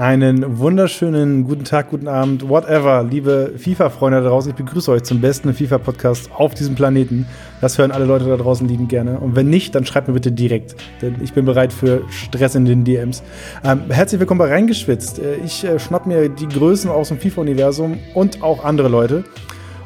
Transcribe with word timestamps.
Einen 0.00 0.58
wunderschönen 0.58 1.44
guten 1.44 1.64
Tag, 1.64 1.90
guten 1.90 2.08
Abend, 2.08 2.48
whatever, 2.48 3.02
liebe 3.02 3.52
FIFA-Freunde 3.58 4.22
da 4.22 4.30
draußen. 4.30 4.50
Ich 4.50 4.56
begrüße 4.56 4.90
euch 4.90 5.02
zum 5.02 5.20
besten 5.20 5.52
FIFA-Podcast 5.52 6.30
auf 6.32 6.54
diesem 6.54 6.74
Planeten. 6.74 7.26
Das 7.60 7.76
hören 7.76 7.90
alle 7.90 8.06
Leute 8.06 8.24
da 8.24 8.38
draußen 8.38 8.66
lieben 8.66 8.88
gerne. 8.88 9.20
Und 9.20 9.36
wenn 9.36 9.50
nicht, 9.50 9.74
dann 9.74 9.84
schreibt 9.84 10.08
mir 10.08 10.14
bitte 10.14 10.32
direkt, 10.32 10.74
denn 11.02 11.16
ich 11.22 11.34
bin 11.34 11.44
bereit 11.44 11.70
für 11.70 12.00
Stress 12.08 12.54
in 12.54 12.64
den 12.64 12.82
DMs. 12.82 13.22
Ähm, 13.62 13.82
herzlich 13.90 14.18
willkommen 14.18 14.38
bei 14.38 14.48
Reingeschwitzt. 14.48 15.18
Äh, 15.18 15.34
ich 15.44 15.64
äh, 15.64 15.78
schnapp 15.78 16.06
mir 16.06 16.30
die 16.30 16.48
Größen 16.48 16.90
aus 16.90 17.08
dem 17.08 17.18
FIFA-Universum 17.18 17.98
und 18.14 18.42
auch 18.42 18.64
andere 18.64 18.88
Leute 18.88 19.24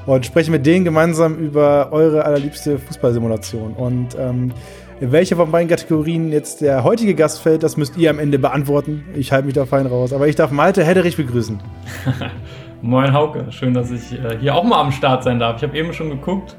und 0.07 0.25
spreche 0.27 0.53
mit 0.53 0.65
denen 0.65 0.85
gemeinsam 0.85 1.39
über 1.39 1.89
eure 1.91 2.25
allerliebste 2.25 2.79
Fußballsimulation. 2.79 3.73
Und 3.73 4.17
ähm, 4.17 4.53
in 5.01 5.13
welche 5.13 5.37
von 5.37 5.51
beiden 5.51 5.69
Kategorien 5.69 6.31
jetzt 6.33 6.61
der 6.61 6.85
heutige 6.85 7.15
Gast 7.15 7.41
fällt, 7.41 7.63
das 7.63 7.77
müsst 7.77 7.97
ihr 7.97 8.11
am 8.11 8.19
Ende 8.19 8.39
beantworten. 8.39 9.05
Ich 9.15 9.33
halte 9.33 9.47
mich 9.47 9.55
da 9.55 9.67
fein 9.67 9.87
raus. 9.87 10.13
Aber 10.13 10.29
ich 10.29 10.37
darf 10.37 10.51
Malte 10.51 10.85
Hedderich 10.85 11.17
begrüßen. 11.17 11.61
Moin 12.83 13.13
Hauke, 13.13 13.47
schön, 13.51 13.75
dass 13.75 13.91
ich 13.91 14.13
äh, 14.13 14.39
hier 14.41 14.55
auch 14.55 14.65
mal 14.65 14.81
am 14.81 14.93
Start 14.93 15.25
sein 15.25 15.39
darf. 15.39 15.57
Ich 15.57 15.63
habe 15.63 15.77
eben 15.77 15.93
schon 15.93 16.11
geguckt, 16.11 16.57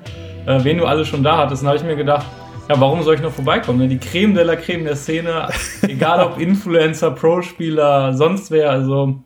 äh, 0.48 0.64
wen 0.64 0.78
du 0.78 0.86
alle 0.86 1.06
schon 1.06 1.24
da 1.24 1.38
hattest. 1.38 1.62
Und 1.62 1.70
habe 1.70 1.78
ich 1.78 1.84
mir 1.84 1.96
gedacht, 1.96 2.26
ja, 2.68 2.80
warum 2.80 3.04
soll 3.04 3.16
ich 3.16 3.22
noch 3.22 3.32
vorbeikommen? 3.32 3.80
Ne? 3.80 3.88
Die 3.88 4.00
Creme 4.00 4.34
de 4.34 4.44
la 4.44 4.56
Creme 4.56 4.86
der 4.86 4.96
Szene, 4.96 5.48
egal 5.84 6.26
ob 6.26 6.40
Influencer, 6.40 7.12
Pro-Spieler, 7.12 8.14
sonst 8.14 8.52
wer. 8.52 8.72
Also, 8.72 9.20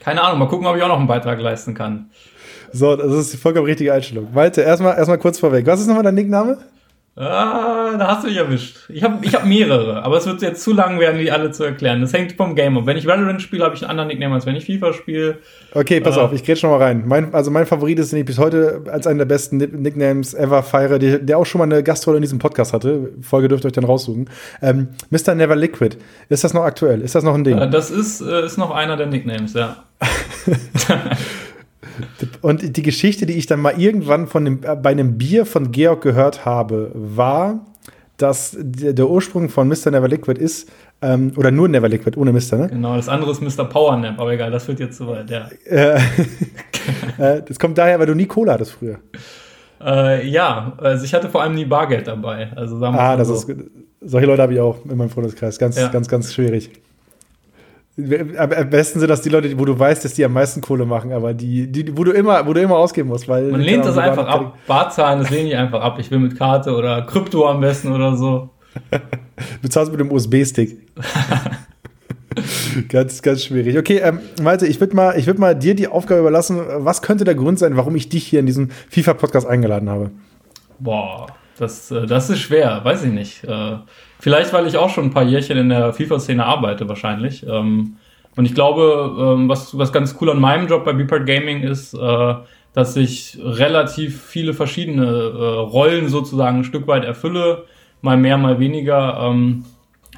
keine 0.00 0.22
Ahnung, 0.22 0.38
mal 0.38 0.48
gucken, 0.48 0.66
ob 0.66 0.76
ich 0.76 0.82
auch 0.82 0.88
noch 0.88 0.98
einen 0.98 1.08
Beitrag 1.08 1.40
leisten 1.40 1.74
kann. 1.74 2.10
So, 2.72 2.94
das 2.94 3.10
ist 3.12 3.32
die 3.32 3.38
vollkommen 3.38 3.64
richtige 3.64 3.92
Einstellung. 3.92 4.28
Malte, 4.32 4.60
erstmal 4.60 4.96
erstmal 4.96 5.18
kurz 5.18 5.38
vorweg. 5.40 5.66
Was 5.66 5.80
ist 5.80 5.86
nochmal 5.86 6.04
dein 6.04 6.14
Nickname? 6.14 6.58
Ah, 7.20 7.96
da 7.98 8.06
hast 8.06 8.22
du 8.22 8.28
mich 8.28 8.36
erwischt. 8.36 8.76
Ich 8.88 9.02
habe 9.02 9.18
ich 9.22 9.34
hab 9.34 9.44
mehrere, 9.44 10.04
aber 10.04 10.18
es 10.18 10.26
wird 10.26 10.40
jetzt 10.40 10.62
zu 10.62 10.72
lang 10.72 11.00
werden, 11.00 11.18
die 11.18 11.32
alle 11.32 11.50
zu 11.50 11.64
erklären. 11.64 12.00
Das 12.00 12.12
hängt 12.12 12.34
vom 12.34 12.54
Game 12.54 12.78
ab. 12.78 12.86
Wenn 12.86 12.96
ich 12.96 13.06
Valorant 13.06 13.42
spiele, 13.42 13.64
habe 13.64 13.74
ich 13.74 13.82
einen 13.82 13.90
anderen 13.90 14.06
Nickname, 14.06 14.36
als 14.36 14.46
wenn 14.46 14.54
ich 14.54 14.66
FIFA 14.66 14.92
spiele. 14.92 15.38
Okay, 15.74 16.00
pass 16.00 16.16
äh, 16.16 16.20
auf, 16.20 16.32
ich 16.32 16.44
gehe 16.44 16.54
schon 16.54 16.70
mal 16.70 16.76
rein. 16.76 17.02
Mein, 17.06 17.34
also 17.34 17.50
mein 17.50 17.66
Favorit 17.66 17.98
ist, 17.98 18.12
den 18.12 18.20
ich 18.20 18.24
bis 18.24 18.38
heute 18.38 18.84
als 18.88 19.08
einen 19.08 19.18
der 19.18 19.24
besten 19.24 19.56
Nicknames 19.56 20.32
ever 20.32 20.62
feiere, 20.62 21.00
der, 21.00 21.18
der 21.18 21.38
auch 21.38 21.46
schon 21.46 21.58
mal 21.58 21.64
eine 21.64 21.82
Gastrolle 21.82 22.18
in 22.18 22.22
diesem 22.22 22.38
Podcast 22.38 22.72
hatte. 22.72 23.10
Folge 23.20 23.48
dürft 23.48 23.64
ihr 23.64 23.68
euch 23.68 23.72
dann 23.72 23.82
raussuchen. 23.82 24.30
Ähm, 24.62 24.90
Mr. 25.10 25.34
Never 25.34 25.56
Liquid. 25.56 25.96
Ist 26.28 26.44
das 26.44 26.54
noch 26.54 26.62
aktuell? 26.62 27.00
Ist 27.00 27.16
das 27.16 27.24
noch 27.24 27.34
ein 27.34 27.42
Ding? 27.42 27.58
Äh, 27.58 27.68
das 27.68 27.90
ist, 27.90 28.20
äh, 28.20 28.46
ist 28.46 28.58
noch 28.58 28.70
einer 28.70 28.96
der 28.96 29.06
Nicknames, 29.06 29.54
ja. 29.54 29.82
Und 32.42 32.76
die 32.76 32.82
Geschichte, 32.82 33.26
die 33.26 33.34
ich 33.34 33.46
dann 33.46 33.60
mal 33.60 33.78
irgendwann 33.78 34.26
von 34.26 34.44
dem, 34.44 34.60
äh, 34.62 34.76
bei 34.76 34.90
einem 34.90 35.18
Bier 35.18 35.46
von 35.46 35.72
Georg 35.72 36.02
gehört 36.02 36.44
habe, 36.44 36.90
war, 36.94 37.66
dass 38.16 38.56
der 38.58 39.08
Ursprung 39.08 39.48
von 39.48 39.68
Mr. 39.68 39.90
Never 39.90 40.08
Liquid 40.08 40.40
ist, 40.40 40.68
ähm, 41.00 41.32
oder 41.36 41.50
nur 41.50 41.68
Never 41.68 41.88
Liquid, 41.88 42.18
ohne 42.18 42.32
Mr., 42.32 42.56
ne? 42.56 42.68
Genau, 42.68 42.96
das 42.96 43.08
andere 43.08 43.30
ist 43.30 43.40
Mr. 43.40 43.64
Power 43.64 43.96
Nap, 43.96 44.18
aber 44.18 44.32
egal, 44.32 44.50
das 44.50 44.66
wird 44.66 44.80
jetzt 44.80 44.98
so 44.98 45.06
weit, 45.06 45.30
ja. 45.30 45.48
Äh, 45.64 46.00
äh, 47.18 47.42
das 47.46 47.58
kommt 47.58 47.78
daher, 47.78 47.98
weil 48.00 48.06
du 48.06 48.14
nie 48.14 48.26
Cola 48.26 48.54
hattest 48.54 48.72
früher. 48.72 48.98
Äh, 49.80 50.26
ja, 50.28 50.72
also 50.78 51.04
ich 51.04 51.14
hatte 51.14 51.28
vor 51.28 51.42
allem 51.42 51.54
nie 51.54 51.64
Bargeld 51.64 52.08
dabei. 52.08 52.50
Also 52.56 52.82
ah, 52.82 53.16
das 53.16 53.28
so. 53.28 53.34
ist, 53.34 53.54
solche 54.00 54.26
Leute 54.26 54.42
habe 54.42 54.54
ich 54.54 54.60
auch 54.60 54.84
in 54.84 54.96
meinem 54.96 55.10
Freundeskreis. 55.10 55.58
Ganz, 55.58 55.76
ja. 55.76 55.88
ganz, 55.88 56.08
ganz 56.08 56.34
schwierig. 56.34 56.70
Am 57.98 58.70
besten 58.70 59.00
sind 59.00 59.08
das 59.08 59.22
die 59.22 59.28
Leute, 59.28 59.58
wo 59.58 59.64
du 59.64 59.76
weißt, 59.76 60.04
dass 60.04 60.14
die 60.14 60.24
am 60.24 60.32
meisten 60.32 60.60
Kohle 60.60 60.86
machen, 60.86 61.12
aber 61.12 61.34
die, 61.34 61.66
die 61.66 61.96
wo 61.96 62.04
du 62.04 62.12
immer, 62.12 62.46
wo 62.46 62.52
du 62.52 62.60
immer 62.60 62.76
ausgeben 62.76 63.08
musst, 63.08 63.26
weil. 63.28 63.50
Man 63.50 63.60
lehnt 63.60 63.84
das 63.84 63.98
einfach 63.98 64.26
ab. 64.26 64.56
Barzahlen, 64.68 65.18
das 65.18 65.30
lehne 65.30 65.48
ich 65.48 65.56
einfach 65.56 65.80
ab. 65.80 65.98
Ich 65.98 66.08
will 66.10 66.20
mit 66.20 66.38
Karte 66.38 66.76
oder 66.76 67.02
Krypto 67.02 67.48
am 67.48 67.60
besten 67.60 67.92
oder 67.92 68.16
so. 68.16 68.50
Bezahlst 69.62 69.90
mit 69.90 70.00
dem 70.00 70.12
USB-Stick. 70.12 70.78
ganz, 72.88 73.20
ganz 73.20 73.42
schwierig. 73.42 73.76
Okay, 73.76 74.00
ähm, 74.02 74.20
Malte, 74.40 74.66
ich 74.66 74.78
würde 74.78 74.94
mal, 74.94 75.26
würd 75.26 75.38
mal 75.40 75.56
dir 75.56 75.74
die 75.74 75.88
Aufgabe 75.88 76.20
überlassen. 76.20 76.60
Was 76.76 77.02
könnte 77.02 77.24
der 77.24 77.34
Grund 77.34 77.58
sein, 77.58 77.76
warum 77.76 77.96
ich 77.96 78.08
dich 78.08 78.24
hier 78.24 78.38
in 78.38 78.46
diesen 78.46 78.70
FIFA-Podcast 78.90 79.46
eingeladen 79.46 79.90
habe? 79.90 80.10
Boah, 80.78 81.26
das, 81.58 81.90
äh, 81.90 82.06
das 82.06 82.30
ist 82.30 82.38
schwer, 82.38 82.80
weiß 82.84 83.04
ich 83.04 83.12
nicht. 83.12 83.44
Äh, 83.44 83.78
Vielleicht, 84.20 84.52
weil 84.52 84.66
ich 84.66 84.76
auch 84.76 84.90
schon 84.90 85.04
ein 85.04 85.10
paar 85.10 85.22
Jährchen 85.22 85.56
in 85.56 85.68
der 85.68 85.92
FIFA-Szene 85.92 86.44
arbeite, 86.44 86.88
wahrscheinlich. 86.88 87.46
Ähm, 87.46 87.96
und 88.36 88.44
ich 88.44 88.54
glaube, 88.54 89.36
ähm, 89.36 89.48
was, 89.48 89.76
was 89.78 89.92
ganz 89.92 90.16
cool 90.20 90.30
an 90.30 90.40
meinem 90.40 90.66
Job 90.66 90.84
bei 90.84 90.92
Beepart 90.92 91.26
Gaming 91.26 91.62
ist, 91.62 91.94
äh, 91.94 92.34
dass 92.74 92.96
ich 92.96 93.38
relativ 93.40 94.22
viele 94.22 94.54
verschiedene 94.54 95.32
Rollen 95.60 96.08
sozusagen 96.08 96.58
ein 96.58 96.64
Stück 96.64 96.86
weit 96.86 97.04
erfülle, 97.04 97.64
mal 98.02 98.16
mehr, 98.16 98.38
mal 98.38 98.60
weniger. 98.60 99.18
Ähm, 99.20 99.64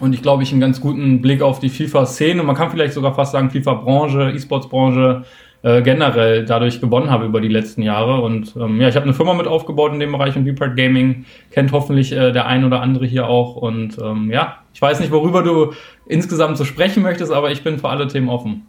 und 0.01 0.15
ich 0.15 0.23
glaube, 0.23 0.43
ich 0.43 0.53
einen 0.53 0.61
ganz 0.61 0.81
guten 0.81 1.21
Blick 1.21 1.43
auf 1.43 1.61
die 1.61 1.69
FIFA-Szene, 1.69 2.43
man 2.43 2.57
kann 2.57 2.71
vielleicht 2.71 2.95
sogar 2.95 3.15
fast 3.15 3.33
sagen 3.33 3.51
FIFA-Branche, 3.51 4.33
E-Sports-Branche 4.35 5.25
äh, 5.63 5.83
generell 5.83 6.45
dadurch 6.45 6.81
gewonnen 6.81 7.11
habe 7.11 7.27
über 7.27 7.41
die 7.41 7.49
letzten 7.49 7.83
Jahre. 7.83 8.21
Und 8.21 8.55
ähm, 8.57 8.81
ja, 8.81 8.89
ich 8.89 8.97
habe 8.97 9.05
eine 9.05 9.15
Firma 9.15 9.35
mit 9.35 9.47
aufgebaut 9.47 9.93
in 9.93 10.01
dem 10.01 10.13
Bereich 10.13 10.37
und 10.37 10.45
Beepart 10.45 10.77
Gaming 10.77 11.27
kennt 11.51 11.73
hoffentlich 11.73 12.13
äh, 12.13 12.33
der 12.33 12.47
ein 12.47 12.65
oder 12.65 12.81
andere 12.81 13.07
hier 13.07 13.27
auch. 13.27 13.57
Und 13.57 13.99
ähm, 13.99 14.31
ja, 14.31 14.59
ich 14.73 14.81
weiß 14.81 15.01
nicht, 15.01 15.13
worüber 15.13 15.43
du 15.43 15.73
insgesamt 16.07 16.57
so 16.57 16.65
sprechen 16.65 17.03
möchtest, 17.03 17.33
aber 17.33 17.51
ich 17.51 17.63
bin 17.63 17.79
für 17.79 17.89
alle 17.89 18.09
Themen 18.09 18.29
offen. 18.29 18.67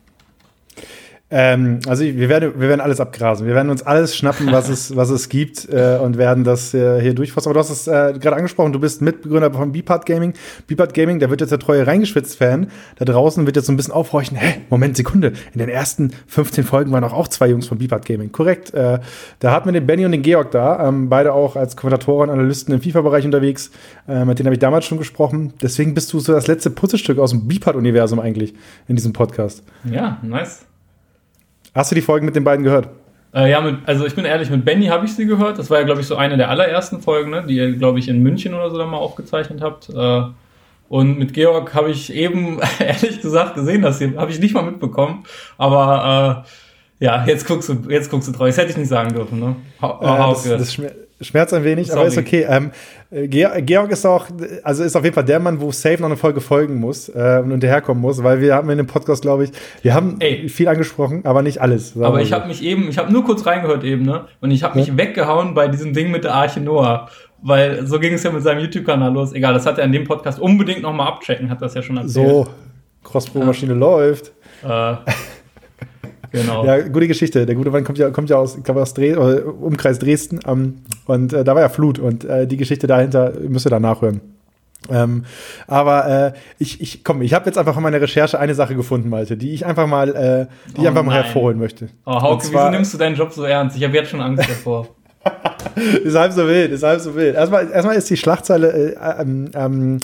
Ähm, 1.34 1.80
also 1.88 2.04
wir 2.04 2.28
werden, 2.28 2.60
wir 2.60 2.68
werden 2.68 2.82
alles 2.82 3.00
abgrasen. 3.00 3.48
Wir 3.48 3.56
werden 3.56 3.70
uns 3.70 3.84
alles 3.84 4.18
schnappen, 4.18 4.52
was 4.52 4.68
es, 4.68 4.96
was 4.98 5.10
es 5.10 5.30
gibt 5.30 5.70
äh, 5.70 5.98
und 5.98 6.18
werden 6.18 6.44
das 6.44 6.74
äh, 6.74 7.02
hier 7.02 7.14
durchfassen. 7.14 7.50
Aber 7.50 7.54
du 7.54 7.60
hast 7.62 7.70
es 7.70 7.88
äh, 7.88 8.14
gerade 8.20 8.36
angesprochen, 8.36 8.74
du 8.74 8.80
bist 8.82 9.02
Mitbegründer 9.02 9.52
von 9.54 9.72
Beepart 9.72 10.06
Gaming. 10.06 10.34
Beepart 10.68 10.94
Gaming, 10.94 11.20
da 11.20 11.30
wird 11.30 11.40
jetzt 11.40 11.52
der 11.52 11.60
treue 11.60 11.88
Reingeschwitzt-Fan. 11.88 12.68
Da 12.98 13.06
draußen 13.06 13.46
wird 13.46 13.56
jetzt 13.56 13.68
so 13.68 13.72
ein 13.72 13.78
bisschen 13.78 13.94
aufhorchen, 13.94 14.36
hä, 14.36 14.62
Moment, 14.70 14.98
Sekunde, 14.98 15.32
in 15.54 15.60
den 15.60 15.70
ersten 15.70 16.12
15 16.28 16.66
Folgen 16.66 16.92
waren 16.92 17.06
auch, 17.06 17.14
auch 17.14 17.30
zwei 17.30 17.48
Jungs 17.48 17.66
von 17.66 17.78
Beepart 17.78 18.06
Gaming. 18.06 18.34
Korrekt. 18.34 18.74
Äh, 18.74 19.00
da 19.40 19.52
hatten 19.54 19.68
wir 19.68 19.74
den 19.74 19.88
Benny 19.88 20.04
und 20.04 20.12
den 20.12 20.24
Georg 20.24 20.52
da, 20.52 20.86
ähm, 20.86 21.08
beide 21.08 21.32
auch 21.34 21.56
als 21.56 21.78
Kommentatoren, 21.78 22.30
Analysten 22.30 22.74
im 22.74 22.82
FIFA-Bereich 22.82 23.24
unterwegs. 23.24 23.72
Äh, 24.06 24.26
mit 24.26 24.38
denen 24.38 24.48
habe 24.48 24.56
ich 24.56 24.60
damals 24.60 24.84
schon 24.84 24.98
gesprochen. 24.98 25.54
Deswegen 25.62 25.94
bist 25.94 26.12
du 26.12 26.20
so 26.20 26.34
das 26.34 26.48
letzte 26.48 26.72
Puzzlestück 26.72 27.20
aus 27.20 27.32
dem 27.32 27.48
Beepart-Universum 27.48 28.20
eigentlich 28.20 28.54
in 28.90 28.98
diesem 28.98 29.14
Podcast. 29.14 29.64
Ja, 29.86 30.20
nice. 30.24 30.66
Hast 31.74 31.92
du 31.92 31.96
die 31.96 32.02
Folgen 32.02 32.26
mit 32.26 32.36
den 32.36 32.44
beiden 32.44 32.64
gehört? 32.64 32.90
Äh, 33.34 33.50
ja, 33.50 33.62
mit, 33.62 33.78
also 33.86 34.06
ich 34.06 34.14
bin 34.14 34.26
ehrlich, 34.26 34.50
mit 34.50 34.66
Benny 34.66 34.88
habe 34.88 35.06
ich 35.06 35.16
sie 35.16 35.26
gehört. 35.26 35.58
Das 35.58 35.70
war 35.70 35.80
ja, 35.80 35.86
glaube 35.86 36.02
ich, 36.02 36.08
so 36.08 36.16
eine 36.16 36.36
der 36.36 36.50
allerersten 36.50 37.02
Folgen, 37.02 37.32
ne, 37.32 37.46
die 37.48 37.56
ihr, 37.56 37.72
glaube 37.74 38.00
ich, 38.00 38.10
in 38.10 38.22
München 38.22 38.54
oder 38.54 38.70
so 38.70 38.78
dann 38.78 38.90
mal 38.90 38.98
aufgezeichnet 38.98 39.62
habt. 39.62 39.90
Äh, 39.90 40.24
und 40.90 41.18
mit 41.18 41.34
Georg 41.34 41.74
habe 41.74 41.90
ich 41.90 42.14
eben, 42.14 42.60
ehrlich 42.80 43.22
gesagt, 43.22 43.56
gesehen, 43.56 43.82
dass 43.82 44.00
sie, 44.00 44.18
habe 44.18 44.32
ich 44.32 44.40
nicht 44.40 44.54
mal 44.54 44.64
mitbekommen. 44.64 45.24
Aber 45.58 46.46
äh, 47.00 47.06
ja, 47.06 47.26
jetzt 47.26 47.48
guckst 47.48 47.70
du, 47.70 47.90
jetzt 47.90 48.12
guckst 48.12 48.28
du 48.28 48.34
drauf. 48.34 48.48
Das 48.48 48.58
hätte 48.58 48.72
ich 48.72 48.78
nicht 48.78 48.90
sagen 48.90 49.14
dürfen, 49.14 49.40
ne? 49.40 49.56
Ha 49.82 50.00
äh, 50.02 50.32
das, 50.34 50.44
das, 50.44 50.82
Schmerzt 51.22 51.54
ein 51.54 51.64
wenig, 51.64 51.88
Sorry. 51.88 52.00
aber 52.00 52.08
ist 52.08 52.18
okay. 52.18 52.46
Ähm, 52.50 52.72
Georg 53.12 53.92
ist 53.92 54.06
auch, 54.06 54.28
also 54.64 54.84
ist 54.84 54.96
auf 54.96 55.04
jeden 55.04 55.14
Fall 55.14 55.26
der 55.26 55.40
Mann, 55.40 55.60
wo 55.60 55.72
Safe 55.72 55.98
noch 56.00 56.08
eine 56.08 56.18
Folge 56.18 56.42
folgen 56.42 56.76
muss 56.76 57.10
äh, 57.10 57.42
und 57.44 57.52
hinterherkommen 57.52 58.02
muss, 58.02 58.24
weil 58.24 58.42
wir 58.42 58.56
haben 58.56 58.70
in 58.70 58.78
dem 58.78 58.88
Podcast, 58.88 59.22
glaube 59.22 59.44
ich, 59.44 59.52
wir 59.82 59.94
haben 59.94 60.16
Ey. 60.20 60.50
viel 60.50 60.68
angesprochen, 60.68 61.26
aber 61.26 61.42
nicht 61.42 61.62
alles. 61.62 61.96
Aber 62.00 62.22
ich 62.22 62.30
so. 62.30 62.36
habe 62.36 62.48
mich 62.48 62.64
eben, 62.64 62.90
ich 62.90 62.98
habe 62.98 63.12
nur 63.12 63.24
kurz 63.26 63.46
reingehört 63.46 63.84
eben, 63.84 64.06
ne? 64.06 64.26
Und 64.40 64.52
ich 64.52 64.64
habe 64.64 64.80
mich 64.80 64.88
ja? 64.88 64.98
weggehauen 64.98 65.54
bei 65.54 65.68
diesem 65.68 65.94
Ding 65.94 66.12
mit 66.12 66.24
der 66.24 66.34
Arche 66.34 66.60
Noah. 66.60 67.10
Weil 67.44 67.88
so 67.88 68.00
ging 68.00 68.14
es 68.14 68.24
ja 68.24 68.32
mit 68.32 68.44
seinem 68.44 68.60
YouTube-Kanal 68.62 69.12
los. 69.12 69.34
Egal, 69.34 69.54
das 69.54 69.66
hat 69.66 69.80
er 69.80 69.86
in 69.86 69.92
dem 69.92 70.04
Podcast 70.04 70.40
unbedingt 70.40 70.84
nochmal 70.84 71.08
abchecken, 71.08 71.50
hat 71.50 71.62
das 71.62 71.74
ja 71.74 71.82
schon 71.82 71.98
erzählt. 71.98 72.28
So, 72.28 72.48
Cross-Pro-Maschine 73.04 73.74
ja. 73.74 73.80
läuft. 73.80 74.32
Äh, 74.64 74.96
Genau. 76.32 76.66
Ja, 76.66 76.80
gute 76.88 77.08
Geschichte. 77.08 77.46
Der 77.46 77.56
gute 77.56 77.72
Mann 77.72 77.84
kommt 77.84 77.98
ja, 77.98 78.10
kommt 78.10 78.30
ja 78.30 78.38
aus, 78.38 78.58
ich 78.58 78.64
glaube, 78.64 78.82
aus 78.82 78.94
Dres 78.94 79.18
Umkreis 79.18 80.00
Dresden. 80.00 80.40
Ähm, 80.48 80.80
und 81.06 81.34
äh, 81.34 81.44
da 81.44 81.56
war 81.56 81.62
ja 81.62 81.70
Flut. 81.70 82.00
Und 82.00 82.24
äh, 82.24 82.48
die 82.48 82.58
Geschichte 82.58 82.88
dahinter 82.88 83.34
müsst 83.48 83.66
ihr 83.66 83.70
da 83.70 83.80
nachhören. 83.80 84.22
Ähm, 84.90 85.26
aber 85.68 86.08
äh, 86.08 86.34
ich, 86.58 86.82
ich 86.82 87.04
komm, 87.04 87.22
ich 87.22 87.34
habe 87.34 87.46
jetzt 87.46 87.58
einfach 87.58 87.78
in 87.78 87.84
meiner 87.84 88.02
Recherche 88.02 88.40
eine 88.40 88.56
Sache 88.56 88.76
gefunden, 88.76 89.10
Malte, 89.10 89.38
die 89.38 89.54
ich 89.54 89.66
einfach 89.66 89.86
mal, 89.86 90.10
äh, 90.10 90.48
die 90.72 90.80
oh, 90.80 90.82
ich 90.82 90.88
einfach 90.88 91.04
mal 91.04 91.16
hervorholen 91.16 91.60
möchte. 91.60 91.90
Oh, 92.06 92.14
Hauke, 92.20 92.46
zwar, 92.46 92.66
wieso 92.66 92.78
nimmst 92.78 92.94
du 92.94 92.98
deinen 92.98 93.16
Job 93.16 93.32
so 93.32 93.44
ernst? 93.44 93.78
Ich 93.78 93.84
habe 93.84 93.94
jetzt 93.94 94.10
schon 94.10 94.22
Angst 94.22 94.50
davor. 94.50 94.88
ist 96.04 96.16
halb 96.16 96.32
so 96.32 96.48
wild, 96.48 96.72
ist 96.72 96.84
halb 96.84 97.00
so 97.00 97.16
wild. 97.16 97.36
Erstmal, 97.36 97.70
erstmal 97.72 97.96
ist 97.96 98.10
die 98.10 98.18
Schlagzeile 98.18 98.96
äh, 98.96 99.22
ähm, 99.22 99.52
ähm, 99.54 99.98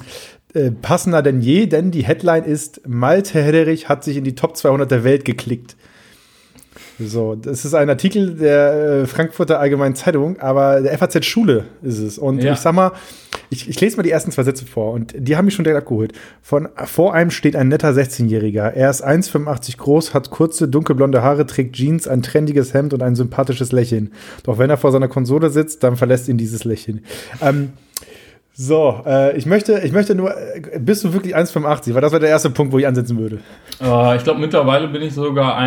äh, 0.54 0.72
passender 0.72 1.22
denn 1.22 1.42
je, 1.42 1.66
denn 1.66 1.92
die 1.92 2.04
Headline 2.04 2.44
ist: 2.44 2.88
Malte 2.88 3.42
Hederich 3.42 3.90
hat 3.90 4.04
sich 4.04 4.18
in 4.18 4.24
die 4.24 4.36
Top 4.36 4.56
200 4.56 4.90
der 4.90 5.04
Welt 5.04 5.25
geklickt. 5.25 5.75
So, 7.00 7.36
das 7.36 7.64
ist 7.64 7.76
ein 7.76 7.90
Artikel 7.90 8.36
der 8.36 9.04
äh, 9.04 9.06
Frankfurter 9.06 9.60
Allgemeinen 9.60 9.96
Zeitung, 9.96 10.40
aber 10.40 10.82
der 10.82 10.98
FAZ 10.98 11.24
Schule 11.26 11.66
ist 11.84 12.00
es. 12.00 12.18
Und 12.18 12.42
ja. 12.42 12.54
ich 12.54 12.60
sag 12.60 12.74
mal, 12.74 12.92
ich, 13.50 13.70
ich, 13.70 13.80
lese 13.80 13.98
mal 13.98 14.04
die 14.04 14.12
ersten 14.12 14.32
zwei 14.32 14.44
Sätze 14.44 14.66
vor 14.66 14.94
und 14.94 15.14
die 15.16 15.38
haben 15.38 15.46
mich 15.46 15.54
schon 15.54 15.64
direkt 15.64 15.84
abgeholt. 15.84 16.14
Von, 16.42 16.70
vor 16.86 17.14
einem 17.14 17.30
steht 17.30 17.56
ein 17.56 17.68
netter 17.68 17.92
16-Jähriger. 17.92 18.72
Er 18.72 18.90
ist 18.90 19.06
1,85 19.06 19.78
groß, 19.78 20.14
hat 20.14 20.32
kurze, 20.32 20.68
dunkelblonde 20.68 21.22
Haare, 21.22 21.46
trägt 21.46 21.76
Jeans, 21.76 22.08
ein 22.08 22.24
trendiges 22.24 22.74
Hemd 22.74 22.94
und 22.94 23.04
ein 23.04 23.16
sympathisches 23.16 23.72
Lächeln. 23.72 24.12
Doch 24.44 24.58
wenn 24.58 24.70
er 24.70 24.78
vor 24.78 24.92
seiner 24.92 25.08
Konsole 25.08 25.50
sitzt, 25.52 25.84
dann 25.84 25.98
verlässt 25.98 26.28
ihn 26.28 26.38
dieses 26.38 26.64
Lächeln. 26.64 27.06
Ähm, 27.42 27.74
So, 28.60 29.04
äh, 29.06 29.38
ich, 29.38 29.46
möchte, 29.46 29.82
ich 29.84 29.92
möchte 29.92 30.16
nur, 30.16 30.36
äh, 30.36 30.80
bist 30.80 31.04
du 31.04 31.14
wirklich 31.14 31.36
1,85? 31.36 31.94
Weil 31.94 32.02
das 32.02 32.12
wäre 32.12 32.22
der 32.22 32.30
erste 32.30 32.50
Punkt, 32.50 32.74
wo 32.74 32.80
ich 32.80 32.88
ansetzen 32.88 33.20
würde. 33.20 33.40
Äh, 33.80 34.18
ich 34.18 34.24
glaube, 34.24 34.40
mittlerweile 34.40 34.88
bin 34.88 35.04
ich 35.04 35.14
sogar 35.14 35.58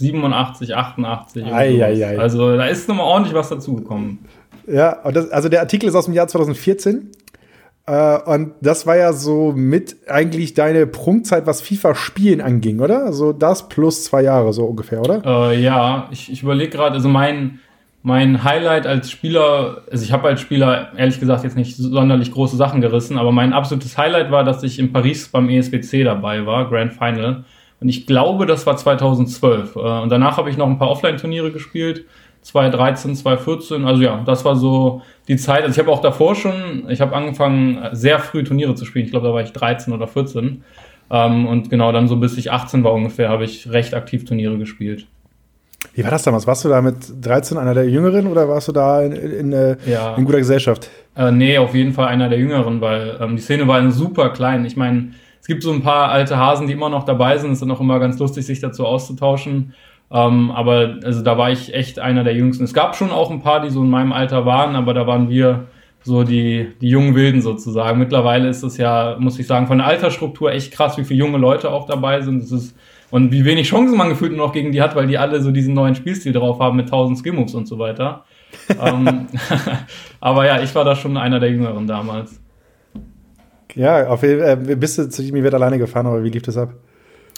1,87, 0.00 0.72
88. 0.72 1.44
Ei, 1.46 1.84
ei, 1.84 2.06
ei. 2.06 2.18
Also 2.18 2.56
da 2.56 2.66
ist 2.66 2.88
nochmal 2.88 3.06
ordentlich 3.06 3.34
was 3.34 3.48
dazugekommen. 3.48 4.18
Ja, 4.66 4.98
das, 5.10 5.30
also 5.30 5.48
der 5.48 5.60
Artikel 5.60 5.88
ist 5.88 5.94
aus 5.94 6.06
dem 6.06 6.14
Jahr 6.14 6.28
2014. 6.28 7.10
Äh, 7.86 8.18
und 8.22 8.54
das 8.60 8.86
war 8.86 8.96
ja 8.96 9.12
so 9.12 9.52
mit 9.54 9.96
eigentlich 10.08 10.54
deine 10.54 10.86
Prunkzeit, 10.86 11.46
was 11.46 11.60
FIFA-Spielen 11.62 12.40
anging, 12.40 12.80
oder? 12.80 13.04
Also 13.04 13.32
das 13.32 13.68
plus 13.68 14.04
zwei 14.04 14.22
Jahre, 14.22 14.52
so 14.52 14.64
ungefähr, 14.64 15.00
oder? 15.00 15.22
Äh, 15.24 15.60
ja, 15.60 16.08
ich, 16.10 16.32
ich 16.32 16.42
überlege 16.42 16.70
gerade, 16.70 16.94
also 16.94 17.08
mein 17.08 17.60
mein 18.06 18.44
Highlight 18.44 18.86
als 18.86 19.10
Spieler, 19.10 19.82
also 19.90 20.04
ich 20.04 20.12
habe 20.12 20.28
als 20.28 20.40
Spieler 20.40 20.92
ehrlich 20.96 21.18
gesagt 21.18 21.42
jetzt 21.42 21.56
nicht 21.56 21.76
sonderlich 21.76 22.30
große 22.30 22.56
Sachen 22.56 22.80
gerissen, 22.80 23.18
aber 23.18 23.32
mein 23.32 23.52
absolutes 23.52 23.98
Highlight 23.98 24.30
war, 24.30 24.44
dass 24.44 24.62
ich 24.62 24.78
in 24.78 24.92
Paris 24.92 25.26
beim 25.26 25.48
ESWC 25.48 26.04
dabei 26.04 26.46
war, 26.46 26.70
Grand 26.70 26.92
Final. 26.92 27.44
Und 27.80 27.88
ich 27.88 28.06
glaube, 28.06 28.46
das 28.46 28.66
war 28.66 28.76
2012. 28.76 29.76
Äh, 29.76 29.78
und 29.78 30.10
danach 30.10 30.36
habe 30.36 30.50
ich 30.50 30.56
noch 30.56 30.68
ein 30.68 30.78
paar 30.78 30.90
Offline-Turniere 30.90 31.52
gespielt. 31.52 32.04
2013, 32.42 33.16
2014. 33.16 33.84
Also 33.84 34.02
ja, 34.02 34.22
das 34.24 34.44
war 34.44 34.54
so 34.54 35.02
die 35.26 35.36
Zeit. 35.36 35.62
Also 35.62 35.72
ich 35.72 35.78
habe 35.78 35.90
auch 35.90 36.00
davor 36.00 36.36
schon, 36.36 36.88
ich 36.88 37.00
habe 37.00 37.14
angefangen, 37.14 37.78
sehr 37.92 38.20
früh 38.20 38.44
Turniere 38.44 38.76
zu 38.76 38.84
spielen. 38.84 39.04
Ich 39.04 39.10
glaube, 39.10 39.26
da 39.26 39.34
war 39.34 39.42
ich 39.42 39.52
13 39.52 39.92
oder 39.92 40.06
14. 40.06 40.62
Ähm, 41.10 41.46
und 41.46 41.70
genau 41.70 41.90
dann 41.92 42.08
so 42.08 42.16
bis 42.16 42.36
ich 42.36 42.52
18 42.52 42.84
war 42.84 42.92
ungefähr, 42.92 43.28
habe 43.28 43.44
ich 43.44 43.70
recht 43.70 43.94
aktiv 43.94 44.24
Turniere 44.24 44.58
gespielt. 44.58 45.06
Wie 45.94 46.04
war 46.04 46.10
das 46.10 46.22
damals? 46.22 46.46
Warst 46.46 46.64
du 46.64 46.68
da 46.68 46.82
mit 46.82 46.96
13 47.20 47.58
einer 47.58 47.74
der 47.74 47.88
Jüngeren 47.88 48.26
oder 48.26 48.48
warst 48.48 48.68
du 48.68 48.72
da 48.72 49.02
in, 49.02 49.12
in, 49.12 49.52
in, 49.52 49.76
ja. 49.86 50.14
in 50.14 50.24
guter 50.24 50.38
Gesellschaft? 50.38 50.90
Äh, 51.16 51.32
nee, 51.32 51.58
auf 51.58 51.74
jeden 51.74 51.92
Fall 51.92 52.08
einer 52.08 52.28
der 52.28 52.38
Jüngeren, 52.38 52.80
weil 52.80 53.16
ähm, 53.20 53.36
die 53.36 53.42
Szene 53.42 53.66
war 53.66 53.90
super 53.90 54.30
klein. 54.30 54.64
Ich 54.64 54.76
meine, 54.76 55.12
es 55.46 55.48
gibt 55.48 55.62
so 55.62 55.70
ein 55.70 55.80
paar 55.80 56.10
alte 56.10 56.38
Hasen, 56.38 56.66
die 56.66 56.72
immer 56.72 56.88
noch 56.88 57.04
dabei 57.04 57.38
sind. 57.38 57.50
Es 57.50 57.58
ist 57.58 57.62
dann 57.62 57.70
auch 57.70 57.80
immer 57.80 58.00
ganz 58.00 58.18
lustig, 58.18 58.44
sich 58.44 58.58
dazu 58.58 58.84
auszutauschen. 58.84 59.74
Ähm, 60.10 60.50
aber 60.50 60.96
also 61.04 61.22
da 61.22 61.38
war 61.38 61.52
ich 61.52 61.72
echt 61.72 62.00
einer 62.00 62.24
der 62.24 62.34
Jüngsten. 62.34 62.64
Es 62.64 62.74
gab 62.74 62.96
schon 62.96 63.12
auch 63.12 63.30
ein 63.30 63.42
paar, 63.42 63.60
die 63.60 63.70
so 63.70 63.80
in 63.80 63.88
meinem 63.88 64.10
Alter 64.10 64.44
waren, 64.44 64.74
aber 64.74 64.92
da 64.92 65.06
waren 65.06 65.30
wir 65.30 65.66
so 66.02 66.24
die, 66.24 66.72
die 66.80 66.88
jungen 66.88 67.14
Wilden 67.14 67.42
sozusagen. 67.42 68.00
Mittlerweile 68.00 68.48
ist 68.48 68.64
es 68.64 68.76
ja, 68.76 69.14
muss 69.20 69.38
ich 69.38 69.46
sagen, 69.46 69.68
von 69.68 69.78
der 69.78 69.86
Altersstruktur 69.86 70.50
echt 70.50 70.72
krass, 70.72 70.98
wie 70.98 71.04
viele 71.04 71.20
junge 71.20 71.38
Leute 71.38 71.70
auch 71.70 71.86
dabei 71.86 72.22
sind. 72.22 72.42
Es 72.42 72.50
ist 72.50 72.76
und 73.12 73.30
wie 73.30 73.44
wenig 73.44 73.68
Chancen 73.68 73.96
man 73.96 74.08
gefühlt 74.08 74.36
noch 74.36 74.52
gegen 74.52 74.72
die 74.72 74.82
hat, 74.82 74.96
weil 74.96 75.06
die 75.06 75.16
alle 75.16 75.40
so 75.40 75.52
diesen 75.52 75.74
neuen 75.74 75.94
Spielstil 75.94 76.32
drauf 76.32 76.58
haben 76.58 76.76
mit 76.76 76.86
1000 76.86 77.20
Skillmoves 77.20 77.54
und 77.54 77.68
so 77.68 77.78
weiter. 77.78 78.24
ähm, 78.82 79.28
aber 80.20 80.44
ja, 80.44 80.60
ich 80.60 80.74
war 80.74 80.84
da 80.84 80.96
schon 80.96 81.16
einer 81.16 81.38
der 81.38 81.50
Jüngeren 81.50 81.86
damals. 81.86 82.40
Ja, 83.76 84.08
auf 84.08 84.22
jeden 84.22 84.40
Fall. 84.40 84.70
Äh, 84.70 84.74
bist 84.74 84.98
du 84.98 85.08
zu 85.08 85.22
ihm 85.22 85.54
alleine 85.54 85.78
gefahren, 85.78 86.06
aber 86.06 86.24
wie 86.24 86.30
lief 86.30 86.42
das 86.42 86.56
ab? 86.56 86.72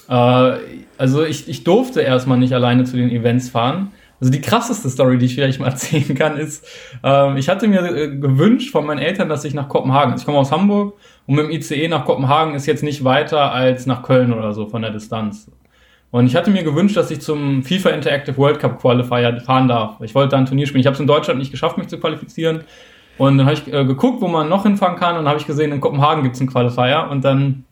Äh, 0.09 0.59
also 0.97 1.25
ich, 1.25 1.49
ich 1.49 1.65
durfte 1.65 2.01
erstmal 2.01 2.39
nicht 2.39 2.55
alleine 2.55 2.85
zu 2.85 2.97
den 2.97 3.11
Events 3.11 3.51
fahren. 3.51 3.91
Also 4.21 4.33
die 4.33 4.41
krasseste 4.41 4.89
Story, 4.89 5.19
die 5.19 5.27
ich 5.27 5.35
vielleicht 5.35 5.61
mal 5.61 5.67
erzählen 5.71 6.15
kann, 6.15 6.37
ist, 6.39 6.67
äh, 7.05 7.39
ich 7.39 7.49
hatte 7.49 7.69
mir 7.69 7.85
äh, 7.85 8.17
gewünscht 8.17 8.71
von 8.71 8.87
meinen 8.87 8.99
Eltern, 8.99 9.29
dass 9.29 9.45
ich 9.45 9.53
nach 9.53 9.69
Kopenhagen, 9.69 10.15
ich 10.17 10.25
komme 10.25 10.39
aus 10.39 10.51
Hamburg 10.51 10.95
und 11.27 11.35
mit 11.35 11.45
dem 11.45 11.51
ICE 11.51 11.89
nach 11.89 12.05
Kopenhagen 12.05 12.55
ist 12.55 12.67
jetzt 12.67 12.83
nicht 12.83 13.05
weiter 13.05 13.53
als 13.53 13.87
nach 13.87 14.03
Köln 14.03 14.33
oder 14.33 14.53
so 14.55 14.67
von 14.67 14.83
der 14.83 14.93
Distanz. 14.93 15.51
Und 16.11 16.27
ich 16.27 16.37
hatte 16.37 16.51
mir 16.51 16.63
gewünscht, 16.63 16.97
dass 16.97 17.11
ich 17.11 17.21
zum 17.21 17.63
FIFA 17.63 17.91
Interactive 17.91 18.37
World 18.39 18.61
Cup 18.61 18.81
Qualifier 18.81 19.41
fahren 19.41 19.69
darf. 19.69 20.01
Ich 20.01 20.15
wollte 20.15 20.31
da 20.31 20.39
ein 20.39 20.47
Turnier 20.47 20.67
spielen. 20.67 20.81
Ich 20.81 20.87
habe 20.87 20.95
es 20.95 21.01
in 21.01 21.07
Deutschland 21.07 21.39
nicht 21.39 21.51
geschafft, 21.51 21.77
mich 21.77 21.89
zu 21.89 21.99
qualifizieren. 21.99 22.65
Und 23.19 23.39
dann 23.39 23.47
habe 23.47 23.55
ich 23.55 23.73
äh, 23.73 23.85
geguckt, 23.85 24.21
wo 24.21 24.29
man 24.29 24.49
noch 24.49 24.63
hinfahren 24.63 24.97
kann. 24.97 25.17
Und 25.17 25.25
dann 25.25 25.29
habe 25.29 25.39
ich 25.39 25.47
gesehen, 25.47 25.73
in 25.73 25.81
Kopenhagen 25.81 26.23
gibt 26.23 26.37
es 26.37 26.41
einen 26.41 26.51
Qualifier. 26.51 27.09
Und 27.11 27.25
dann 27.25 27.65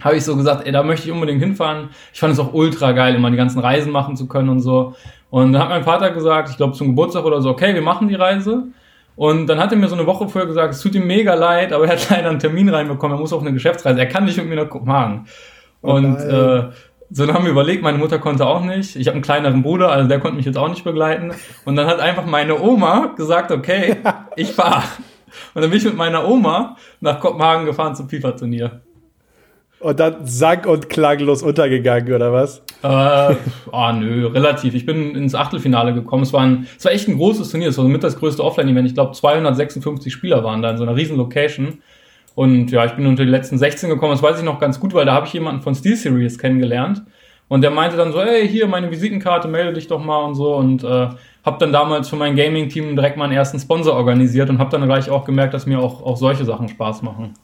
habe 0.00 0.16
ich 0.16 0.24
so 0.24 0.36
gesagt, 0.36 0.66
ey, 0.66 0.72
da 0.72 0.82
möchte 0.82 1.06
ich 1.06 1.12
unbedingt 1.12 1.40
hinfahren. 1.40 1.90
Ich 2.12 2.20
fand 2.20 2.32
es 2.32 2.38
auch 2.38 2.52
ultra 2.52 2.92
geil, 2.92 3.14
immer 3.14 3.30
die 3.30 3.36
ganzen 3.36 3.58
Reisen 3.58 3.92
machen 3.92 4.16
zu 4.16 4.26
können 4.26 4.48
und 4.48 4.60
so. 4.60 4.94
Und 5.30 5.52
dann 5.52 5.62
hat 5.62 5.68
mein 5.68 5.84
Vater 5.84 6.10
gesagt, 6.10 6.50
ich 6.50 6.56
glaube 6.56 6.74
zum 6.74 6.88
Geburtstag 6.88 7.24
oder 7.24 7.40
so, 7.40 7.50
okay, 7.50 7.74
wir 7.74 7.82
machen 7.82 8.08
die 8.08 8.14
Reise. 8.14 8.64
Und 9.14 9.46
dann 9.46 9.58
hat 9.58 9.72
er 9.72 9.78
mir 9.78 9.88
so 9.88 9.94
eine 9.94 10.06
Woche 10.06 10.28
vorher 10.28 10.46
gesagt, 10.46 10.74
es 10.74 10.80
tut 10.80 10.94
ihm 10.94 11.06
mega 11.06 11.34
leid, 11.34 11.72
aber 11.72 11.84
er 11.84 11.92
hat 11.92 12.06
leider 12.10 12.30
einen 12.30 12.38
Termin 12.38 12.68
reinbekommen, 12.68 13.16
er 13.16 13.20
muss 13.20 13.32
auf 13.32 13.42
eine 13.42 13.52
Geschäftsreise, 13.52 13.98
er 13.98 14.06
kann 14.06 14.24
nicht 14.24 14.38
mit 14.38 14.48
mir 14.48 14.56
nach 14.56 14.68
Kopenhagen. 14.68 15.26
Oh 15.82 15.94
und 15.94 16.16
äh, 16.16 16.68
so 17.12 17.26
dann 17.26 17.34
haben 17.34 17.44
wir 17.44 17.52
überlegt, 17.52 17.82
meine 17.82 17.98
Mutter 17.98 18.18
konnte 18.18 18.46
auch 18.46 18.64
nicht. 18.64 18.96
Ich 18.96 19.06
habe 19.06 19.14
einen 19.14 19.22
kleineren 19.22 19.62
Bruder, 19.62 19.90
also 19.90 20.08
der 20.08 20.18
konnte 20.18 20.36
mich 20.36 20.46
jetzt 20.46 20.56
auch 20.56 20.68
nicht 20.68 20.82
begleiten. 20.82 21.32
Und 21.64 21.76
dann 21.76 21.86
hat 21.86 22.00
einfach 22.00 22.24
meine 22.24 22.60
Oma 22.60 23.12
gesagt, 23.16 23.50
okay, 23.50 23.96
ich 24.36 24.52
fahr. 24.52 24.84
Und 25.54 25.62
dann 25.62 25.70
bin 25.70 25.78
ich 25.78 25.84
mit 25.84 25.96
meiner 25.96 26.26
Oma 26.26 26.76
nach 27.00 27.20
Kopenhagen 27.20 27.66
gefahren 27.66 27.94
zum 27.94 28.08
FIFA-Turnier. 28.08 28.80
Und 29.80 29.98
dann 29.98 30.26
sang- 30.26 30.64
und 30.66 30.88
klanglos 30.88 31.42
untergegangen, 31.42 32.14
oder 32.14 32.32
was? 32.32 32.62
Äh, 32.82 33.34
oh, 33.72 33.92
nö, 33.92 34.28
relativ. 34.28 34.74
Ich 34.74 34.86
bin 34.86 35.16
ins 35.16 35.34
Achtelfinale 35.34 35.92
gekommen. 35.92 36.22
Es 36.22 36.32
war, 36.32 36.42
ein, 36.42 36.68
es 36.78 36.84
war 36.84 36.92
echt 36.92 37.08
ein 37.08 37.16
großes 37.16 37.50
Turnier. 37.50 37.68
Es 37.68 37.78
war 37.78 37.84
mit 37.86 38.04
das 38.04 38.16
größte 38.16 38.44
Offline-Event. 38.44 38.86
Ich 38.86 38.94
glaube, 38.94 39.12
256 39.12 40.12
Spieler 40.12 40.44
waren 40.44 40.62
da 40.62 40.70
in 40.70 40.76
so 40.76 40.84
einer 40.84 40.94
riesen 40.94 41.16
Location. 41.16 41.82
Und 42.34 42.70
ja, 42.70 42.84
ich 42.84 42.92
bin 42.92 43.06
unter 43.06 43.24
die 43.24 43.30
letzten 43.30 43.58
16 43.58 43.90
gekommen. 43.90 44.12
Das 44.12 44.22
weiß 44.22 44.38
ich 44.38 44.44
noch 44.44 44.58
ganz 44.58 44.80
gut, 44.80 44.94
weil 44.94 45.04
da 45.04 45.12
habe 45.12 45.26
ich 45.26 45.32
jemanden 45.32 45.62
von 45.62 45.74
Steel 45.74 45.96
Series 45.96 46.38
kennengelernt. 46.38 47.02
Und 47.48 47.60
der 47.60 47.70
meinte 47.70 47.96
dann 47.98 48.12
so, 48.12 48.20
ey, 48.20 48.48
hier 48.48 48.66
meine 48.66 48.90
Visitenkarte, 48.90 49.46
melde 49.48 49.74
dich 49.74 49.86
doch 49.86 50.02
mal 50.02 50.24
und 50.24 50.34
so. 50.34 50.56
Und 50.56 50.84
äh, 50.84 51.08
habe 51.44 51.58
dann 51.58 51.72
damals 51.72 52.08
für 52.08 52.16
mein 52.16 52.34
Gaming-Team 52.34 52.96
direkt 52.96 53.16
meinen 53.16 53.32
ersten 53.32 53.58
Sponsor 53.58 53.94
organisiert 53.94 54.48
und 54.48 54.58
habe 54.58 54.70
dann 54.70 54.86
gleich 54.86 55.10
auch 55.10 55.24
gemerkt, 55.24 55.52
dass 55.52 55.66
mir 55.66 55.78
auch, 55.78 56.02
auch 56.02 56.16
solche 56.16 56.44
Sachen 56.44 56.68
Spaß 56.68 57.02
machen. 57.02 57.34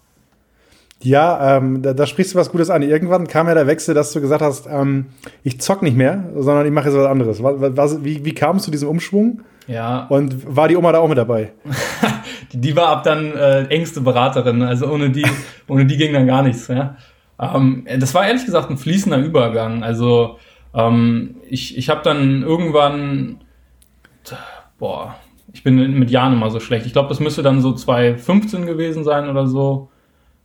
Ja, 1.00 1.58
ähm, 1.58 1.82
da, 1.82 1.92
da, 1.92 2.06
sprichst 2.06 2.34
du 2.34 2.38
was 2.38 2.50
Gutes 2.50 2.70
an. 2.70 2.82
Irgendwann 2.82 3.28
kam 3.28 3.46
ja 3.46 3.54
der 3.54 3.66
Wechsel, 3.66 3.94
dass 3.94 4.12
du 4.12 4.20
gesagt 4.20 4.42
hast, 4.42 4.66
ähm, 4.66 5.06
ich 5.44 5.60
zock 5.60 5.82
nicht 5.82 5.96
mehr, 5.96 6.24
sondern 6.36 6.66
ich 6.66 6.72
mache 6.72 6.88
jetzt 6.88 6.98
was 6.98 7.06
anderes. 7.06 7.42
Was, 7.42 7.76
was, 7.76 8.04
wie, 8.04 8.24
wie 8.24 8.34
kam 8.34 8.56
es 8.56 8.64
zu 8.64 8.70
diesem 8.70 8.88
Umschwung? 8.88 9.42
Ja. 9.68 10.06
Und 10.08 10.56
war 10.56 10.66
die 10.66 10.76
Oma 10.76 10.90
da 10.92 10.98
auch 10.98 11.08
mit 11.08 11.18
dabei? 11.18 11.52
die, 12.52 12.76
war 12.76 12.88
ab 12.88 13.04
dann 13.04 13.32
äh, 13.34 13.64
engste 13.66 14.00
Beraterin. 14.00 14.62
Also 14.62 14.88
ohne 14.88 15.10
die, 15.10 15.26
ohne 15.68 15.86
die 15.86 15.96
ging 15.96 16.12
dann 16.12 16.26
gar 16.26 16.42
nichts. 16.42 16.68
Ja? 16.68 16.96
Ähm, 17.40 17.86
das 17.98 18.14
war 18.14 18.26
ehrlich 18.26 18.44
gesagt 18.44 18.70
ein 18.70 18.78
fließender 18.78 19.18
Übergang. 19.18 19.82
Also 19.82 20.38
ähm, 20.74 21.36
ich, 21.48 21.76
ich 21.76 21.88
habe 21.88 22.02
dann 22.02 22.42
irgendwann, 22.42 23.40
boah, 24.78 25.16
ich 25.52 25.62
bin 25.62 25.98
mit 25.98 26.10
Jahren 26.10 26.34
immer 26.34 26.50
so 26.50 26.60
schlecht. 26.60 26.86
Ich 26.86 26.92
glaube, 26.92 27.08
das 27.08 27.20
müsste 27.20 27.42
dann 27.42 27.60
so 27.60 27.72
2015 27.72 28.66
gewesen 28.66 29.04
sein 29.04 29.28
oder 29.28 29.46
so 29.46 29.90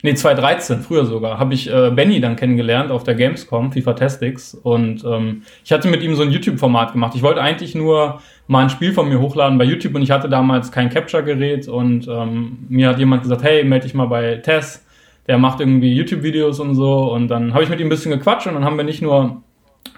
nee, 0.04 0.14
2013, 0.14 0.82
früher 0.82 1.06
sogar, 1.06 1.40
habe 1.40 1.54
ich 1.56 1.74
äh, 1.74 1.90
Benny 1.90 2.22
dann 2.22 2.36
kennengelernt 2.36 2.92
auf 2.92 3.04
der 3.04 3.16
Gamescom, 3.16 3.72
FIFA 3.72 3.94
Testix. 3.94 4.54
Und 4.54 5.04
ähm, 5.04 5.42
ich 5.66 5.72
hatte 5.72 5.88
mit 5.88 6.04
ihm 6.04 6.14
so 6.14 6.22
ein 6.22 6.32
YouTube-Format 6.32 6.94
gemacht. 6.94 7.14
Ich 7.16 7.24
wollte 7.24 7.42
eigentlich 7.42 7.74
nur 7.74 8.22
mal 8.48 8.64
ein 8.64 8.70
Spiel 8.70 8.94
von 8.94 9.10
mir 9.10 9.20
hochladen 9.20 9.58
bei 9.58 9.64
YouTube 9.64 9.96
und 9.96 10.04
ich 10.04 10.12
hatte 10.12 10.30
damals 10.30 10.72
kein 10.72 10.90
Capture-Gerät 10.90 11.68
und 11.68 12.08
ähm, 12.08 12.60
mir 12.70 12.90
hat 12.90 13.00
jemand 13.00 13.24
gesagt, 13.24 13.42
hey, 13.42 13.64
melde 13.64 13.86
dich 13.86 13.96
mal 13.96 14.08
bei 14.08 14.36
Tess, 14.38 14.86
der 15.28 15.38
macht 15.38 15.62
irgendwie 15.62 15.94
YouTube-Videos 15.94 16.60
und 16.60 16.76
so. 16.76 17.12
Und 17.12 17.30
dann 17.30 17.54
habe 17.54 17.64
ich 17.64 17.70
mit 17.70 17.80
ihm 17.80 17.88
ein 17.88 17.90
bisschen 17.90 18.12
gequatscht 18.12 18.46
und 18.46 18.54
dann 18.54 18.66
haben 18.66 18.78
wir 18.78 18.84
nicht 18.84 19.02
nur 19.02 19.42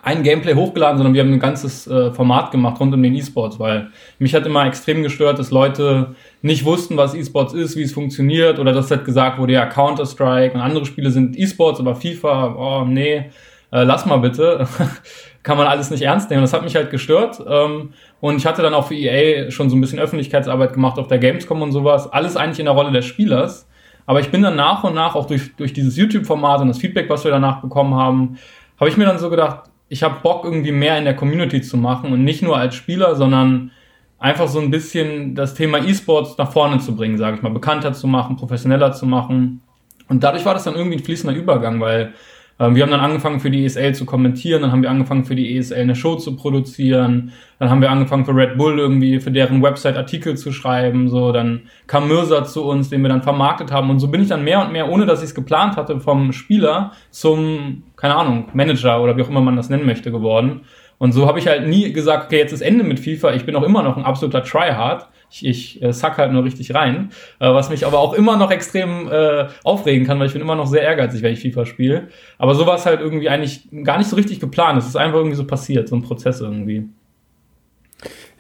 ein 0.04 0.22
Gameplay 0.22 0.54
hochgeladen, 0.54 0.98
sondern 0.98 1.14
wir 1.14 1.22
haben 1.22 1.34
ein 1.34 1.40
ganzes 1.40 1.88
äh, 1.88 2.12
Format 2.12 2.52
gemacht 2.52 2.80
rund 2.80 2.94
um 2.94 3.02
den 3.02 3.16
E-Sports, 3.16 3.60
weil 3.60 3.90
mich 4.20 4.36
hat 4.36 4.46
immer 4.46 4.66
extrem 4.68 5.02
gestört, 5.02 5.40
dass 5.40 5.50
Leute 5.50 6.16
nicht 6.44 6.64
wussten, 6.64 6.96
was 6.96 7.16
E-Sports 7.16 7.54
ist, 7.54 7.76
wie 7.76 7.82
es 7.82 7.94
funktioniert, 7.94 8.60
oder 8.60 8.72
dass 8.72 8.92
halt 8.92 9.04
gesagt 9.04 9.40
wurde, 9.40 9.54
ja, 9.54 9.66
Counter-Strike 9.66 10.54
und 10.54 10.62
andere 10.62 10.86
Spiele 10.86 11.10
sind 11.10 11.38
E-Sports, 11.38 11.80
aber 11.80 11.96
FIFA, 11.96 12.56
oh 12.56 12.86
nee, 12.86 13.32
äh, 13.72 13.84
lass 13.84 14.06
mal 14.06 14.18
bitte. 14.18 14.68
Kann 15.44 15.58
man 15.58 15.68
alles 15.68 15.92
nicht 15.92 16.02
ernst 16.02 16.30
nehmen. 16.30 16.42
Das 16.42 16.54
hat 16.54 16.64
mich 16.64 16.76
halt 16.76 16.90
gestört. 16.90 17.40
Ähm, 17.48 17.92
und 18.20 18.38
ich 18.38 18.46
hatte 18.46 18.62
dann 18.62 18.74
auch 18.74 18.88
für 18.88 18.96
EA 18.96 19.52
schon 19.52 19.70
so 19.70 19.76
ein 19.76 19.82
bisschen 19.82 20.00
Öffentlichkeitsarbeit 20.00 20.74
gemacht 20.74 20.98
auf 20.98 21.08
der 21.08 21.20
Gamescom 21.20 21.62
und 21.62 21.72
sowas. 21.72 22.12
Alles 22.12 22.36
eigentlich 22.36 22.60
in 22.60 22.66
der 22.66 22.74
Rolle 22.74 22.92
des 22.92 23.06
Spielers. 23.06 23.68
Aber 24.06 24.20
ich 24.20 24.30
bin 24.30 24.42
dann 24.42 24.56
nach 24.56 24.84
und 24.84 24.96
nach 24.96 25.16
auch 25.16 25.26
durch, 25.26 25.56
durch 25.56 25.74
dieses 25.74 25.98
YouTube-Format 25.98 26.62
und 26.62 26.70
das 26.70 26.78
Feedback, 26.78 27.10
was 27.10 27.24
wir 27.24 27.32
danach 27.32 27.62
bekommen 27.62 27.96
haben, 27.96 28.38
habe 28.80 28.90
ich 28.90 28.98
mir 28.98 29.06
dann 29.06 29.18
so 29.18 29.30
gedacht, 29.30 29.64
ich 29.88 30.04
habe 30.04 30.22
Bock 30.22 30.44
irgendwie 30.44 30.72
mehr 30.72 30.98
in 30.98 31.06
der 31.06 31.16
Community 31.16 31.62
zu 31.62 31.78
machen 31.78 32.12
und 32.12 32.24
nicht 32.24 32.42
nur 32.42 32.58
als 32.58 32.76
Spieler, 32.76 33.16
sondern 33.16 33.72
einfach 34.18 34.48
so 34.48 34.60
ein 34.60 34.72
bisschen 34.72 35.36
das 35.36 35.54
Thema 35.54 35.78
E-Sports 35.78 36.38
nach 36.38 36.52
vorne 36.52 36.80
zu 36.80 36.96
bringen, 36.96 37.18
sage 37.18 37.38
ich 37.38 37.44
mal, 37.44 37.52
bekannter 37.52 37.94
zu 37.94 38.08
machen, 38.08 38.38
professioneller 38.38 38.94
zu 38.94 39.06
machen. 39.06 39.62
Und 40.08 40.24
dadurch 40.24 40.46
war 40.46 40.54
das 40.54 40.64
dann 40.64 40.76
irgendwie 40.76 40.98
ein 40.98 41.04
fließender 41.04 41.36
Übergang, 41.36 41.80
weil 41.80 42.14
wir 42.58 42.84
haben 42.84 42.92
dann 42.92 43.02
angefangen 43.02 43.42
für 43.42 43.50
die 43.50 43.66
ESL 43.66 43.94
zu 43.96 44.06
kommentieren, 44.06 44.62
dann 44.62 44.72
haben 44.72 44.82
wir 44.82 44.90
angefangen 44.90 45.26
für 45.26 45.36
die 45.36 45.58
ESL 45.58 45.82
eine 45.82 45.96
Show 45.96 46.16
zu 46.16 46.38
produzieren, 46.38 47.34
dann 47.60 47.70
haben 47.70 47.82
wir 47.82 47.92
angefangen 47.92 48.24
für 48.24 48.34
Red 48.34 48.58
Bull 48.58 48.80
irgendwie 48.80 49.20
für 49.20 49.32
deren 49.32 49.62
Website 49.62 49.98
Artikel 49.98 50.38
zu 50.38 50.54
schreiben, 50.54 51.10
so 51.10 51.34
dann 51.34 51.64
kam 51.88 52.08
Mirza 52.08 52.46
zu 52.46 52.64
uns, 52.64 52.90
den 52.90 53.02
wir 53.02 53.10
dann 53.10 53.24
vermarktet 53.24 53.74
haben 53.74 53.90
und 53.90 54.00
so 54.00 54.08
bin 54.08 54.22
ich 54.22 54.30
dann 54.30 54.46
mehr 54.46 54.62
und 54.62 54.72
mehr, 54.72 54.90
ohne 54.90 55.06
dass 55.06 55.20
ich 55.20 55.30
es 55.30 55.36
geplant 55.36 55.76
hatte, 55.76 56.00
vom 56.00 56.32
Spieler 56.32 56.94
zum, 57.10 57.84
keine 57.98 58.16
Ahnung, 58.16 58.46
Manager 58.54 59.04
oder 59.04 59.18
wie 59.18 59.24
auch 59.24 59.30
immer 59.30 59.42
man 59.42 59.58
das 59.58 59.70
nennen 59.70 59.86
möchte 59.86 60.12
geworden. 60.12 60.62
Und 60.98 61.12
so 61.12 61.28
habe 61.28 61.40
ich 61.40 61.48
halt 61.48 61.68
nie 61.68 61.92
gesagt, 61.92 62.28
okay, 62.28 62.38
jetzt 62.38 62.54
ist 62.54 62.62
Ende 62.62 62.84
mit 62.84 63.02
FIFA. 63.02 63.34
Ich 63.34 63.46
bin 63.46 63.56
auch 63.56 63.64
immer 63.64 63.84
noch 63.84 63.98
ein 63.98 64.06
absoluter 64.06 64.44
Tryhard. 64.44 65.08
Ich, 65.36 65.46
ich 65.46 65.84
äh, 65.84 65.92
sack 65.92 66.18
halt 66.18 66.32
nur 66.32 66.44
richtig 66.44 66.74
rein. 66.74 67.10
Äh, 67.40 67.54
was 67.54 67.70
mich 67.70 67.86
aber 67.86 68.00
auch 68.00 68.14
immer 68.14 68.38
noch 68.38 68.52
extrem 68.52 69.10
äh, 69.12 69.48
aufregen 69.64 70.08
kann, 70.08 70.20
weil 70.20 70.28
ich 70.28 70.34
bin 70.34 70.42
immer 70.42 70.56
noch 70.56 70.68
sehr 70.68 70.84
ehrgeizig, 70.84 71.22
wenn 71.22 71.34
ich 71.34 71.42
FIFA 71.42 71.66
spiele. 71.66 72.08
Aber 72.38 72.56
so 72.56 72.66
war 72.66 72.76
es 72.76 72.86
halt 72.86 73.02
irgendwie 73.02 73.30
eigentlich 73.30 73.68
gar 73.84 73.98
nicht 73.98 74.10
so 74.10 74.16
richtig 74.16 74.40
geplant. 74.40 74.78
Es 74.78 74.88
ist 74.88 74.96
einfach 74.96 75.18
irgendwie 75.18 75.36
so 75.36 75.46
passiert, 75.46 75.90
so 75.90 75.96
ein 75.96 76.04
Prozess 76.04 76.40
irgendwie. 76.40 76.88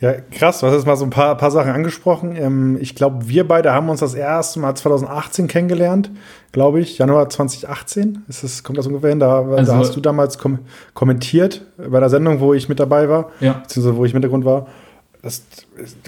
Ja, 0.02 0.14
krass, 0.14 0.60
du 0.60 0.68
hast 0.68 0.74
jetzt 0.74 0.86
mal 0.86 0.98
so 0.98 1.06
ein 1.06 1.10
paar, 1.10 1.36
paar 1.36 1.52
Sachen 1.52 1.72
angesprochen. 1.72 2.36
Ähm, 2.36 2.78
ich 2.82 2.96
glaube, 2.96 3.30
wir 3.30 3.48
beide 3.48 3.72
haben 3.72 3.90
uns 3.90 4.02
das 4.02 4.14
erste 4.14 4.60
Mal 4.60 4.76
2018 4.76 5.48
kennengelernt, 5.48 6.12
glaube 6.52 6.82
ich. 6.82 6.98
Januar 6.98 7.30
2018. 7.30 8.26
Ist 8.28 8.44
das, 8.44 8.64
kommt 8.64 8.78
das 8.78 8.88
ungefähr 8.88 9.12
hin? 9.12 9.20
Da, 9.20 9.42
also, 9.42 9.72
da 9.72 9.78
hast 9.78 9.96
du 9.96 10.02
damals 10.02 10.38
kom 10.38 10.60
kommentiert 10.94 11.66
bei 11.78 12.00
der 12.00 12.10
Sendung, 12.10 12.42
wo 12.42 12.54
ich 12.54 12.68
mit 12.68 12.80
dabei 12.80 13.08
war, 13.08 13.32
ja. 13.40 13.54
beziehungsweise 13.54 13.96
wo 13.96 14.04
ich 14.04 14.12
im 14.12 14.18
Hintergrund 14.18 14.44
war. 14.44 14.68
Das, 15.26 15.44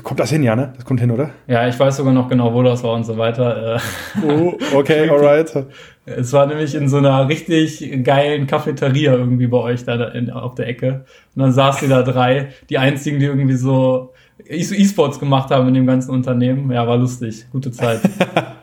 kommt 0.03 0.19
das 0.19 0.29
hin, 0.29 0.43
ja, 0.43 0.55
ne? 0.55 0.73
Das 0.75 0.85
kommt 0.85 0.99
hin, 0.99 1.09
oder? 1.09 1.31
Ja, 1.47 1.67
ich 1.67 1.79
weiß 1.79 1.97
sogar 1.97 2.13
noch 2.13 2.29
genau, 2.29 2.53
wo 2.53 2.61
das 2.61 2.83
war 2.83 2.93
und 2.93 3.03
so 3.03 3.17
weiter. 3.17 3.77
Äh. 3.77 3.79
Oh, 4.23 4.55
okay, 4.75 5.09
alright. 5.09 5.51
Es 6.05 6.31
war 6.33 6.45
nämlich 6.45 6.75
in 6.75 6.87
so 6.87 6.97
einer 6.97 7.27
richtig 7.27 8.03
geilen 8.03 8.45
Cafeteria 8.45 9.13
irgendwie 9.13 9.47
bei 9.47 9.57
euch 9.57 9.83
da 9.85 10.09
in, 10.09 10.29
auf 10.29 10.53
der 10.53 10.67
Ecke. 10.67 11.05
Und 11.35 11.41
dann 11.41 11.51
saßen 11.51 11.89
da 11.89 12.03
drei, 12.03 12.49
die 12.69 12.77
einzigen, 12.77 13.19
die 13.19 13.25
irgendwie 13.25 13.55
so 13.55 14.13
E-Sports 14.47 15.19
gemacht 15.19 15.49
haben 15.49 15.67
in 15.67 15.73
dem 15.73 15.87
ganzen 15.87 16.11
Unternehmen. 16.11 16.71
Ja, 16.71 16.87
war 16.87 16.97
lustig. 16.97 17.47
Gute 17.51 17.71
Zeit. 17.71 18.01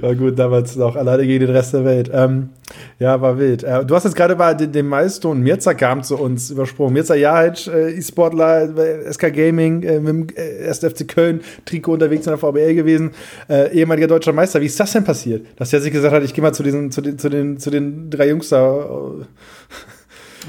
War 0.00 0.14
gut, 0.14 0.38
damals 0.38 0.76
noch 0.76 0.96
alleine 0.96 1.26
gegen 1.26 1.46
den 1.46 1.54
Rest 1.54 1.74
der 1.74 1.84
Welt. 1.84 2.10
Ähm, 2.12 2.50
ja, 2.98 3.20
war 3.20 3.38
wild. 3.38 3.62
Äh, 3.64 3.84
du 3.84 3.94
hast 3.94 4.04
jetzt 4.04 4.16
gerade 4.16 4.36
mal 4.36 4.56
den, 4.56 4.72
den 4.72 4.92
und 4.92 5.40
Mirza 5.40 5.74
kam 5.74 6.02
zu 6.02 6.16
uns 6.18 6.50
übersprungen. 6.50 6.94
Mirza 6.94 7.14
Jahic, 7.14 7.66
äh, 7.66 7.96
E-Sportler, 7.96 8.68
SK 9.10 9.32
Gaming, 9.32 9.82
äh, 9.82 10.00
mit 10.00 10.08
dem 10.08 10.26
äh, 10.36 10.68
1. 10.68 10.78
FC 10.80 11.08
Köln, 11.08 11.40
Trikot 11.64 11.94
unterwegs 11.94 12.26
in 12.26 12.30
der 12.30 12.38
VBL 12.38 12.74
gewesen, 12.74 13.12
äh, 13.48 13.72
ehemaliger 13.72 14.06
deutscher 14.06 14.32
Meister. 14.32 14.60
Wie 14.60 14.66
ist 14.66 14.78
das 14.78 14.92
denn 14.92 15.04
passiert? 15.04 15.46
Dass 15.56 15.72
er 15.72 15.80
sich 15.80 15.92
gesagt 15.92 16.14
hat, 16.14 16.22
ich 16.22 16.34
gehe 16.34 16.42
mal 16.42 16.52
zu, 16.52 16.62
diesen, 16.62 16.90
zu, 16.90 17.00
den, 17.00 17.18
zu, 17.18 17.28
den, 17.28 17.58
zu 17.58 17.70
den 17.70 18.10
drei 18.10 18.28
Jungs 18.28 18.48
da. 18.48 18.78
Äh, 18.80 19.24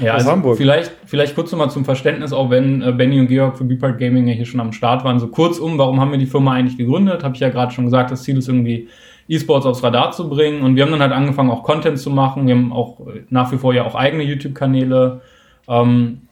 ja, 0.04 0.14
also 0.14 0.30
Hamburg. 0.30 0.56
Vielleicht, 0.56 0.92
vielleicht 1.06 1.34
kurz 1.34 1.52
nochmal 1.52 1.70
zum 1.70 1.84
Verständnis, 1.84 2.32
auch 2.32 2.50
wenn 2.50 2.82
äh, 2.82 2.92
Benny 2.92 3.18
und 3.18 3.28
Georg 3.28 3.56
für 3.56 3.64
Beepart 3.64 3.98
Gaming 3.98 4.26
ja 4.28 4.34
hier 4.34 4.46
schon 4.46 4.60
am 4.60 4.72
Start 4.72 5.04
waren. 5.04 5.18
So 5.18 5.28
kurz 5.28 5.58
um, 5.58 5.78
warum 5.78 6.00
haben 6.00 6.10
wir 6.10 6.18
die 6.18 6.26
Firma 6.26 6.52
eigentlich 6.52 6.76
gegründet? 6.76 7.24
Habe 7.24 7.34
ich 7.34 7.40
ja 7.40 7.48
gerade 7.48 7.72
schon 7.72 7.86
gesagt, 7.86 8.10
das 8.10 8.22
Ziel 8.22 8.36
ist 8.36 8.48
irgendwie 8.48 8.88
E-Sports 9.28 9.66
aufs 9.66 9.82
Radar 9.82 10.12
zu 10.12 10.28
bringen. 10.28 10.62
Und 10.62 10.76
wir 10.76 10.84
haben 10.84 10.92
dann 10.92 11.00
halt 11.00 11.12
angefangen, 11.12 11.50
auch 11.50 11.62
Content 11.62 11.98
zu 11.98 12.10
machen. 12.10 12.46
Wir 12.46 12.54
haben 12.54 12.72
auch 12.72 13.00
nach 13.30 13.52
wie 13.52 13.58
vor 13.58 13.74
ja 13.74 13.84
auch 13.84 13.94
eigene 13.94 14.22
YouTube-Kanäle. 14.22 15.20
Ähm, 15.68 16.22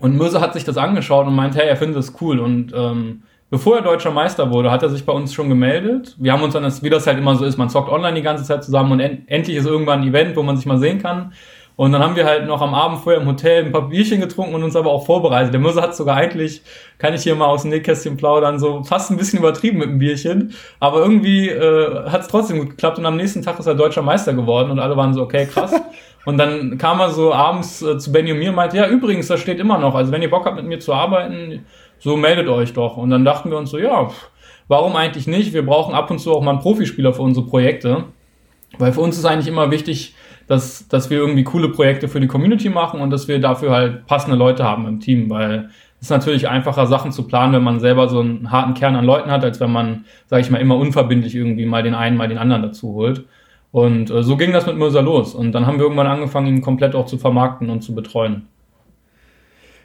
und 0.00 0.16
Möse 0.16 0.40
hat 0.40 0.54
sich 0.54 0.64
das 0.64 0.76
angeschaut 0.76 1.26
und 1.26 1.34
meint, 1.34 1.56
hey, 1.56 1.68
er 1.68 1.76
findet 1.76 1.98
das 1.98 2.14
cool. 2.20 2.38
Und 2.38 2.72
ähm, 2.74 3.22
bevor 3.50 3.76
er 3.76 3.82
deutscher 3.82 4.12
Meister 4.12 4.50
wurde, 4.50 4.70
hat 4.70 4.82
er 4.82 4.90
sich 4.90 5.04
bei 5.04 5.12
uns 5.12 5.34
schon 5.34 5.48
gemeldet. 5.48 6.16
Wir 6.18 6.32
haben 6.32 6.42
uns 6.42 6.54
dann, 6.54 6.62
das, 6.62 6.82
wie 6.82 6.90
das 6.90 7.06
halt 7.06 7.18
immer 7.18 7.34
so 7.34 7.44
ist, 7.44 7.56
man 7.56 7.68
zockt 7.68 7.90
online 7.90 8.14
die 8.14 8.22
ganze 8.22 8.44
Zeit 8.44 8.64
zusammen 8.64 8.92
und 8.92 9.00
en 9.00 9.26
endlich 9.26 9.56
ist 9.56 9.66
irgendwann 9.66 10.02
ein 10.02 10.08
Event, 10.08 10.36
wo 10.36 10.42
man 10.42 10.56
sich 10.56 10.66
mal 10.66 10.78
sehen 10.78 11.00
kann. 11.00 11.32
Und 11.78 11.92
dann 11.92 12.02
haben 12.02 12.16
wir 12.16 12.24
halt 12.24 12.48
noch 12.48 12.60
am 12.60 12.74
Abend 12.74 12.98
vorher 12.98 13.22
im 13.22 13.28
Hotel 13.28 13.64
ein 13.64 13.70
paar 13.70 13.88
Bierchen 13.88 14.20
getrunken 14.20 14.52
und 14.52 14.64
uns 14.64 14.74
aber 14.74 14.90
auch 14.90 15.06
vorbereitet. 15.06 15.52
Der 15.52 15.60
Möse 15.60 15.80
hat 15.80 15.94
sogar 15.94 16.16
eigentlich, 16.16 16.60
kann 16.98 17.14
ich 17.14 17.22
hier 17.22 17.36
mal 17.36 17.46
aus 17.46 17.62
dem 17.62 17.70
Nähkästchen 17.70 18.16
plaudern, 18.16 18.58
so 18.58 18.82
fast 18.82 19.12
ein 19.12 19.16
bisschen 19.16 19.38
übertrieben 19.38 19.78
mit 19.78 19.88
dem 19.88 20.00
Bierchen. 20.00 20.54
Aber 20.80 20.98
irgendwie 20.98 21.48
äh, 21.48 22.10
hat 22.10 22.22
es 22.22 22.26
trotzdem 22.26 22.58
gut 22.58 22.70
geklappt 22.70 22.98
und 22.98 23.06
am 23.06 23.16
nächsten 23.16 23.42
Tag 23.42 23.60
ist 23.60 23.66
er 23.66 23.76
deutscher 23.76 24.02
Meister 24.02 24.34
geworden 24.34 24.72
und 24.72 24.80
alle 24.80 24.96
waren 24.96 25.14
so, 25.14 25.22
okay, 25.22 25.46
krass. 25.46 25.72
Und 26.24 26.36
dann 26.36 26.76
kam 26.76 27.00
er 27.00 27.10
so 27.10 27.32
abends 27.32 27.80
äh, 27.80 27.96
zu 27.96 28.12
Benny 28.12 28.32
und 28.32 28.40
mir 28.40 28.50
und 28.50 28.56
meinte, 28.56 28.76
ja, 28.76 28.86
übrigens, 28.86 29.28
das 29.28 29.40
steht 29.40 29.60
immer 29.60 29.78
noch. 29.78 29.94
Also 29.94 30.12
wenn 30.12 30.20
ihr 30.20 30.28
Bock 30.28 30.44
habt, 30.44 30.56
mit 30.56 30.66
mir 30.66 30.78
zu 30.78 30.92
arbeiten, 30.92 31.64
so 32.00 32.18
meldet 32.18 32.48
euch 32.48 32.74
doch. 32.74 32.98
Und 32.98 33.08
dann 33.08 33.24
dachten 33.24 33.50
wir 33.50 33.56
uns 33.56 33.70
so, 33.70 33.78
ja, 33.78 34.10
warum 34.66 34.94
eigentlich 34.94 35.26
nicht? 35.26 35.54
Wir 35.54 35.64
brauchen 35.64 35.94
ab 35.94 36.10
und 36.10 36.18
zu 36.18 36.34
auch 36.34 36.42
mal 36.42 36.50
einen 36.50 36.60
Profispieler 36.60 37.14
für 37.14 37.22
unsere 37.22 37.46
Projekte. 37.46 38.04
Weil 38.76 38.92
für 38.92 39.00
uns 39.00 39.16
ist 39.16 39.24
eigentlich 39.24 39.46
immer 39.46 39.70
wichtig, 39.70 40.16
dass, 40.48 40.88
dass 40.88 41.10
wir 41.10 41.18
irgendwie 41.18 41.44
coole 41.44 41.68
Projekte 41.68 42.08
für 42.08 42.20
die 42.20 42.26
Community 42.26 42.70
machen 42.70 43.00
und 43.00 43.10
dass 43.10 43.28
wir 43.28 43.38
dafür 43.38 43.70
halt 43.70 44.06
passende 44.06 44.36
Leute 44.36 44.64
haben 44.64 44.86
im 44.86 44.98
Team, 44.98 45.30
weil 45.30 45.68
es 46.00 46.06
ist 46.06 46.10
natürlich 46.10 46.48
einfacher, 46.48 46.86
Sachen 46.86 47.12
zu 47.12 47.24
planen, 47.24 47.52
wenn 47.52 47.62
man 47.62 47.80
selber 47.80 48.08
so 48.08 48.20
einen 48.20 48.50
harten 48.50 48.74
Kern 48.74 48.96
an 48.96 49.04
Leuten 49.04 49.30
hat, 49.30 49.44
als 49.44 49.60
wenn 49.60 49.70
man, 49.70 50.04
sage 50.26 50.42
ich 50.42 50.50
mal, 50.50 50.60
immer 50.60 50.76
unverbindlich 50.76 51.34
irgendwie 51.34 51.66
mal 51.66 51.82
den 51.82 51.94
einen, 51.94 52.16
mal 52.16 52.28
den 52.28 52.38
anderen 52.38 52.62
dazu 52.62 52.94
holt. 52.94 53.24
Und 53.72 54.10
äh, 54.10 54.22
so 54.22 54.36
ging 54.36 54.52
das 54.52 54.66
mit 54.66 54.76
Mörser 54.76 55.02
los. 55.02 55.34
Und 55.34 55.52
dann 55.52 55.66
haben 55.66 55.78
wir 55.78 55.84
irgendwann 55.84 56.06
angefangen, 56.06 56.46
ihn 56.46 56.62
komplett 56.62 56.94
auch 56.94 57.06
zu 57.06 57.18
vermarkten 57.18 57.68
und 57.68 57.82
zu 57.82 57.94
betreuen. 57.94 58.46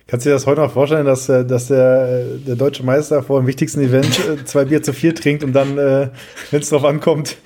Kannst 0.07 0.25
du 0.25 0.29
dir 0.29 0.35
das 0.35 0.45
heute 0.45 0.61
noch 0.61 0.71
vorstellen, 0.71 1.05
dass, 1.05 1.27
äh, 1.29 1.45
dass 1.45 1.67
der, 1.67 2.35
äh, 2.35 2.39
der 2.45 2.55
deutsche 2.55 2.83
Meister 2.83 3.23
vor 3.23 3.41
dem 3.41 3.47
wichtigsten 3.47 3.81
Event 3.81 4.19
äh, 4.19 4.45
zwei 4.45 4.65
Bier 4.65 4.83
zu 4.83 4.93
viel 4.93 5.13
trinkt 5.13 5.43
und 5.43 5.53
dann, 5.53 5.75
wenn 5.75 6.11
es 6.51 6.69
drauf 6.69 6.85
ankommt, 6.85 7.37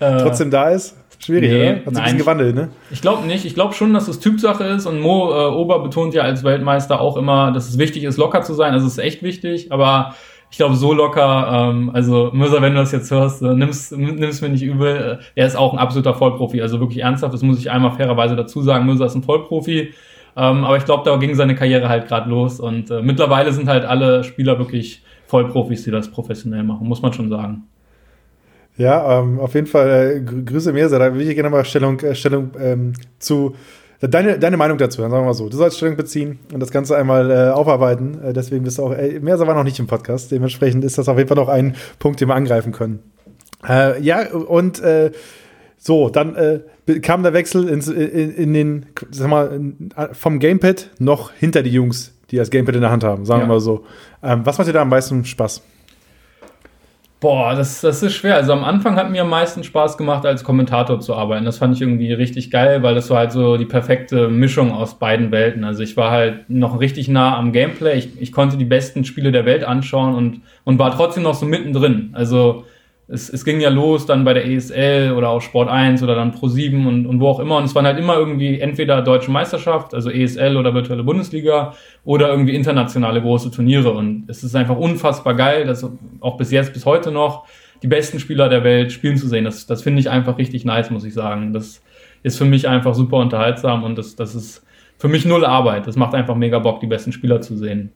äh, 0.00 0.18
trotzdem 0.18 0.50
da 0.50 0.70
ist? 0.70 0.96
Schwierig, 1.18 1.50
nee, 1.50 1.56
oder? 1.56 1.70
Hat 1.70 1.78
sich 1.78 1.86
ein 1.86 2.02
bisschen 2.02 2.18
gewandelt, 2.18 2.54
ne? 2.54 2.68
Ich 2.90 3.00
glaube 3.00 3.26
nicht. 3.26 3.44
Ich 3.44 3.54
glaube 3.54 3.74
schon, 3.74 3.94
dass 3.94 4.08
es 4.08 4.20
Typsache 4.20 4.64
ist 4.64 4.86
und 4.86 5.00
Mo 5.00 5.30
äh, 5.32 5.54
Ober 5.54 5.80
betont 5.80 6.14
ja 6.14 6.22
als 6.22 6.44
Weltmeister 6.44 7.00
auch 7.00 7.16
immer, 7.16 7.52
dass 7.52 7.68
es 7.68 7.78
wichtig 7.78 8.04
ist, 8.04 8.16
locker 8.16 8.42
zu 8.42 8.54
sein. 8.54 8.72
Also 8.72 8.86
es 8.86 8.92
ist 8.92 8.98
echt 8.98 9.22
wichtig, 9.22 9.72
aber 9.72 10.14
ich 10.50 10.58
glaube, 10.58 10.76
so 10.76 10.92
locker, 10.92 11.70
ähm, 11.70 11.90
also 11.92 12.30
Möser, 12.32 12.62
wenn 12.62 12.74
du 12.74 12.78
das 12.78 12.92
jetzt 12.92 13.10
hörst, 13.10 13.42
äh, 13.42 13.54
nimm's, 13.54 13.90
nimm's 13.90 14.40
mir 14.40 14.48
nicht 14.48 14.62
übel. 14.62 15.18
Äh, 15.20 15.24
er 15.34 15.46
ist 15.46 15.56
auch 15.56 15.72
ein 15.72 15.78
absoluter 15.78 16.14
Vollprofi, 16.14 16.62
also 16.62 16.80
wirklich 16.80 17.02
ernsthaft, 17.02 17.34
das 17.34 17.42
muss 17.42 17.58
ich 17.58 17.70
einmal 17.70 17.92
fairerweise 17.92 18.36
dazu 18.36 18.62
sagen. 18.62 18.86
Möser 18.86 19.06
ist 19.06 19.14
ein 19.14 19.22
Vollprofi. 19.22 19.92
Ähm, 20.36 20.64
aber 20.64 20.76
ich 20.76 20.84
glaube, 20.84 21.02
da 21.04 21.16
ging 21.16 21.34
seine 21.34 21.54
Karriere 21.54 21.88
halt 21.88 22.08
gerade 22.08 22.28
los 22.28 22.60
und 22.60 22.90
äh, 22.90 23.00
mittlerweile 23.00 23.52
sind 23.52 23.68
halt 23.68 23.84
alle 23.84 24.22
Spieler 24.22 24.58
wirklich 24.58 25.02
Vollprofis, 25.26 25.84
die 25.84 25.90
das 25.90 26.10
professionell 26.10 26.62
machen, 26.62 26.86
muss 26.86 27.02
man 27.02 27.12
schon 27.12 27.28
sagen. 27.28 27.64
Ja, 28.76 29.20
ähm, 29.20 29.40
auf 29.40 29.54
jeden 29.54 29.66
Fall 29.66 30.16
äh, 30.16 30.20
Grüße 30.20 30.72
mir, 30.72 30.88
da 30.88 31.14
will 31.14 31.26
ich 31.26 31.34
gerne 31.34 31.50
mal 31.50 31.64
Stellung, 31.64 31.98
äh, 32.00 32.14
Stellung 32.14 32.50
ähm, 32.60 32.92
zu 33.18 33.54
Deine, 34.00 34.38
deine 34.38 34.58
Meinung 34.58 34.76
dazu, 34.76 35.00
dann 35.00 35.10
sagen 35.10 35.22
wir 35.22 35.28
mal 35.28 35.34
so. 35.34 35.48
Du 35.48 35.56
sollst 35.56 35.78
Stellung 35.78 35.96
beziehen 35.96 36.38
und 36.52 36.60
das 36.60 36.70
Ganze 36.70 36.96
einmal 36.96 37.30
äh, 37.30 37.50
aufarbeiten. 37.50 38.22
Äh, 38.22 38.32
deswegen 38.34 38.64
bist 38.64 38.78
du 38.78 38.82
auch, 38.82 38.92
äh, 38.92 39.20
Meerser 39.20 39.46
war 39.46 39.54
noch 39.54 39.64
nicht 39.64 39.78
im 39.78 39.86
Podcast. 39.86 40.30
Dementsprechend 40.30 40.84
ist 40.84 40.98
das 40.98 41.08
auf 41.08 41.16
jeden 41.16 41.28
Fall 41.28 41.36
noch 41.36 41.48
ein 41.48 41.76
Punkt, 41.98 42.20
den 42.20 42.28
wir 42.28 42.34
angreifen 42.34 42.72
können. 42.72 42.98
Äh, 43.66 44.00
ja, 44.02 44.30
und 44.34 44.80
äh, 44.80 45.12
so, 45.78 46.10
dann 46.10 46.34
äh, 46.36 46.60
kam 47.00 47.22
der 47.22 47.32
Wechsel 47.32 47.68
ins, 47.68 47.88
in, 47.88 48.34
in, 48.34 48.52
den, 48.52 48.86
sag 49.10 49.28
mal, 49.28 49.60
vom 50.12 50.40
Gamepad 50.40 50.90
noch 50.98 51.32
hinter 51.32 51.62
die 51.62 51.70
Jungs, 51.70 52.12
die 52.30 52.36
das 52.36 52.50
Gamepad 52.50 52.74
in 52.74 52.82
der 52.82 52.90
Hand 52.90 53.02
haben, 53.02 53.24
sagen 53.24 53.40
ja. 53.40 53.46
wir 53.46 53.54
mal 53.54 53.60
so. 53.60 53.86
Ähm, 54.22 54.42
was 54.44 54.58
macht 54.58 54.68
dir 54.68 54.72
da 54.74 54.82
am 54.82 54.90
meisten 54.90 55.24
Spaß? 55.24 55.62
Boah, 57.18 57.54
das, 57.54 57.80
das 57.80 58.02
ist 58.02 58.14
schwer. 58.14 58.34
Also 58.34 58.52
am 58.52 58.62
Anfang 58.62 58.96
hat 58.96 59.10
mir 59.10 59.22
am 59.22 59.30
meisten 59.30 59.64
Spaß 59.64 59.96
gemacht, 59.96 60.26
als 60.26 60.44
Kommentator 60.44 61.00
zu 61.00 61.14
arbeiten. 61.14 61.46
Das 61.46 61.56
fand 61.56 61.74
ich 61.74 61.80
irgendwie 61.80 62.12
richtig 62.12 62.50
geil, 62.50 62.82
weil 62.82 62.94
das 62.94 63.08
war 63.08 63.18
halt 63.18 63.32
so 63.32 63.56
die 63.56 63.64
perfekte 63.64 64.28
Mischung 64.28 64.70
aus 64.70 64.98
beiden 64.98 65.32
Welten. 65.32 65.64
Also 65.64 65.82
ich 65.82 65.96
war 65.96 66.10
halt 66.10 66.50
noch 66.50 66.78
richtig 66.78 67.08
nah 67.08 67.38
am 67.38 67.52
Gameplay. 67.52 67.96
Ich, 67.96 68.20
ich 68.20 68.32
konnte 68.32 68.58
die 68.58 68.66
besten 68.66 69.04
Spiele 69.04 69.32
der 69.32 69.46
Welt 69.46 69.64
anschauen 69.64 70.14
und, 70.14 70.42
und 70.64 70.78
war 70.78 70.94
trotzdem 70.94 71.22
noch 71.22 71.34
so 71.34 71.46
mittendrin. 71.46 72.10
Also 72.12 72.64
es, 73.08 73.28
es 73.30 73.44
ging 73.44 73.60
ja 73.60 73.68
los 73.68 74.04
dann 74.04 74.24
bei 74.24 74.34
der 74.34 74.46
ESL 74.46 75.12
oder 75.12 75.28
auch 75.28 75.40
Sport 75.40 75.68
1 75.68 76.02
oder 76.02 76.16
dann 76.16 76.32
Pro 76.32 76.48
7 76.48 76.86
und, 76.86 77.06
und 77.06 77.20
wo 77.20 77.28
auch 77.28 77.38
immer. 77.38 77.56
Und 77.56 77.64
es 77.64 77.74
waren 77.74 77.86
halt 77.86 77.98
immer 77.98 78.16
irgendwie 78.16 78.58
entweder 78.60 79.00
Deutsche 79.02 79.30
Meisterschaft, 79.30 79.94
also 79.94 80.10
ESL 80.10 80.56
oder 80.56 80.74
virtuelle 80.74 81.04
Bundesliga 81.04 81.74
oder 82.04 82.28
irgendwie 82.28 82.56
internationale 82.56 83.22
große 83.22 83.52
Turniere. 83.52 83.92
Und 83.92 84.24
es 84.26 84.42
ist 84.42 84.56
einfach 84.56 84.76
unfassbar 84.76 85.34
geil, 85.34 85.66
dass 85.66 85.88
auch 86.20 86.36
bis 86.36 86.50
jetzt, 86.50 86.72
bis 86.72 86.84
heute 86.84 87.12
noch 87.12 87.46
die 87.82 87.86
besten 87.86 88.18
Spieler 88.18 88.48
der 88.48 88.64
Welt 88.64 88.90
spielen 88.90 89.16
zu 89.16 89.28
sehen. 89.28 89.44
Das, 89.44 89.66
das 89.66 89.82
finde 89.82 90.00
ich 90.00 90.10
einfach 90.10 90.38
richtig 90.38 90.64
nice, 90.64 90.90
muss 90.90 91.04
ich 91.04 91.14
sagen. 91.14 91.52
Das 91.52 91.82
ist 92.24 92.38
für 92.38 92.44
mich 92.44 92.66
einfach 92.66 92.94
super 92.94 93.18
unterhaltsam 93.18 93.84
und 93.84 93.96
das, 93.96 94.16
das 94.16 94.34
ist 94.34 94.66
für 94.98 95.08
mich 95.08 95.24
null 95.24 95.44
Arbeit. 95.44 95.86
Das 95.86 95.94
macht 95.94 96.14
einfach 96.14 96.34
mega 96.34 96.58
Bock, 96.58 96.80
die 96.80 96.86
besten 96.88 97.12
Spieler 97.12 97.40
zu 97.40 97.56
sehen. 97.56 97.92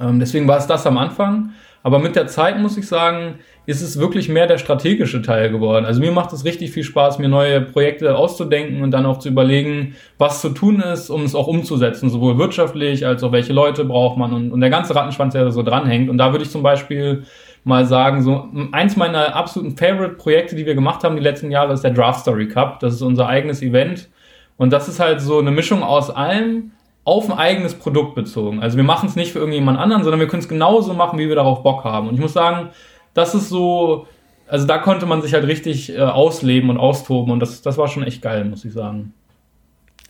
Ähm, 0.00 0.18
deswegen 0.18 0.48
war 0.48 0.58
es 0.58 0.66
das 0.66 0.84
am 0.86 0.98
Anfang. 0.98 1.50
Aber 1.82 1.98
mit 1.98 2.14
der 2.14 2.28
Zeit 2.28 2.58
muss 2.58 2.76
ich 2.76 2.86
sagen, 2.86 3.40
ist 3.66 3.82
es 3.82 3.98
wirklich 3.98 4.28
mehr 4.28 4.46
der 4.46 4.58
strategische 4.58 5.22
Teil 5.22 5.50
geworden. 5.50 5.84
Also 5.84 6.00
mir 6.00 6.12
macht 6.12 6.32
es 6.32 6.44
richtig 6.44 6.72
viel 6.72 6.84
Spaß, 6.84 7.18
mir 7.18 7.28
neue 7.28 7.60
Projekte 7.60 8.16
auszudenken 8.16 8.82
und 8.82 8.90
dann 8.92 9.06
auch 9.06 9.18
zu 9.18 9.28
überlegen, 9.28 9.94
was 10.18 10.40
zu 10.40 10.50
tun 10.50 10.80
ist, 10.80 11.10
um 11.10 11.24
es 11.24 11.34
auch 11.34 11.46
umzusetzen, 11.46 12.08
sowohl 12.08 12.38
wirtschaftlich 12.38 13.06
als 13.06 13.22
auch 13.22 13.32
welche 13.32 13.52
Leute 13.52 13.84
braucht 13.84 14.16
man 14.16 14.32
und, 14.32 14.52
und 14.52 14.60
der 14.60 14.70
ganze 14.70 14.94
Rattenschwanz, 14.94 15.32
der 15.32 15.44
da 15.44 15.50
so 15.50 15.62
dranhängt. 15.62 16.08
Und 16.08 16.18
da 16.18 16.32
würde 16.32 16.44
ich 16.44 16.50
zum 16.50 16.62
Beispiel 16.62 17.24
mal 17.64 17.84
sagen, 17.84 18.22
so 18.22 18.48
eins 18.72 18.96
meiner 18.96 19.36
absoluten 19.36 19.76
Favorite-Projekte, 19.76 20.56
die 20.56 20.66
wir 20.66 20.74
gemacht 20.74 21.04
haben 21.04 21.16
die 21.16 21.22
letzten 21.22 21.50
Jahre, 21.50 21.72
ist 21.72 21.82
der 21.82 21.92
Draft 21.92 22.20
Story 22.20 22.48
Cup. 22.48 22.80
Das 22.80 22.94
ist 22.94 23.02
unser 23.02 23.28
eigenes 23.28 23.62
Event. 23.62 24.08
Und 24.56 24.72
das 24.72 24.88
ist 24.88 25.00
halt 25.00 25.20
so 25.20 25.38
eine 25.38 25.50
Mischung 25.50 25.82
aus 25.82 26.10
allem, 26.10 26.72
auf 27.04 27.30
ein 27.30 27.36
eigenes 27.36 27.74
Produkt 27.74 28.14
bezogen. 28.14 28.62
Also 28.62 28.76
wir 28.76 28.84
machen 28.84 29.08
es 29.08 29.16
nicht 29.16 29.32
für 29.32 29.40
irgendjemand 29.40 29.78
anderen, 29.78 30.04
sondern 30.04 30.20
wir 30.20 30.28
können 30.28 30.42
es 30.42 30.48
genauso 30.48 30.94
machen, 30.94 31.18
wie 31.18 31.28
wir 31.28 31.34
darauf 31.34 31.62
Bock 31.62 31.84
haben. 31.84 32.08
Und 32.08 32.14
ich 32.14 32.20
muss 32.20 32.32
sagen, 32.32 32.70
das 33.14 33.34
ist 33.34 33.48
so, 33.48 34.06
also 34.46 34.66
da 34.66 34.78
konnte 34.78 35.06
man 35.06 35.22
sich 35.22 35.34
halt 35.34 35.46
richtig 35.46 35.96
äh, 35.96 36.00
ausleben 36.00 36.70
und 36.70 36.78
austoben 36.78 37.32
und 37.32 37.40
das, 37.40 37.62
das 37.62 37.76
war 37.78 37.88
schon 37.88 38.04
echt 38.04 38.22
geil, 38.22 38.44
muss 38.44 38.64
ich 38.64 38.72
sagen. 38.72 39.14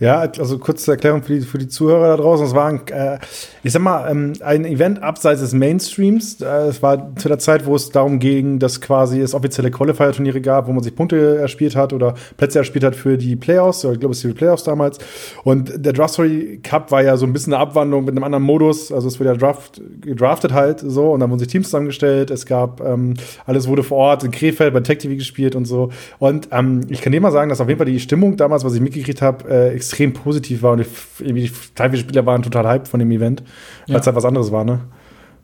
Ja, 0.02 0.18
also 0.18 0.58
kurze 0.58 0.90
Erklärung 0.90 1.22
für 1.22 1.34
die, 1.34 1.40
für 1.42 1.58
die 1.58 1.68
Zuhörer 1.68 2.08
da 2.08 2.20
draußen. 2.20 2.44
Es 2.44 2.56
war, 2.56 2.66
ein, 2.66 2.80
äh, 2.88 3.20
ich 3.62 3.70
sag 3.70 3.82
mal, 3.82 4.10
ähm, 4.10 4.32
ein 4.40 4.64
Event 4.64 5.00
abseits 5.00 5.40
des 5.42 5.52
Mainstreams. 5.52 6.40
Äh, 6.40 6.66
es 6.66 6.82
war 6.82 7.14
zu 7.14 7.28
der 7.28 7.38
Zeit, 7.38 7.66
wo 7.66 7.76
es 7.76 7.90
darum 7.90 8.18
ging, 8.18 8.58
dass 8.58 8.80
quasi 8.80 9.20
es 9.20 9.32
offizielle 9.32 9.70
Qualifier-Turniere 9.70 10.40
gab, 10.40 10.66
wo 10.66 10.72
man 10.72 10.82
sich 10.82 10.96
Punkte 10.96 11.36
erspielt 11.36 11.76
hat 11.76 11.92
oder 11.92 12.14
Plätze 12.36 12.58
erspielt 12.58 12.82
hat 12.82 12.96
für 12.96 13.16
die 13.16 13.36
Playoffs. 13.36 13.84
Ich 13.84 14.00
glaube, 14.00 14.10
es 14.10 14.22
sind 14.22 14.32
die 14.32 14.38
Playoffs 14.38 14.64
damals. 14.64 14.98
Und 15.44 15.72
der 15.86 15.92
Draft 15.92 16.14
Story 16.14 16.58
Cup 16.64 16.90
war 16.90 17.04
ja 17.04 17.16
so 17.16 17.24
ein 17.24 17.32
bisschen 17.32 17.54
eine 17.54 17.62
Abwandlung 17.62 18.04
mit 18.04 18.16
einem 18.16 18.24
anderen 18.24 18.42
Modus. 18.42 18.90
Also 18.90 19.06
es 19.06 19.20
wurde 19.20 19.30
ja 19.30 19.36
Draft, 19.36 19.80
gedraftet 20.00 20.52
halt 20.52 20.80
so 20.80 21.12
und 21.12 21.20
dann 21.20 21.30
wurden 21.30 21.38
sich 21.38 21.46
Teams 21.46 21.68
zusammengestellt. 21.68 22.32
Es 22.32 22.44
gab, 22.44 22.80
ähm, 22.80 23.14
alles 23.46 23.68
wurde 23.68 23.84
vor 23.84 23.98
Ort 23.98 24.24
in 24.24 24.32
Krefeld 24.32 24.74
bei 24.74 24.80
Tech 24.80 24.98
TV 24.98 25.14
gespielt 25.14 25.54
und 25.54 25.64
so. 25.64 25.90
Und 26.18 26.48
ähm, 26.50 26.80
ich 26.88 27.02
kann 27.02 27.12
dir 27.12 27.20
mal 27.20 27.30
sagen, 27.30 27.50
dass 27.50 27.60
auf 27.60 27.68
jeden 27.68 27.78
Fall 27.78 27.86
die 27.86 28.00
Stimmung 28.00 28.36
damals, 28.36 28.64
was 28.64 28.74
ich 28.74 28.80
mitgekriegt 28.80 29.22
habe, 29.22 29.48
äh, 29.48 29.68
extrem 29.68 29.91
positiv 30.12 30.62
war 30.62 30.72
und 30.72 30.86
irgendwie 31.18 31.42
die 31.42 31.98
Spieler 31.98 32.26
waren 32.26 32.42
total 32.42 32.66
hyped 32.66 32.88
von 32.88 33.00
dem 33.00 33.10
Event, 33.10 33.42
ja. 33.86 33.94
halt 33.94 34.14
was 34.14 34.24
anderes 34.24 34.52
war, 34.52 34.64
ne? 34.64 34.80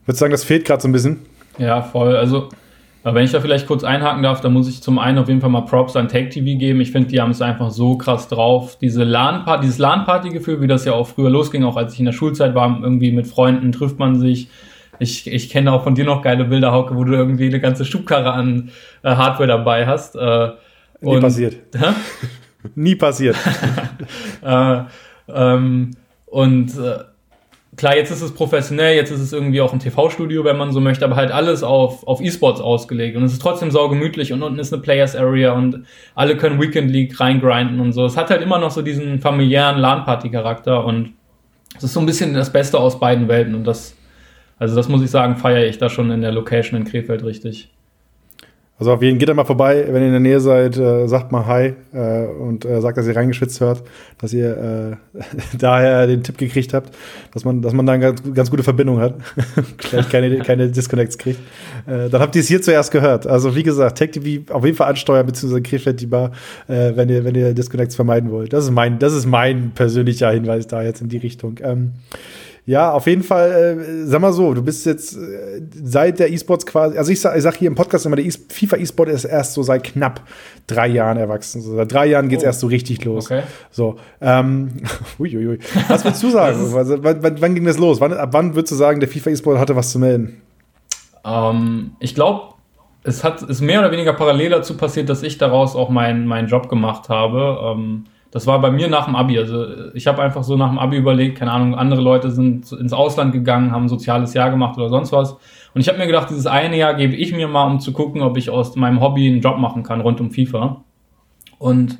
Würdest 0.05 0.21
du 0.21 0.25
sagen, 0.25 0.33
das 0.33 0.45
fehlt 0.45 0.64
gerade 0.64 0.81
so 0.81 0.88
ein 0.88 0.93
bisschen? 0.93 1.19
Ja, 1.59 1.83
voll. 1.83 2.17
Also, 2.17 2.49
wenn 3.05 3.25
ich 3.25 3.33
da 3.33 3.40
vielleicht 3.40 3.67
kurz 3.67 3.85
einhaken 3.85 4.23
darf, 4.23 4.40
dann 4.40 4.52
muss 4.52 4.69
ich 4.69 4.83
zum 4.83 4.99
einen 4.99 5.19
auf 5.19 5.28
jeden 5.28 5.40
Fall 5.40 5.50
mal 5.50 5.62
Props 5.62 5.97
an 5.97 6.09
Take 6.09 6.31
TV 6.31 6.59
geben. 6.59 6.81
Ich 6.81 6.93
finde, 6.93 7.09
die 7.09 7.21
haben 7.21 7.31
es 7.31 7.43
einfach 7.43 7.71
so 7.71 7.97
krass 7.97 8.28
drauf. 8.28 8.78
Diese 8.81 9.05
LAN 9.05 9.45
dieses 9.62 9.78
LAN-Party-Gefühl, 9.78 10.61
wie 10.61 10.67
das 10.67 10.85
ja 10.85 10.95
auch 10.95 11.07
früher 11.09 11.31
losging, 11.31 11.64
auch 11.64 11.76
als 11.76 11.95
ich 11.95 12.00
in 12.00 12.07
der 12.07 12.12
Schulzeit 12.12 12.55
war, 12.55 12.81
irgendwie 12.83 13.12
mit 13.12 13.26
Freunden 13.26 13.73
trifft 13.73 13.99
man 13.99 14.19
sich. 14.19 14.49
Ich, 14.99 15.31
ich 15.31 15.49
kenne 15.50 15.73
auch 15.73 15.85
von 15.85 15.95
dir 15.95 16.05
noch 16.05 16.23
geile 16.23 16.45
Bilder, 16.45 16.73
Hauke, 16.73 16.97
wo 16.97 17.05
du 17.05 17.12
irgendwie 17.12 17.47
eine 17.47 17.61
ganze 17.61 17.85
Schubkarre 17.85 18.33
an 18.33 18.71
äh, 19.02 19.14
Hardware 19.14 19.47
dabei 19.47 19.87
hast. 19.87 20.17
Äh, 20.17 20.50
Nie 21.00 21.21
passiert. 21.21 21.57
Hä? 21.76 21.93
Nie 22.75 22.97
passiert. 22.97 23.37
äh, 24.45 24.83
ähm, 25.29 25.93
und 26.27 26.77
äh, 26.79 26.99
klar, 27.77 27.97
jetzt 27.97 28.11
ist 28.11 28.21
es 28.21 28.35
professionell, 28.35 28.97
jetzt 28.97 29.11
ist 29.11 29.21
es 29.21 29.33
irgendwie 29.33 29.61
auch 29.61 29.73
ein 29.73 29.79
TV-Studio, 29.79 30.45
wenn 30.45 30.57
man 30.57 30.73
so 30.73 30.81
möchte, 30.81 31.05
aber 31.05 31.17
halt 31.17 31.31
alles 31.31 31.62
auf, 31.62 32.07
auf 32.07 32.21
E-Sports 32.21 32.61
ausgelegt. 32.61 33.17
Und 33.17 33.23
es 33.25 33.33
ist 33.33 33.41
trotzdem 33.41 33.71
saugemütlich 33.71 34.33
und 34.33 34.43
unten 34.43 34.59
ist 34.59 34.73
eine 34.73 34.83
Players 34.83 35.17
Area 35.17 35.53
und 35.53 35.85
alle 36.15 36.37
können 36.37 36.61
Weekend 36.61 36.91
League 36.91 37.19
reingrinden 37.19 37.81
und 37.81 37.93
so. 37.93 38.05
Es 38.05 38.17
hat 38.17 38.31
halt 38.31 38.43
immer 38.43 38.59
noch 38.59 38.71
so 38.71 38.83
diesen 38.83 39.21
familiären 39.21 39.79
LAN-Party-Charakter 39.79 40.85
und 40.85 41.15
es 41.77 41.85
ist 41.85 41.93
so 41.93 42.00
ein 42.00 42.07
bisschen 42.07 42.35
das 42.35 42.53
Beste 42.53 42.79
aus 42.79 42.99
beiden 42.99 43.29
Welten 43.29 43.55
und 43.55 43.65
das, 43.65 43.97
also 44.59 44.75
das 44.75 44.88
muss 44.88 45.03
ich 45.03 45.11
sagen, 45.11 45.37
feiere 45.37 45.67
ich 45.67 45.79
da 45.79 45.88
schon 45.88 46.11
in 46.11 46.21
der 46.21 46.33
Location 46.33 46.81
in 46.81 46.85
Krefeld 46.85 47.25
richtig. 47.25 47.71
Also 48.78 48.92
auf 48.92 49.02
jeden 49.02 49.18
geht 49.18 49.28
da 49.28 49.35
mal 49.35 49.44
vorbei, 49.44 49.87
wenn 49.88 50.02
ihr 50.02 50.06
in 50.06 50.12
der 50.12 50.20
Nähe 50.20 50.40
seid, 50.40 50.76
äh, 50.76 51.08
sagt 51.08 51.32
mal 51.32 51.47
Hi 51.47 51.75
äh, 51.92 52.26
und 52.26 52.64
äh, 52.64 52.80
sagt, 52.80 52.97
dass 52.97 53.08
ihr 53.08 53.16
reingeschwitzt 53.16 53.61
hört, 53.61 53.82
dass 54.20 54.32
ihr 54.32 54.97
äh, 55.12 55.23
daher 55.58 56.06
den 56.06 56.23
Tipp 56.23 56.38
gekriegt 56.38 56.73
habt, 56.75 56.94
dass 57.35 57.44
man, 57.44 57.61
dass 57.61 57.73
man 57.73 57.87
da 57.87 57.94
eine 57.94 58.02
ganz, 58.02 58.23
ganz 58.35 58.50
gute 58.50 58.62
Verbindung 58.62 59.00
hat, 59.00 59.14
vielleicht 59.78 60.11
keine, 60.11 60.38
keine 60.38 60.68
Disconnects 60.68 61.18
kriegt. 61.18 61.40
Äh, 61.87 62.08
dann 62.08 62.20
habt 62.20 62.37
ihr 62.37 62.40
es 62.40 62.47
hier 62.47 62.62
zuerst 62.62 62.92
gehört. 62.92 63.26
Also 63.26 63.56
wie 63.56 63.64
gesagt, 63.64 63.99
TechTV 63.99 64.52
auf 64.52 64.64
jeden 64.64 64.76
Fall 64.76 64.90
ansteuern 64.90 65.26
beziehungsweise 65.26 65.62
Krefeld 65.62 66.00
die 66.00 66.06
Bar, 66.06 66.30
äh, 66.68 66.92
wenn 66.94 67.08
ihr 67.08 67.25
wenn 67.25 67.35
ihr 67.35 67.54
Disconnects 67.54 67.97
vermeiden 67.97 68.30
wollt. 68.30 68.52
Das 68.52 68.62
ist 68.64 68.70
mein 68.70 69.00
das 69.00 69.12
ist 69.12 69.26
mein 69.26 69.73
persönlicher 69.75 70.30
Hinweis 70.30 70.68
da 70.68 70.82
jetzt 70.82 71.00
in 71.00 71.08
die 71.08 71.18
Richtung. 71.18 71.56
Ähm, 71.62 71.94
ja, 72.69 72.93
auf 72.93 73.07
jeden 73.07 73.23
Fall, 73.23 73.79
äh, 73.81 74.05
sag 74.05 74.21
mal 74.21 74.31
so, 74.31 74.53
du 74.53 74.63
bist 74.63 74.85
jetzt 74.85 75.17
äh, 75.17 75.63
seit 75.83 76.19
der 76.19 76.31
E-Sports 76.31 76.67
quasi, 76.67 76.99
also 76.99 77.11
ich 77.11 77.19
sag, 77.19 77.35
ich 77.35 77.43
sag 77.43 77.57
hier 77.57 77.67
im 77.67 77.75
Podcast 77.75 78.05
immer, 78.05 78.17
der 78.17 78.27
e 78.27 78.31
FIFA 78.31 78.77
E-Sport 78.77 79.09
ist 79.09 79.25
erst 79.25 79.55
so 79.55 79.63
seit 79.63 79.85
knapp 79.85 80.21
drei 80.67 80.89
Jahren 80.89 81.17
erwachsen. 81.17 81.63
So, 81.63 81.75
seit 81.75 81.91
drei 81.91 82.09
Jahren 82.09 82.29
geht's 82.29 82.43
oh. 82.43 82.47
erst 82.47 82.61
so 82.61 82.67
richtig 82.67 83.03
los. 83.07 83.25
Okay. 83.25 83.45
So, 83.71 83.97
ähm, 84.21 84.83
uiuiui. 85.19 85.61
Was 85.89 86.05
würdest 86.05 86.23
du 86.23 86.29
sagen? 86.29 86.59
also, 86.77 87.03
wann, 87.03 87.23
wann, 87.23 87.41
wann, 87.41 87.55
ging 87.55 87.65
das 87.65 87.79
los? 87.79 88.03
Wann, 88.03 88.13
ab 88.13 88.35
wann 88.35 88.55
würdest 88.55 88.73
du 88.73 88.77
sagen, 88.77 89.01
der 89.01 89.09
FIFA 89.09 89.31
E-Sport 89.31 89.59
hatte 89.59 89.75
was 89.75 89.91
zu 89.91 89.99
melden? 89.99 90.43
Ähm, 91.25 91.93
ich 92.01 92.15
glaube, 92.15 92.53
es 93.03 93.25
hat, 93.25 93.41
ist 93.41 93.63
mehr 93.63 93.81
oder 93.81 93.93
weniger 93.93 94.13
parallel 94.13 94.51
dazu 94.51 94.77
passiert, 94.77 95.09
dass 95.09 95.23
ich 95.23 95.39
daraus 95.39 95.75
auch 95.75 95.89
meinen 95.89 96.27
mein 96.27 96.49
Job 96.49 96.69
gemacht 96.69 97.09
habe. 97.09 97.61
Ähm, 97.65 98.05
das 98.30 98.47
war 98.47 98.61
bei 98.61 98.70
mir 98.70 98.88
nach 98.88 99.06
dem 99.06 99.16
Abi. 99.16 99.38
Also 99.38 99.92
ich 99.94 100.06
habe 100.06 100.23
einfach 100.23 100.44
so 100.44 100.56
nach 100.56 100.68
dem 100.68 100.78
Abi 100.78 100.97
überlegt, 100.97 101.38
keine 101.38 101.52
Ahnung, 101.52 101.75
andere 101.75 102.00
Leute 102.00 102.30
sind 102.30 102.70
ins 102.73 102.92
Ausland 102.92 103.32
gegangen, 103.32 103.73
haben 103.73 103.85
ein 103.85 103.88
soziales 103.88 104.35
Jahr 104.35 104.50
gemacht 104.50 104.76
oder 104.76 104.91
sonst 104.91 105.12
was. 105.12 105.32
Und 105.75 105.80
ich 105.80 105.88
habe 105.88 105.99
mir 105.99 106.06
gedacht, 106.06 106.28
dieses 106.30 106.47
eine 106.47 106.76
Jahr 106.76 106.95
gebe 106.95 107.14
ich 107.14 107.32
mir 107.32 107.49
mal, 107.49 107.64
um 107.64 107.80
zu 107.80 107.93
gucken, 107.93 108.23
ob 108.23 108.36
ich 108.36 108.50
aus 108.50 108.76
meinem 108.76 109.00
Hobby 109.00 109.28
einen 109.28 109.41
Job 109.41 109.58
machen 109.58 109.82
kann 109.82 110.00
rund 110.00 110.21
um 110.21 110.30
FIFA. 110.30 110.84
Und 111.58 111.99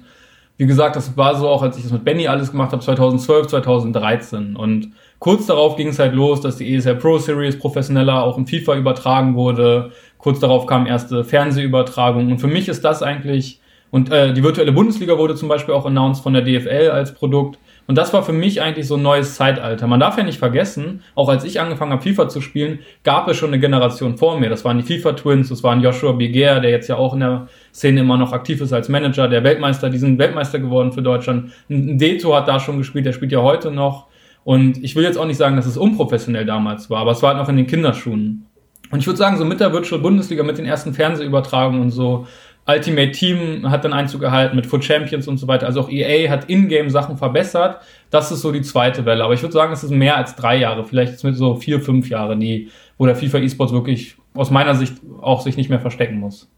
wie 0.59 0.67
gesagt, 0.67 0.97
das 0.97 1.17
war 1.17 1.37
so 1.37 1.49
auch, 1.49 1.63
als 1.63 1.77
ich 1.77 1.85
das 1.85 1.93
mit 1.93 2.05
Benny 2.05 2.27
alles 2.27 2.51
gemacht 2.51 2.73
habe, 2.73 2.83
2012, 2.83 3.47
2013. 3.47 4.57
Und 4.57 4.91
kurz 5.21 5.47
darauf 5.47 5.77
ging 5.77 5.89
es 5.89 5.99
halt 5.99 6.15
los, 6.15 6.41
dass 6.41 6.57
die 6.57 6.75
ESL 6.75 6.97
Pro 6.97 7.19
Series 7.19 7.59
professioneller 7.59 8.23
auch 8.23 8.37
im 8.37 8.47
FIFA 8.47 8.75
übertragen 8.75 9.35
wurde. 9.35 9.93
Kurz 10.19 10.41
darauf 10.41 10.67
kam 10.67 10.87
erste 10.87 11.25
Fernsehübertragung. 11.25 12.33
Und 12.33 12.39
für 12.39 12.49
mich 12.49 12.69
ist 12.69 12.85
das 12.85 13.03
eigentlich 13.03 13.61
und 13.91 14.11
äh, 14.13 14.33
die 14.33 14.43
virtuelle 14.43 14.73
Bundesliga 14.73 15.17
wurde 15.17 15.35
zum 15.35 15.49
Beispiel 15.49 15.75
auch 15.75 15.87
announced 15.87 16.23
von 16.23 16.35
der 16.35 16.43
DFL 16.43 16.91
als 16.91 17.15
Produkt. 17.15 17.59
Und 17.87 17.97
das 17.97 18.13
war 18.13 18.23
für 18.23 18.35
mich 18.35 18.61
eigentlich 18.61 18.87
so 18.87 18.97
ein 18.97 19.03
neues 19.03 19.35
Zeitalter. 19.35 19.87
Man 19.87 19.99
darf 19.99 20.19
ja 20.19 20.23
nicht 20.23 20.39
vergessen, 20.39 21.03
auch 21.15 21.31
als 21.31 21.45
ich 21.45 21.59
angefangen 21.59 21.93
habe, 21.93 22.03
FIFA 22.03 22.29
zu 22.29 22.43
spielen, 22.43 22.81
gab 23.03 23.29
es 23.29 23.39
schon 23.39 23.49
eine 23.49 23.59
Generation 23.59 24.19
vor 24.19 24.39
mir. 24.39 24.51
Das 24.51 24.63
waren 24.67 24.77
die 24.77 24.85
FIFA 24.85 25.15
Twins, 25.15 25.49
das 25.49 25.63
waren 25.63 25.81
Joshua 25.81 26.13
Beger, 26.13 26.61
der 26.61 26.71
jetzt 26.71 26.89
ja 26.89 26.97
auch 26.97 27.15
in 27.15 27.21
der 27.21 27.49
Szene 27.73 28.01
immer 28.01 28.19
noch 28.19 28.33
aktiv 28.33 28.61
ist 28.61 28.75
als 28.75 28.91
Manager, 28.91 29.27
der 29.27 29.43
Weltmeister, 29.43 29.89
die 29.89 29.97
sind 29.97 30.19
Weltmeister 30.19 30.59
geworden 30.59 30.93
für 30.93 31.01
Deutschland. 31.01 31.51
Ein 31.71 31.97
Deto 31.97 32.35
hat 32.35 32.47
da 32.47 32.61
schon 32.61 32.77
gespielt, 32.77 33.07
der 33.07 33.13
spielt 33.15 33.33
ja 33.33 33.41
heute 33.41 33.71
noch. 33.71 34.09
Und 34.45 34.83
ich 34.85 34.95
will 34.95 35.05
jetzt 35.05 35.17
auch 35.17 35.27
nicht 35.27 35.39
sagen, 35.39 35.57
dass 35.57 35.67
es 35.67 35.79
unprofessionell 35.79 36.45
damals 36.45 36.91
war, 36.91 37.01
aber 37.01 37.13
es 37.13 37.23
war 37.23 37.31
halt 37.31 37.39
noch 37.39 37.49
in 37.49 37.57
den 37.57 37.67
Kinderschuhen. 37.67 38.47
Und 38.91 39.01
ich 39.01 39.07
würde 39.07 39.19
sagen, 39.19 39.37
so 39.37 39.45
mit 39.45 39.61
der 39.61 39.73
Virtual 39.73 40.01
Bundesliga, 40.01 40.43
mit 40.43 40.59
den 40.59 40.65
ersten 40.65 40.95
Fernsehübertragungen 40.95 41.81
und 41.83 41.91
so, 41.91 42.27
Ultimate 42.69 43.13
Team 43.13 43.71
hat 43.71 43.85
dann 43.85 43.95
Einzug 43.95 44.21
gehalten 44.21 44.55
mit 44.55 44.67
Foot 44.67 44.85
Champions 44.85 45.27
und 45.27 45.39
so 45.39 45.49
weiter. 45.49 45.67
Also 45.67 45.81
auch 45.81 45.91
EA 45.91 46.29
hat 46.29 46.51
in-game 46.51 46.91
Sachen 46.91 47.17
verbessert. 47.17 47.81
Das 48.11 48.31
ist 48.31 48.43
so 48.43 48.53
die 48.53 48.61
zweite 48.61 49.07
Welle. 49.07 49.25
Aber 49.25 49.33
ich 49.33 49.41
würde 49.41 49.55
sagen, 49.55 49.73
es 49.73 49.83
ist 49.83 49.91
mehr 49.91 50.17
als 50.17 50.37
drei 50.37 50.57
Jahre, 50.57 50.85
vielleicht 50.85 51.25
mit 51.25 51.35
so 51.37 51.55
vier, 51.55 51.81
fünf 51.81 52.11
Jahre, 52.11 52.37
die, 52.37 52.69
wo 52.99 53.07
der 53.07 53.17
FIFA 53.17 53.39
E-Sports 53.39 53.73
wirklich 53.73 54.17
aus 54.35 54.51
meiner 54.51 54.75
Sicht 54.75 54.95
auch 55.23 55.41
sich 55.41 55.57
nicht 55.57 55.71
mehr 55.71 55.81
verstecken 55.81 56.21
muss. 56.21 56.49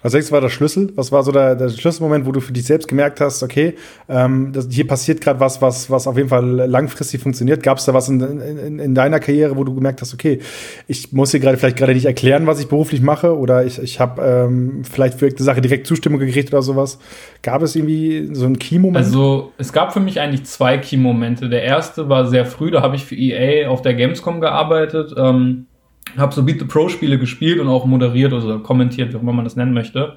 Was 0.00 0.12
denkst 0.12 0.28
du, 0.28 0.32
war 0.32 0.40
der 0.40 0.48
Schlüssel? 0.48 0.92
Was 0.94 1.10
war 1.10 1.24
so 1.24 1.32
der, 1.32 1.56
der 1.56 1.70
Schlüsselmoment, 1.70 2.24
wo 2.24 2.30
du 2.30 2.38
für 2.38 2.52
dich 2.52 2.64
selbst 2.64 2.86
gemerkt 2.86 3.20
hast, 3.20 3.42
okay, 3.42 3.74
ähm, 4.08 4.52
das, 4.52 4.68
hier 4.70 4.86
passiert 4.86 5.20
gerade 5.20 5.40
was, 5.40 5.60
was, 5.60 5.90
was 5.90 6.06
auf 6.06 6.16
jeden 6.16 6.28
Fall 6.28 6.44
langfristig 6.44 7.20
funktioniert? 7.20 7.64
Gab 7.64 7.78
es 7.78 7.84
da 7.84 7.94
was 7.94 8.08
in, 8.08 8.20
in, 8.20 8.78
in, 8.78 8.94
deiner 8.94 9.18
Karriere, 9.18 9.56
wo 9.56 9.64
du 9.64 9.74
gemerkt 9.74 10.00
hast, 10.00 10.14
okay, 10.14 10.38
ich 10.86 11.12
muss 11.12 11.32
hier 11.32 11.40
gerade 11.40 11.58
vielleicht 11.58 11.76
gerade 11.76 11.94
nicht 11.94 12.04
erklären, 12.04 12.46
was 12.46 12.60
ich 12.60 12.68
beruflich 12.68 13.00
mache 13.00 13.36
oder 13.36 13.64
ich, 13.66 13.82
ich 13.82 13.98
habe 13.98 14.22
ähm, 14.22 14.84
vielleicht 14.84 15.18
für 15.18 15.26
eine 15.26 15.36
Sache 15.38 15.60
direkt 15.60 15.88
Zustimmung 15.88 16.20
gekriegt 16.20 16.52
oder 16.52 16.62
sowas? 16.62 17.00
Gab 17.42 17.62
es 17.62 17.74
irgendwie 17.74 18.30
so 18.34 18.46
einen 18.46 18.58
Key-Moment? 18.60 19.04
Also 19.04 19.52
es 19.58 19.72
gab 19.72 19.92
für 19.92 20.00
mich 20.00 20.20
eigentlich 20.20 20.44
zwei 20.44 20.78
Key-Momente. 20.78 21.48
Der 21.48 21.64
erste 21.64 22.08
war 22.08 22.28
sehr 22.28 22.46
früh, 22.46 22.70
da 22.70 22.82
habe 22.82 22.94
ich 22.94 23.04
für 23.04 23.16
EA 23.16 23.68
auf 23.68 23.82
der 23.82 23.94
Gamescom 23.94 24.40
gearbeitet. 24.40 25.12
Ähm 25.16 25.66
habe 26.16 26.34
so 26.34 26.42
Beat 26.42 26.58
the 26.60 26.64
Pro 26.64 26.88
Spiele 26.88 27.18
gespielt 27.18 27.60
und 27.60 27.68
auch 27.68 27.84
moderiert 27.84 28.32
oder 28.32 28.58
kommentiert, 28.60 29.12
wie 29.12 29.16
auch 29.16 29.22
immer 29.22 29.32
man 29.32 29.44
das 29.44 29.56
nennen 29.56 29.72
möchte. 29.72 30.16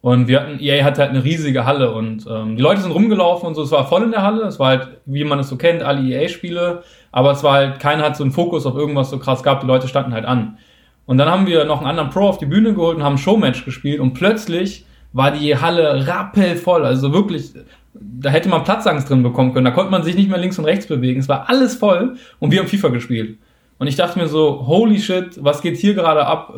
Und 0.00 0.28
wir 0.28 0.40
hatten, 0.40 0.60
EA 0.60 0.84
hatte 0.84 1.00
halt 1.00 1.10
eine 1.10 1.24
riesige 1.24 1.64
Halle 1.64 1.92
und 1.92 2.26
ähm, 2.30 2.56
die 2.56 2.62
Leute 2.62 2.80
sind 2.80 2.92
rumgelaufen 2.92 3.48
und 3.48 3.54
so, 3.54 3.62
es 3.62 3.72
war 3.72 3.88
voll 3.88 4.04
in 4.04 4.12
der 4.12 4.22
Halle, 4.22 4.44
es 4.44 4.60
war 4.60 4.68
halt, 4.68 4.88
wie 5.04 5.24
man 5.24 5.40
es 5.40 5.48
so 5.48 5.56
kennt, 5.56 5.82
alle 5.82 6.00
EA-Spiele, 6.00 6.82
aber 7.10 7.32
es 7.32 7.42
war 7.42 7.54
halt, 7.54 7.80
keiner 7.80 8.04
hat 8.04 8.16
so 8.16 8.22
einen 8.22 8.32
Fokus 8.32 8.66
auf 8.66 8.76
irgendwas 8.76 9.10
so 9.10 9.18
krass 9.18 9.42
gehabt, 9.42 9.62
die 9.62 9.66
Leute 9.66 9.88
standen 9.88 10.12
halt 10.12 10.24
an. 10.24 10.58
Und 11.06 11.18
dann 11.18 11.28
haben 11.28 11.46
wir 11.46 11.64
noch 11.64 11.78
einen 11.78 11.88
anderen 11.88 12.10
Pro 12.10 12.28
auf 12.28 12.38
die 12.38 12.46
Bühne 12.46 12.74
geholt 12.74 12.98
und 12.98 13.02
haben 13.02 13.14
ein 13.14 13.18
Showmatch 13.18 13.64
gespielt 13.64 13.98
und 14.00 14.14
plötzlich 14.14 14.84
war 15.12 15.30
die 15.30 15.56
Halle 15.56 16.06
rappelvoll, 16.06 16.84
also 16.84 17.12
wirklich, 17.12 17.54
da 17.94 18.30
hätte 18.30 18.48
man 18.48 18.64
Platzangst 18.64 19.08
drin 19.08 19.22
bekommen 19.22 19.54
können, 19.54 19.64
da 19.64 19.70
konnte 19.70 19.90
man 19.90 20.04
sich 20.04 20.14
nicht 20.14 20.28
mehr 20.28 20.38
links 20.38 20.58
und 20.58 20.66
rechts 20.66 20.86
bewegen, 20.86 21.18
es 21.18 21.28
war 21.28 21.48
alles 21.48 21.74
voll 21.74 22.16
und 22.38 22.52
wir 22.52 22.60
haben 22.60 22.68
FIFA 22.68 22.88
gespielt. 22.88 23.38
Und 23.78 23.88
ich 23.88 23.96
dachte 23.96 24.18
mir 24.18 24.26
so, 24.26 24.66
holy 24.66 24.98
shit, 24.98 25.42
was 25.44 25.60
geht 25.60 25.76
hier 25.76 25.94
gerade 25.94 26.26
ab? 26.26 26.54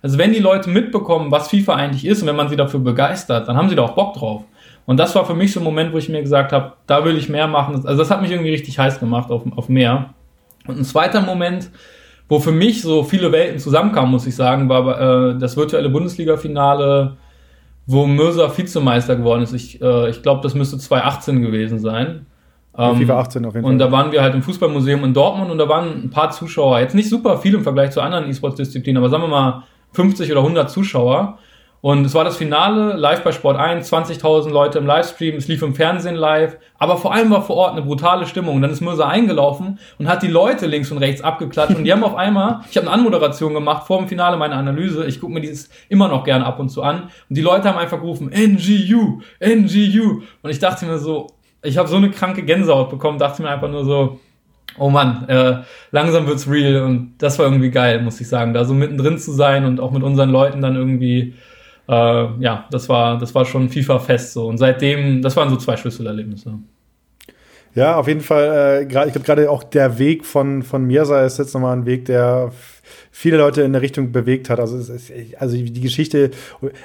Also 0.00 0.18
wenn 0.18 0.32
die 0.32 0.38
Leute 0.38 0.70
mitbekommen, 0.70 1.30
was 1.30 1.48
FIFA 1.48 1.74
eigentlich 1.74 2.06
ist 2.06 2.22
und 2.22 2.28
wenn 2.28 2.36
man 2.36 2.48
sie 2.48 2.56
dafür 2.56 2.80
begeistert, 2.80 3.48
dann 3.48 3.56
haben 3.56 3.68
sie 3.68 3.74
da 3.74 3.82
auch 3.82 3.94
Bock 3.94 4.14
drauf. 4.14 4.44
Und 4.86 4.98
das 4.98 5.14
war 5.14 5.24
für 5.24 5.34
mich 5.34 5.52
so 5.52 5.60
ein 5.60 5.64
Moment, 5.64 5.92
wo 5.92 5.98
ich 5.98 6.08
mir 6.08 6.22
gesagt 6.22 6.52
habe, 6.52 6.72
da 6.86 7.04
will 7.04 7.16
ich 7.16 7.28
mehr 7.28 7.48
machen. 7.48 7.74
Also 7.86 7.98
das 7.98 8.10
hat 8.10 8.22
mich 8.22 8.30
irgendwie 8.30 8.50
richtig 8.50 8.78
heiß 8.78 9.00
gemacht 9.00 9.30
auf, 9.30 9.42
auf 9.56 9.68
mehr. 9.68 10.14
Und 10.66 10.78
ein 10.78 10.84
zweiter 10.84 11.20
Moment, 11.20 11.70
wo 12.28 12.38
für 12.38 12.52
mich 12.52 12.82
so 12.82 13.02
viele 13.02 13.32
Welten 13.32 13.58
zusammenkamen, 13.58 14.10
muss 14.10 14.26
ich 14.26 14.34
sagen, 14.34 14.68
war 14.68 15.32
äh, 15.32 15.38
das 15.38 15.56
virtuelle 15.56 15.90
Bundesliga-Finale, 15.90 17.16
wo 17.86 18.06
Mirza 18.06 18.50
Vizemeister 18.56 19.16
geworden 19.16 19.42
ist. 19.42 19.52
Ich, 19.52 19.80
äh, 19.80 20.10
ich 20.10 20.22
glaube, 20.22 20.42
das 20.42 20.54
müsste 20.54 20.78
2018 20.78 21.42
gewesen 21.42 21.78
sein. 21.78 22.26
Ähm, 22.76 22.96
FIFA 22.96 23.20
18 23.20 23.44
auf 23.44 23.54
jeden 23.54 23.64
Fall. 23.64 23.72
Und 23.72 23.78
da 23.78 23.92
waren 23.92 24.12
wir 24.12 24.22
halt 24.22 24.34
im 24.34 24.42
Fußballmuseum 24.42 25.04
in 25.04 25.14
Dortmund 25.14 25.50
und 25.50 25.58
da 25.58 25.68
waren 25.68 26.04
ein 26.04 26.10
paar 26.10 26.30
Zuschauer. 26.30 26.80
Jetzt 26.80 26.94
nicht 26.94 27.08
super 27.08 27.38
viel 27.38 27.54
im 27.54 27.62
Vergleich 27.62 27.90
zu 27.90 28.00
anderen 28.00 28.28
E-Sports-Disziplinen, 28.28 28.98
aber 28.98 29.10
sagen 29.10 29.22
wir 29.22 29.28
mal 29.28 29.64
50 29.92 30.30
oder 30.32 30.40
100 30.40 30.70
Zuschauer. 30.70 31.38
Und 31.84 32.06
es 32.06 32.14
war 32.14 32.24
das 32.24 32.38
Finale, 32.38 32.94
live 32.94 33.22
bei 33.22 33.30
Sport 33.30 33.58
1, 33.58 33.92
20.000 33.92 34.48
Leute 34.48 34.78
im 34.78 34.86
Livestream, 34.86 35.36
es 35.36 35.48
lief 35.48 35.60
im 35.60 35.74
Fernsehen 35.74 36.14
live, 36.14 36.56
aber 36.78 36.96
vor 36.96 37.12
allem 37.12 37.30
war 37.30 37.42
vor 37.42 37.56
Ort 37.56 37.72
eine 37.72 37.82
brutale 37.82 38.26
Stimmung. 38.26 38.56
Und 38.56 38.62
dann 38.62 38.70
ist 38.70 38.80
Mirza 38.80 39.06
eingelaufen 39.06 39.78
und 39.98 40.08
hat 40.08 40.22
die 40.22 40.28
Leute 40.28 40.64
links 40.64 40.90
und 40.90 40.96
rechts 40.96 41.20
abgeklatscht 41.20 41.76
und 41.76 41.84
die 41.84 41.92
haben 41.92 42.02
auf 42.02 42.16
einmal, 42.16 42.60
ich 42.70 42.78
habe 42.78 42.86
eine 42.86 42.96
Anmoderation 42.96 43.52
gemacht 43.52 43.86
vor 43.86 43.98
dem 43.98 44.08
Finale, 44.08 44.38
meine 44.38 44.54
Analyse, 44.54 45.04
ich 45.04 45.20
gucke 45.20 45.34
mir 45.34 45.42
dieses 45.42 45.68
immer 45.90 46.08
noch 46.08 46.24
gerne 46.24 46.46
ab 46.46 46.58
und 46.58 46.70
zu 46.70 46.82
an 46.82 47.10
und 47.28 47.36
die 47.36 47.42
Leute 47.42 47.68
haben 47.68 47.76
einfach 47.76 48.00
gerufen, 48.00 48.30
NGU, 48.32 49.20
NGU. 49.40 50.22
Und 50.40 50.50
ich 50.50 50.60
dachte 50.60 50.86
mir 50.86 50.96
so, 50.96 51.26
ich 51.64 51.78
habe 51.78 51.88
so 51.88 51.96
eine 51.96 52.10
kranke 52.10 52.42
Gänsehaut 52.42 52.90
bekommen, 52.90 53.18
dachte 53.18 53.42
mir 53.42 53.50
einfach 53.50 53.70
nur 53.70 53.84
so, 53.84 54.20
oh 54.78 54.90
Mann, 54.90 55.28
äh, 55.28 55.62
langsam 55.90 56.26
wird's 56.26 56.48
real 56.48 56.82
und 56.82 57.14
das 57.18 57.38
war 57.38 57.46
irgendwie 57.46 57.70
geil, 57.70 58.00
muss 58.02 58.20
ich 58.20 58.28
sagen, 58.28 58.54
da 58.54 58.64
so 58.64 58.74
mittendrin 58.74 59.18
zu 59.18 59.32
sein 59.32 59.64
und 59.64 59.80
auch 59.80 59.90
mit 59.90 60.02
unseren 60.02 60.30
Leuten 60.30 60.60
dann 60.62 60.76
irgendwie 60.76 61.34
äh, 61.88 61.92
ja, 62.40 62.66
das 62.70 62.88
war, 62.88 63.18
das 63.18 63.34
war 63.34 63.44
schon 63.44 63.68
FIFA-fest 63.68 64.32
so. 64.32 64.46
Und 64.46 64.58
seitdem, 64.58 65.22
das 65.22 65.36
waren 65.36 65.50
so 65.50 65.56
zwei 65.56 65.76
Schlüsselerlebnisse. 65.76 66.58
Ja, 67.74 67.96
auf 67.96 68.06
jeden 68.06 68.20
Fall, 68.20 68.44
äh, 68.44 68.82
ich 68.82 68.88
glaube 68.88 69.20
gerade 69.20 69.50
auch 69.50 69.64
der 69.64 69.98
Weg 69.98 70.24
von, 70.24 70.62
von 70.62 70.84
Mirza 70.84 71.24
ist 71.24 71.38
jetzt 71.38 71.54
nochmal 71.54 71.76
ein 71.76 71.86
Weg, 71.86 72.04
der 72.04 72.52
viele 73.16 73.36
Leute 73.36 73.62
in 73.62 73.72
der 73.72 73.80
Richtung 73.80 74.10
bewegt 74.10 74.50
hat. 74.50 74.58
Also, 74.58 74.76
es 74.76 74.88
ist, 74.88 75.12
also 75.38 75.56
die 75.56 75.80
Geschichte, 75.80 76.32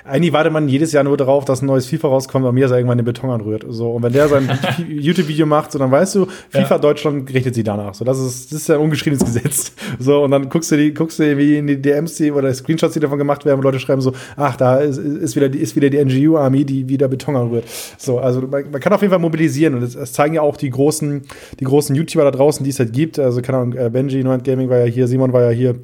eigentlich 0.05 0.31
wartet 0.31 0.53
man 0.53 0.69
jedes 0.69 0.91
Jahr 0.91 1.03
nur 1.03 1.17
darauf, 1.17 1.43
dass 1.43 1.63
ein 1.63 1.65
neues 1.65 1.87
FIFA 1.87 2.09
rauskommt 2.09 2.45
und 2.45 2.53
Mirza 2.53 2.75
irgendwann 2.75 2.99
den 2.99 3.05
Beton 3.05 3.31
anrührt. 3.31 3.65
So, 3.67 3.93
und 3.93 4.03
wenn 4.03 4.13
der 4.13 4.27
sein 4.27 4.47
YouTube-Video 4.87 5.47
macht, 5.47 5.71
so, 5.71 5.79
dann 5.79 5.89
weißt 5.89 6.13
du, 6.13 6.27
FIFA 6.49 6.75
ja. 6.75 6.77
Deutschland 6.77 7.33
richtet 7.33 7.55
sie 7.55 7.63
danach. 7.63 7.95
So, 7.95 8.05
das 8.05 8.19
ist, 8.19 8.51
das 8.51 8.61
ist 8.61 8.69
ja 8.69 8.75
ein 8.75 8.81
ungeschriebenes 8.81 9.25
Gesetz. 9.25 9.73
So, 9.97 10.23
und 10.23 10.29
dann 10.29 10.49
guckst 10.49 10.71
du 10.71 10.77
die, 10.77 10.93
guckst 10.93 11.17
du 11.17 11.35
wie 11.35 11.57
in 11.57 11.65
die 11.65 11.81
DMs 11.81 12.21
oder 12.21 12.53
Screenshots, 12.53 12.93
die 12.93 12.99
davon 12.99 13.17
gemacht 13.17 13.43
werden, 13.45 13.57
wo 13.57 13.63
Leute 13.63 13.79
schreiben 13.79 14.01
so, 14.01 14.13
ach, 14.35 14.55
da 14.55 14.77
ist, 14.77 14.99
ist 14.99 15.35
wieder, 15.35 15.51
ist 15.51 15.75
wieder 15.75 15.89
die 15.89 15.97
NGU-Armee, 15.97 16.63
die 16.63 16.87
wieder 16.87 17.07
Beton 17.07 17.37
anrührt. 17.37 17.65
So, 17.97 18.19
also 18.19 18.41
man, 18.41 18.69
man, 18.69 18.79
kann 18.79 18.93
auf 18.93 19.01
jeden 19.01 19.11
Fall 19.11 19.19
mobilisieren 19.19 19.73
und 19.73 19.81
das, 19.81 19.93
das, 19.93 20.13
zeigen 20.13 20.35
ja 20.35 20.41
auch 20.41 20.57
die 20.57 20.69
großen, 20.69 21.23
die 21.59 21.63
großen 21.63 21.95
YouTuber 21.95 22.23
da 22.23 22.31
draußen, 22.31 22.63
die 22.63 22.69
es 22.69 22.77
halt 22.77 22.93
gibt. 22.93 23.17
Also, 23.17 23.41
keine 23.41 23.57
Ahnung, 23.57 23.73
äh, 23.73 23.89
Benji, 23.89 24.23
Neunt 24.23 24.43
Gaming 24.43 24.69
war 24.69 24.77
ja 24.77 24.85
hier, 24.85 25.07
Simon 25.07 25.33
war 25.33 25.41
ja 25.41 25.49
hier 25.49 25.75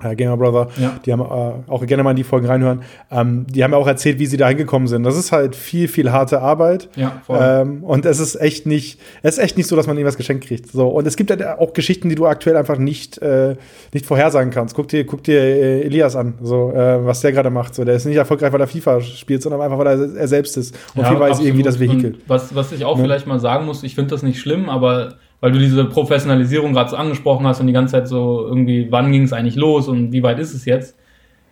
Gamer 0.00 0.36
Brother, 0.36 0.68
ja. 0.78 0.98
die 1.04 1.12
haben 1.12 1.20
äh, 1.20 1.70
auch 1.70 1.84
gerne 1.86 2.02
mal 2.02 2.10
in 2.10 2.16
die 2.16 2.24
Folgen 2.24 2.46
reinhören. 2.46 2.82
Ähm, 3.10 3.46
die 3.48 3.62
haben 3.62 3.72
ja 3.72 3.78
auch 3.78 3.86
erzählt, 3.86 4.18
wie 4.18 4.26
sie 4.26 4.36
da 4.36 4.48
hingekommen 4.48 4.88
sind. 4.88 5.02
Das 5.02 5.16
ist 5.16 5.32
halt 5.32 5.56
viel, 5.56 5.88
viel 5.88 6.12
harte 6.12 6.40
Arbeit. 6.40 6.88
Ja. 6.96 7.22
Ähm, 7.28 7.84
und 7.84 8.06
es 8.06 8.20
ist 8.20 8.36
echt 8.36 8.66
nicht, 8.66 9.00
es 9.22 9.38
ist 9.38 9.44
echt 9.44 9.56
nicht 9.56 9.66
so, 9.66 9.76
dass 9.76 9.86
man 9.86 9.96
irgendwas 9.96 10.16
geschenkt 10.16 10.46
kriegt. 10.46 10.70
So. 10.70 10.88
Und 10.88 11.06
es 11.06 11.16
gibt 11.16 11.30
halt 11.30 11.44
auch 11.46 11.72
Geschichten, 11.72 12.08
die 12.08 12.14
du 12.14 12.26
aktuell 12.26 12.56
einfach 12.56 12.78
nicht, 12.78 13.18
äh, 13.18 13.56
nicht 13.92 14.06
vorhersagen 14.06 14.50
kannst. 14.50 14.74
Guck 14.74 14.88
dir, 14.88 15.04
guck 15.04 15.22
dir 15.24 15.40
äh, 15.40 15.82
Elias 15.82 16.16
an, 16.16 16.34
so, 16.42 16.72
äh, 16.72 17.04
was 17.04 17.20
der 17.20 17.32
gerade 17.32 17.50
macht. 17.50 17.74
So, 17.74 17.84
der 17.84 17.94
ist 17.94 18.06
nicht 18.06 18.16
erfolgreich, 18.16 18.52
weil 18.52 18.60
er 18.60 18.66
FIFA 18.66 19.00
spielt, 19.00 19.42
sondern 19.42 19.60
einfach, 19.60 19.78
weil 19.78 19.86
er, 19.86 20.16
er 20.16 20.28
selbst 20.28 20.56
ist. 20.56 20.76
Und 20.94 21.02
ja, 21.02 21.10
FIFA 21.10 21.28
ist 21.28 21.40
irgendwie 21.40 21.62
das 21.62 21.78
Vehikel. 21.78 22.16
was, 22.26 22.54
was 22.54 22.72
ich 22.72 22.84
auch 22.84 22.96
ja. 22.96 23.04
vielleicht 23.04 23.26
mal 23.26 23.40
sagen 23.40 23.66
muss, 23.66 23.82
ich 23.82 23.94
finde 23.94 24.10
das 24.10 24.22
nicht 24.22 24.40
schlimm, 24.40 24.68
aber 24.68 25.14
weil 25.40 25.52
du 25.52 25.58
diese 25.58 25.84
Professionalisierung 25.84 26.72
gerade 26.72 26.90
so 26.90 26.96
angesprochen 26.96 27.46
hast 27.46 27.60
und 27.60 27.66
die 27.66 27.72
ganze 27.72 27.92
Zeit 27.92 28.08
so 28.08 28.46
irgendwie, 28.46 28.88
wann 28.90 29.12
ging 29.12 29.22
es 29.22 29.32
eigentlich 29.32 29.56
los 29.56 29.88
und 29.88 30.12
wie 30.12 30.22
weit 30.22 30.38
ist 30.38 30.54
es 30.54 30.64
jetzt? 30.64 30.96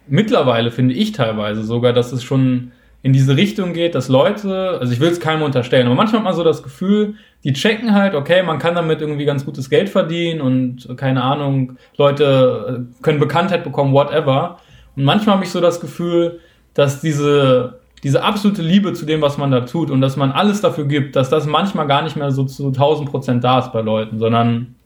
Mittlerweile 0.06 0.70
finde 0.70 0.94
ich 0.94 1.12
teilweise 1.12 1.62
sogar, 1.62 1.92
dass 1.92 2.12
es 2.12 2.22
schon 2.22 2.72
in 3.02 3.12
diese 3.12 3.36
Richtung 3.36 3.72
geht, 3.74 3.94
dass 3.94 4.08
Leute, 4.08 4.78
also 4.80 4.92
ich 4.92 5.00
will 5.00 5.08
es 5.08 5.20
keinem 5.20 5.42
unterstellen, 5.42 5.86
aber 5.86 5.94
manchmal 5.94 6.20
hat 6.20 6.24
man 6.24 6.34
so 6.34 6.42
das 6.42 6.62
Gefühl, 6.62 7.14
die 7.44 7.52
checken 7.52 7.94
halt, 7.94 8.14
okay, 8.14 8.42
man 8.42 8.58
kann 8.58 8.74
damit 8.74 9.00
irgendwie 9.00 9.24
ganz 9.24 9.44
gutes 9.44 9.70
Geld 9.70 9.88
verdienen 9.88 10.40
und 10.40 10.88
keine 10.96 11.22
Ahnung, 11.22 11.76
Leute 11.96 12.86
können 13.02 13.20
Bekanntheit 13.20 13.62
bekommen, 13.62 13.92
whatever. 13.92 14.58
Und 14.96 15.04
manchmal 15.04 15.36
habe 15.36 15.44
ich 15.44 15.50
so 15.50 15.60
das 15.60 15.80
Gefühl, 15.80 16.40
dass 16.74 17.00
diese 17.00 17.78
diese 18.02 18.22
absolute 18.22 18.62
Liebe 18.62 18.92
zu 18.92 19.06
dem, 19.06 19.20
was 19.22 19.38
man 19.38 19.50
da 19.50 19.60
tut 19.60 19.90
und 19.90 20.00
dass 20.00 20.16
man 20.16 20.32
alles 20.32 20.60
dafür 20.60 20.86
gibt, 20.86 21.16
dass 21.16 21.30
das 21.30 21.46
manchmal 21.46 21.86
gar 21.86 22.02
nicht 22.02 22.16
mehr 22.16 22.30
so 22.30 22.44
zu 22.44 22.68
1000 22.68 23.10
Prozent 23.10 23.44
da 23.44 23.58
ist 23.58 23.72
bei 23.72 23.80
Leuten, 23.80 24.18
sondern 24.18 24.76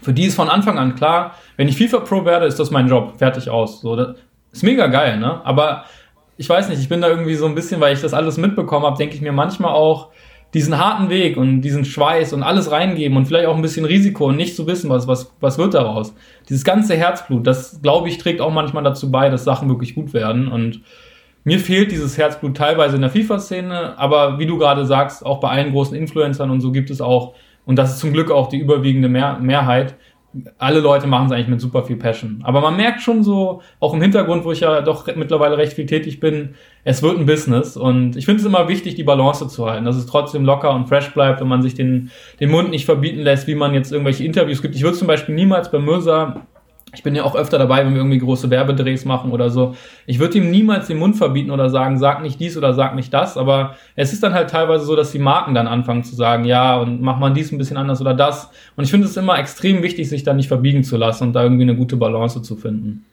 für 0.00 0.12
die 0.12 0.24
ist 0.24 0.36
von 0.36 0.48
Anfang 0.48 0.78
an 0.78 0.94
klar, 0.94 1.34
wenn 1.56 1.68
ich 1.68 1.76
FIFA 1.76 2.00
Pro 2.00 2.24
werde, 2.24 2.46
ist 2.46 2.58
das 2.58 2.70
mein 2.70 2.88
Job, 2.88 3.14
fertig 3.18 3.50
aus. 3.50 3.82
So, 3.82 3.94
das 3.94 4.16
ist 4.52 4.62
mega 4.62 4.86
geil, 4.86 5.18
ne? 5.18 5.44
Aber 5.44 5.84
ich 6.38 6.48
weiß 6.48 6.70
nicht, 6.70 6.80
ich 6.80 6.88
bin 6.88 7.02
da 7.02 7.08
irgendwie 7.08 7.34
so 7.34 7.46
ein 7.46 7.54
bisschen, 7.54 7.80
weil 7.80 7.94
ich 7.94 8.00
das 8.00 8.14
alles 8.14 8.38
mitbekommen 8.38 8.86
habe, 8.86 8.96
denke 8.96 9.14
ich 9.14 9.20
mir 9.20 9.32
manchmal 9.32 9.72
auch, 9.72 10.08
diesen 10.54 10.78
harten 10.78 11.08
Weg 11.08 11.38
und 11.38 11.62
diesen 11.62 11.84
Schweiß 11.84 12.34
und 12.34 12.42
alles 12.42 12.70
reingeben 12.70 13.16
und 13.16 13.26
vielleicht 13.26 13.46
auch 13.46 13.56
ein 13.56 13.62
bisschen 13.62 13.86
Risiko 13.86 14.26
und 14.26 14.36
nicht 14.36 14.54
zu 14.54 14.66
wissen, 14.66 14.90
was, 14.90 15.06
was, 15.08 15.32
was 15.40 15.56
wird 15.56 15.72
daraus. 15.72 16.14
Dieses 16.48 16.62
ganze 16.62 16.94
Herzblut, 16.94 17.46
das 17.46 17.80
glaube 17.80 18.08
ich, 18.08 18.18
trägt 18.18 18.42
auch 18.42 18.52
manchmal 18.52 18.84
dazu 18.84 19.10
bei, 19.10 19.30
dass 19.30 19.44
Sachen 19.44 19.68
wirklich 19.70 19.94
gut 19.94 20.12
werden 20.12 20.48
und 20.48 20.82
mir 21.44 21.58
fehlt 21.58 21.90
dieses 21.90 22.18
Herzblut 22.18 22.56
teilweise 22.56 22.96
in 22.96 23.02
der 23.02 23.10
FIFA-Szene, 23.10 23.98
aber 23.98 24.38
wie 24.38 24.46
du 24.46 24.58
gerade 24.58 24.86
sagst, 24.86 25.24
auch 25.24 25.40
bei 25.40 25.48
allen 25.48 25.72
großen 25.72 25.96
Influencern 25.96 26.50
und 26.50 26.60
so 26.60 26.72
gibt 26.72 26.90
es 26.90 27.00
auch, 27.00 27.34
und 27.64 27.76
das 27.76 27.94
ist 27.94 27.98
zum 28.00 28.12
Glück 28.12 28.30
auch 28.30 28.48
die 28.48 28.58
überwiegende 28.58 29.08
Mehr 29.08 29.38
Mehrheit, 29.40 29.96
alle 30.58 30.80
Leute 30.80 31.06
machen 31.06 31.26
es 31.26 31.32
eigentlich 31.32 31.48
mit 31.48 31.60
super 31.60 31.84
viel 31.84 31.96
Passion. 31.96 32.40
Aber 32.42 32.60
man 32.60 32.76
merkt 32.76 33.02
schon 33.02 33.22
so, 33.22 33.60
auch 33.80 33.92
im 33.92 34.00
Hintergrund, 34.00 34.44
wo 34.44 34.52
ich 34.52 34.60
ja 34.60 34.80
doch 34.80 35.06
mittlerweile 35.14 35.58
recht 35.58 35.74
viel 35.74 35.86
tätig 35.86 36.20
bin, 36.20 36.54
es 36.84 37.02
wird 37.02 37.18
ein 37.18 37.26
Business. 37.26 37.76
Und 37.76 38.16
ich 38.16 38.24
finde 38.24 38.40
es 38.40 38.46
immer 38.46 38.68
wichtig, 38.68 38.94
die 38.94 39.04
Balance 39.04 39.46
zu 39.48 39.66
halten, 39.66 39.84
dass 39.84 39.96
es 39.96 40.06
trotzdem 40.06 40.44
locker 40.44 40.74
und 40.74 40.88
fresh 40.88 41.12
bleibt 41.12 41.42
und 41.42 41.48
man 41.48 41.62
sich 41.62 41.74
den, 41.74 42.10
den 42.40 42.50
Mund 42.50 42.70
nicht 42.70 42.86
verbieten 42.86 43.20
lässt, 43.20 43.46
wie 43.46 43.54
man 43.54 43.74
jetzt 43.74 43.92
irgendwelche 43.92 44.24
Interviews 44.24 44.62
gibt. 44.62 44.74
Ich 44.74 44.82
würde 44.82 44.96
zum 44.96 45.06
Beispiel 45.06 45.34
niemals 45.34 45.70
bei 45.70 45.78
Mirza 45.78 46.46
ich 46.94 47.02
bin 47.02 47.14
ja 47.14 47.24
auch 47.24 47.34
öfter 47.34 47.58
dabei, 47.58 47.84
wenn 47.84 47.92
wir 47.92 48.00
irgendwie 48.00 48.18
große 48.18 48.50
Werbedrehs 48.50 49.04
machen 49.04 49.32
oder 49.32 49.50
so. 49.50 49.74
Ich 50.06 50.18
würde 50.18 50.38
ihm 50.38 50.50
niemals 50.50 50.88
den 50.88 50.98
Mund 50.98 51.16
verbieten 51.16 51.50
oder 51.50 51.70
sagen, 51.70 51.98
sag 51.98 52.22
nicht 52.22 52.38
dies 52.38 52.56
oder 52.56 52.74
sag 52.74 52.94
nicht 52.94 53.12
das, 53.14 53.36
aber 53.36 53.76
es 53.96 54.12
ist 54.12 54.22
dann 54.22 54.34
halt 54.34 54.50
teilweise 54.50 54.84
so, 54.84 54.94
dass 54.94 55.10
die 55.10 55.18
Marken 55.18 55.54
dann 55.54 55.66
anfangen 55.66 56.04
zu 56.04 56.14
sagen, 56.14 56.44
ja, 56.44 56.76
und 56.76 57.00
mach 57.00 57.18
mal 57.18 57.32
dies 57.32 57.50
ein 57.50 57.58
bisschen 57.58 57.76
anders 57.78 58.00
oder 58.00 58.14
das. 58.14 58.50
Und 58.76 58.84
ich 58.84 58.90
finde 58.90 59.06
es 59.06 59.16
immer 59.16 59.38
extrem 59.38 59.82
wichtig, 59.82 60.08
sich 60.08 60.22
da 60.22 60.34
nicht 60.34 60.48
verbiegen 60.48 60.84
zu 60.84 60.96
lassen 60.96 61.28
und 61.28 61.32
da 61.32 61.42
irgendwie 61.42 61.62
eine 61.62 61.76
gute 61.76 61.96
Balance 61.96 62.42
zu 62.42 62.56
finden. 62.56 63.06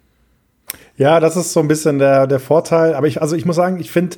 Ja, 0.98 1.22
das 1.22 1.38
ist 1.38 1.54
so 1.54 1.62
ein 1.62 1.70
bisschen 1.70 1.98
der, 1.98 2.28
der 2.28 2.40
Vorteil. 2.40 2.94
Aber 2.94 3.08
ich, 3.08 3.22
also 3.22 3.36
ich 3.36 3.46
muss 3.46 3.56
sagen, 3.56 3.80
ich 3.80 3.90
finde, 3.90 4.18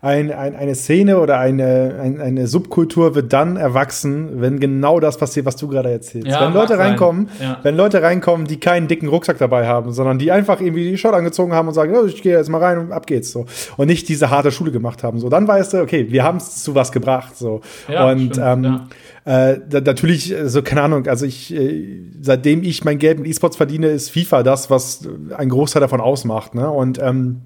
ein, 0.00 0.30
ein, 0.32 0.54
eine 0.54 0.74
Szene 0.74 1.18
oder 1.18 1.38
eine, 1.38 1.98
ein, 2.00 2.20
eine 2.20 2.46
Subkultur 2.46 3.14
wird 3.14 3.32
dann 3.32 3.56
erwachsen, 3.56 4.40
wenn 4.40 4.60
genau 4.60 5.00
das 5.00 5.18
passiert, 5.18 5.44
was 5.46 5.56
du 5.56 5.68
gerade 5.68 5.90
erzählst. 5.90 6.28
Ja, 6.28 6.46
wenn 6.46 6.54
Leute 6.54 6.78
reinkommen, 6.78 7.28
ja. 7.40 7.58
wenn 7.62 7.76
Leute 7.76 8.00
reinkommen, 8.02 8.46
die 8.46 8.60
keinen 8.60 8.86
dicken 8.86 9.08
Rucksack 9.08 9.38
dabei 9.38 9.66
haben, 9.66 9.92
sondern 9.92 10.18
die 10.18 10.30
einfach 10.30 10.60
irgendwie 10.60 10.88
die 10.88 10.98
Shot 10.98 11.14
angezogen 11.14 11.52
haben 11.52 11.68
und 11.68 11.74
sagen, 11.74 11.94
oh, 11.96 12.06
ich 12.06 12.22
gehe 12.22 12.36
jetzt 12.36 12.48
mal 12.48 12.62
rein 12.62 12.78
und 12.78 12.92
ab 12.92 13.06
geht's 13.06 13.32
so. 13.32 13.46
Und 13.76 13.88
nicht 13.88 14.08
diese 14.08 14.30
harte 14.30 14.52
Schule 14.52 14.70
gemacht 14.70 15.02
haben. 15.02 15.18
So, 15.18 15.28
dann 15.28 15.48
weißt 15.48 15.74
du, 15.74 15.82
okay, 15.82 16.06
wir 16.10 16.22
haben 16.22 16.38
es 16.38 16.62
zu 16.62 16.74
was 16.74 16.92
gebracht. 16.92 17.36
So. 17.36 17.60
Ja, 17.88 18.08
und 18.10 18.34
stimmt, 18.34 18.40
ähm, 18.40 18.80
äh, 19.24 19.58
da, 19.68 19.80
natürlich, 19.80 20.34
so 20.44 20.62
keine 20.62 20.82
Ahnung, 20.82 21.06
also 21.08 21.26
ich, 21.26 21.52
äh, 21.54 22.02
seitdem 22.20 22.62
ich 22.62 22.84
mein 22.84 22.98
Geld 22.98 23.18
mit 23.18 23.28
E-Sports 23.28 23.56
verdiene, 23.56 23.88
ist 23.88 24.10
FIFA 24.10 24.42
das, 24.42 24.70
was 24.70 25.08
ein 25.36 25.48
Großteil 25.48 25.80
davon 25.80 26.00
ausmacht. 26.00 26.54
Ne? 26.54 26.70
Und 26.70 26.98
ähm, 27.02 27.42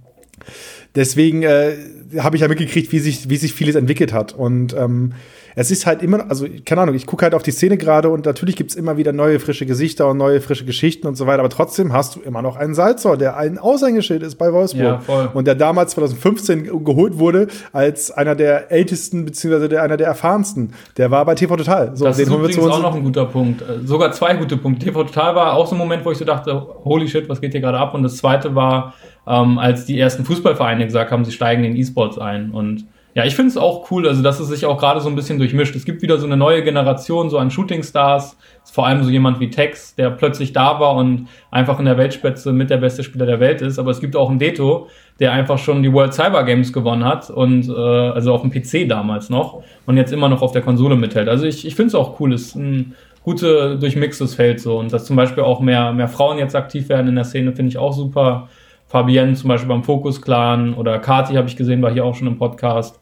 deswegen 0.95 1.43
äh, 1.43 1.77
habe 2.19 2.37
ich 2.37 2.43
ja 2.43 2.49
mitgekriegt, 2.49 2.93
wie 2.93 2.99
sich, 2.99 3.29
wie 3.29 3.37
sich 3.37 3.53
vieles 3.53 3.75
entwickelt 3.75 4.13
hat. 4.13 4.33
Und 4.33 4.75
ähm, 4.75 5.13
es 5.55 5.71
ist 5.71 5.87
halt 5.87 6.03
immer, 6.03 6.29
also 6.31 6.47
keine 6.65 6.83
Ahnung, 6.83 6.95
ich 6.95 7.07
gucke 7.07 7.25
halt 7.25 7.35
auf 7.35 7.43
die 7.43 7.51
Szene 7.51 7.77
gerade 7.77 8.09
und 8.09 8.25
natürlich 8.25 8.57
gibt 8.57 8.71
es 8.71 8.77
immer 8.77 8.97
wieder 8.97 9.13
neue 9.13 9.39
frische 9.39 9.67
Gesichter 9.67 10.09
und 10.09 10.17
neue 10.17 10.41
frische 10.41 10.65
Geschichten 10.65 11.07
und 11.07 11.17
so 11.17 11.27
weiter, 11.27 11.41
aber 11.41 11.51
trotzdem 11.51 11.93
hast 11.93 12.17
du 12.17 12.21
immer 12.21 12.43
noch 12.43 12.57
einen 12.57 12.75
Salzor, 12.75 13.17
der 13.17 13.37
ein 13.37 13.59
Aushängeschild 13.59 14.23
ist 14.23 14.37
bei 14.37 14.53
Wolfsburg 14.53 14.83
ja, 14.83 14.99
voll. 15.01 15.29
und 15.35 15.47
der 15.47 15.55
damals 15.55 15.93
2015 15.93 16.85
geholt 16.85 17.19
wurde 17.19 17.49
als 17.73 18.11
einer 18.11 18.35
der 18.35 18.73
ältesten 18.73 19.25
beziehungsweise 19.25 19.69
der, 19.69 19.83
einer 19.83 19.97
der 19.97 20.07
erfahrensten. 20.07 20.73
Der 20.97 21.11
war 21.11 21.25
bei 21.25 21.35
TV 21.35 21.57
Total. 21.57 21.97
So, 21.97 22.05
das 22.05 22.19
ist 22.19 22.29
übrigens 22.29 22.59
auch 22.59 22.83
noch 22.83 22.95
ein 22.95 23.05
guter 23.05 23.27
Punkt. 23.27 23.63
Äh, 23.63 23.87
sogar 23.87 24.13
zwei 24.13 24.35
gute 24.35 24.57
Punkte. 24.57 24.87
TV 24.87 25.05
Total 25.05 25.35
war 25.35 25.55
auch 25.55 25.67
so 25.67 25.75
ein 25.75 25.79
Moment, 25.79 26.05
wo 26.05 26.11
ich 26.11 26.19
so 26.19 26.25
dachte, 26.25 26.67
holy 26.85 27.09
shit, 27.09 27.29
was 27.29 27.41
geht 27.41 27.53
hier 27.53 27.61
gerade 27.61 27.79
ab? 27.79 27.95
Und 27.95 28.03
das 28.03 28.17
zweite 28.17 28.55
war 28.55 28.95
ähm, 29.27 29.59
als 29.59 29.87
die 29.87 29.99
ersten 29.99 30.25
Fußballvereine 30.25 30.85
gesagt 30.85 31.11
haben, 31.11 31.25
sie 31.25 31.33
steigen 31.33 31.65
in 31.65 31.77
E-Sports 31.77 32.19
ein. 32.19 32.51
Und 32.51 32.87
ja, 33.15 33.27
ich 33.27 33.37
finde 33.37 33.51
es 33.51 33.59
auch 33.59 33.91
cool, 33.91 34.09
also 34.09 34.23
dass 34.23 34.41
es 34.41 34.49
sich 34.49 34.65
auch 34.65 34.79
gerade 34.79 35.01
so 35.01 35.09
ein 35.09 35.15
bisschen 35.15 35.39
durchmischt. 35.39 35.77
Es 35.77 35.85
gibt 35.85 36.01
wieder 36.01 36.17
so 36.17 36.25
eine 36.25 36.37
neue 36.37 36.63
Generation 36.63 37.29
so 37.29 37.37
an 37.37 37.51
Shootingstars, 37.51 38.39
vor 38.65 38.87
allem 38.87 39.05
so 39.05 39.11
jemand 39.11 39.39
wie 39.39 39.51
Tex, 39.51 39.95
der 39.95 40.11
plötzlich 40.11 40.55
da 40.55 40.81
war 40.81 40.97
und 40.97 41.29
einfach 41.51 41.79
in 41.79 41.85
der 41.85 41.99
Weltspitze 41.99 42.53
mit 42.53 42.71
der 42.71 42.79
beste 42.79 43.05
Spieler 43.05 43.27
der 43.27 43.39
Welt 43.39 43.61
ist. 43.61 43.79
Aber 43.79 43.91
es 43.91 44.01
gibt 44.01 44.17
auch 44.17 44.31
einen 44.31 44.39
Deto, 44.39 44.89
der 45.21 45.33
einfach 45.33 45.59
schon 45.59 45.83
die 45.83 45.93
World 45.93 46.15
Cyber 46.15 46.43
Games 46.45 46.73
gewonnen 46.73 47.05
hat 47.05 47.29
und 47.29 47.69
äh, 47.69 47.73
also 47.73 48.33
auf 48.33 48.41
dem 48.41 48.51
PC 48.51 48.89
damals 48.89 49.29
noch 49.29 49.63
und 49.85 49.99
jetzt 49.99 50.13
immer 50.13 50.31
noch 50.31 50.41
auf 50.41 50.53
der 50.53 50.63
Konsole 50.63 50.97
mithält. 50.97 51.29
Also 51.29 51.45
ich, 51.45 51.67
ich 51.67 51.75
finde 51.75 51.89
es 51.89 51.95
auch 51.95 52.19
cool, 52.19 52.33
es 52.33 52.47
ist 52.47 52.57
ein 52.57 52.95
gute 53.23 53.79
durchmixtes 53.79 54.35
Feld 54.35 54.59
so 54.59 54.79
und 54.79 54.91
dass 54.91 55.05
zum 55.05 55.17
Beispiel 55.17 55.45
auch 55.45 55.61
mehr 55.61 55.93
mehr 55.93 56.09
Frauen 56.09 56.39
jetzt 56.39 56.57
aktiv 56.57 56.89
werden 56.89 57.09
in 57.09 57.15
der 57.15 57.25
Szene 57.25 57.53
finde 57.53 57.69
ich 57.69 57.79
auch 57.79 57.93
super. 57.93 58.49
Fabienne 58.93 59.33
zum 59.33 59.49
Beispiel 59.49 59.69
beim 59.71 59.85
Focus 59.85 60.21
Clan 60.21 60.75
oder 60.75 60.99
Kati 60.99 61.33
habe 61.37 61.49
ich 61.49 61.57
gesehen, 61.57 61.81
war 61.81 61.91
hier 61.91 62.05
auch 62.05 62.15
schon 62.15 62.29
im 62.29 62.37
Podcast. 62.37 63.01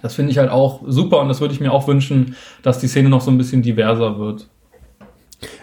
Das 0.00 0.14
finde 0.14 0.30
ich 0.30 0.38
halt 0.38 0.50
auch 0.50 0.82
super 0.86 1.20
und 1.20 1.28
das 1.28 1.40
würde 1.40 1.52
ich 1.52 1.58
mir 1.58 1.72
auch 1.72 1.88
wünschen, 1.88 2.36
dass 2.62 2.78
die 2.78 2.86
Szene 2.86 3.08
noch 3.08 3.20
so 3.20 3.32
ein 3.32 3.36
bisschen 3.36 3.60
diverser 3.60 4.20
wird. 4.20 4.48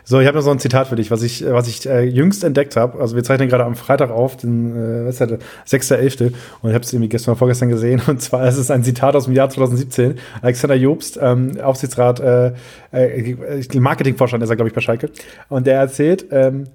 So, 0.04 0.19
ich 0.19 0.28
habe 0.28 0.36
noch 0.36 0.43
so 0.43 0.52
ein 0.52 0.60
Zitat 0.60 0.88
für 0.88 0.97
dich, 0.97 1.12
was 1.12 1.23
ich, 1.23 1.45
was 1.45 1.69
ich 1.69 1.86
äh, 1.89 2.04
jüngst 2.04 2.43
entdeckt 2.43 2.76
habe. 2.76 2.99
Also 2.99 3.15
wir 3.15 3.23
zeichnen 3.23 3.47
gerade 3.47 3.63
am 3.63 3.76
Freitag 3.76 4.12
auf, 4.12 4.36
den 4.36 4.76
äh, 4.76 5.06
was 5.06 5.21
ist 5.21 5.39
das, 5.65 5.82
6.11. 5.82 6.34
Und 6.62 6.69
ich 6.69 6.76
habe 6.76 6.84
es 6.84 6.91
irgendwie 6.91 7.08
gestern 7.08 7.38
vorgestern 7.38 7.69
gesehen. 7.69 8.02
Und 8.06 8.21
zwar 8.21 8.45
ist 8.45 8.58
es 8.58 8.69
ein 8.69 8.84
Zitat 8.84 9.15
aus 9.15 9.26
dem 9.26 9.34
Jahr 9.34 9.49
2017. 9.49 10.19
Alexander 10.41 10.76
Jobst, 10.76 11.17
ähm, 11.21 11.58
Aufsichtsrat, 11.62 12.19
äh, 12.19 12.52
äh, 12.91 13.80
Marketingvorstand 13.80 14.43
ist 14.43 14.49
er, 14.49 14.58
glaube 14.58 14.67
ich, 14.67 14.76
bei 14.76 14.82
Schalke. 14.82 15.10
Und 15.47 15.67
der 15.67 15.80
erzählt, 15.80 16.26
ähm, 16.32 16.65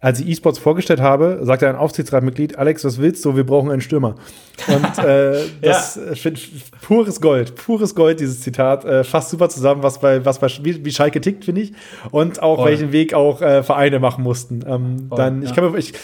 als 0.00 0.20
ich 0.20 0.28
E-Sports 0.28 0.58
vorgestellt 0.58 1.00
habe, 1.00 1.40
sagte 1.42 1.68
ein 1.68 1.76
Aufsichtsratmitglied, 1.76 2.58
Alex, 2.58 2.84
was 2.84 2.98
willst 2.98 3.24
du? 3.24 3.34
Wir 3.34 3.44
brauchen 3.44 3.70
einen 3.70 3.80
Stürmer. 3.80 4.16
Und 4.68 4.98
äh, 5.04 5.44
das 5.62 5.96
ja. 5.96 6.30
Äh, 6.30 6.34
pures 6.82 7.20
Gold, 7.20 7.54
pures 7.54 7.94
Gold, 7.94 8.20
dieses 8.20 8.42
Zitat. 8.42 8.84
Äh, 8.84 9.04
fasst 9.04 9.30
super 9.30 9.48
zusammen, 9.48 9.82
was 9.82 9.98
bei, 9.98 10.24
was 10.24 10.38
bei 10.38 10.48
wie, 10.62 10.84
wie 10.84 10.90
Schalke 10.90 11.20
tickt, 11.20 11.46
finde 11.46 11.62
ich. 11.62 11.72
Und 12.10 12.42
auch 12.42 12.56
Voll. 12.56 12.70
welchen 12.70 12.92
Weg 12.92 13.14
auch 13.14 13.40
äh, 13.40 13.62
Vereine 13.62 13.98
machen 13.98 14.22
mussten. 14.22 14.60
Ähm, 14.66 15.08
dann, 15.16 15.42
ja. 15.42 15.48
ich 15.48 15.54
kann 15.54 15.70
mir, 15.70 15.78
ich, 15.78 15.94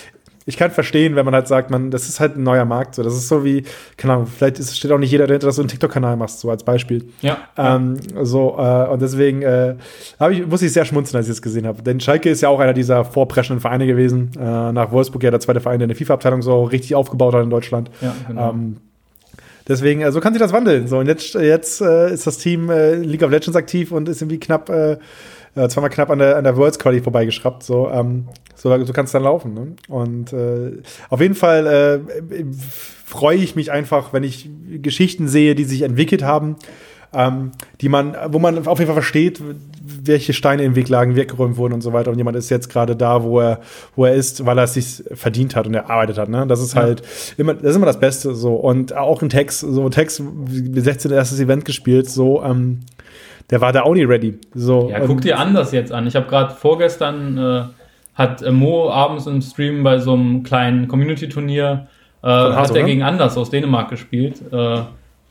ich 0.47 0.57
kann 0.57 0.71
verstehen, 0.71 1.17
wenn 1.17 1.25
man 1.25 1.35
halt 1.35 1.49
sagt, 1.49 1.71
man, 1.71 1.91
das 1.91 2.09
ist 2.09 2.21
halt 2.21 2.37
ein 2.37 2.43
neuer 2.43 2.65
Markt. 2.65 2.95
So. 2.95 3.03
Das 3.03 3.15
ist 3.15 3.29
so 3.29 3.45
wie, 3.45 3.65
keine 3.97 4.15
Ahnung, 4.15 4.27
vielleicht 4.27 4.59
ist, 4.59 4.77
steht 4.77 4.91
auch 4.91 4.99
nicht 4.99 5.11
jeder 5.11 5.27
dahinter, 5.27 5.47
dass 5.47 5.57
du 5.57 5.63
einen 5.63 5.69
TikTok-Kanal 5.69 6.17
machst, 6.17 6.41
so 6.41 6.51
als 6.51 6.65
Beispiel. 6.65 7.05
Ja. 7.21 7.39
Ähm, 7.57 7.97
so, 8.23 8.57
äh, 8.59 8.89
und 8.89 9.03
deswegen 9.03 9.43
äh, 9.43 9.77
ich, 10.31 10.47
muss 10.47 10.63
ich 10.63 10.73
sehr 10.73 10.85
schmunzeln, 10.85 11.19
als 11.19 11.27
ich 11.27 11.33
das 11.33 11.43
gesehen 11.43 11.67
habe. 11.67 11.83
Denn 11.83 12.01
Schalke 12.01 12.31
ist 12.31 12.41
ja 12.41 12.49
auch 12.49 12.61
einer 12.61 12.75
dieser 12.75 13.05
vorpreschenden 13.05 13.61
Vereine 13.61 13.87
gewesen. 13.87 14.31
Äh, 14.39 14.73
nach 14.73 14.91
Wolfsburg 14.93 15.23
ja 15.23 15.31
der 15.31 15.41
zweite 15.41 15.61
Verein, 15.61 15.79
der 15.79 15.87
eine 15.87 15.95
FIFA-Abteilung 15.95 16.43
so 16.43 16.65
richtig 16.65 16.95
aufgebaut 16.95 17.35
hat 17.35 17.45
in 17.45 17.51
Deutschland. 17.51 17.91
Ja, 18.01 18.15
genau. 18.27 18.51
Ähm, 18.51 18.77
Deswegen, 19.69 20.01
äh, 20.01 20.11
so 20.11 20.21
kann 20.21 20.33
sich 20.33 20.43
das 20.43 20.53
wandeln. 20.53 20.89
So, 20.89 20.99
und 20.99 21.07
jetzt, 21.07 21.35
jetzt 21.35 21.81
äh, 21.81 22.13
ist 22.13 22.27
das 22.27 22.39
Team 22.39 22.69
äh, 22.71 22.95
League 22.97 23.23
of 23.23 23.31
Legends 23.31 23.57
aktiv 23.57 23.93
und 23.93 24.09
ist 24.09 24.21
irgendwie 24.21 24.41
knapp 24.41 24.69
äh, 24.69 24.97
äh, 25.55 25.69
zweimal 25.69 25.91
knapp 25.91 26.11
an 26.11 26.19
der, 26.19 26.37
an 26.37 26.45
der 26.45 26.57
Worlds 26.57 26.79
Quality 26.79 27.03
vorbeigeschraubt. 27.03 27.63
So, 27.63 27.91
ähm, 27.91 28.29
so, 28.55 28.85
so 28.85 28.93
kann 28.93 29.05
es 29.05 29.13
dann 29.13 29.23
laufen. 29.23 29.55
Ne? 29.55 29.77
Und 29.89 30.33
äh, 30.33 30.79
auf 31.11 31.21
jeden 31.21 31.35
Fall 31.35 31.67
äh, 31.67 32.45
freue 33.05 33.37
ich 33.37 33.57
mich 33.57 33.71
einfach, 33.71 34.13
wenn 34.13 34.25
ich 34.25 34.49
Geschichten 34.81 35.29
sehe, 35.29 35.55
die 35.55 35.65
sich 35.65 35.83
entwickelt 35.83 36.23
haben, 36.23 36.57
ähm, 37.15 37.53
die 37.81 37.89
man, 37.89 38.17
wo 38.29 38.39
man 38.39 38.67
auf 38.67 38.79
jeden 38.79 38.87
Fall 38.87 39.03
versteht, 39.03 39.43
welche 39.85 40.33
Steine 40.33 40.63
im 40.63 40.75
Weg 40.75 40.89
lagen, 40.89 41.17
weggeräumt 41.17 41.57
wurden 41.57 41.75
und 41.75 41.83
so 41.83 41.93
weiter. 41.93 42.11
Und 42.11 42.17
jemand 42.17 42.37
ist 42.37 42.49
jetzt 42.49 42.71
gerade 42.71 42.97
da, 42.97 43.23
wo 43.23 43.41
er, 43.41 43.61
wo 43.97 44.07
er 44.07 44.15
ist, 44.15 44.47
weil 44.47 44.57
er 44.57 44.65
es 44.65 44.75
sich 44.75 45.05
verdient 45.13 45.55
hat 45.55 45.67
und 45.67 45.75
erarbeitet 45.75 46.19
hat. 46.19 46.29
Ne? 46.29 46.47
Das 46.47 46.61
ist 46.61 46.75
ja. 46.75 46.83
halt 46.83 47.03
immer, 47.37 47.55
das 47.55 47.71
ist 47.71 47.77
immer 47.77 47.87
das 47.87 48.01
Beste. 48.01 48.35
So 48.35 48.55
und 48.55 48.97
auch 48.97 49.21
ein 49.21 49.29
Text, 49.29 49.61
so 49.61 49.89
Text, 49.91 50.23
16 50.49 51.11
erstes 51.11 51.41
Event 51.41 51.65
gespielt, 51.65 52.09
so 52.09 52.43
ähm, 52.43 52.81
der 53.53 53.61
war 53.61 53.73
da 53.73 53.83
auch 53.83 53.93
nicht 53.93 54.09
ready. 54.09 54.39
So, 54.55 54.89
ja, 54.91 55.01
guck 55.01 55.21
dir 55.21 55.39
anders 55.39 55.73
jetzt 55.73 55.93
an. 55.93 56.07
Ich 56.07 56.17
habe 56.17 56.27
gerade 56.27 56.55
vorgestern 56.55 57.37
äh, 57.39 57.63
hat 58.15 58.43
äh, 58.43 58.51
Mo 58.51 58.91
abends 58.91 59.27
im 59.27 59.43
Stream 59.43 59.83
bei 59.83 59.99
so 59.99 60.15
einem 60.15 60.43
kleinen 60.43 60.89
Community-Turnier 60.89 61.87
äh, 62.23 62.27
hat 62.27 62.71
er 62.71 62.83
ne? 62.83 62.85
gegen 62.85 63.03
Anders 63.03 63.37
aus 63.37 63.51
Dänemark 63.51 63.91
gespielt. 63.91 64.41
Äh, 64.51 64.81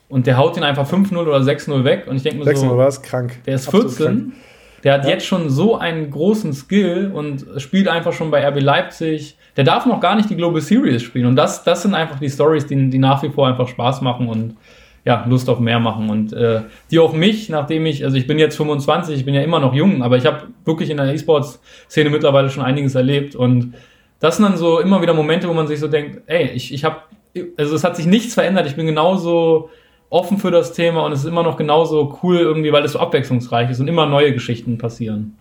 und 0.07 0.27
der 0.27 0.38
haut 0.38 0.55
ihn 0.55 0.63
einfach 0.63 0.88
5-0 0.88 1.17
oder 1.17 1.38
6-0 1.38 1.84
weg. 1.84 2.05
Und 2.07 2.17
ich 2.17 2.23
denke 2.23 2.45
mir 2.45 2.55
so, 2.55 2.77
war 2.77 2.88
es 2.88 3.01
krank. 3.01 3.39
Der 3.47 3.55
ist 3.55 3.71
14. 3.71 4.34
Der 4.84 4.93
hat 4.93 5.05
ja. 5.05 5.12
jetzt 5.12 5.25
schon 5.25 5.49
so 5.49 5.77
einen 5.77 6.12
großen 6.12 6.53
Skill 6.53 7.12
und 7.13 7.45
spielt 7.57 7.88
einfach 7.88 8.13
schon 8.13 8.29
bei 8.29 8.47
RB 8.47 8.62
Leipzig. 8.62 9.36
Der 9.57 9.63
darf 9.63 9.88
noch 9.88 9.99
gar 9.99 10.15
nicht 10.15 10.29
die 10.29 10.36
Global 10.36 10.62
Series 10.62 11.01
spielen. 11.01 11.25
Und 11.25 11.36
das, 11.38 11.63
das 11.63 11.81
sind 11.81 11.95
einfach 11.95 12.19
die 12.19 12.29
Stories, 12.29 12.67
die, 12.67 12.89
die 12.89 12.99
nach 12.99 13.23
wie 13.23 13.29
vor 13.29 13.47
einfach 13.47 13.67
Spaß 13.67 14.01
machen 14.01 14.27
und 14.27 14.55
ja, 15.05 15.25
Lust 15.27 15.49
auf 15.49 15.59
mehr 15.59 15.79
machen. 15.79 16.09
Und 16.09 16.33
äh, 16.33 16.61
die 16.91 16.99
auch 16.99 17.13
mich, 17.13 17.49
nachdem 17.49 17.85
ich, 17.85 18.03
also 18.03 18.17
ich 18.17 18.27
bin 18.27 18.37
jetzt 18.39 18.55
25, 18.55 19.17
ich 19.17 19.25
bin 19.25 19.33
ja 19.33 19.41
immer 19.41 19.59
noch 19.59 19.73
jung, 19.73 20.03
aber 20.03 20.17
ich 20.17 20.25
habe 20.25 20.47
wirklich 20.65 20.89
in 20.89 20.97
der 20.97 21.13
E-Sports-Szene 21.13 22.09
mittlerweile 22.09 22.49
schon 22.49 22.63
einiges 22.63 22.95
erlebt. 22.95 23.35
Und 23.35 23.73
das 24.19 24.37
sind 24.37 24.45
dann 24.45 24.57
so 24.57 24.79
immer 24.79 25.01
wieder 25.01 25.13
Momente, 25.13 25.49
wo 25.49 25.53
man 25.53 25.67
sich 25.67 25.79
so 25.79 25.87
denkt, 25.87 26.21
ey, 26.27 26.51
ich, 26.53 26.73
ich 26.73 26.83
habe, 26.83 26.97
also 27.57 27.75
es 27.75 27.83
hat 27.83 27.95
sich 27.95 28.05
nichts 28.05 28.33
verändert, 28.33 28.67
ich 28.67 28.75
bin 28.75 28.85
genauso 28.85 29.69
offen 30.09 30.37
für 30.37 30.51
das 30.51 30.73
Thema 30.73 31.05
und 31.05 31.13
es 31.13 31.21
ist 31.21 31.25
immer 31.25 31.41
noch 31.41 31.55
genauso 31.55 32.19
cool 32.21 32.37
irgendwie, 32.37 32.71
weil 32.73 32.83
es 32.83 32.91
so 32.91 32.99
abwechslungsreich 32.99 33.71
ist 33.71 33.79
und 33.79 33.87
immer 33.87 34.05
neue 34.05 34.33
Geschichten 34.33 34.77
passieren. 34.77 35.37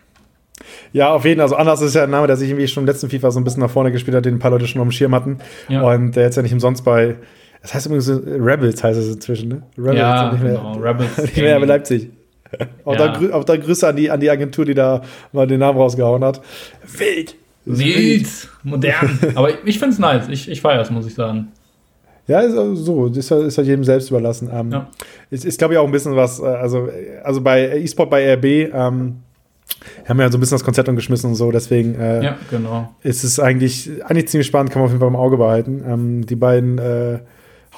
Ja, 0.92 1.14
auf 1.14 1.24
jeden 1.24 1.38
Fall. 1.38 1.44
Also 1.44 1.56
anders 1.56 1.80
ist 1.80 1.94
ja 1.94 2.04
ein 2.04 2.10
Name, 2.10 2.26
der 2.26 2.36
sich 2.36 2.48
irgendwie 2.48 2.68
schon 2.68 2.84
im 2.84 2.86
letzten 2.86 3.10
FIFA 3.10 3.30
so 3.30 3.40
ein 3.40 3.44
bisschen 3.44 3.62
nach 3.62 3.70
vorne 3.70 3.92
gespielt 3.92 4.16
hat, 4.16 4.24
den 4.24 4.36
ein 4.36 4.38
paar 4.38 4.50
Leute 4.50 4.66
schon 4.66 4.80
auf 4.80 4.86
dem 4.86 4.92
Schirm 4.92 5.14
hatten. 5.14 5.38
Ja. 5.68 5.82
Und 5.82 6.16
der 6.16 6.24
jetzt 6.24 6.36
ja 6.36 6.42
nicht 6.42 6.52
umsonst 6.52 6.84
bei 6.84 7.16
das 7.62 7.74
heißt 7.74 7.86
übrigens 7.86 8.08
Rebels 8.08 8.82
heißt 8.82 8.98
es 8.98 9.14
inzwischen, 9.14 9.48
ne? 9.48 9.62
Rebels 9.76 9.98
ja, 9.98 10.32
nicht 10.32 10.42
mehr, 10.42 10.52
genau. 10.54 10.72
Rebels. 10.78 11.16
nicht 11.18 11.36
mehr 11.36 11.60
bei 11.60 11.66
Leipzig. 11.66 12.10
Auch, 12.84 12.98
ja. 12.98 13.08
da, 13.08 13.34
auch 13.34 13.44
da 13.44 13.56
Grüße 13.56 13.86
an 13.86 13.96
die, 13.96 14.10
an 14.10 14.20
die 14.20 14.30
Agentur, 14.30 14.64
die 14.64 14.74
da 14.74 15.02
mal 15.32 15.46
den 15.46 15.60
Namen 15.60 15.78
rausgehauen 15.78 16.24
hat. 16.24 16.40
Wild! 16.98 17.36
Wild! 17.64 18.26
Modern! 18.62 19.18
Aber 19.34 19.50
ich 19.64 19.78
finde 19.78 19.92
es 19.92 19.98
nice. 19.98 20.28
Ich, 20.28 20.48
ich 20.48 20.60
feiere 20.60 20.80
es, 20.80 20.90
muss 20.90 21.06
ich 21.06 21.14
sagen. 21.14 21.48
Ja, 22.26 22.40
ist 22.40 22.56
also 22.56 22.74
so. 22.74 23.06
Ist, 23.06 23.30
ist 23.30 23.58
halt 23.58 23.66
jedem 23.66 23.84
selbst 23.84 24.10
überlassen. 24.10 24.50
Ähm, 24.52 24.72
ja. 24.72 24.88
Ist, 25.30 25.44
ist 25.44 25.58
glaube 25.58 25.74
ich, 25.74 25.78
auch 25.78 25.84
ein 25.84 25.92
bisschen 25.92 26.16
was. 26.16 26.40
Äh, 26.40 26.46
also, 26.46 26.88
also 27.22 27.40
bei 27.40 27.78
E-Sport 27.78 28.10
bei 28.10 28.34
RB 28.34 28.44
ähm, 28.44 29.16
haben 30.08 30.16
wir 30.18 30.24
ja 30.24 30.30
so 30.30 30.38
ein 30.38 30.40
bisschen 30.40 30.56
das 30.56 30.64
Konzept 30.64 30.88
umgeschmissen 30.88 31.30
und 31.30 31.36
so. 31.36 31.50
Deswegen 31.52 31.94
äh, 31.94 32.24
ja, 32.24 32.38
genau. 32.50 32.94
ist 33.02 33.24
es 33.24 33.38
eigentlich, 33.38 33.90
eigentlich 34.04 34.28
ziemlich 34.28 34.46
spannend, 34.46 34.72
kann 34.72 34.80
man 34.80 34.86
auf 34.86 34.92
jeden 34.92 35.00
Fall 35.00 35.08
im 35.08 35.16
Auge 35.16 35.36
behalten. 35.36 35.84
Ähm, 35.86 36.26
die 36.26 36.36
beiden. 36.36 36.78
Äh, 36.78 37.18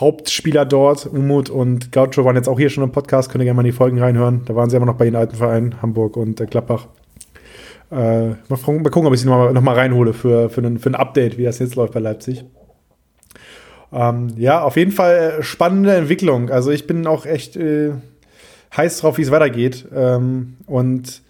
Hauptspieler 0.03 0.65
dort, 0.65 1.07
Umut 1.07 1.49
und 1.49 1.93
Gaucho, 1.93 2.25
waren 2.25 2.35
jetzt 2.35 2.49
auch 2.49 2.59
hier 2.59 2.71
schon 2.71 2.83
im 2.83 2.91
Podcast. 2.91 3.31
Könnt 3.31 3.41
ihr 3.41 3.45
gerne 3.45 3.55
mal 3.55 3.63
in 3.63 3.67
die 3.67 3.77
Folgen 3.77 4.01
reinhören. 4.01 4.43
Da 4.47 4.57
waren 4.57 4.69
sie 4.69 4.77
immer 4.77 4.87
noch 4.87 4.97
bei 4.97 5.05
den 5.05 5.15
alten 5.15 5.37
Vereinen, 5.37 5.81
Hamburg 5.81 6.17
und 6.17 6.41
äh, 6.41 6.47
Gladbach. 6.47 6.89
Äh, 7.93 7.95
mal, 8.31 8.37
mal, 8.49 8.59
gucken, 8.91 9.07
ob 9.07 9.15
ich 9.15 9.21
sie 9.21 9.29
noch 9.29 9.37
mal, 9.37 9.53
noch 9.53 9.63
mal 9.63 9.77
reinhole 9.77 10.13
für, 10.13 10.51
für, 10.51 10.61
ein, 10.61 10.81
für 10.81 10.91
ein 10.91 10.97
Update, 10.97 11.39
wie 11.39 11.45
das 11.45 11.61
jetzt 11.61 11.77
läuft 11.77 11.93
bei 11.93 12.01
Leipzig. 12.01 12.45
Ähm, 13.93 14.31
ja, 14.37 14.63
auf 14.63 14.77
jeden 14.77 14.91
Fall 14.91 15.37
äh, 15.39 15.43
spannende 15.45 15.95
Entwicklung. 15.95 16.51
Also 16.51 16.73
ich 16.73 16.89
bin 16.89 17.07
auch 17.07 17.25
echt 17.25 17.57
äh, 17.57 17.93
heiß 18.77 18.99
drauf, 18.99 19.19
wie 19.19 19.23
es 19.23 19.31
weitergeht. 19.31 19.87
Ähm, 19.95 20.57
und 20.67 21.23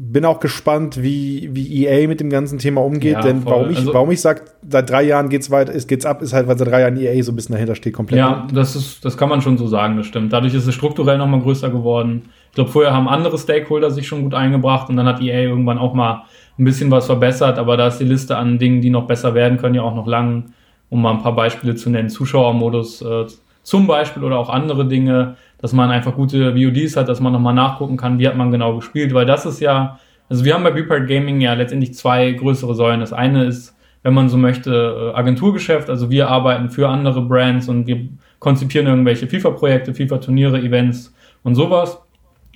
bin 0.00 0.24
auch 0.24 0.40
gespannt, 0.40 1.02
wie, 1.02 1.50
wie 1.52 1.84
EA 1.84 2.06
mit 2.06 2.20
dem 2.20 2.30
ganzen 2.30 2.58
Thema 2.58 2.82
umgeht. 2.82 3.14
Ja, 3.14 3.20
denn 3.20 3.42
voll. 3.42 3.52
warum 3.52 3.70
ich, 3.70 3.78
also, 3.78 3.94
warum 3.94 4.10
ich 4.10 4.20
sage, 4.20 4.42
seit 4.68 4.88
drei 4.88 5.02
Jahren 5.02 5.28
geht's 5.28 5.50
weiter, 5.50 5.72
ist, 5.72 5.88
geht's 5.88 6.06
ab, 6.06 6.22
ist 6.22 6.32
halt, 6.32 6.46
weil 6.46 6.56
seit 6.56 6.68
drei 6.68 6.80
Jahren 6.80 6.96
EA 6.96 7.22
so 7.22 7.32
ein 7.32 7.36
bisschen 7.36 7.54
dahinter 7.54 7.74
steht, 7.74 7.92
komplett. 7.92 8.18
Ja, 8.18 8.46
das 8.52 8.76
ist, 8.76 9.04
das 9.04 9.16
kann 9.16 9.28
man 9.28 9.42
schon 9.42 9.58
so 9.58 9.66
sagen, 9.66 9.96
das 9.96 10.06
stimmt. 10.06 10.32
Dadurch 10.32 10.54
ist 10.54 10.66
es 10.66 10.74
strukturell 10.74 11.18
nochmal 11.18 11.40
größer 11.40 11.70
geworden. 11.70 12.30
Ich 12.48 12.54
glaube, 12.54 12.70
vorher 12.70 12.92
haben 12.92 13.08
andere 13.08 13.36
Stakeholder 13.38 13.90
sich 13.90 14.06
schon 14.06 14.22
gut 14.22 14.34
eingebracht 14.34 14.88
und 14.88 14.96
dann 14.96 15.06
hat 15.06 15.20
EA 15.20 15.42
irgendwann 15.42 15.78
auch 15.78 15.94
mal 15.94 16.24
ein 16.58 16.64
bisschen 16.64 16.90
was 16.90 17.06
verbessert, 17.06 17.58
aber 17.58 17.76
da 17.76 17.88
ist 17.88 17.98
die 17.98 18.04
Liste 18.04 18.36
an 18.36 18.58
Dingen, 18.58 18.80
die 18.80 18.90
noch 18.90 19.06
besser 19.06 19.34
werden 19.34 19.58
können, 19.58 19.74
ja 19.74 19.82
auch 19.82 19.94
noch 19.94 20.06
lang, 20.06 20.52
um 20.90 21.02
mal 21.02 21.12
ein 21.12 21.22
paar 21.22 21.34
Beispiele 21.34 21.74
zu 21.74 21.90
nennen. 21.90 22.08
Zuschauermodus 22.08 23.02
äh, 23.02 23.26
zum 23.68 23.86
Beispiel 23.86 24.24
oder 24.24 24.38
auch 24.38 24.48
andere 24.48 24.86
Dinge 24.86 25.36
dass 25.58 25.72
man 25.72 25.90
einfach 25.90 26.14
gute 26.14 26.54
VODs 26.54 26.96
hat, 26.96 27.08
dass 27.08 27.20
man 27.20 27.32
nochmal 27.32 27.54
nachgucken 27.54 27.96
kann, 27.96 28.18
wie 28.18 28.26
hat 28.26 28.36
man 28.36 28.50
genau 28.50 28.76
gespielt, 28.76 29.12
weil 29.12 29.26
das 29.26 29.44
ist 29.44 29.60
ja, 29.60 29.98
also 30.28 30.44
wir 30.44 30.54
haben 30.54 30.62
bei 30.62 30.70
Beepart 30.70 31.08
Gaming 31.08 31.40
ja 31.40 31.52
letztendlich 31.54 31.94
zwei 31.94 32.30
größere 32.30 32.74
Säulen. 32.74 33.00
Das 33.00 33.12
eine 33.12 33.44
ist, 33.44 33.76
wenn 34.02 34.14
man 34.14 34.28
so 34.28 34.36
möchte, 34.36 35.12
äh, 35.12 35.16
Agenturgeschäft, 35.16 35.90
also 35.90 36.10
wir 36.10 36.28
arbeiten 36.28 36.70
für 36.70 36.88
andere 36.88 37.22
Brands 37.22 37.68
und 37.68 37.86
wir 37.86 38.08
konzipieren 38.38 38.86
irgendwelche 38.86 39.26
FIFA-Projekte, 39.26 39.94
FIFA-Turniere, 39.94 40.60
Events 40.60 41.12
und 41.42 41.56
sowas. 41.56 42.00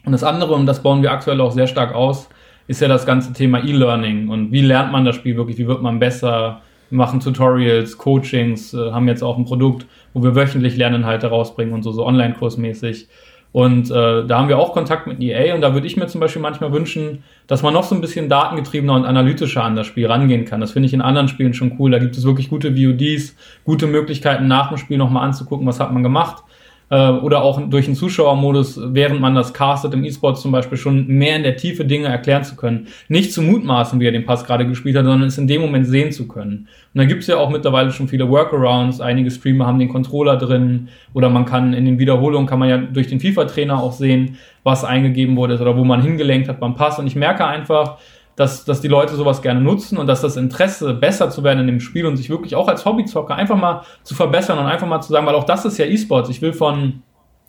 Und 0.04 0.12
das 0.12 0.22
andere, 0.22 0.54
und 0.54 0.66
das 0.66 0.82
bauen 0.82 1.02
wir 1.02 1.10
aktuell 1.10 1.40
auch 1.40 1.52
sehr 1.52 1.66
stark 1.66 1.94
aus, 1.94 2.28
ist 2.68 2.80
ja 2.80 2.86
das 2.86 3.04
ganze 3.04 3.32
Thema 3.32 3.64
E-Learning 3.64 4.28
und 4.28 4.52
wie 4.52 4.60
lernt 4.60 4.92
man 4.92 5.04
das 5.04 5.16
Spiel 5.16 5.36
wirklich, 5.36 5.58
wie 5.58 5.66
wird 5.66 5.82
man 5.82 5.98
besser, 5.98 6.60
wir 6.92 6.98
machen 6.98 7.20
Tutorials, 7.20 7.96
Coachings, 7.96 8.74
äh, 8.74 8.92
haben 8.92 9.08
jetzt 9.08 9.22
auch 9.22 9.38
ein 9.38 9.46
Produkt, 9.46 9.86
wo 10.12 10.22
wir 10.22 10.34
wöchentlich 10.34 10.76
Lerninhalte 10.76 11.28
rausbringen 11.28 11.72
und 11.72 11.82
so, 11.82 11.90
so 11.90 12.04
Online-Kursmäßig. 12.04 13.08
Und 13.50 13.90
äh, 13.90 14.26
da 14.26 14.38
haben 14.38 14.48
wir 14.48 14.58
auch 14.58 14.74
Kontakt 14.74 15.06
mit 15.06 15.20
EA 15.20 15.54
und 15.54 15.62
da 15.62 15.72
würde 15.72 15.86
ich 15.86 15.96
mir 15.96 16.06
zum 16.06 16.20
Beispiel 16.20 16.42
manchmal 16.42 16.70
wünschen, 16.70 17.24
dass 17.46 17.62
man 17.62 17.72
noch 17.72 17.84
so 17.84 17.94
ein 17.94 18.02
bisschen 18.02 18.28
datengetriebener 18.28 18.92
und 18.92 19.06
analytischer 19.06 19.64
an 19.64 19.74
das 19.74 19.86
Spiel 19.86 20.06
rangehen 20.06 20.44
kann. 20.44 20.60
Das 20.60 20.72
finde 20.72 20.86
ich 20.86 20.92
in 20.92 21.00
anderen 21.00 21.28
Spielen 21.28 21.54
schon 21.54 21.76
cool. 21.78 21.90
Da 21.90 21.98
gibt 21.98 22.16
es 22.16 22.24
wirklich 22.24 22.50
gute 22.50 22.76
VODs, 22.76 23.36
gute 23.64 23.86
Möglichkeiten 23.86 24.46
nach 24.46 24.68
dem 24.68 24.76
Spiel 24.76 24.98
nochmal 24.98 25.24
anzugucken, 25.24 25.66
was 25.66 25.80
hat 25.80 25.92
man 25.92 26.02
gemacht 26.02 26.44
äh, 26.92 27.10
oder 27.10 27.42
auch 27.42 27.58
durch 27.70 27.86
den 27.86 27.94
Zuschauermodus, 27.94 28.78
während 28.84 29.18
man 29.18 29.34
das 29.34 29.54
castet 29.54 29.94
im 29.94 30.04
E-Sport 30.04 30.38
zum 30.38 30.52
Beispiel 30.52 30.76
schon 30.76 31.06
mehr 31.06 31.36
in 31.36 31.42
der 31.42 31.56
Tiefe 31.56 31.86
Dinge 31.86 32.08
erklären 32.08 32.44
zu 32.44 32.54
können. 32.54 32.88
Nicht 33.08 33.32
zu 33.32 33.40
mutmaßen, 33.40 33.98
wie 33.98 34.04
er 34.04 34.12
den 34.12 34.26
Pass 34.26 34.44
gerade 34.44 34.66
gespielt 34.66 34.94
hat, 34.96 35.06
sondern 35.06 35.26
es 35.26 35.38
in 35.38 35.46
dem 35.46 35.62
Moment 35.62 35.86
sehen 35.86 36.12
zu 36.12 36.28
können. 36.28 36.68
Und 36.92 36.98
da 36.98 37.06
gibt 37.06 37.22
es 37.22 37.28
ja 37.28 37.38
auch 37.38 37.48
mittlerweile 37.48 37.92
schon 37.92 38.08
viele 38.08 38.28
Workarounds. 38.28 39.00
Einige 39.00 39.30
Streamer 39.30 39.66
haben 39.66 39.78
den 39.78 39.88
Controller 39.88 40.36
drin 40.36 40.88
oder 41.14 41.30
man 41.30 41.46
kann 41.46 41.72
in 41.72 41.86
den 41.86 41.98
Wiederholungen 41.98 42.46
kann 42.46 42.58
man 42.58 42.68
ja 42.68 42.76
durch 42.76 43.06
den 43.06 43.20
FIFA-Trainer 43.20 43.82
auch 43.82 43.92
sehen, 43.92 44.36
was 44.62 44.84
eingegeben 44.84 45.34
wurde 45.36 45.58
oder 45.58 45.74
wo 45.78 45.84
man 45.84 46.02
hingelenkt 46.02 46.50
hat 46.50 46.60
beim 46.60 46.74
Pass. 46.74 46.98
Und 46.98 47.06
ich 47.06 47.16
merke 47.16 47.46
einfach, 47.46 47.96
dass, 48.36 48.64
dass 48.64 48.80
die 48.80 48.88
Leute 48.88 49.14
sowas 49.14 49.42
gerne 49.42 49.60
nutzen 49.60 49.98
und 49.98 50.06
dass 50.06 50.22
das 50.22 50.36
Interesse, 50.36 50.94
besser 50.94 51.30
zu 51.30 51.44
werden 51.44 51.60
in 51.60 51.66
dem 51.66 51.80
Spiel 51.80 52.06
und 52.06 52.16
sich 52.16 52.30
wirklich 52.30 52.54
auch 52.54 52.68
als 52.68 52.84
Hobbyzocker 52.84 53.34
einfach 53.34 53.56
mal 53.56 53.82
zu 54.02 54.14
verbessern 54.14 54.58
und 54.58 54.66
einfach 54.66 54.86
mal 54.86 55.00
zu 55.00 55.12
sagen, 55.12 55.26
weil 55.26 55.34
auch 55.34 55.44
das 55.44 55.64
ist 55.64 55.78
ja 55.78 55.86
E-Sports. 55.86 56.30
Ich 56.30 56.40
will 56.40 56.52
von, 56.52 57.02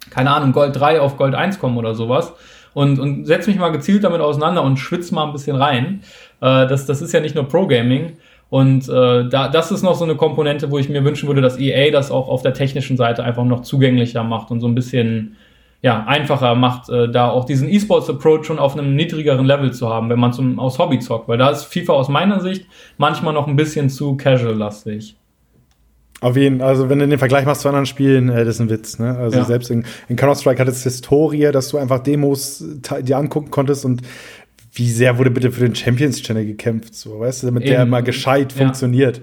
keine 0.10 0.32
Ahnung, 0.32 0.52
Gold 0.52 0.78
3 0.78 1.00
auf 1.00 1.18
Gold 1.18 1.36
1 1.36 1.60
kommen 1.60 1.78
oder 1.78 1.96
sowas. 1.96 2.34
und, 2.74 3.00
und 3.00 3.26
setze 3.26 3.50
mich 3.50 3.60
mal 3.60 3.70
gezielt 3.70 4.04
damit 4.04 4.22
auseinander 4.22 4.64
und 4.64 4.78
schwitze 4.78 5.14
mal 5.14 5.26
ein 5.26 5.32
bisschen 5.32 5.56
rein. 5.56 6.02
Äh, 6.42 6.68
das, 6.68 6.86
das 6.86 7.02
ist 7.02 7.14
ja 7.14 7.20
nicht 7.20 7.36
nur 7.36 7.48
Pro-Gaming. 7.48 8.18
Und 8.50 8.88
äh, 8.88 9.28
da, 9.30 9.48
das 9.48 9.72
ist 9.72 9.82
noch 9.82 9.96
so 9.96 10.04
eine 10.04 10.16
Komponente, 10.16 10.70
wo 10.70 10.78
ich 10.78 10.90
mir 10.90 11.04
wünschen 11.04 11.28
würde, 11.28 11.42
dass 11.42 11.58
EA 11.58 11.92
das 11.92 12.12
auch 12.12 12.28
auf 12.28 12.44
der 12.44 12.54
technischen 12.54 12.98
Seite 12.98 13.24
einfach 13.24 13.46
noch 13.46 13.62
zugänglicher 13.62 14.24
macht 14.24 14.52
und 14.52 14.60
so 14.60 14.68
ein 14.68 14.76
bisschen 14.76 15.38
ja, 15.84 16.06
einfacher 16.06 16.56
macht, 16.56 16.90
äh, 16.90 17.12
da 17.12 17.30
auch 17.30 17.44
diesen 17.44 17.68
E-Sports-Approach 17.68 18.46
schon 18.46 18.58
auf 18.58 18.76
einem 18.76 18.96
niedrigeren 18.96 19.46
Level 19.46 19.74
zu 19.74 19.90
haben, 19.90 20.10
wenn 20.10 20.18
man 20.18 20.32
zum, 20.32 20.58
aus 20.58 20.80
Hobby 20.80 21.00
zockt. 21.00 21.28
Weil 21.28 21.38
da 21.38 21.50
ist 21.50 21.66
FIFA 21.66 21.94
aus 21.94 22.08
meiner 22.08 22.40
Sicht 22.40 22.66
manchmal 22.98 23.34
noch 23.34 23.48
ein 23.48 23.58
bisschen 23.58 23.90
zu 23.90 24.16
casual-lastig. 24.16 25.18
Auf 26.22 26.38
jeden 26.38 26.60
Fall, 26.60 26.70
also 26.70 26.90
wenn 26.90 27.00
du 27.00 27.08
den 27.08 27.20
Vergleich 27.20 27.46
machst 27.46 27.62
zu 27.62 27.68
anderen 27.68 27.86
Spielen, 27.86 28.30
äh, 28.30 28.46
das 28.46 28.56
ist 28.56 28.62
ein 28.62 28.70
Witz, 28.70 28.98
ne? 28.98 29.18
Also 29.18 29.40
ja. 29.40 29.44
selbst 29.44 29.70
in, 29.72 29.84
in 30.08 30.16
Counter-Strike 30.16 30.62
hat 30.62 30.70
es 30.70 30.84
Historie, 30.84 31.52
dass 31.52 31.68
du 31.68 31.78
einfach 31.78 32.00
Demos 32.00 32.64
dir 33.02 33.18
angucken 33.18 33.52
konntest 33.52 33.84
und 33.84 34.04
wie 34.72 34.90
sehr 34.90 35.18
wurde 35.18 35.32
bitte 35.32 35.52
für 35.52 35.66
den 35.66 35.76
Champions 35.76 36.22
Channel 36.22 36.46
gekämpft, 36.46 36.96
so, 36.96 37.20
weißt 37.20 37.44
du, 37.44 37.48
damit 37.48 37.64
Eben. 37.64 37.72
der 37.72 37.86
mal 37.86 38.04
gescheit 38.04 38.54
ja. 38.54 38.64
funktioniert. 38.64 39.22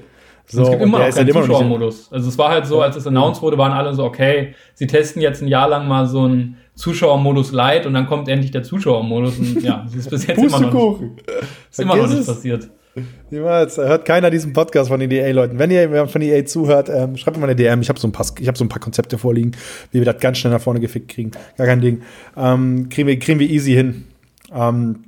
So, 0.51 0.63
es 0.63 0.71
gibt 0.71 0.83
immer 0.83 0.99
noch 0.99 1.15
keinen 1.15 1.31
Zuschauermodus. 1.31 2.13
Also 2.13 2.29
es 2.29 2.37
war 2.37 2.51
halt 2.51 2.67
so, 2.67 2.83
als 2.83 2.97
es 2.97 3.07
announced 3.07 3.41
wurde, 3.43 3.57
waren 3.57 3.73
alle 3.73 3.95
so, 3.95 4.05
okay, 4.05 4.55
sie 4.75 4.87
testen 4.87 5.23
jetzt 5.23 5.43
ein 5.43 5.49
Jahr 5.49 5.69
lang 5.69 5.87
mal 5.87 6.07
so 6.07 6.23
einen 6.23 6.57
Zuschauermodus 6.75 7.53
light 7.53 7.87
und 7.87 7.95
dann 7.95 8.07
kommt 8.07 8.29
endlich 8.29 8.51
der 8.51 8.63
Zuschauermodus 8.63 9.39
und 9.39 9.63
ja, 9.63 9.83
das 9.85 9.95
ist 9.95 10.11
bis 10.11 10.27
jetzt 10.27 10.43
immer 10.43 10.61
noch, 10.61 11.01
nicht, 11.01 11.13
ist 11.71 11.81
immer 11.81 11.97
noch 11.97 12.09
nicht 12.09 12.27
passiert. 12.27 12.69
Niemals. 13.31 13.77
Hört 13.77 14.05
keiner 14.05 14.31
diesen 14.31 14.53
Podcast 14.53 14.89
von 14.89 14.99
den 14.99 15.11
EA-Leuten. 15.11 15.59
Wenn 15.59 15.71
ihr 15.71 16.09
von 16.09 16.21
EA 16.21 16.45
zuhört, 16.45 16.89
ähm, 16.89 17.17
schreibt 17.17 17.37
mir 17.37 17.43
mal 17.43 17.47
eine 17.47 17.55
DM. 17.57 17.81
Ich 17.83 17.89
habe 17.89 18.01
so, 18.01 18.09
ein 18.09 18.13
paar, 18.13 18.27
hab 18.27 18.59
so 18.59 18.65
ein 18.65 18.69
paar 18.69 18.81
Konzepte 18.81 19.17
vorliegen, 19.17 19.53
wie 19.93 19.99
wir 19.99 20.05
das 20.05 20.21
ganz 20.21 20.39
schnell 20.39 20.53
nach 20.53 20.61
vorne 20.61 20.81
gefickt 20.81 21.09
kriegen. 21.09 21.31
Gar 21.57 21.69
kein 21.69 21.81
Ding. 21.81 22.03
Ähm, 22.37 22.89
kriegen, 22.89 23.07
wir, 23.07 23.19
kriegen 23.19 23.39
wir 23.39 23.49
easy 23.49 23.73
hin. 23.75 24.07
Ähm, 24.53 25.05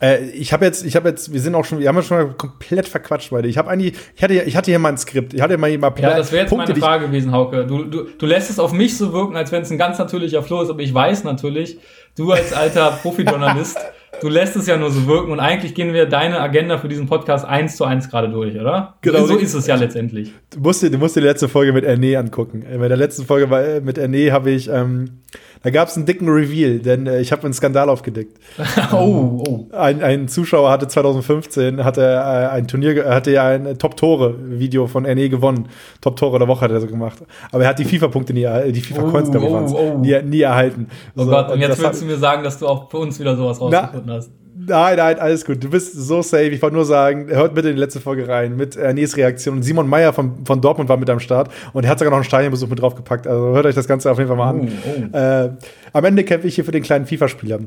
äh, 0.00 0.28
ich 0.30 0.52
habe 0.52 0.64
jetzt, 0.64 0.84
ich 0.84 0.94
habe 0.96 1.08
jetzt, 1.08 1.32
wir 1.32 1.40
sind 1.40 1.54
auch 1.54 1.64
schon, 1.64 1.78
wir 1.78 1.88
haben 1.88 1.96
ja 1.96 2.02
schon 2.02 2.16
mal 2.18 2.34
komplett 2.34 2.86
verquatscht 2.86 3.30
beide. 3.30 3.48
Ich 3.48 3.56
habe 3.56 3.70
eigentlich, 3.70 3.94
ich 4.14 4.22
hatte, 4.22 4.34
ich 4.34 4.56
hatte 4.56 4.70
hier 4.70 4.78
mal 4.78 4.90
ein 4.90 4.98
Skript, 4.98 5.32
ich 5.32 5.40
hatte 5.40 5.56
mal, 5.56 5.76
mal 5.78 5.92
Ja, 5.98 6.16
das 6.16 6.32
wäre 6.32 6.42
jetzt 6.42 6.50
Punkte, 6.50 6.72
meine 6.72 6.82
Frage 6.82 7.06
gewesen, 7.06 7.32
Hauke. 7.32 7.66
Du, 7.66 7.84
du, 7.84 8.04
du 8.04 8.26
lässt 8.26 8.50
es 8.50 8.58
auf 8.58 8.72
mich 8.72 8.96
so 8.96 9.12
wirken, 9.12 9.36
als 9.36 9.52
wenn 9.52 9.62
es 9.62 9.70
ein 9.70 9.78
ganz 9.78 9.98
natürlicher 9.98 10.42
Flow 10.42 10.62
ist, 10.62 10.70
aber 10.70 10.80
ich 10.80 10.92
weiß 10.92 11.24
natürlich, 11.24 11.78
du 12.16 12.30
als 12.32 12.52
alter 12.52 12.90
Profijournalist, 13.02 13.78
du 14.20 14.28
lässt 14.28 14.56
es 14.56 14.66
ja 14.66 14.76
nur 14.76 14.90
so 14.90 15.06
wirken 15.06 15.32
und 15.32 15.40
eigentlich 15.40 15.74
gehen 15.74 15.94
wir 15.94 16.06
deine 16.06 16.40
Agenda 16.40 16.76
für 16.78 16.88
diesen 16.88 17.06
Podcast 17.06 17.46
eins 17.46 17.76
zu 17.76 17.84
eins 17.84 18.10
gerade 18.10 18.28
durch, 18.28 18.58
oder? 18.58 18.96
Genau. 19.00 19.24
So 19.24 19.36
ist 19.36 19.54
es 19.54 19.66
ja 19.66 19.76
letztendlich. 19.76 20.30
Du 20.50 20.60
musst 20.60 20.82
dir, 20.82 20.90
du 20.90 20.98
musst 20.98 21.16
dir 21.16 21.20
die 21.20 21.26
letzte 21.26 21.48
Folge 21.48 21.72
mit 21.72 21.84
Erne 21.84 22.18
angucken. 22.18 22.64
Bei 22.78 22.88
der 22.88 22.96
letzten 22.98 23.24
Folge 23.24 23.54
äh, 23.56 23.80
mit 23.80 23.96
Erne 23.96 24.32
habe 24.32 24.50
ich, 24.50 24.68
ähm, 24.68 25.20
da 25.66 25.70
gab 25.70 25.88
es 25.88 25.96
einen 25.96 26.06
dicken 26.06 26.28
Reveal, 26.28 26.78
denn 26.78 27.08
äh, 27.08 27.20
ich 27.20 27.32
habe 27.32 27.42
einen 27.42 27.52
Skandal 27.52 27.90
aufgedeckt. 27.90 28.38
oh, 28.92 29.42
oh. 29.48 29.66
Ein, 29.72 30.00
ein, 30.00 30.28
Zuschauer 30.28 30.70
hatte 30.70 30.86
2015 30.86 31.82
hatte 31.82 32.02
äh, 32.02 32.54
ein 32.54 32.68
Turnier, 32.68 33.04
hatte 33.12 33.32
ja 33.32 33.48
ein 33.48 33.76
Top-Tore-Video 33.76 34.86
von 34.86 35.02
NE 35.02 35.28
gewonnen. 35.28 35.68
Top-Tore 36.00 36.38
der 36.38 36.46
Woche 36.46 36.60
hat 36.60 36.70
er 36.70 36.80
so 36.80 36.86
gemacht. 36.86 37.18
Aber 37.50 37.64
er 37.64 37.70
hat 37.70 37.80
die 37.80 37.84
FIFA-Punkte 37.84 38.32
nie, 38.32 38.46
die 38.70 38.80
FIFA-Coins, 38.80 39.30
oh, 39.34 39.74
oh, 39.76 39.94
oh. 39.96 39.98
nie, 39.98 40.22
nie 40.22 40.42
erhalten. 40.42 40.86
Oh 41.16 41.24
so, 41.24 41.30
Gott, 41.30 41.50
und 41.50 41.58
jetzt 41.58 41.82
willst 41.82 42.00
du 42.00 42.06
mir 42.06 42.16
sagen, 42.16 42.44
dass 42.44 42.60
du 42.60 42.68
auch 42.68 42.88
für 42.88 42.98
uns 42.98 43.18
wieder 43.18 43.34
sowas 43.34 43.60
rausgefunden 43.60 44.12
hast. 44.12 44.30
Nein, 44.58 44.96
nein, 44.96 45.18
alles 45.18 45.44
gut. 45.44 45.62
Du 45.62 45.68
bist 45.68 45.92
so 45.92 46.22
safe. 46.22 46.48
Ich 46.48 46.62
wollte 46.62 46.76
nur 46.76 46.86
sagen, 46.86 47.28
hört 47.28 47.54
bitte 47.54 47.68
in 47.68 47.74
die 47.74 47.80
letzte 47.80 48.00
Folge 48.00 48.26
rein 48.26 48.56
mit 48.56 48.76
Ernés 48.76 49.16
Reaktion. 49.16 49.62
Simon 49.62 49.86
Meyer 49.86 50.12
von, 50.12 50.46
von 50.46 50.60
Dortmund 50.62 50.88
war 50.88 50.96
mit 50.96 51.10
am 51.10 51.20
Start 51.20 51.50
und 51.74 51.84
er 51.84 51.90
hat 51.90 51.98
sogar 51.98 52.10
noch 52.10 52.18
einen 52.18 52.24
Stadionbesuch 52.24 52.68
mit 52.68 52.80
draufgepackt. 52.80 53.26
Also 53.26 53.54
hört 53.54 53.66
euch 53.66 53.74
das 53.74 53.86
Ganze 53.86 54.10
auf 54.10 54.18
jeden 54.18 54.28
Fall 54.28 54.36
mal 54.36 54.50
an. 54.50 54.68
Oh, 54.68 54.90
oh. 55.12 55.16
Äh, 55.16 55.50
am 55.92 56.04
Ende 56.04 56.24
kämpfe 56.24 56.48
ich 56.48 56.54
hier 56.54 56.64
für 56.64 56.72
den 56.72 56.82
kleinen 56.82 57.06
FIFA-Spieler. 57.06 57.60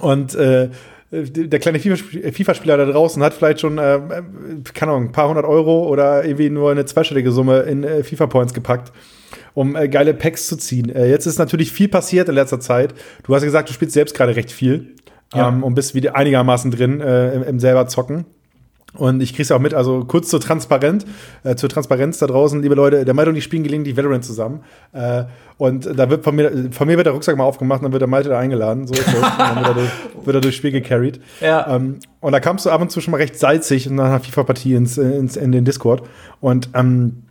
Und 0.00 0.34
äh, 0.36 0.68
der 1.10 1.58
kleine 1.58 1.80
FIFA-Spieler 1.80 2.76
da 2.76 2.86
draußen 2.86 3.22
hat 3.22 3.34
vielleicht 3.34 3.60
schon, 3.60 3.78
äh, 3.78 4.00
keine 4.74 4.92
Ahnung, 4.92 5.08
ein 5.08 5.12
paar 5.12 5.28
hundert 5.28 5.44
Euro 5.44 5.88
oder 5.88 6.24
irgendwie 6.24 6.50
nur 6.50 6.70
eine 6.70 6.84
zweistellige 6.84 7.32
Summe 7.32 7.60
in 7.60 7.84
äh, 7.84 8.04
FIFA-Points 8.04 8.54
gepackt 8.54 8.92
um 9.54 9.76
äh, 9.76 9.88
geile 9.88 10.14
Packs 10.14 10.46
zu 10.46 10.56
ziehen. 10.56 10.88
Äh, 10.88 11.10
jetzt 11.10 11.26
ist 11.26 11.38
natürlich 11.38 11.72
viel 11.72 11.88
passiert 11.88 12.28
in 12.28 12.34
letzter 12.34 12.60
Zeit. 12.60 12.94
Du 13.24 13.34
hast 13.34 13.42
ja 13.42 13.46
gesagt, 13.46 13.68
du 13.68 13.74
spielst 13.74 13.92
selbst 13.92 14.14
gerade 14.14 14.34
recht 14.34 14.50
viel 14.50 14.94
ja. 15.34 15.48
ähm, 15.48 15.62
und 15.62 15.74
bist 15.74 15.94
wieder 15.94 16.16
einigermaßen 16.16 16.70
drin 16.70 17.00
äh, 17.00 17.34
im, 17.34 17.42
im 17.42 17.60
selber 17.60 17.86
Zocken. 17.86 18.24
Und 18.94 19.22
ich 19.22 19.34
krieg's 19.34 19.48
ja 19.48 19.56
auch 19.56 19.60
mit, 19.60 19.72
also 19.72 20.04
kurz 20.04 20.28
zur 20.28 20.40
Transparenz, 20.40 21.06
äh, 21.44 21.54
zur 21.54 21.70
Transparenz 21.70 22.18
da 22.18 22.26
draußen, 22.26 22.60
liebe 22.60 22.74
Leute, 22.74 23.06
der 23.06 23.14
Malte 23.14 23.30
und 23.30 23.36
ich 23.36 23.44
spielen 23.44 23.62
gelegentlich 23.62 23.96
Veteran 23.96 24.22
zusammen. 24.22 24.64
Äh, 24.92 25.24
und 25.56 25.98
da 25.98 26.10
wird 26.10 26.24
von 26.24 26.36
mir, 26.36 26.68
von 26.72 26.86
mir 26.86 26.96
wird 26.98 27.06
der 27.06 27.14
Rucksack 27.14 27.36
mal 27.36 27.44
aufgemacht 27.44 27.80
und 27.80 27.84
dann 27.84 27.92
wird 27.92 28.02
der 28.02 28.08
Malte 28.08 28.28
da 28.28 28.38
eingeladen. 28.38 28.86
So 28.86 28.92
ist 28.92 29.06
das. 29.06 29.14
und 29.14 29.22
dann 29.38 29.56
wird 29.56 29.66
er, 29.68 29.74
durch, 29.74 29.90
wird 30.26 30.36
er 30.36 30.40
durchs 30.42 30.56
Spiel 30.58 30.72
gecarried. 30.72 31.20
Ja. 31.40 31.74
Ähm, 31.74 32.00
und 32.20 32.32
da 32.32 32.40
kamst 32.40 32.66
du 32.66 32.70
ab 32.70 32.82
und 32.82 32.90
zu 32.90 33.00
schon 33.00 33.12
mal 33.12 33.16
recht 33.16 33.38
salzig 33.38 33.88
nach 33.88 34.04
einer 34.04 34.20
FIFA-Partie 34.20 34.74
ins, 34.74 34.98
ins, 34.98 35.36
in 35.36 35.52
den 35.52 35.64
Discord. 35.64 36.02
Und 36.40 36.68
ähm, 36.74 37.22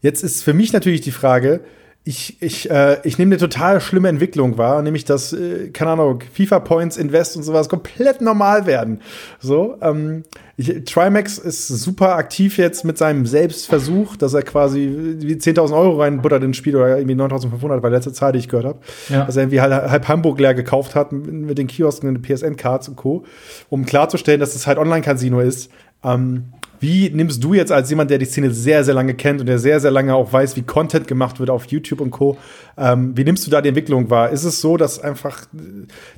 jetzt 0.00 0.22
ist 0.22 0.44
für 0.44 0.54
mich 0.54 0.72
natürlich 0.72 1.00
die 1.00 1.10
Frage, 1.10 1.60
ich, 2.08 2.40
ich, 2.40 2.70
äh, 2.70 2.96
ich 3.04 3.18
nehme 3.18 3.34
eine 3.34 3.38
total 3.38 3.82
schlimme 3.82 4.08
Entwicklung 4.08 4.56
wahr, 4.56 4.80
nämlich 4.80 5.04
dass, 5.04 5.34
äh, 5.34 5.68
keine 5.68 5.90
Ahnung, 5.90 6.20
FIFA 6.32 6.60
Points, 6.60 6.96
Invest 6.96 7.36
und 7.36 7.42
sowas 7.42 7.68
komplett 7.68 8.22
normal 8.22 8.64
werden. 8.64 9.02
So, 9.40 9.76
ähm, 9.82 10.22
ich, 10.56 10.86
Trimax 10.86 11.36
ist 11.36 11.68
super 11.68 12.16
aktiv 12.16 12.56
jetzt 12.56 12.86
mit 12.86 12.96
seinem 12.96 13.26
Selbstversuch, 13.26 14.16
dass 14.16 14.32
er 14.32 14.40
quasi 14.40 15.18
wie 15.18 15.34
10.000 15.34 15.76
Euro 15.76 16.00
reinbuttert 16.00 16.42
ins 16.42 16.56
Spiel 16.56 16.76
oder 16.76 16.96
irgendwie 16.96 17.14
9.500, 17.14 17.82
war 17.82 17.90
letzte 17.90 18.14
Zahl, 18.14 18.32
die 18.32 18.38
ich 18.38 18.48
gehört 18.48 18.64
habe. 18.64 18.78
Ja. 19.10 19.26
Dass 19.26 19.36
er 19.36 19.42
irgendwie 19.42 19.60
halb, 19.60 19.90
halb 19.90 20.08
Hamburg 20.08 20.40
leer 20.40 20.54
gekauft 20.54 20.94
hat 20.94 21.12
mit, 21.12 21.58
den 21.58 21.66
Kiosken, 21.66 22.14
den 22.14 22.22
PSN-Cards 22.22 22.88
und 22.88 22.96
Co., 22.96 23.26
um 23.68 23.84
klarzustellen, 23.84 24.40
dass 24.40 24.54
es 24.54 24.66
halt 24.66 24.78
Online-Casino 24.78 25.40
ist. 25.40 25.70
Ähm, 26.02 26.44
wie 26.80 27.10
nimmst 27.10 27.42
du 27.42 27.54
jetzt 27.54 27.72
als 27.72 27.90
jemand, 27.90 28.10
der 28.10 28.18
die 28.18 28.24
Szene 28.24 28.50
sehr, 28.50 28.84
sehr 28.84 28.94
lange 28.94 29.14
kennt 29.14 29.40
und 29.40 29.46
der 29.46 29.58
sehr, 29.58 29.80
sehr 29.80 29.90
lange 29.90 30.14
auch 30.14 30.32
weiß, 30.32 30.56
wie 30.56 30.62
Content 30.62 31.08
gemacht 31.08 31.40
wird 31.40 31.50
auf 31.50 31.66
YouTube 31.66 32.00
und 32.00 32.10
Co., 32.10 32.36
ähm, 32.76 33.16
wie 33.16 33.24
nimmst 33.24 33.46
du 33.46 33.50
da 33.50 33.60
die 33.60 33.68
Entwicklung 33.68 34.08
wahr? 34.10 34.30
Ist 34.30 34.44
es 34.44 34.60
so, 34.60 34.76
dass 34.76 35.00
einfach, 35.00 35.46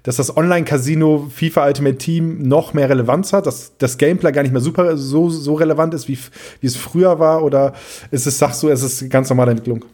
dass 0.02 0.16
das 0.16 0.36
Online-Casino 0.36 1.28
FIFA 1.30 1.66
Ultimate 1.66 1.96
Team 1.96 2.42
noch 2.42 2.74
mehr 2.74 2.88
Relevanz 2.90 3.32
hat, 3.32 3.46
dass 3.46 3.76
das 3.78 3.96
Gameplay 3.96 4.32
gar 4.32 4.42
nicht 4.42 4.52
mehr 4.52 4.60
super 4.60 4.96
so, 4.96 5.30
so 5.30 5.54
relevant 5.54 5.94
ist, 5.94 6.08
wie, 6.08 6.18
wie 6.60 6.66
es 6.66 6.76
früher 6.76 7.18
war? 7.18 7.42
Oder 7.42 7.72
ist 8.10 8.26
es, 8.26 8.38
sagst 8.38 8.62
du, 8.62 8.68
es 8.68 8.82
ist 8.82 9.08
ganz 9.10 9.30
normale 9.30 9.52
Entwicklung? 9.52 9.84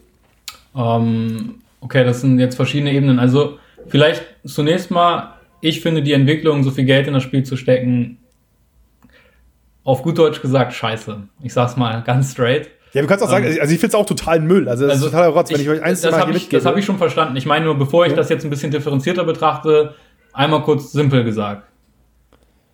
Ähm, 0.75 1.55
okay, 1.79 2.03
das 2.03 2.21
sind 2.21 2.39
jetzt 2.39 2.55
verschiedene 2.55 2.91
Ebenen. 2.91 3.19
Also 3.19 3.57
vielleicht 3.87 4.23
zunächst 4.45 4.91
mal, 4.91 5.35
ich 5.61 5.81
finde 5.81 6.03
die 6.03 6.13
Entwicklung, 6.13 6.63
so 6.63 6.71
viel 6.71 6.85
Geld 6.85 7.07
in 7.07 7.13
das 7.13 7.23
Spiel 7.23 7.43
zu 7.43 7.55
stecken, 7.55 8.17
auf 9.87 10.03
gut 10.03 10.17
Deutsch 10.17 10.41
gesagt, 10.41 10.73
scheiße. 10.73 11.17
Ich 11.41 11.53
sag's 11.53 11.77
mal 11.77 12.03
ganz 12.03 12.33
straight. 12.33 12.69
Ja, 12.91 13.01
du 13.01 13.07
kannst 13.07 13.23
auch 13.23 13.29
sagen, 13.29 13.45
ähm, 13.45 13.57
also 13.61 13.73
ich 13.73 13.79
finde 13.79 13.87
es 13.87 13.95
auch 13.95 14.05
total 14.05 14.41
Müll. 14.41 14.67
Also 14.67 14.83
das 14.83 14.95
also, 14.95 15.05
ist 15.05 15.11
totaler 15.13 15.31
Rotz, 15.31 15.49
wenn 15.49 15.61
ich, 15.61 15.69
euch 15.69 15.81
eins 15.81 16.01
das 16.01 16.13
habe 16.13 16.33
ich, 16.33 16.49
das 16.49 16.65
hab 16.65 16.75
ich 16.75 16.83
schon 16.83 16.97
verstanden. 16.97 17.37
Ich 17.37 17.45
meine 17.45 17.63
nur, 17.63 17.75
bevor 17.75 18.05
ich 18.05 18.11
ja. 18.11 18.17
das 18.17 18.27
jetzt 18.27 18.43
ein 18.43 18.49
bisschen 18.49 18.69
differenzierter 18.69 19.23
betrachte, 19.23 19.93
einmal 20.33 20.61
kurz 20.63 20.91
simpel 20.91 21.23
gesagt. 21.23 21.63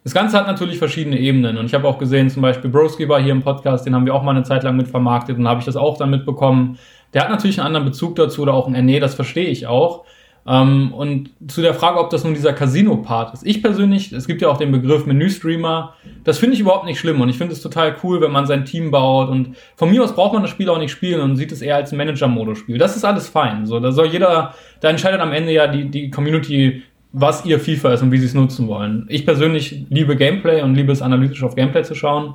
Das 0.04 0.16
Ganze 0.16 0.38
hat 0.38 0.48
natürlich 0.48 0.80
verschiedene 0.80 1.20
Ebenen 1.20 1.58
und 1.58 1.68
ich 1.68 1.76
habe 1.76 1.88
auch 1.88 2.00
gesehen, 2.00 2.32
zum 2.32 2.42
Beispiel 2.42 2.72
Broski 2.72 3.08
war 3.08 3.22
hier 3.22 3.32
im 3.32 3.44
Podcast, 3.44 3.86
den 3.86 3.94
haben 3.94 4.08
wir 4.08 4.16
auch 4.16 4.24
mal 4.24 4.32
eine 4.32 4.44
Zeit 4.44 4.64
lang 4.64 4.76
mit 4.76 4.88
vermarktet 4.88 5.38
und 5.38 5.48
habe 5.48 5.60
ich 5.60 5.66
das 5.68 5.76
auch 5.76 6.00
dann 6.00 6.10
mitbekommen. 6.10 6.80
Der 7.14 7.22
hat 7.22 7.30
natürlich 7.30 7.60
einen 7.60 7.68
anderen 7.68 7.86
Bezug 7.86 8.16
dazu 8.16 8.42
oder 8.42 8.56
auch 8.56 8.68
ein 8.68 8.74
Erne, 8.74 9.00
das 9.00 9.14
verstehe 9.14 9.50
ich 9.50 9.68
auch. 9.68 10.04
Ähm, 10.46 10.94
und 10.94 11.30
zu 11.48 11.62
der 11.62 11.74
Frage, 11.74 12.00
ob 12.00 12.10
das 12.10 12.24
nun 12.24 12.34
dieser 12.34 12.54
Casino-Part 12.54 13.34
ist. 13.34 13.46
Ich 13.46 13.62
persönlich, 13.62 14.12
es 14.12 14.28
gibt 14.28 14.42
ja 14.42 14.50
auch 14.50 14.58
den 14.58 14.72
Begriff 14.72 15.06
Menü-Streamer, 15.06 15.94
das 16.26 16.38
finde 16.38 16.56
ich 16.56 16.60
überhaupt 16.60 16.86
nicht 16.86 17.00
schlimm 17.00 17.22
und 17.22 17.30
ich 17.30 17.38
finde 17.38 17.54
es 17.54 17.62
total 17.62 17.96
cool, 18.04 18.20
wenn 18.20 18.32
man 18.32 18.46
sein 18.46 18.66
Team 18.66 18.92
baut 18.92 19.30
und 19.30 19.56
von 19.76 19.90
mir 19.90 20.04
aus 20.04 20.14
braucht 20.14 20.34
man 20.34 20.42
das 20.42 20.52
Spiel 20.52 20.70
auch 20.70 20.80
nicht 20.80 20.92
spielen 20.92 21.22
und 21.22 21.38
sieht 21.38 21.52
es 21.54 21.62
eher 21.62 21.78
als 21.78 21.94
Manager-Modus-Spiel. 21.94 22.78
Das 22.78 22.98
ist 22.98 23.06
alles 23.06 23.30
fein. 23.30 23.66
So, 23.66 23.80
da 23.80 23.94
soll 23.94 24.08
jeder, 24.08 24.54
da 24.82 24.90
entscheidet 24.90 25.22
am 25.22 25.32
Ende 25.32 25.54
ja 25.54 25.68
die, 25.68 25.90
die 25.90 26.12
Community, 26.12 26.84
was 27.14 27.46
ihr 27.46 27.60
FIFA 27.60 27.94
ist 27.94 28.02
und 28.02 28.12
wie 28.12 28.18
sie 28.18 28.26
es 28.26 28.34
nutzen 28.34 28.68
wollen. 28.68 29.06
Ich 29.08 29.26
persönlich 29.26 29.86
liebe 29.90 30.18
Gameplay 30.18 30.62
und 30.62 30.76
liebe 30.76 30.92
es 30.92 31.02
analytisch 31.02 31.44
auf 31.44 31.56
Gameplay 31.56 31.84
zu 31.84 31.96
schauen. 31.96 32.34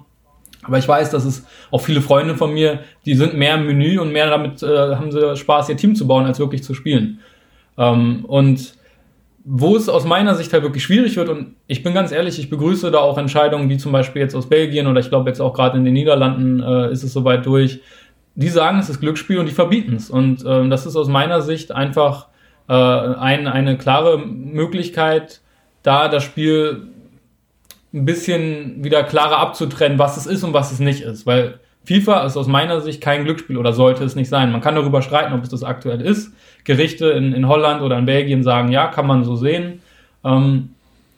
Aber 0.63 0.79
ich 0.79 0.89
weiß, 0.89 1.11
dass 1.11 1.25
es 1.25 1.47
auch 1.71 1.81
viele 1.81 2.01
Freunde 2.01 2.37
von 2.37 2.53
mir, 2.53 2.81
die 3.07 3.15
sind 3.15 3.35
mehr 3.35 3.55
im 3.55 3.67
Menü 3.67 3.99
und 3.99 4.13
mehr 4.13 4.29
damit 4.29 4.63
äh, 4.63 4.95
haben 4.95 5.11
sie 5.13 5.37
Spaß, 5.37 5.69
ihr 5.69 5.77
Team 5.77 5.95
zu 5.95 6.07
bauen, 6.07 6.27
als 6.27 6.39
wirklich 6.39 6.63
zu 6.63 6.75
spielen. 6.75 7.21
Ähm, 7.79 8.25
und 8.27 8.75
wo 9.45 9.77
es 9.77 9.89
aus 9.89 10.05
meiner 10.05 10.35
Sicht 10.35 10.53
halt 10.53 10.63
wirklich 10.63 10.83
schwierig 10.83 11.17
wird, 11.17 11.31
und 11.31 11.55
ich 11.69 11.83
bin 11.83 11.95
ganz 11.95 12.13
ehrlich, 12.13 12.39
ich 12.39 12.51
begrüße 12.51 12.91
da 12.91 12.99
auch 12.99 13.17
Entscheidungen, 13.17 13.71
wie 13.71 13.79
zum 13.79 13.93
Beispiel 13.93 14.21
jetzt 14.21 14.35
aus 14.35 14.49
Belgien 14.49 14.87
oder 14.87 15.01
ich 15.01 15.09
glaube 15.09 15.31
jetzt 15.31 15.41
auch 15.41 15.55
gerade 15.55 15.79
in 15.79 15.85
den 15.85 15.95
Niederlanden 15.95 16.61
äh, 16.61 16.93
ist 16.93 17.03
es 17.03 17.15
soweit 17.15 17.47
durch, 17.47 17.81
die 18.35 18.49
sagen, 18.49 18.79
es 18.79 18.91
ist 18.91 19.01
Glücksspiel 19.01 19.39
und 19.39 19.47
die 19.47 19.55
verbieten 19.55 19.95
es. 19.97 20.11
Und 20.11 20.45
ähm, 20.47 20.69
das 20.69 20.85
ist 20.85 20.97
aus 20.97 21.09
meiner 21.09 21.41
Sicht 21.41 21.73
einfach 21.73 22.29
äh, 22.69 22.75
ein, 22.75 23.47
eine 23.47 23.79
klare 23.79 24.19
Möglichkeit, 24.19 25.41
da 25.83 26.09
das 26.09 26.25
Spiel 26.25 26.89
ein 27.95 28.05
bisschen 28.05 28.85
wieder 28.85 29.03
klarer 29.03 29.39
abzutrennen, 29.39 29.99
was 29.99 30.19
es 30.19 30.27
ist 30.27 30.45
und 30.45 30.53
was 30.53 30.73
es 30.73 30.79
nicht 30.79 31.01
ist. 31.01 31.27
Weil 31.27 31.59
FIFA 31.89 32.27
ist 32.27 32.37
aus 32.37 32.47
meiner 32.47 32.83
Sicht 32.83 33.01
kein 33.01 33.25
Glücksspiel 33.25 33.57
oder 33.57 33.73
sollte 33.73 34.05
es 34.05 34.15
nicht 34.15 34.29
sein. 34.29 34.53
Man 34.53 34.61
kann 34.61 34.75
darüber 34.75 35.01
streiten, 35.01 35.33
ob 35.33 35.43
es 35.43 35.49
das 35.49 35.65
aktuell 35.65 36.03
ist. 36.03 36.35
Gerichte 36.65 37.07
in, 37.07 37.33
in 37.33 37.49
Holland 37.49 37.81
oder 37.81 37.97
in 37.97 38.05
Belgien 38.05 38.43
sagen, 38.43 38.71
ja, 38.71 38.89
kann 38.89 39.07
man 39.07 39.25
so 39.25 39.37
sehen. 39.37 39.81
Ähm, 40.23 40.69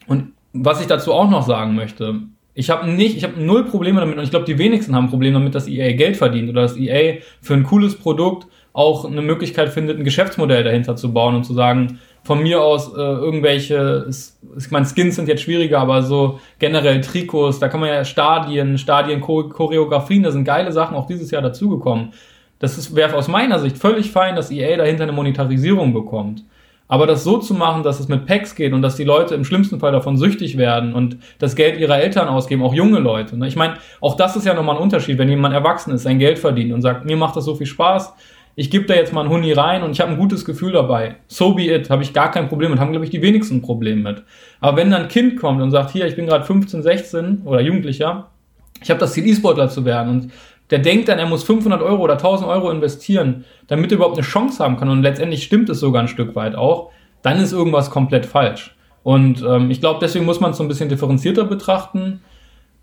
und 0.06 0.28
was 0.52 0.80
ich 0.80 0.86
dazu 0.86 1.12
auch 1.12 1.28
noch 1.28 1.44
sagen 1.44 1.74
möchte, 1.74 2.20
ich 2.54 2.70
habe 2.70 2.88
nicht, 2.88 3.16
ich 3.16 3.24
habe 3.24 3.40
null 3.40 3.64
Probleme 3.64 3.98
damit 3.98 4.16
und 4.16 4.22
ich 4.22 4.30
glaube, 4.30 4.44
die 4.44 4.58
wenigsten 4.58 4.94
haben 4.94 5.10
Probleme 5.10 5.34
damit, 5.34 5.56
dass 5.56 5.66
EA 5.66 5.92
Geld 5.92 6.16
verdient 6.16 6.48
oder 6.50 6.62
dass 6.62 6.76
EA 6.76 7.18
für 7.42 7.54
ein 7.54 7.64
cooles 7.64 7.96
Produkt 7.96 8.46
auch 8.72 9.04
eine 9.04 9.22
Möglichkeit 9.22 9.70
findet, 9.70 9.98
ein 9.98 10.04
Geschäftsmodell 10.04 10.62
dahinter 10.62 10.94
zu 10.94 11.12
bauen 11.12 11.34
und 11.34 11.42
zu 11.42 11.52
sagen, 11.52 11.98
von 12.22 12.42
mir 12.42 12.62
aus 12.62 12.92
äh, 12.92 13.00
irgendwelche, 13.00 14.06
ich 14.08 14.70
meine, 14.70 14.86
Skins 14.86 15.16
sind 15.16 15.28
jetzt 15.28 15.42
schwieriger, 15.42 15.78
aber 15.80 16.02
so 16.02 16.38
generell 16.58 17.00
Trikots, 17.00 17.58
da 17.58 17.68
kann 17.68 17.80
man 17.80 17.88
ja 17.88 18.04
Stadien, 18.04 18.78
Stadien, 18.78 19.20
Choreografien, 19.20 20.22
da 20.22 20.30
sind 20.30 20.44
geile 20.44 20.72
Sachen 20.72 20.96
auch 20.96 21.06
dieses 21.06 21.30
Jahr 21.30 21.42
dazugekommen. 21.42 22.12
Das 22.58 22.94
wäre 22.94 23.16
aus 23.16 23.28
meiner 23.28 23.58
Sicht 23.58 23.78
völlig 23.78 24.10
fein, 24.10 24.36
dass 24.36 24.50
EA 24.50 24.76
dahinter 24.76 25.04
eine 25.04 25.12
Monetarisierung 25.12 25.94
bekommt. 25.94 26.44
Aber 26.88 27.06
das 27.06 27.22
so 27.22 27.38
zu 27.38 27.54
machen, 27.54 27.84
dass 27.84 28.00
es 28.00 28.08
mit 28.08 28.26
Packs 28.26 28.56
geht 28.56 28.72
und 28.72 28.82
dass 28.82 28.96
die 28.96 29.04
Leute 29.04 29.36
im 29.36 29.44
schlimmsten 29.44 29.78
Fall 29.78 29.92
davon 29.92 30.16
süchtig 30.16 30.58
werden 30.58 30.92
und 30.92 31.18
das 31.38 31.54
Geld 31.54 31.78
ihrer 31.78 32.00
Eltern 32.00 32.26
ausgeben, 32.26 32.64
auch 32.64 32.74
junge 32.74 32.98
Leute. 32.98 33.38
Ne? 33.38 33.46
Ich 33.46 33.54
meine, 33.54 33.74
auch 34.00 34.16
das 34.16 34.34
ist 34.34 34.44
ja 34.44 34.54
nochmal 34.54 34.74
ein 34.74 34.82
Unterschied, 34.82 35.16
wenn 35.16 35.28
jemand 35.28 35.54
erwachsen 35.54 35.94
ist, 35.94 36.02
sein 36.02 36.18
Geld 36.18 36.40
verdient 36.40 36.72
und 36.72 36.82
sagt, 36.82 37.06
mir 37.06 37.16
macht 37.16 37.36
das 37.36 37.44
so 37.44 37.54
viel 37.54 37.68
Spaß, 37.68 38.12
ich 38.56 38.70
gebe 38.70 38.84
da 38.86 38.94
jetzt 38.94 39.12
mal 39.12 39.22
einen 39.22 39.30
Huni 39.30 39.52
rein 39.52 39.82
und 39.82 39.92
ich 39.92 40.00
habe 40.00 40.10
ein 40.10 40.18
gutes 40.18 40.44
Gefühl 40.44 40.72
dabei. 40.72 41.16
So 41.28 41.54
be 41.54 41.72
it, 41.72 41.90
habe 41.90 42.02
ich 42.02 42.12
gar 42.12 42.30
kein 42.30 42.48
Problem 42.48 42.70
mit, 42.70 42.80
haben, 42.80 42.90
glaube 42.90 43.04
ich, 43.04 43.10
die 43.10 43.22
wenigsten 43.22 43.56
ein 43.56 43.62
Problem 43.62 44.02
mit. 44.02 44.22
Aber 44.60 44.76
wenn 44.76 44.90
dann 44.90 45.02
ein 45.02 45.08
Kind 45.08 45.36
kommt 45.38 45.62
und 45.62 45.70
sagt, 45.70 45.90
hier, 45.90 46.06
ich 46.06 46.16
bin 46.16 46.26
gerade 46.26 46.44
15, 46.44 46.82
16 46.82 47.42
oder 47.44 47.60
Jugendlicher, 47.60 48.28
ich 48.82 48.90
habe 48.90 49.00
das 49.00 49.12
Ziel, 49.12 49.26
E-Sportler 49.26 49.68
zu 49.68 49.84
werden 49.84 50.08
und 50.08 50.32
der 50.70 50.78
denkt 50.78 51.08
dann, 51.08 51.18
er 51.18 51.26
muss 51.26 51.42
500 51.42 51.82
Euro 51.82 52.02
oder 52.02 52.14
1000 52.14 52.48
Euro 52.48 52.70
investieren, 52.70 53.44
damit 53.66 53.90
er 53.90 53.96
überhaupt 53.96 54.16
eine 54.16 54.26
Chance 54.26 54.62
haben 54.62 54.76
kann 54.76 54.88
und 54.88 55.02
letztendlich 55.02 55.42
stimmt 55.42 55.68
es 55.68 55.80
sogar 55.80 56.02
ein 56.02 56.08
Stück 56.08 56.34
weit 56.36 56.54
auch, 56.54 56.90
dann 57.22 57.38
ist 57.40 57.52
irgendwas 57.52 57.90
komplett 57.90 58.26
falsch. 58.26 58.74
Und 59.02 59.42
ähm, 59.42 59.70
ich 59.70 59.80
glaube, 59.80 59.98
deswegen 60.00 60.24
muss 60.24 60.40
man 60.40 60.52
es 60.52 60.58
so 60.58 60.64
ein 60.64 60.68
bisschen 60.68 60.88
differenzierter 60.88 61.44
betrachten. 61.44 62.20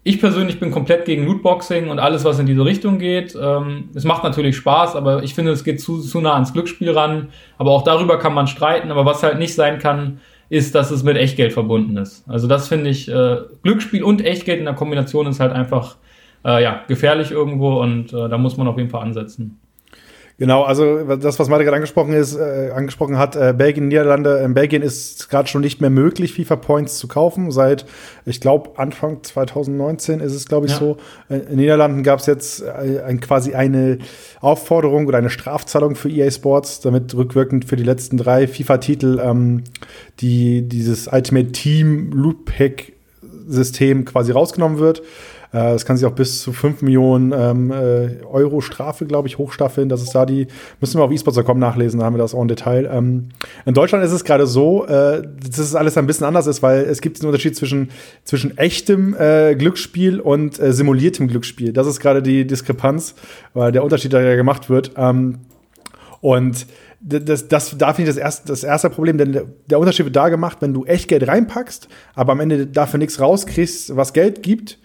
Ich 0.08 0.22
persönlich 0.22 0.58
bin 0.58 0.72
komplett 0.72 1.04
gegen 1.04 1.26
Lootboxing 1.26 1.90
und 1.90 2.00
alles, 2.00 2.24
was 2.24 2.40
in 2.40 2.46
diese 2.46 2.64
Richtung 2.64 2.98
geht. 2.98 3.38
Ähm, 3.40 3.90
es 3.94 4.06
macht 4.06 4.24
natürlich 4.24 4.56
Spaß, 4.56 4.96
aber 4.96 5.22
ich 5.22 5.36
finde, 5.36 5.52
es 5.52 5.66
geht 5.66 5.82
zu, 5.82 6.00
zu 6.00 6.22
nah 6.22 6.36
ans 6.36 6.54
Glücksspiel 6.54 6.92
ran. 6.92 7.28
Aber 7.58 7.72
auch 7.72 7.84
darüber 7.84 8.18
kann 8.18 8.34
man 8.34 8.48
streiten. 8.48 8.90
Aber 8.90 9.04
was 9.04 9.22
halt 9.22 9.38
nicht 9.38 9.54
sein 9.54 9.80
kann, 9.80 10.22
ist, 10.48 10.76
dass 10.76 10.92
es 10.92 11.04
mit 11.04 11.18
Echtgeld 11.18 11.52
verbunden 11.52 11.98
ist. 11.98 12.24
Also 12.30 12.48
das 12.48 12.70
finde 12.70 12.90
ich, 12.90 13.10
äh, 13.10 13.40
Glücksspiel 13.64 14.02
und 14.02 14.24
Echtgeld 14.24 14.60
in 14.60 14.66
der 14.66 14.76
Kombination 14.76 15.28
ist 15.28 15.42
halt 15.42 15.52
einfach 15.52 15.98
äh, 16.46 16.64
ja, 16.64 16.84
gefährlich 16.88 17.32
irgendwo 17.32 17.82
und 17.82 18.14
äh, 18.14 18.30
da 18.30 18.38
muss 18.38 18.56
man 18.56 18.70
auf 18.70 18.78
jeden 18.78 18.90
Fall 18.90 19.02
ansetzen. 19.02 19.60
Genau, 20.40 20.62
also 20.62 21.16
das, 21.16 21.40
was 21.40 21.50
Malte 21.50 21.64
gerade 21.64 21.78
angesprochen 21.78 22.14
ist, 22.14 22.36
äh, 22.36 22.70
angesprochen 22.72 23.18
hat, 23.18 23.36
äh, 23.36 23.56
Belgien, 23.58 23.88
Niederlande. 23.88 24.38
In 24.46 24.54
Belgien 24.54 24.84
ist 24.84 25.30
gerade 25.30 25.50
schon 25.50 25.62
nicht 25.62 25.82
mehr 25.82 25.90
möglich, 25.90 26.34
FIFA 26.34 26.58
Points 26.58 27.00
zu 27.00 27.08
kaufen. 27.08 27.50
Seit, 27.50 27.88
ich 28.24 28.40
glaube, 28.40 28.78
Anfang 28.78 29.24
2019 29.24 30.20
ist 30.20 30.36
es, 30.36 30.48
glaube 30.48 30.68
ich, 30.68 30.74
ja. 30.74 30.78
so. 30.78 30.98
In 31.28 31.40
den 31.40 31.56
Niederlanden 31.56 32.04
gab 32.04 32.20
es 32.20 32.28
jetzt 32.28 32.62
äh, 32.62 33.02
ein, 33.04 33.20
quasi 33.20 33.56
eine 33.56 33.98
Aufforderung 34.40 35.08
oder 35.08 35.18
eine 35.18 35.32
Strafzahlung 35.32 35.96
für 35.96 36.10
EA 36.10 36.30
Sports, 36.30 36.82
damit 36.82 37.16
rückwirkend 37.16 37.66
für 37.66 37.76
die 37.76 37.84
letzten 37.84 38.18
drei 38.18 38.48
FIFA-Titel 38.48 39.20
ähm, 39.24 39.64
die 40.20 40.68
dieses 40.68 41.08
Ultimate 41.08 41.52
Team 41.52 42.12
Loot 42.12 42.46
Pack 42.46 42.94
System 43.48 44.06
quasi 44.06 44.32
rausgenommen 44.32 44.78
wird. 44.78 45.02
Äh, 45.54 45.74
es 45.74 45.86
kann 45.86 45.98
sich 45.98 46.06
auch 46.06 46.14
bis 46.14 46.42
zu 46.42 46.54
5 46.54 46.82
Millionen 46.82 47.32
ähm, 47.32 47.72
äh, 47.72 48.24
Euro 48.26 48.62
Strafe, 48.62 49.06
glaube 49.06 49.28
ich, 49.28 49.38
hochstaffeln. 49.38 49.90
Das 49.90 50.02
ist 50.02 50.14
da 50.14 50.26
die, 50.26 50.48
müssen 50.80 51.00
wir 51.00 51.04
auf 51.04 51.12
esports.com 51.12 51.60
nachlesen, 51.60 52.00
da 52.00 52.06
haben 52.06 52.16
wir 52.16 52.20
das 52.20 52.34
auch 52.34 52.42
im 52.42 52.48
Detail. 52.48 52.90
Ähm, 52.92 53.30
in 53.66 53.74
Deutschland 53.74 54.04
ist 54.04 54.12
es 54.12 54.24
gerade 54.24 54.48
so, 54.48 54.86
äh, 54.86 55.22
dass 55.22 55.60
es 55.60 55.76
alles 55.76 55.98
ein 55.98 56.08
bisschen 56.08 56.26
anders 56.26 56.48
ist, 56.48 56.62
weil 56.64 56.82
es 56.82 57.02
gibt 57.02 57.20
einen 57.20 57.28
Unterschied 57.28 57.56
zwischen, 57.56 57.90
zwischen 58.24 58.58
echtem 58.58 59.16
äh, 59.18 59.56
Glücksspiel 59.56 60.20
und 60.20 60.60
äh, 60.60 60.74
simuliertem 60.74 61.28
Glücksspiel. 61.28 61.74
Das 61.74 61.88
ist 61.88 62.00
gerade 62.00 62.22
die 62.22 62.46
Diskrepanz, 62.46 63.16
weil 63.54 63.72
der 63.72 63.84
Unterschied, 63.84 64.14
der 64.14 64.22
ja 64.22 64.36
gemacht 64.36 64.70
wird. 64.70 64.92
Ähm, 64.98 65.40
und 66.20 66.68
das, 67.00 67.48
das, 67.48 67.78
da 67.78 67.94
finde 67.94 68.10
ich 68.10 68.16
das 68.16 68.22
erste, 68.22 68.48
das 68.48 68.64
erste 68.64 68.90
Problem, 68.90 69.18
denn 69.18 69.40
der 69.68 69.80
Unterschied 69.80 70.06
wird 70.06 70.16
da 70.16 70.30
gemacht, 70.30 70.58
wenn 70.62 70.74
du 70.74 70.86
echt 70.86 71.08
Geld 71.08 71.28
reinpackst, 71.28 71.88
aber 72.16 72.32
am 72.32 72.40
Ende 72.40 72.66
dafür 72.66 72.98
nichts 72.98 73.20
rauskriegst, 73.20 73.96
was 73.96 74.14
Geld 74.14 74.42
gibt, 74.42 74.80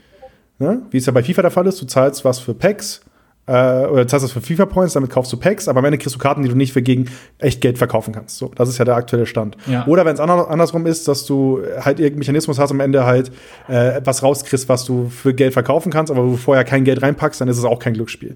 Ne? 0.63 0.83
Wie 0.91 0.99
es 0.99 1.07
ja 1.07 1.13
bei 1.13 1.23
FIFA 1.23 1.43
der 1.43 1.51
Fall 1.51 1.67
ist, 1.67 1.83
du 1.83 1.87
zahlst 1.87 2.25
was 2.25 2.39
für 2.39 2.55
Packs 2.55 3.01
äh, 3.47 3.53
oder 3.87 4.07
zahlst 4.07 4.25
was 4.25 4.33
für 4.33 4.41
FIFA-Points, 4.41 4.95
damit 4.95 5.11
kaufst 5.11 5.33
du 5.33 5.37
Packs, 5.37 5.67
aber 5.67 5.81
am 5.81 5.85
Ende 5.85 5.99
kriegst 5.99 6.15
du 6.15 6.21
Karten, 6.21 6.43
die 6.43 6.49
du 6.49 6.55
nicht 6.55 6.73
für 6.73 6.83
gegen 6.83 7.07
echt 7.39 7.61
Geld 7.61 7.79
verkaufen 7.79 8.15
kannst. 8.15 8.39
So, 8.39 8.53
das 8.55 8.69
ist 8.69 8.79
ja 8.79 8.85
der 8.85 8.95
aktuelle 8.95 9.27
Stand. 9.27 9.57
Ja. 9.67 9.85
Oder 9.87 10.05
wenn 10.05 10.15
es 10.15 10.21
andersrum 10.21 10.87
ist, 10.87 11.09
dass 11.09 11.27
du 11.27 11.61
halt 11.81 11.99
irgendeinen 11.99 12.21
Mechanismus 12.21 12.61
hast, 12.61 12.71
am 12.71 12.79
Ende 12.79 13.05
halt 13.05 13.33
äh, 13.69 13.97
etwas 13.97 14.23
rauskriegst, 14.23 14.69
was 14.69 14.85
du 14.85 15.09
für 15.09 15.35
Geld 15.35 15.53
verkaufen 15.53 15.91
kannst, 15.91 16.13
aber 16.13 16.25
wo 16.25 16.31
du 16.31 16.37
vorher 16.37 16.63
kein 16.63 16.85
Geld 16.85 17.03
reinpackst, 17.03 17.41
dann 17.41 17.49
ist 17.49 17.59
es 17.59 17.65
auch 17.65 17.81
kein 17.81 17.95
Glücksspiel. 17.95 18.35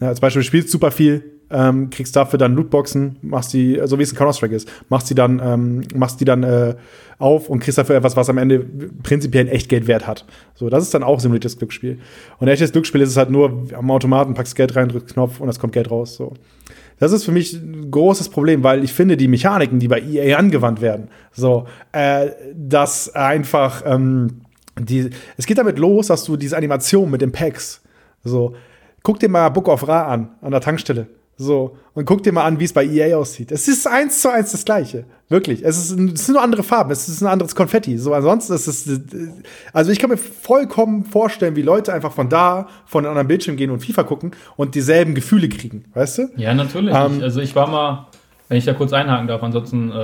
Ja, 0.00 0.08
als 0.08 0.20
Beispiel, 0.20 0.40
du 0.40 0.46
spielst 0.46 0.70
super 0.70 0.90
viel, 0.90 1.37
ähm, 1.50 1.90
kriegst 1.90 2.14
dafür 2.16 2.38
dann 2.38 2.54
Lootboxen, 2.54 3.16
machst 3.22 3.52
die, 3.52 3.80
so 3.84 3.98
wie 3.98 4.02
es 4.02 4.12
in 4.12 4.18
Counter-Strike 4.18 4.54
ist, 4.54 4.70
machst 4.88 5.08
die 5.10 5.14
dann, 5.14 5.40
ähm, 5.42 5.82
machst 5.94 6.20
die 6.20 6.24
dann 6.24 6.42
äh, 6.42 6.74
auf 7.18 7.48
und 7.48 7.60
kriegst 7.60 7.78
dafür 7.78 7.96
etwas, 7.96 8.16
was 8.16 8.28
am 8.28 8.38
Ende 8.38 8.64
prinzipiell 9.02 9.44
ein 9.46 9.48
Echtgeldwert 9.48 10.06
hat. 10.06 10.24
So, 10.54 10.68
das 10.68 10.84
ist 10.84 10.94
dann 10.94 11.02
auch 11.02 11.20
simuliertes 11.20 11.58
Glücksspiel. 11.58 11.98
Und 12.38 12.48
echtes 12.48 12.72
Glücksspiel 12.72 13.00
ist 13.00 13.10
es 13.10 13.16
halt 13.16 13.30
nur 13.30 13.66
am 13.74 13.90
Automaten, 13.90 14.34
packst 14.34 14.56
Geld 14.56 14.76
rein, 14.76 14.88
drückst 14.88 15.14
Knopf 15.14 15.40
und 15.40 15.48
es 15.48 15.58
kommt 15.58 15.72
Geld 15.72 15.90
raus. 15.90 16.14
So. 16.14 16.34
Das 16.98 17.12
ist 17.12 17.24
für 17.24 17.32
mich 17.32 17.54
ein 17.54 17.90
großes 17.90 18.28
Problem, 18.28 18.62
weil 18.62 18.84
ich 18.84 18.92
finde, 18.92 19.16
die 19.16 19.28
Mechaniken, 19.28 19.78
die 19.78 19.88
bei 19.88 20.00
EA 20.00 20.36
angewandt 20.36 20.80
werden, 20.80 21.08
so, 21.32 21.66
äh, 21.92 22.30
dass 22.54 23.14
einfach, 23.14 23.82
ähm, 23.86 24.42
die, 24.78 25.10
es 25.36 25.46
geht 25.46 25.58
damit 25.58 25.78
los, 25.78 26.08
dass 26.08 26.24
du 26.24 26.36
diese 26.36 26.56
Animation 26.56 27.10
mit 27.10 27.20
den 27.20 27.32
Packs, 27.32 27.82
so, 28.24 28.54
guck 29.02 29.20
dir 29.20 29.28
mal 29.28 29.48
Book 29.48 29.68
of 29.68 29.86
Ra 29.86 30.06
an, 30.08 30.30
an 30.40 30.50
der 30.50 30.60
Tankstelle. 30.60 31.06
So, 31.40 31.76
und 31.94 32.04
guck 32.04 32.24
dir 32.24 32.32
mal 32.32 32.44
an, 32.44 32.58
wie 32.58 32.64
es 32.64 32.72
bei 32.72 32.84
EA 32.84 33.16
aussieht. 33.16 33.52
Es 33.52 33.68
ist 33.68 33.86
eins 33.86 34.20
zu 34.20 34.32
eins 34.32 34.50
das 34.50 34.64
Gleiche. 34.64 35.04
Wirklich. 35.28 35.64
Es, 35.64 35.78
ist, 35.78 35.92
es 35.92 36.26
sind 36.26 36.34
nur 36.34 36.42
andere 36.42 36.64
Farben. 36.64 36.90
Es 36.90 37.08
ist 37.08 37.20
ein 37.20 37.28
anderes 37.28 37.54
Konfetti. 37.54 37.96
So, 37.96 38.12
ansonsten 38.12 38.54
ist 38.54 38.66
es, 38.66 39.00
also 39.72 39.92
ich 39.92 40.00
kann 40.00 40.10
mir 40.10 40.16
vollkommen 40.16 41.04
vorstellen, 41.04 41.54
wie 41.54 41.62
Leute 41.62 41.92
einfach 41.92 42.10
von 42.10 42.28
da, 42.28 42.66
von 42.86 43.04
einem 43.04 43.10
anderen 43.10 43.28
Bildschirm 43.28 43.56
gehen 43.56 43.70
und 43.70 43.84
FIFA 43.84 44.02
gucken 44.02 44.32
und 44.56 44.74
dieselben 44.74 45.14
Gefühle 45.14 45.48
kriegen. 45.48 45.84
Weißt 45.94 46.18
du? 46.18 46.28
Ja, 46.36 46.52
natürlich. 46.54 46.92
Ähm, 46.92 47.20
also 47.22 47.40
ich 47.40 47.54
war 47.54 47.68
mal, 47.68 48.08
wenn 48.48 48.58
ich 48.58 48.64
da 48.64 48.72
kurz 48.72 48.92
einhaken 48.92 49.28
darf, 49.28 49.40
ansonsten 49.40 49.92
äh, 49.92 49.94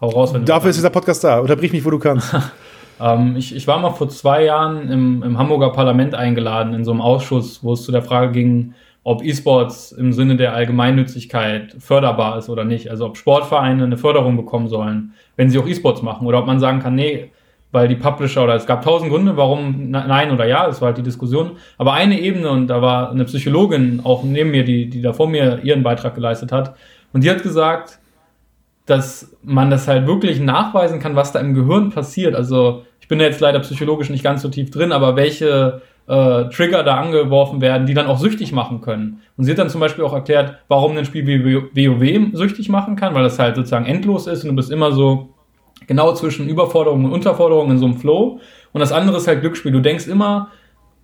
hau 0.00 0.08
raus. 0.08 0.34
Wenn 0.34 0.44
dafür 0.44 0.70
ist 0.70 0.76
dieser 0.76 0.90
Podcast 0.90 1.22
da. 1.22 1.38
Unterbrich 1.38 1.72
mich, 1.72 1.84
wo 1.84 1.90
du 1.90 2.00
kannst. 2.00 2.34
ähm, 3.00 3.36
ich, 3.36 3.54
ich 3.54 3.68
war 3.68 3.78
mal 3.78 3.90
vor 3.90 4.08
zwei 4.08 4.44
Jahren 4.46 4.90
im, 4.90 5.22
im 5.22 5.38
Hamburger 5.38 5.70
Parlament 5.70 6.16
eingeladen, 6.16 6.74
in 6.74 6.84
so 6.84 6.90
einem 6.90 7.02
Ausschuss, 7.02 7.62
wo 7.62 7.74
es 7.74 7.84
zu 7.84 7.92
der 7.92 8.02
Frage 8.02 8.32
ging, 8.32 8.74
ob 9.04 9.24
E-Sports 9.24 9.92
im 9.92 10.12
Sinne 10.12 10.36
der 10.36 10.54
Allgemeinnützigkeit 10.54 11.76
förderbar 11.78 12.38
ist 12.38 12.48
oder 12.48 12.64
nicht. 12.64 12.88
Also 12.90 13.06
ob 13.06 13.16
Sportvereine 13.16 13.84
eine 13.84 13.96
Förderung 13.96 14.36
bekommen 14.36 14.68
sollen, 14.68 15.14
wenn 15.36 15.50
sie 15.50 15.58
auch 15.58 15.66
E-Sports 15.66 16.02
machen. 16.02 16.26
Oder 16.26 16.38
ob 16.38 16.46
man 16.46 16.60
sagen 16.60 16.80
kann, 16.80 16.94
nee, 16.94 17.30
weil 17.72 17.88
die 17.88 17.96
Publisher 17.96 18.44
oder 18.44 18.54
es 18.54 18.66
gab 18.66 18.84
tausend 18.84 19.10
Gründe, 19.10 19.36
warum 19.36 19.90
nein 19.90 20.30
oder 20.30 20.46
ja, 20.46 20.66
das 20.66 20.80
war 20.80 20.88
halt 20.88 20.98
die 20.98 21.02
Diskussion. 21.02 21.52
Aber 21.78 21.94
eine 21.94 22.20
Ebene, 22.20 22.50
und 22.50 22.68
da 22.68 22.82
war 22.82 23.10
eine 23.10 23.24
Psychologin 23.24 24.00
auch 24.04 24.22
neben 24.22 24.50
mir, 24.50 24.64
die, 24.64 24.88
die 24.90 25.00
da 25.00 25.14
vor 25.14 25.26
mir 25.26 25.60
ihren 25.64 25.82
Beitrag 25.82 26.14
geleistet 26.14 26.52
hat, 26.52 26.76
und 27.14 27.24
die 27.24 27.30
hat 27.30 27.42
gesagt, 27.42 27.98
dass 28.86 29.36
man 29.42 29.70
das 29.70 29.88
halt 29.88 30.06
wirklich 30.06 30.40
nachweisen 30.40 30.98
kann, 30.98 31.16
was 31.16 31.32
da 31.32 31.40
im 31.40 31.54
Gehirn 31.54 31.90
passiert. 31.90 32.34
Also 32.34 32.84
ich 33.00 33.08
bin 33.08 33.20
jetzt 33.20 33.40
leider 33.40 33.60
psychologisch 33.60 34.10
nicht 34.10 34.24
ganz 34.24 34.42
so 34.42 34.48
tief 34.48 34.70
drin, 34.70 34.92
aber 34.92 35.16
welche 35.16 35.82
äh, 36.08 36.44
Trigger 36.50 36.82
da 36.82 36.96
angeworfen 36.96 37.60
werden, 37.60 37.86
die 37.86 37.94
dann 37.94 38.06
auch 38.06 38.18
süchtig 38.18 38.52
machen 38.52 38.80
können. 38.80 39.20
Und 39.36 39.44
sie 39.44 39.50
hat 39.50 39.58
dann 39.58 39.70
zum 39.70 39.80
Beispiel 39.80 40.04
auch 40.04 40.12
erklärt, 40.12 40.58
warum 40.68 40.96
ein 40.96 41.04
Spiel 41.04 41.26
wie 41.26 41.88
WoW 41.88 42.36
süchtig 42.36 42.68
machen 42.68 42.96
kann, 42.96 43.14
weil 43.14 43.22
das 43.22 43.38
halt 43.38 43.56
sozusagen 43.56 43.86
endlos 43.86 44.26
ist 44.26 44.44
und 44.44 44.50
du 44.50 44.56
bist 44.56 44.70
immer 44.70 44.92
so 44.92 45.30
genau 45.86 46.12
zwischen 46.14 46.48
Überforderung 46.48 47.04
und 47.04 47.12
Unterforderung 47.12 47.70
in 47.70 47.78
so 47.78 47.86
einem 47.86 47.96
Flow. 47.96 48.40
Und 48.72 48.80
das 48.80 48.92
andere 48.92 49.16
ist 49.16 49.26
halt 49.26 49.40
Glücksspiel. 49.40 49.72
Du 49.72 49.80
denkst 49.80 50.06
immer, 50.06 50.48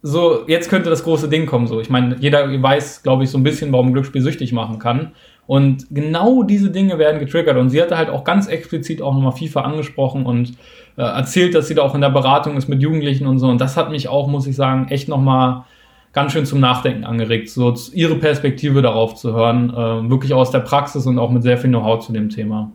so, 0.03 0.44
jetzt 0.46 0.70
könnte 0.70 0.90
das 0.90 1.05
große 1.05 1.28
Ding 1.28 1.46
kommen. 1.46 1.66
So, 1.66 1.80
ich 1.80 1.90
meine, 1.90 2.16
jeder 2.20 2.62
weiß, 2.62 3.03
glaube 3.03 3.24
ich, 3.24 3.30
so 3.30 3.38
ein 3.38 3.42
bisschen, 3.42 3.72
warum 3.72 3.92
Glücksspiel 3.92 4.22
süchtig 4.22 4.53
machen 4.53 4.78
kann. 4.78 5.12
Und 5.49 5.86
genau 5.90 6.42
diese 6.42 6.70
Dinge 6.70 6.99
werden 6.99 7.20
getriggert. 7.20 7.57
Und 7.57 7.70
sie 7.70 7.80
hatte 7.80 7.96
halt 7.96 8.11
auch 8.11 8.22
ganz 8.22 8.49
explizit 8.49 9.01
auch 9.01 9.14
nochmal 9.14 9.32
FIFA 9.32 9.62
angesprochen 9.62 10.26
und 10.26 10.51
äh, 10.99 11.03
erzählt, 11.03 11.55
dass 11.55 11.68
sie 11.68 11.74
da 11.74 11.80
auch 11.82 11.94
in 11.94 12.03
der 12.03 12.11
Beratung 12.11 12.59
ist 12.59 12.68
mit 12.68 12.82
Jugendlichen 12.82 13.26
und 13.26 13.38
so. 13.38 13.49
Und 13.49 13.59
das 13.59 13.74
hat 13.78 13.90
mich 13.90 14.09
auch, 14.09 14.28
muss 14.28 14.46
ich 14.46 14.55
sagen, 14.55 14.88
echt 14.90 15.09
nochmal 15.09 15.64
ganz 16.12 16.32
schön 16.32 16.44
zum 16.44 16.61
Nachdenken 16.61 17.05
angeregt, 17.05 17.49
so 17.49 17.74
ihre 17.94 18.16
Perspektive 18.16 18.82
darauf 18.82 19.14
zu 19.14 19.32
hören, 19.32 19.70
äh, 19.70 20.11
wirklich 20.11 20.34
aus 20.34 20.51
der 20.51 20.61
Praxis 20.61 21.07
und 21.07 21.18
auch 21.18 21.30
mit 21.30 21.42
sehr 21.42 21.57
viel 21.57 21.70
Know-how 21.70 22.05
zu 22.05 22.12
dem 22.12 22.28
Thema. 22.28 22.70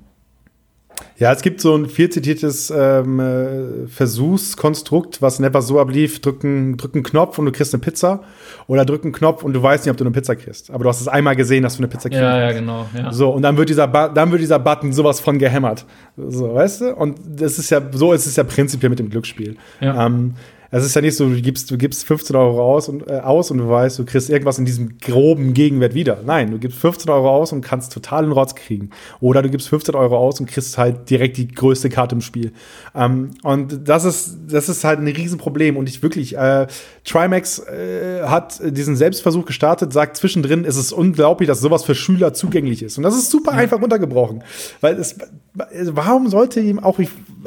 Ja, 1.23 1.31
es 1.31 1.41
gibt 1.41 1.61
so 1.61 1.73
ein 1.73 1.85
viel 1.85 2.09
zitiertes 2.09 2.69
ähm, 2.69 3.17
äh, 3.17 3.87
Versuchskonstrukt, 3.87 5.21
was 5.21 5.39
never 5.39 5.61
so 5.61 5.79
ablief: 5.79 6.19
drücken, 6.19 6.75
drücken 6.75 7.01
Knopf 7.01 7.39
und 7.39 7.45
du 7.45 7.53
kriegst 7.53 7.73
eine 7.73 7.79
Pizza. 7.79 8.23
Oder 8.67 8.83
drücken 8.83 9.13
Knopf 9.13 9.41
und 9.41 9.53
du 9.53 9.63
weißt 9.63 9.85
nicht, 9.85 9.91
ob 9.91 9.95
du 9.95 10.03
eine 10.03 10.11
Pizza 10.11 10.35
kriegst. 10.35 10.69
Aber 10.69 10.83
du 10.83 10.89
hast 10.89 10.99
es 10.99 11.07
einmal 11.07 11.37
gesehen, 11.37 11.63
dass 11.63 11.77
du 11.77 11.79
eine 11.79 11.87
Pizza 11.87 12.09
kriegst. 12.09 12.21
Ja, 12.21 12.39
ja, 12.41 12.51
genau. 12.51 12.87
Ja. 12.93 13.13
So, 13.13 13.29
und 13.29 13.41
dann 13.41 13.55
wird, 13.55 13.69
dieser 13.69 13.87
dann 13.87 14.31
wird 14.31 14.41
dieser 14.41 14.59
Button 14.59 14.91
sowas 14.91 15.21
von 15.21 15.39
gehämmert. 15.39 15.85
So, 16.17 16.55
weißt 16.55 16.81
du? 16.81 16.93
Und 16.93 17.17
das 17.25 17.57
ist 17.57 17.69
ja, 17.69 17.81
so 17.93 18.11
ist 18.11 18.25
es 18.25 18.35
ja 18.35 18.43
prinzipiell 18.43 18.89
mit 18.89 18.99
dem 18.99 19.09
Glücksspiel. 19.09 19.55
Ja. 19.79 20.05
Ähm, 20.05 20.33
es 20.75 20.83
ist 20.83 20.95
ja 20.95 21.01
nicht 21.01 21.15
so, 21.15 21.29
du 21.29 21.39
gibst, 21.39 21.69
du 21.69 21.77
gibst 21.77 22.03
15 22.03 22.35
Euro 22.35 22.63
aus 22.63 22.89
und, 22.89 23.07
äh, 23.07 23.19
aus 23.19 23.51
und 23.51 23.59
du 23.59 23.69
weißt, 23.69 23.99
du 23.99 24.05
kriegst 24.05 24.31
irgendwas 24.31 24.57
in 24.57 24.65
diesem 24.65 24.97
groben 24.97 25.53
Gegenwert 25.53 25.93
wieder. 25.93 26.17
Nein, 26.25 26.49
du 26.49 26.57
gibst 26.57 26.79
15 26.79 27.11
Euro 27.11 27.29
aus 27.29 27.51
und 27.51 27.61
kannst 27.61 27.93
total 27.93 28.23
einen 28.23 28.31
Rotz 28.31 28.55
kriegen. 28.55 28.89
Oder 29.19 29.43
du 29.43 29.51
gibst 29.51 29.69
15 29.69 29.93
Euro 29.93 30.17
aus 30.17 30.39
und 30.39 30.47
kriegst 30.47 30.75
halt 30.79 31.11
direkt 31.11 31.37
die 31.37 31.47
größte 31.47 31.89
Karte 31.89 32.15
im 32.15 32.21
Spiel. 32.21 32.53
Ähm, 32.95 33.29
und 33.43 33.87
das 33.87 34.03
ist, 34.03 34.35
das 34.47 34.67
ist 34.67 34.83
halt 34.83 34.97
ein 34.97 35.07
Riesenproblem. 35.07 35.77
Und 35.77 35.87
ich 35.87 36.01
wirklich, 36.01 36.35
äh, 36.35 36.65
Trimax 37.03 37.59
äh, 37.59 38.23
hat 38.23 38.59
diesen 38.63 38.95
Selbstversuch 38.95 39.45
gestartet, 39.45 39.93
sagt 39.93 40.17
zwischendrin, 40.17 40.65
es 40.65 40.75
ist 40.75 40.91
unglaublich, 40.91 41.45
dass 41.45 41.61
sowas 41.61 41.83
für 41.83 41.93
Schüler 41.93 42.33
zugänglich 42.33 42.81
ist. 42.81 42.97
Und 42.97 43.03
das 43.03 43.15
ist 43.15 43.29
super 43.29 43.51
einfach 43.51 43.79
runtergebrochen. 43.79 44.43
Weil 44.81 44.95
es, 44.95 45.17
warum 45.53 46.29
sollte 46.29 46.61
ihm 46.61 46.79
auch, 46.79 46.99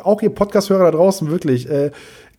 auch 0.04 0.22
ihr 0.22 0.30
Podcast-Hörer 0.30 0.84
da 0.84 0.90
draußen 0.92 1.28
wirklich, 1.28 1.68
äh, 1.68 1.90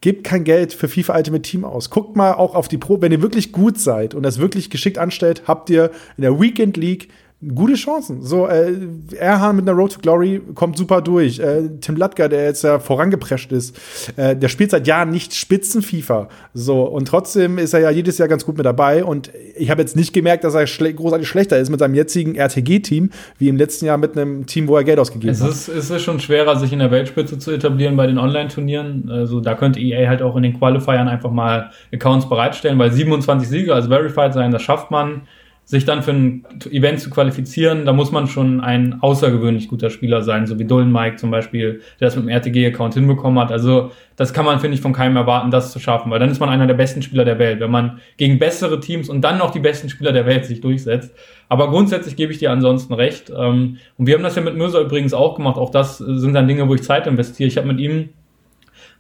Gebt 0.02 0.24
kein 0.24 0.44
Geld 0.44 0.74
für 0.74 0.88
FIFA 0.88 1.16
Ultimate 1.16 1.42
Team 1.42 1.66
aus. 1.66 1.90
Guckt 1.90 2.16
mal 2.16 2.34
auch 2.34 2.54
auf 2.54 2.68
die 2.68 2.78
Pro. 2.78 3.02
Wenn 3.02 3.12
ihr 3.12 3.22
wirklich 3.22 3.52
gut 3.52 3.80
seid 3.80 4.14
und 4.14 4.24
das 4.24 4.38
wirklich 4.38 4.70
geschickt 4.70 4.98
anstellt, 4.98 5.44
habt 5.48 5.70
ihr 5.70 5.92
in 6.18 6.22
der 6.22 6.40
Weekend 6.40 6.78
League 6.78 7.10
gute 7.54 7.76
Chancen. 7.76 8.24
So, 8.24 8.48
äh, 8.48 8.74
Erhan 9.16 9.58
mit 9.58 9.70
einer 9.70 9.78
Road 9.78 9.94
to 9.94 10.00
Glory 10.00 10.42
kommt 10.56 10.76
super 10.76 11.02
durch. 11.02 11.38
Äh, 11.38 11.70
Tim 11.82 11.96
Latka, 11.96 12.28
der 12.28 12.46
jetzt 12.46 12.64
ja 12.64 12.80
vorangeprescht 12.80 13.52
ist, 13.52 13.78
äh, 14.18 14.36
der 14.36 14.48
spielt 14.48 14.72
seit 14.72 14.88
Jahren 14.88 15.12
nicht 15.12 15.36
Spitzen-FIFA. 15.36 16.30
So, 16.56 16.84
und 16.84 17.08
trotzdem 17.08 17.60
ist 17.60 17.74
er 17.74 17.82
ja 17.82 17.92
jedes 17.92 18.18
Jahr 18.18 18.28
ganz 18.28 18.44
gut 18.44 18.58
mit 18.58 18.66
dabei. 18.66 19.04
Und 19.04 19.32
ich 19.56 19.70
habe 19.70 19.82
jetzt 19.82 19.96
nicht 19.96 20.14
gemerkt, 20.14 20.46
dass 20.46 20.56
er 20.56 20.66
schle 20.66 20.92
großartig 20.92 21.28
schlechter 21.28 21.60
ist 21.60 21.70
mit 21.70 21.80
seinem 21.80 21.94
jetzigen 21.94 22.34
RTG-Team, 22.34 23.12
wie 23.38 23.50
im 23.50 23.58
letzten 23.58 23.86
Jahr 23.86 24.00
mit 24.00 24.18
einem 24.18 24.48
Team, 24.48 24.68
wo 24.68 24.76
er 24.76 24.84
Geld 24.84 24.98
ausgegeben 24.98 25.32
es 25.32 25.42
hat. 25.42 25.52
Ist, 25.52 25.68
es 25.68 25.92
ist 25.92 26.02
schon 26.02 26.20
schwerer, 26.20 26.58
sich 26.58 26.74
in 26.74 26.80
der 26.80 26.90
Weltspitze 26.90 27.38
zu 27.38 27.52
etablieren 27.52 27.96
bei 27.98 28.08
den 28.08 28.18
Online-Turnieren. 28.18 29.12
Also 29.12 29.42
da 29.42 29.54
könnte 29.54 29.80
EA 29.80 30.10
halt 30.10 30.24
auch 30.24 30.36
in 30.38 30.44
den 30.44 30.58
Qualifiern 30.58 31.08
einfach 31.08 31.32
mal 31.32 31.70
Accounts 31.94 32.28
bereitstellen, 32.28 32.80
weil 32.80 32.92
27 32.92 33.48
Siege, 33.48 33.76
also 33.76 33.90
Verified 33.90 34.34
sein, 34.34 34.50
das 34.50 34.64
schafft 34.64 34.90
man 34.90 35.22
sich 35.68 35.84
dann 35.84 36.02
für 36.02 36.12
ein 36.12 36.46
Event 36.72 37.02
zu 37.02 37.10
qualifizieren, 37.10 37.84
da 37.84 37.92
muss 37.92 38.14
man 38.14 38.28
schon 38.28 38.62
ein 38.62 39.00
außergewöhnlich 39.02 39.68
guter 39.68 39.90
Spieler 39.90 40.22
sein, 40.22 40.48
so 40.48 40.58
wie 40.58 40.64
Dolan 40.64 40.90
Mike 40.90 41.18
zum 41.18 41.30
Beispiel, 41.30 41.82
der 42.00 42.08
das 42.08 42.16
mit 42.16 42.24
dem 42.24 42.30
RTG-Account 42.30 42.94
hinbekommen 42.94 43.38
hat. 43.38 43.52
Also 43.52 43.92
das 44.16 44.32
kann 44.32 44.46
man, 44.46 44.62
finde 44.62 44.76
ich, 44.76 44.82
von 44.82 44.94
keinem 44.94 45.18
erwarten, 45.18 45.52
das 45.52 45.74
zu 45.74 45.80
schaffen, 45.80 46.10
weil 46.10 46.20
dann 46.20 46.30
ist 46.30 46.40
man 46.40 46.48
einer 46.48 46.68
der 46.68 46.74
besten 46.74 47.02
Spieler 47.02 47.26
der 47.26 47.38
Welt, 47.38 47.60
wenn 47.60 47.70
man 47.70 48.00
gegen 48.16 48.40
bessere 48.40 48.80
Teams 48.80 49.10
und 49.10 49.20
dann 49.20 49.38
noch 49.40 49.52
die 49.52 49.60
besten 49.60 49.90
Spieler 49.90 50.14
der 50.14 50.26
Welt 50.26 50.46
sich 50.46 50.62
durchsetzt. 50.62 51.14
Aber 51.50 51.70
grundsätzlich 51.70 52.16
gebe 52.16 52.32
ich 52.32 52.40
dir 52.40 52.52
ansonsten 52.52 52.94
recht. 52.94 53.30
Ähm, 53.30 53.78
und 53.98 54.08
wir 54.08 54.16
haben 54.16 54.24
das 54.24 54.38
ja 54.38 54.42
mit 54.44 54.56
Mirza 54.56 54.80
übrigens 54.80 55.14
auch 55.14 55.36
gemacht. 55.36 55.58
Auch 55.58 55.72
das 55.72 55.98
sind 55.98 56.32
dann 56.32 56.48
Dinge, 56.48 56.70
wo 56.70 56.76
ich 56.76 56.84
Zeit 56.84 57.08
investiere. 57.08 57.50
Ich 57.50 57.58
habe 57.58 57.68
mit 57.68 57.82
ihm, 57.82 58.08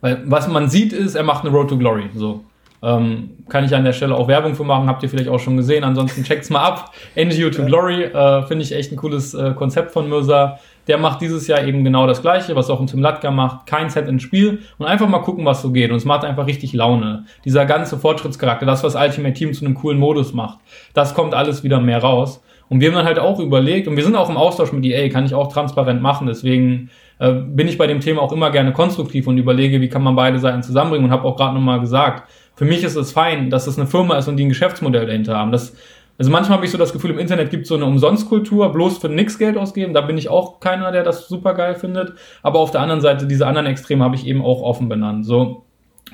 weil 0.01 0.21
was 0.25 0.49
man 0.49 0.67
sieht 0.67 0.91
ist, 0.91 1.15
er 1.15 1.23
macht 1.23 1.45
eine 1.45 1.55
Road 1.55 1.69
to 1.69 1.77
Glory. 1.77 2.09
So. 2.13 2.43
Ähm, 2.87 3.31
kann 3.49 3.65
ich 3.65 3.75
an 3.75 3.83
der 3.83 3.91
Stelle 3.91 4.15
auch 4.15 4.29
Werbung 4.29 4.55
für 4.55 4.63
machen, 4.63 4.87
habt 4.87 5.03
ihr 5.03 5.09
vielleicht 5.09 5.27
auch 5.27 5.39
schon 5.39 5.57
gesehen. 5.57 5.83
Ansonsten 5.83 6.23
checkt's 6.23 6.49
mal 6.49 6.61
ab. 6.61 6.93
NGU 7.15 7.49
to 7.49 7.65
Glory 7.65 8.03
äh, 8.03 8.43
finde 8.43 8.63
ich 8.63 8.73
echt 8.73 8.93
ein 8.93 8.95
cooles 8.95 9.33
äh, 9.33 9.53
Konzept 9.55 9.91
von 9.91 10.07
Mirza. 10.07 10.59
Der 10.87 10.97
macht 10.97 11.19
dieses 11.19 11.47
Jahr 11.47 11.65
eben 11.65 11.83
genau 11.83 12.07
das 12.07 12.21
gleiche, 12.21 12.55
was 12.55 12.69
auch 12.69 12.79
ein 12.79 12.87
Tim 12.87 13.01
Latka 13.01 13.29
macht. 13.29 13.65
Kein 13.65 13.89
Set 13.89 14.07
ins 14.07 14.23
Spiel 14.23 14.59
und 14.77 14.85
einfach 14.85 15.09
mal 15.09 15.19
gucken, 15.19 15.43
was 15.43 15.61
so 15.61 15.71
geht. 15.71 15.91
Und 15.91 15.97
es 15.97 16.05
macht 16.05 16.23
einfach 16.23 16.47
richtig 16.47 16.71
Laune. 16.71 17.25
Dieser 17.43 17.65
ganze 17.65 17.97
Fortschrittscharakter, 17.97 18.65
das, 18.65 18.85
was 18.85 18.95
Ultimate 18.95 19.33
Team 19.33 19.51
zu 19.51 19.65
einem 19.65 19.75
coolen 19.75 19.99
Modus 19.99 20.33
macht, 20.33 20.59
das 20.93 21.13
kommt 21.13 21.33
alles 21.33 21.65
wieder 21.65 21.81
mehr 21.81 22.01
raus. 22.01 22.41
Und 22.69 22.79
wir 22.79 22.89
haben 22.89 22.95
dann 22.95 23.05
halt 23.05 23.19
auch 23.19 23.39
überlegt, 23.39 23.87
und 23.87 23.97
wir 23.97 24.03
sind 24.03 24.15
auch 24.15 24.29
im 24.29 24.37
Austausch 24.37 24.71
mit 24.71 24.85
EA, 24.85 25.09
kann 25.09 25.25
ich 25.25 25.33
auch 25.33 25.51
transparent 25.51 26.01
machen, 26.01 26.27
deswegen 26.27 26.89
äh, 27.19 27.31
bin 27.31 27.67
ich 27.67 27.77
bei 27.77 27.87
dem 27.87 28.01
Thema 28.01 28.21
auch 28.21 28.31
immer 28.31 28.51
gerne 28.51 28.73
konstruktiv 28.73 29.27
und 29.27 29.37
überlege, 29.37 29.81
wie 29.81 29.89
kann 29.89 30.03
man 30.03 30.15
beide 30.15 30.39
Seiten 30.39 30.63
zusammenbringen 30.63 31.05
und 31.05 31.11
habe 31.11 31.23
auch 31.25 31.37
gerade 31.37 31.53
nochmal 31.53 31.79
gesagt, 31.79 32.29
für 32.57 32.65
mich 32.65 32.83
ist 32.83 32.95
es 32.95 33.11
fein, 33.11 33.49
dass 33.51 33.67
es 33.67 33.77
eine 33.77 33.87
Firma 33.87 34.17
ist 34.17 34.27
und 34.27 34.35
die 34.35 34.45
ein 34.45 34.49
Geschäftsmodell 34.49 35.05
dahinter 35.05 35.37
haben. 35.37 35.51
Das, 35.51 35.75
also 36.17 36.31
manchmal 36.31 36.57
habe 36.57 36.65
ich 36.65 36.71
so 36.71 36.77
das 36.79 36.91
Gefühl, 36.91 37.11
im 37.11 37.19
Internet 37.19 37.51
gibt 37.51 37.63
es 37.63 37.69
so 37.69 37.75
eine 37.75 37.85
Umsonstkultur, 37.85 38.71
bloß 38.73 38.97
für 38.97 39.09
nix 39.09 39.37
Geld 39.37 39.57
ausgeben. 39.57 39.93
Da 39.93 40.01
bin 40.01 40.17
ich 40.17 40.27
auch 40.27 40.59
keiner, 40.59 40.91
der 40.91 41.03
das 41.03 41.27
super 41.27 41.53
geil 41.53 41.75
findet. 41.75 42.13
Aber 42.41 42.57
auf 42.59 42.71
der 42.71 42.81
anderen 42.81 43.01
Seite, 43.01 43.27
diese 43.27 43.45
anderen 43.45 43.67
Extreme 43.67 44.03
habe 44.03 44.15
ich 44.15 44.25
eben 44.25 44.41
auch 44.41 44.63
offen 44.63 44.89
benannt. 44.89 45.27
So. 45.27 45.65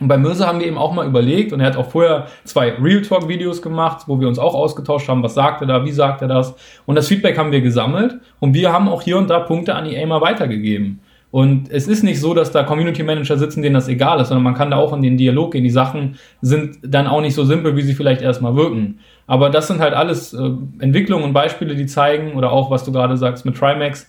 Und 0.02 0.10
bei 0.10 0.18
Mirza 0.18 0.46
haben 0.46 0.60
wir 0.60 0.68
eben 0.68 0.78
auch 0.78 0.92
mal 0.92 1.08
überlegt, 1.08 1.54
und 1.54 1.62
er 1.62 1.68
hat 1.68 1.78
auch 1.78 1.92
vorher 1.92 2.28
zwei 2.44 2.72
Real 2.72 3.04
Talk 3.04 3.30
Videos 3.30 3.62
gemacht, 3.62 4.04
wo 4.08 4.20
wir 4.20 4.28
uns 4.28 4.38
auch 4.38 4.54
ausgetauscht 4.54 5.08
haben, 5.08 5.24
was 5.24 5.36
sagt 5.36 5.62
er 5.62 5.68
da, 5.68 5.86
wie 5.86 5.92
sagt 5.94 6.22
er 6.22 6.28
das. 6.28 6.56
Und 6.86 6.96
das 6.96 7.08
Feedback 7.08 7.38
haben 7.38 7.54
wir 7.54 7.62
gesammelt 7.62 8.16
und 8.42 8.54
wir 8.54 8.74
haben 8.74 8.90
auch 8.90 9.02
hier 9.02 9.18
und 9.18 9.30
da 9.30 9.40
Punkte 9.40 9.76
an 9.76 9.86
EA 9.86 10.06
mal 10.06 10.20
weitergegeben. 10.20 11.00
Und 11.34 11.72
es 11.72 11.88
ist 11.88 12.04
nicht 12.04 12.20
so, 12.20 12.36
dass 12.36 12.52
da 12.52 12.62
Community 12.62 13.02
Manager 13.02 13.40
sitzen, 13.40 13.64
denen 13.64 13.74
das 13.74 13.88
egal 13.88 14.22
ist, 14.22 14.28
sondern 14.28 14.44
man 14.44 14.54
kann 14.54 14.70
da 14.70 14.78
auch 14.78 14.94
in 14.94 15.02
den 15.02 15.18
Dialog 15.18 15.54
gehen. 15.54 15.64
Die 15.64 15.72
Sachen 15.72 16.20
sind 16.42 16.78
dann 16.84 17.08
auch 17.08 17.22
nicht 17.22 17.34
so 17.34 17.44
simpel, 17.44 17.76
wie 17.76 17.82
sie 17.82 17.96
vielleicht 17.96 18.22
erstmal 18.22 18.56
wirken. 18.56 19.00
Aber 19.26 19.50
das 19.50 19.66
sind 19.66 19.80
halt 19.80 19.96
alles 19.96 20.36
äh, 20.36 20.52
Entwicklungen 20.78 21.24
und 21.24 21.34
Beispiele, 21.34 21.76
die 21.76 21.88
zeigen, 21.88 22.34
oder 22.34 22.52
auch 22.52 22.70
was 22.70 22.84
du 22.84 22.92
gerade 22.92 23.18
sagst 23.18 23.46
mit 23.46 23.58
Trimax, 23.58 24.08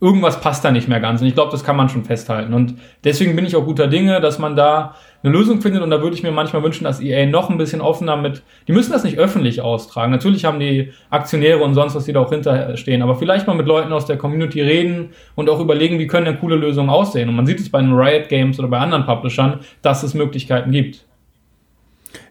irgendwas 0.00 0.40
passt 0.40 0.64
da 0.64 0.70
nicht 0.70 0.88
mehr 0.88 1.00
ganz. 1.00 1.20
Und 1.20 1.26
ich 1.26 1.34
glaube, 1.34 1.52
das 1.52 1.62
kann 1.62 1.76
man 1.76 1.88
schon 1.88 2.04
festhalten. 2.04 2.54
Und 2.54 2.74
deswegen 3.04 3.36
bin 3.36 3.44
ich 3.44 3.54
auch 3.54 3.64
guter 3.64 3.86
Dinge, 3.86 4.20
dass 4.20 4.38
man 4.38 4.56
da 4.56 4.94
eine 5.22 5.32
Lösung 5.32 5.60
findet. 5.60 5.82
Und 5.82 5.90
da 5.90 6.00
würde 6.00 6.16
ich 6.16 6.22
mir 6.22 6.32
manchmal 6.32 6.62
wünschen, 6.62 6.84
dass 6.84 7.00
EA 7.00 7.26
noch 7.26 7.50
ein 7.50 7.58
bisschen 7.58 7.82
offener 7.82 8.16
mit, 8.16 8.42
die 8.66 8.72
müssen 8.72 8.92
das 8.92 9.04
nicht 9.04 9.18
öffentlich 9.18 9.60
austragen. 9.60 10.10
Natürlich 10.10 10.46
haben 10.46 10.58
die 10.58 10.92
Aktionäre 11.10 11.62
und 11.62 11.74
sonst 11.74 11.94
was, 11.94 12.06
die 12.06 12.14
da 12.14 12.20
auch 12.20 12.30
hinterstehen. 12.30 13.02
Aber 13.02 13.14
vielleicht 13.16 13.46
mal 13.46 13.54
mit 13.54 13.66
Leuten 13.66 13.92
aus 13.92 14.06
der 14.06 14.16
Community 14.16 14.62
reden 14.62 15.10
und 15.34 15.50
auch 15.50 15.60
überlegen, 15.60 15.98
wie 15.98 16.06
können 16.06 16.24
denn 16.24 16.40
coole 16.40 16.56
Lösungen 16.56 16.88
aussehen. 16.88 17.28
Und 17.28 17.36
man 17.36 17.46
sieht 17.46 17.60
es 17.60 17.70
bei 17.70 17.80
den 17.80 17.92
Riot 17.92 18.28
Games 18.28 18.58
oder 18.58 18.68
bei 18.68 18.78
anderen 18.78 19.04
Publishern, 19.04 19.60
dass 19.82 20.02
es 20.02 20.14
Möglichkeiten 20.14 20.70
gibt. 20.70 21.04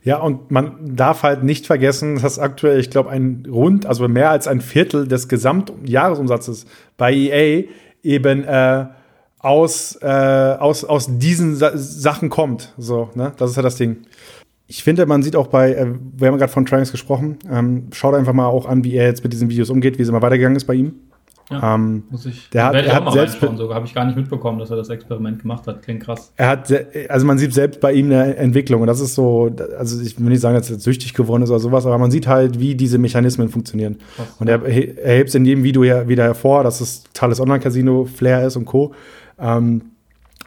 Ja, 0.04 0.18
und 0.20 0.52
man 0.52 0.96
darf 0.96 1.24
halt 1.24 1.44
nicht 1.44 1.68
vergessen, 1.68 2.22
dass 2.22 2.40
aktuell, 2.40 2.80
ich 2.80 2.90
glaube, 2.90 3.10
ein 3.10 3.48
rund, 3.50 3.86
also 3.86 4.08
mehr 4.08 4.30
als 4.30 4.48
ein 4.48 4.62
Viertel 4.62 5.08
des 5.08 5.28
Gesamtjahresumsatzes 5.28 6.66
bei 6.98 7.14
EA 7.14 7.64
eben 8.04 8.44
äh, 8.44 8.86
aus, 9.40 9.98
äh, 10.02 10.08
aus, 10.08 10.84
aus 10.84 11.18
diesen 11.18 11.56
Sa 11.56 11.72
Sachen 11.76 12.30
kommt. 12.30 12.74
So, 12.78 13.10
ne? 13.16 13.34
Das 13.38 13.50
ist 13.50 13.56
ja 13.56 13.62
das 13.62 13.76
Ding. 13.76 13.98
Ich 14.68 14.84
finde, 14.84 15.06
man 15.06 15.24
sieht 15.24 15.36
auch 15.36 15.48
bei, 15.48 15.74
äh, 15.74 15.88
wir 16.18 16.28
haben 16.28 16.38
gerade 16.38 16.52
von 16.52 16.66
Triumphs 16.66 16.92
gesprochen, 16.92 17.40
ähm, 17.50 17.88
schaut 17.92 18.16
einfach 18.16 18.34
mal 18.34 18.48
auch 18.48 18.68
an, 18.68 18.84
wie 18.84 18.96
er 18.96 19.06
jetzt 19.06 19.24
mit 19.24 19.34
diesen 19.34 19.50
Videos 19.50 19.70
umgeht, 19.70 19.98
wie 19.98 20.04
es 20.04 20.10
immer 20.10 20.22
weitergegangen 20.22 20.58
ist 20.58 20.66
bei 20.66 20.76
ihm. 20.76 20.94
Ja, 21.50 21.76
ähm, 21.76 22.04
muss 22.10 22.26
ich. 22.26 22.50
Der 22.52 22.66
hat, 22.66 22.76
er 22.76 22.94
hat 22.94 23.12
selbst 23.12 23.40
sogar 23.40 23.76
habe 23.76 23.86
ich 23.86 23.94
gar 23.94 24.06
nicht 24.06 24.16
mitbekommen, 24.16 24.60
dass 24.60 24.70
er 24.70 24.78
das 24.78 24.90
Experiment 24.90 25.42
gemacht 25.42 25.66
hat. 25.66 25.82
Klingt 25.82 26.04
krass. 26.04 26.32
Er 26.36 26.50
hat, 26.50 26.72
also 27.10 27.26
man 27.26 27.38
sieht 27.40 27.54
selbst 27.54 27.80
bei 27.82 27.92
ihm 27.94 28.06
eine 28.08 28.36
Entwicklung 28.38 28.82
und 28.82 28.88
das 28.88 29.00
ist 29.00 29.16
so, 29.16 29.50
also 29.78 30.02
ich 30.02 30.20
will 30.20 30.30
nicht 30.30 30.42
sagen, 30.42 30.56
dass 30.56 30.70
er 30.70 30.80
süchtig 30.80 31.14
geworden 31.14 31.44
ist 31.44 31.50
oder 31.50 31.60
sowas, 31.60 31.86
aber 31.86 31.98
man 31.98 32.12
sieht 32.12 32.28
halt, 32.28 32.60
wie 32.60 32.76
diese 32.76 33.00
Mechanismen 33.00 33.50
funktionieren. 33.50 33.98
Krass, 34.16 34.28
und 34.40 34.48
er, 34.48 34.64
er 34.64 35.16
hebt 35.18 35.30
es 35.30 35.36
in 35.36 35.46
jedem 35.46 35.64
Video 35.64 35.82
wieder 35.82 36.24
hervor, 36.24 36.64
dass 36.64 36.82
es 36.82 37.04
totales 37.14 37.40
Online-Casino, 37.40 38.06
Flair 38.06 38.46
ist 38.46 38.56
und 38.56 38.66
Co. 38.66 38.94
Ähm, 39.40 39.82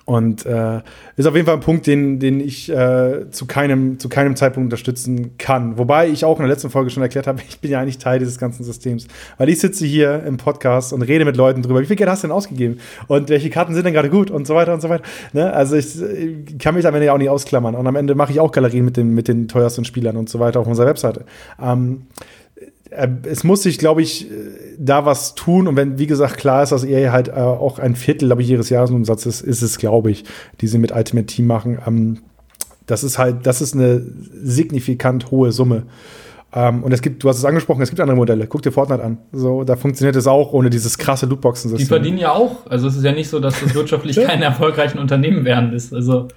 und 0.05 0.45
äh, 0.47 0.81
ist 1.17 1.27
auf 1.27 1.35
jeden 1.35 1.47
Fall 1.47 1.55
ein 1.55 1.61
Punkt, 1.61 1.87
den, 1.87 2.19
den 2.19 2.41
ich 2.41 2.69
äh, 2.71 3.31
zu, 3.31 3.47
keinem, 3.47 3.99
zu 4.01 4.09
keinem 4.09 4.35
Zeitpunkt 4.35 4.67
unterstützen 4.67 5.39
kann. 5.39 5.79
Wobei 5.79 6.09
ich 6.09 6.25
auch 6.25 6.39
in 6.39 6.45
der 6.45 6.53
letzten 6.53 6.71
Folge 6.71 6.91
schon 6.91 7.03
erklärt 7.03 7.27
habe, 7.27 7.41
ich 7.49 7.61
bin 7.61 7.71
ja 7.71 7.81
eigentlich 7.81 7.99
Teil 7.99 8.19
dieses 8.19 8.39
ganzen 8.39 8.65
Systems. 8.65 9.07
Weil 9.39 9.49
ich 9.49 9.61
sitze 9.61 9.87
hier 9.87 10.23
im 10.25 10.39
Podcast 10.39 10.93
und 10.93 11.03
rede 11.03 11.25
mit 11.25 11.37
Leuten 11.37 11.63
drüber, 11.63 11.81
wie 11.81 11.87
viel 11.87 11.97
Geld 11.97 12.11
hast 12.11 12.25
du 12.25 12.29
denn 12.29 12.37
ausgegeben? 12.37 12.79
Und 13.07 13.29
welche 13.29 13.51
Karten 13.51 13.75
sind 13.75 13.87
denn 13.87 13.95
gerade 13.95 14.11
gut? 14.11 14.31
Und 14.31 14.47
so 14.47 14.55
weiter 14.55 14.75
und 14.75 14.83
so 14.83 14.89
weiter. 14.89 15.05
Ne? 15.33 15.53
Also 15.53 15.77
ich, 15.77 16.01
ich, 16.03 16.59
kann 16.59 16.75
mich 16.75 16.87
am 16.87 16.95
Ende 16.95 17.07
ja 17.07 17.15
auch 17.15 17.19
nicht 17.19 17.31
ausklammern. 17.31 17.75
Und 17.75 17.87
am 17.87 17.97
Ende 17.97 18.15
mache 18.15 18.33
ich 18.33 18.41
auch 18.41 18.51
Galerien 18.51 18.85
mit, 18.85 18.97
dem, 18.97 19.15
mit 19.15 19.29
den 19.29 19.47
teuersten 19.47 19.85
Spielern 19.85 20.17
und 20.17 20.29
so 20.29 20.41
weiter 20.41 20.61
auf 20.61 20.67
unserer 20.67 20.87
Webseite. 20.87 21.25
Ähm, 21.61 22.03
äh, 22.13 22.42
es 23.25 23.45
muss 23.45 23.63
sich, 23.63 23.79
glaube 23.79 24.03
ich, 24.03 24.31
äh, 24.31 24.35
da 24.79 25.05
was 25.05 25.35
tun. 25.35 25.67
Und 25.67 25.77
wenn, 25.77 25.99
wie 25.99 26.07
gesagt, 26.07 26.37
klar 26.37 26.63
ist, 26.63 26.73
dass 26.73 26.85
EA 26.85 27.13
halt 27.13 27.29
äh, 27.29 27.33
auch 27.33 27.79
ein 27.79 27.97
Viertel, 27.97 28.29
glaube 28.29 28.43
ich, 28.43 28.51
ihres 28.51 28.71
Jahresumsatzes 28.71 29.41
ist, 29.41 29.49
ist 29.49 29.63
es, 29.63 29.79
glaube 29.79 30.11
ich, 30.11 30.25
die 30.61 30.67
sie 30.67 30.79
mit 30.79 30.93
Ultimate 30.93 31.27
Team 31.27 31.47
machen. 31.47 31.79
Ähm, 31.87 32.19
das 32.87 33.05
ist 33.05 33.19
halt, 33.19 33.47
das 33.47 33.61
ist 33.63 33.75
eine 33.75 34.03
signifikant 34.43 35.31
hohe 35.31 35.53
Summe. 35.53 35.85
Ähm, 36.55 36.83
und 36.83 36.93
es 36.93 37.01
gibt, 37.01 37.25
du 37.25 37.29
hast 37.29 37.39
es 37.39 37.45
angesprochen, 37.45 37.81
es 37.81 37.89
gibt 37.89 38.01
andere 38.01 38.17
Modelle. 38.17 38.47
Guck 38.47 38.63
dir 38.63 38.73
Fortnite 38.73 39.03
an. 39.03 39.19
So, 39.33 39.65
da 39.65 39.77
funktioniert 39.77 40.17
es 40.17 40.27
auch 40.27 40.53
ohne 40.53 40.69
dieses 40.69 40.99
krasse 40.99 41.27
Lootboxen-System. 41.27 41.79
Die 41.79 41.89
verdienen 41.89 42.19
ja 42.19 42.33
auch. 42.33 42.67
Also 42.69 42.89
es 42.89 42.97
ist 42.97 43.05
ja 43.05 43.13
nicht 43.13 43.29
so, 43.29 43.41
dass 43.41 43.61
das 43.61 43.75
wirtschaftlich 43.75 44.17
keine 44.17 44.45
erfolgreichen 44.45 44.99
Unternehmen 44.99 45.45
werden 45.45 45.73
ist. 45.73 45.95
Also 45.95 46.29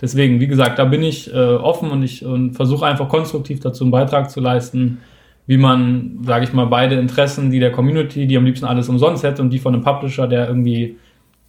deswegen, 0.00 0.40
wie 0.40 0.48
gesagt, 0.48 0.80
da 0.80 0.84
bin 0.84 1.02
ich 1.02 1.32
äh, 1.32 1.36
offen 1.36 1.90
und 1.90 2.02
ich 2.02 2.24
und 2.24 2.54
versuche 2.54 2.86
einfach 2.86 3.08
konstruktiv 3.08 3.60
dazu 3.60 3.84
einen 3.84 3.92
Beitrag 3.92 4.30
zu 4.30 4.40
leisten 4.40 4.98
wie 5.52 5.58
man, 5.58 6.20
sage 6.24 6.44
ich 6.46 6.54
mal, 6.54 6.64
beide 6.64 6.94
Interessen, 6.94 7.50
die 7.50 7.60
der 7.60 7.72
Community, 7.72 8.26
die 8.26 8.38
am 8.38 8.46
liebsten 8.46 8.64
alles 8.64 8.88
umsonst 8.88 9.22
hätte 9.22 9.42
und 9.42 9.50
die 9.50 9.58
von 9.58 9.74
einem 9.74 9.84
Publisher, 9.84 10.26
der 10.26 10.48
irgendwie 10.48 10.96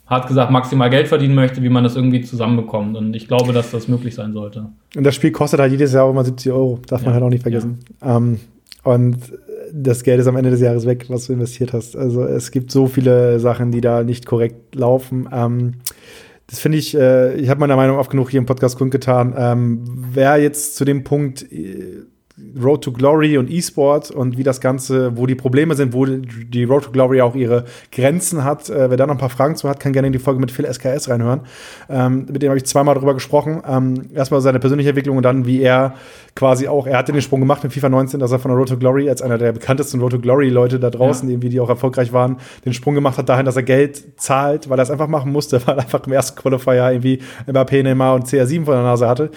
hart 0.08 0.28
gesagt, 0.28 0.52
maximal 0.52 0.90
Geld 0.90 1.08
verdienen 1.08 1.36
möchte, 1.36 1.64
wie 1.64 1.70
man 1.70 1.86
das 1.86 1.96
irgendwie 1.96 2.20
zusammenbekommt. 2.20 2.98
Und 2.98 3.16
ich 3.16 3.30
glaube, 3.30 3.54
dass 3.54 3.72
das 3.72 3.88
möglich 3.88 4.14
sein 4.14 4.34
sollte. 4.34 4.66
Und 4.94 5.06
das 5.06 5.16
Spiel 5.16 5.32
kostet 5.32 5.62
halt 5.62 5.72
jedes 5.72 5.94
Jahr 5.94 6.10
immer 6.10 6.26
70 6.26 6.52
Euro, 6.52 6.80
darf 6.86 7.00
ja. 7.00 7.06
man 7.06 7.14
halt 7.14 7.24
auch 7.24 7.30
nicht 7.30 7.44
vergessen. 7.44 7.80
Ja. 8.02 8.18
Ähm, 8.18 8.42
und 8.84 9.20
das 9.72 10.04
Geld 10.04 10.20
ist 10.20 10.28
am 10.28 10.36
Ende 10.36 10.50
des 10.50 10.60
Jahres 10.60 10.86
weg, 10.86 11.06
was 11.08 11.28
du 11.28 11.34
investiert 11.34 11.72
hast. 11.72 11.96
Also 11.96 12.26
es 12.26 12.52
gibt 12.52 12.72
so 12.72 12.88
viele 12.88 13.40
Sachen, 13.40 13.72
die 13.72 13.80
da 13.80 14.04
nicht 14.04 14.26
korrekt 14.26 14.76
laufen. 14.76 15.30
Ähm, 15.32 15.76
das 16.48 16.60
finde 16.60 16.78
ich, 16.78 16.94
äh, 16.94 17.36
ich 17.36 17.48
habe 17.48 17.62
meiner 17.62 17.78
Meinung 17.78 18.00
oft 18.00 18.12
genug 18.12 18.32
hier 18.32 18.40
im 18.40 18.46
Podcast 18.46 18.78
kundgetan. 18.78 19.34
Ähm, 19.38 19.86
wer 20.12 20.36
jetzt 20.42 20.76
zu 20.76 20.84
dem 20.84 21.06
Punkt 21.06 21.50
äh, 21.54 22.04
Road 22.60 22.84
to 22.84 22.92
Glory 22.92 23.38
und 23.38 23.50
E-Sport 23.52 24.10
und 24.10 24.38
wie 24.38 24.44
das 24.44 24.60
Ganze, 24.60 25.16
wo 25.16 25.28
die 25.28 25.36
Probleme 25.36 25.76
sind, 25.76 25.94
wo 25.94 26.06
die 26.06 26.64
Road 26.64 26.86
to 26.86 26.92
Glory 26.92 27.22
auch 27.22 27.36
ihre 27.36 27.66
Grenzen 27.92 28.44
hat. 28.44 28.72
Äh, 28.72 28.90
wer 28.90 28.98
da 28.98 29.06
noch 29.06 29.14
ein 29.14 29.20
paar 29.20 29.30
Fragen 29.30 29.56
zu 29.56 29.70
hat, 29.70 29.80
kann 29.80 29.94
gerne 29.94 30.08
in 30.08 30.14
die 30.14 30.20
Folge 30.20 30.40
mit 30.40 30.52
Phil 30.52 30.66
SKS 30.66 31.10
reinhören. 31.10 31.42
Ähm, 31.90 32.26
mit 32.32 32.42
dem 32.42 32.50
habe 32.50 32.58
ich 32.58 32.66
zweimal 32.66 32.96
darüber 32.96 33.14
gesprochen. 33.14 33.62
Ähm, 33.68 34.10
erstmal 34.16 34.42
seine 34.42 34.60
persönliche 34.60 34.90
Entwicklung 34.90 35.18
und 35.18 35.24
dann, 35.24 35.46
wie 35.46 35.62
er 35.62 35.94
quasi 36.36 36.68
auch, 36.68 36.88
er 36.88 36.98
hatte 36.98 37.12
den 37.12 37.22
Sprung 37.22 37.40
gemacht 37.40 37.64
in 37.64 37.70
FIFA 37.70 37.90
19, 37.90 38.20
dass 38.20 38.32
er 38.32 38.40
von 38.40 38.50
der 38.50 38.58
Road 38.58 38.70
to 38.70 38.78
Glory 38.78 39.08
als 39.10 39.22
einer 39.22 39.38
der 39.38 39.52
bekanntesten 39.52 40.02
Road 40.02 40.14
to 40.14 40.20
Glory 40.20 40.50
Leute 40.50 40.80
da 40.80 40.90
draußen, 40.90 41.30
ja. 41.30 41.34
irgendwie, 41.34 41.50
die 41.50 41.60
auch 41.60 41.70
erfolgreich 41.70 42.14
waren, 42.14 42.38
den 42.66 42.74
Sprung 42.74 42.96
gemacht 42.96 43.20
hat 43.20 43.30
dahin, 43.30 43.46
dass 43.46 43.58
er 43.58 43.64
Geld 43.64 44.20
zahlt, 44.20 44.72
weil 44.72 44.80
er 44.80 44.84
es 44.84 44.90
einfach 44.90 45.08
machen 45.08 45.32
musste, 45.32 45.62
weil 45.68 45.78
er 45.78 45.84
einfach 45.84 46.06
im 46.08 46.14
ersten 46.14 46.40
Qualifier 46.40 46.90
irgendwie 46.90 47.20
Mbappé, 47.48 47.84
Neymar 47.84 48.16
und 48.16 48.26
CR7 48.26 48.66
vor 48.66 48.74
der 48.74 48.84
Nase 48.84 49.08
hatte. 49.08 49.30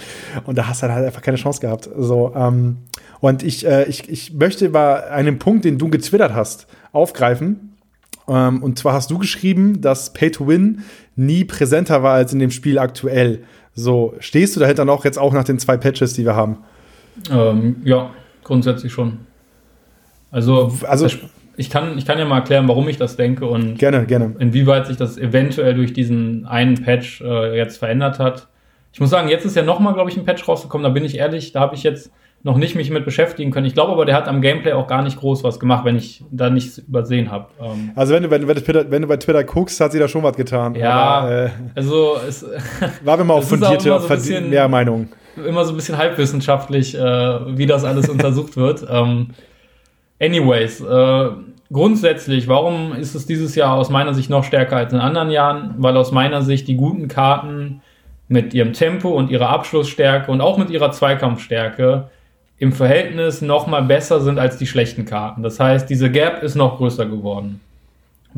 Und 0.44 0.56
da 0.56 0.66
hast 0.66 0.82
du 0.82 0.88
halt 0.88 1.04
einfach 1.04 1.20
keine 1.20 1.36
Chance 1.36 1.60
gehabt. 1.60 1.90
So, 1.94 2.32
ähm, 2.34 2.78
und 3.20 3.42
ich, 3.42 3.66
äh, 3.66 3.84
ich, 3.84 4.08
ich 4.08 4.34
möchte 4.34 4.68
bei 4.70 5.10
einem 5.10 5.38
Punkt, 5.38 5.64
den 5.64 5.78
du 5.78 5.88
getwittert 5.88 6.34
hast, 6.34 6.66
aufgreifen. 6.92 7.76
Ähm, 8.28 8.62
und 8.62 8.78
zwar 8.78 8.94
hast 8.94 9.10
du 9.10 9.18
geschrieben, 9.18 9.80
dass 9.80 10.12
Pay 10.12 10.30
to 10.30 10.46
Win 10.46 10.82
nie 11.14 11.44
präsenter 11.44 12.02
war 12.02 12.14
als 12.14 12.32
in 12.32 12.38
dem 12.38 12.50
Spiel 12.50 12.78
aktuell. 12.78 13.40
So, 13.74 14.14
stehst 14.20 14.56
du 14.56 14.60
dahinter 14.60 14.84
noch 14.84 15.04
jetzt 15.04 15.18
auch 15.18 15.32
nach 15.32 15.44
den 15.44 15.58
zwei 15.58 15.76
Patches, 15.76 16.14
die 16.14 16.24
wir 16.24 16.34
haben? 16.34 16.58
Ähm, 17.30 17.76
ja, 17.84 18.10
grundsätzlich 18.42 18.92
schon. 18.92 19.18
Also, 20.30 20.72
also 20.86 21.08
ich 21.56 21.70
kann, 21.70 21.96
ich 21.96 22.04
kann 22.04 22.18
ja 22.18 22.24
mal 22.26 22.38
erklären, 22.38 22.68
warum 22.68 22.88
ich 22.88 22.98
das 22.98 23.16
denke 23.16 23.46
und 23.46 23.78
gerne, 23.78 24.04
gerne. 24.04 24.34
inwieweit 24.38 24.86
sich 24.86 24.96
das 24.96 25.16
eventuell 25.16 25.74
durch 25.74 25.92
diesen 25.92 26.46
einen 26.46 26.82
Patch 26.82 27.22
äh, 27.22 27.56
jetzt 27.56 27.78
verändert 27.78 28.18
hat. 28.18 28.48
Ich 28.92 29.00
muss 29.00 29.10
sagen, 29.10 29.28
jetzt 29.28 29.46
ist 29.46 29.56
ja 29.56 29.62
nochmal, 29.62 29.94
glaube 29.94 30.10
ich, 30.10 30.16
ein 30.16 30.24
Patch 30.24 30.46
rausgekommen, 30.46 30.84
da 30.84 30.90
bin 30.90 31.04
ich 31.04 31.16
ehrlich, 31.16 31.52
da 31.52 31.60
habe 31.60 31.74
ich 31.74 31.82
jetzt 31.82 32.10
noch 32.46 32.58
nicht 32.58 32.76
mich 32.76 32.90
mit 32.90 33.04
beschäftigen 33.04 33.50
können. 33.50 33.66
Ich 33.66 33.74
glaube 33.74 33.90
aber, 33.90 34.06
der 34.06 34.14
hat 34.14 34.28
am 34.28 34.40
Gameplay 34.40 34.72
auch 34.72 34.86
gar 34.86 35.02
nicht 35.02 35.18
groß 35.18 35.42
was 35.42 35.58
gemacht, 35.58 35.84
wenn 35.84 35.96
ich 35.96 36.22
da 36.30 36.48
nichts 36.48 36.78
übersehen 36.78 37.32
habe. 37.32 37.46
Ähm 37.60 37.90
also 37.96 38.14
wenn 38.14 38.22
du, 38.22 38.30
wenn, 38.30 38.46
wenn, 38.46 38.56
Twitter, 38.56 38.88
wenn 38.88 39.02
du 39.02 39.08
bei 39.08 39.16
Twitter 39.16 39.42
guckst, 39.42 39.80
hat 39.80 39.90
sie 39.90 39.98
da 39.98 40.06
schon 40.06 40.22
was 40.22 40.36
getan. 40.36 40.76
Ja, 40.76 40.94
aber, 40.94 41.46
äh, 41.46 41.50
also 41.74 42.16
es 42.26 42.46
war 43.04 43.22
mal 43.24 43.34
auf 43.34 43.48
fundierte, 43.48 43.98
so 43.98 44.08
bisschen, 44.08 44.48
mehr 44.48 44.68
Meinung. 44.68 45.08
Immer 45.44 45.64
so 45.64 45.72
ein 45.72 45.76
bisschen 45.76 45.98
halbwissenschaftlich, 45.98 46.94
äh, 46.94 47.00
wie 47.58 47.66
das 47.66 47.82
alles 47.82 48.08
untersucht 48.08 48.56
wird. 48.56 48.86
Ähm, 48.88 49.30
anyways, 50.20 50.80
äh, 50.82 51.28
grundsätzlich, 51.72 52.46
warum 52.46 52.94
ist 52.94 53.16
es 53.16 53.26
dieses 53.26 53.56
Jahr 53.56 53.74
aus 53.74 53.90
meiner 53.90 54.14
Sicht 54.14 54.30
noch 54.30 54.44
stärker 54.44 54.76
als 54.76 54.92
in 54.92 55.00
anderen 55.00 55.30
Jahren? 55.30 55.74
Weil 55.78 55.96
aus 55.96 56.12
meiner 56.12 56.42
Sicht 56.42 56.68
die 56.68 56.76
guten 56.76 57.08
Karten 57.08 57.82
mit 58.28 58.54
ihrem 58.54 58.72
Tempo 58.72 59.08
und 59.08 59.30
ihrer 59.30 59.48
Abschlussstärke 59.48 60.30
und 60.30 60.40
auch 60.40 60.58
mit 60.58 60.70
ihrer 60.70 60.92
Zweikampfstärke 60.92 62.08
im 62.58 62.72
Verhältnis 62.72 63.42
noch 63.42 63.66
mal 63.66 63.82
besser 63.82 64.20
sind 64.20 64.38
als 64.38 64.56
die 64.56 64.66
schlechten 64.66 65.04
Karten. 65.04 65.42
Das 65.42 65.60
heißt, 65.60 65.88
diese 65.90 66.10
Gap 66.10 66.42
ist 66.42 66.54
noch 66.54 66.78
größer 66.78 67.06
geworden. 67.06 67.60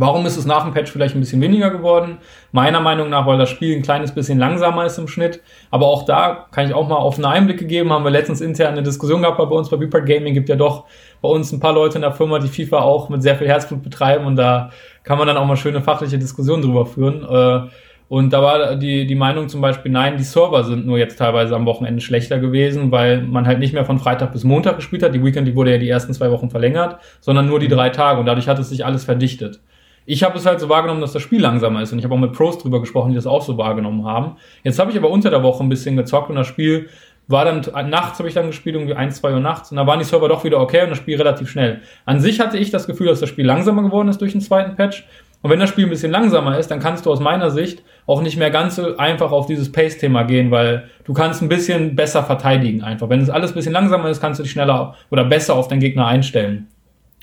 Warum 0.01 0.27
ist 0.27 0.37
es 0.37 0.47
nach 0.47 0.63
dem 0.63 0.73
Patch 0.73 0.93
vielleicht 0.93 1.17
ein 1.17 1.21
bisschen 1.21 1.41
weniger 1.41 1.71
geworden? 1.71 2.19
Meiner 2.53 2.81
Meinung 2.81 3.11
nach, 3.11 3.27
weil 3.27 3.37
das 3.37 3.51
Spiel 3.51 3.75
ein 3.75 3.83
kleines 3.83 4.13
bisschen 4.13 4.39
langsamer 4.39 4.87
ist 4.87 4.97
im 4.97 5.09
Schnitt. 5.09 5.41
Aber 5.73 5.89
auch 5.89 6.05
da 6.05 6.47
kann 6.53 6.67
ich 6.67 6.73
auch 6.73 6.87
mal 6.87 6.99
offene 6.99 7.27
Einblicke 7.27 7.67
geben. 7.67 7.93
Haben 7.93 8.05
wir 8.05 8.13
letztens 8.13 8.41
intern 8.41 8.75
eine 8.75 8.85
Diskussion 8.85 9.23
gehabt 9.23 9.39
bei 9.39 9.45
uns 9.45 9.69
bei 9.69 9.77
Beeper 9.77 10.03
Gaming. 10.03 10.35
Gibt 10.35 10.49
ja 10.49 10.55
doch 10.55 10.85
bei 11.21 11.29
uns 11.29 11.51
ein 11.51 11.59
paar 11.59 11.73
Leute 11.73 11.97
in 11.97 12.03
der 12.03 12.13
Firma, 12.13 12.39
die 12.39 12.47
FIFA 12.47 12.79
auch 12.79 13.09
mit 13.09 13.25
sehr 13.25 13.35
viel 13.35 13.49
Herzblut 13.49 13.83
betreiben. 13.83 14.25
Und 14.27 14.37
da 14.37 14.71
kann 15.03 15.19
man 15.19 15.27
dann 15.27 15.37
auch 15.37 15.47
mal 15.47 15.57
schöne 15.57 15.83
fachliche 15.83 16.17
Diskussionen 16.17 16.63
drüber 16.63 16.87
führen. 16.87 17.25
Äh, 17.25 17.69
und 18.09 18.33
da 18.33 18.43
war 18.43 18.77
die, 18.77 19.07
die 19.07 19.15
Meinung 19.15 19.49
zum 19.49 19.61
Beispiel, 19.61 19.93
nein, 19.93 20.17
die 20.17 20.23
Server 20.23 20.65
sind 20.65 20.87
nur 20.87 20.97
jetzt 20.97 21.19
teilweise 21.19 21.55
am 21.55 21.67
Wochenende 21.67 22.01
schlechter 22.01 22.39
gewesen, 22.39 22.91
weil 22.91 23.21
man 23.21 23.47
halt 23.47 23.59
nicht 23.59 23.75
mehr 23.75 23.85
von 23.85 23.99
Freitag 23.99 24.33
bis 24.33 24.45
Montag 24.45 24.77
gespielt 24.77 25.03
hat. 25.03 25.15
Die 25.15 25.23
Weekend 25.23 25.47
die 25.47 25.55
wurde 25.55 25.73
ja 25.73 25.79
die 25.79 25.91
ersten 25.91 26.15
zwei 26.15 26.31
Wochen 26.31 26.49
verlängert, 26.49 27.01
sondern 27.21 27.47
nur 27.47 27.61
die 27.61 27.69
drei 27.69 27.91
Tage 27.91 28.19
und 28.19 28.27
dadurch 28.27 28.49
hat 28.49 28.59
es 28.59 28.71
sich 28.71 28.87
alles 28.87 29.05
verdichtet. 29.05 29.61
Ich 30.07 30.23
habe 30.23 30.39
es 30.39 30.47
halt 30.47 30.59
so 30.59 30.71
wahrgenommen, 30.71 31.03
dass 31.03 31.13
das 31.13 31.21
Spiel 31.21 31.43
langsamer 31.43 31.83
ist 31.83 31.93
und 31.93 31.99
ich 31.99 32.05
habe 32.07 32.15
auch 32.15 32.19
mit 32.19 32.33
Pros 32.33 32.57
drüber 32.57 32.81
gesprochen, 32.81 33.11
die 33.11 33.17
das 33.17 33.27
auch 33.27 33.43
so 33.43 33.59
wahrgenommen 33.59 34.07
haben. 34.07 34.37
Jetzt 34.65 34.79
habe 34.79 34.91
ich 34.91 34.97
aber 34.97 35.11
unter 35.11 35.29
der 35.29 35.43
Woche 35.43 35.63
ein 35.63 35.69
bisschen 35.69 35.99
gezockt 35.99 36.31
und 36.31 36.37
das 36.37 36.47
Spiel 36.47 36.89
war 37.27 37.45
dann 37.45 37.91
nachts 37.91 38.19
habe 38.19 38.29
ich 38.29 38.35
dann 38.35 38.47
gespielt, 38.47 38.75
irgendwie 38.75 38.95
ein, 38.95 39.11
zwei 39.11 39.35
Uhr 39.35 39.41
nachts 39.41 39.71
und 39.71 39.77
da 39.77 39.87
waren 39.87 39.99
die 39.99 40.07
Server 40.07 40.29
doch 40.29 40.45
wieder 40.45 40.59
okay 40.61 40.85
und 40.85 40.89
das 40.89 40.97
Spiel 40.97 41.19
relativ 41.19 41.51
schnell. 41.51 41.83
An 42.07 42.21
sich 42.21 42.41
hatte 42.41 42.57
ich 42.57 42.71
das 42.71 42.87
Gefühl, 42.87 43.09
dass 43.09 43.21
das 43.21 43.29
Spiel 43.29 43.45
langsamer 43.45 43.83
geworden 43.83 44.09
ist 44.09 44.23
durch 44.23 44.33
den 44.33 44.41
zweiten 44.41 44.77
Patch 44.77 45.07
und 45.41 45.51
wenn 45.51 45.61
das 45.61 45.71
Spiel 45.71 45.85
ein 45.85 45.91
bisschen 45.91 46.11
langsamer 46.11 46.59
ist, 46.59 46.69
dann 46.69 46.81
kannst 46.81 47.07
du 47.07 47.13
aus 47.13 47.21
meiner 47.21 47.51
Sicht 47.51 47.83
auch 48.07 48.23
nicht 48.23 48.37
mehr 48.37 48.51
ganz 48.51 48.77
so 48.77 48.97
einfach 48.97 49.31
auf 49.31 49.47
dieses 49.47 49.71
Pace-Thema 49.71 50.25
gehen, 50.25 50.51
weil 50.51 50.89
du 51.05 51.13
kannst 51.13 51.43
ein 51.43 51.49
bisschen 51.49 51.95
besser 51.95 52.25
verteidigen 52.25 52.83
einfach. 52.83 53.09
Wenn 53.09 53.21
es 53.21 53.31
alles 53.31 53.53
ein 53.53 53.55
bisschen 53.55 53.73
langsamer 53.73 54.09
ist, 54.09 54.21
kannst 54.21 54.41
du 54.41 54.43
dich 54.43 54.53
schneller 54.53 54.97
oder 55.11 55.25
besser 55.25 55.55
auf 55.55 55.69
deinen 55.69 55.81
Gegner 55.81 56.07
einstellen. 56.07 56.67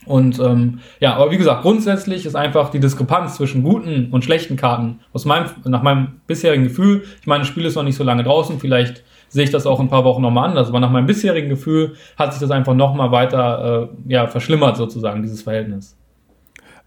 Und 0.05 0.39
ähm, 0.39 0.79
ja, 0.99 1.15
aber 1.15 1.31
wie 1.31 1.37
gesagt, 1.37 1.63
grundsätzlich 1.63 2.25
ist 2.25 2.35
einfach 2.35 2.69
die 2.69 2.79
Diskrepanz 2.79 3.35
zwischen 3.35 3.63
guten 3.63 4.09
und 4.11 4.23
schlechten 4.23 4.55
Karten 4.55 4.99
aus 5.13 5.25
meinem, 5.25 5.49
nach 5.65 5.81
meinem 5.81 6.21
bisherigen 6.27 6.63
Gefühl, 6.63 7.03
ich 7.19 7.27
meine, 7.27 7.39
das 7.39 7.47
Spiel 7.47 7.65
ist 7.65 7.75
noch 7.75 7.83
nicht 7.83 7.95
so 7.95 8.03
lange 8.03 8.23
draußen, 8.23 8.59
vielleicht 8.59 9.03
sehe 9.29 9.43
ich 9.43 9.49
das 9.49 9.65
auch 9.65 9.79
in 9.79 9.87
ein 9.87 9.89
paar 9.89 10.05
Wochen 10.05 10.21
nochmal 10.21 10.47
anders, 10.47 10.69
aber 10.69 10.79
nach 10.79 10.91
meinem 10.91 11.07
bisherigen 11.07 11.49
Gefühl 11.49 11.95
hat 12.17 12.33
sich 12.33 12.39
das 12.39 12.51
einfach 12.51 12.75
nochmal 12.75 13.11
weiter 13.11 13.89
äh, 14.07 14.13
ja, 14.13 14.27
verschlimmert 14.27 14.77
sozusagen, 14.77 15.23
dieses 15.23 15.41
Verhältnis. 15.41 15.97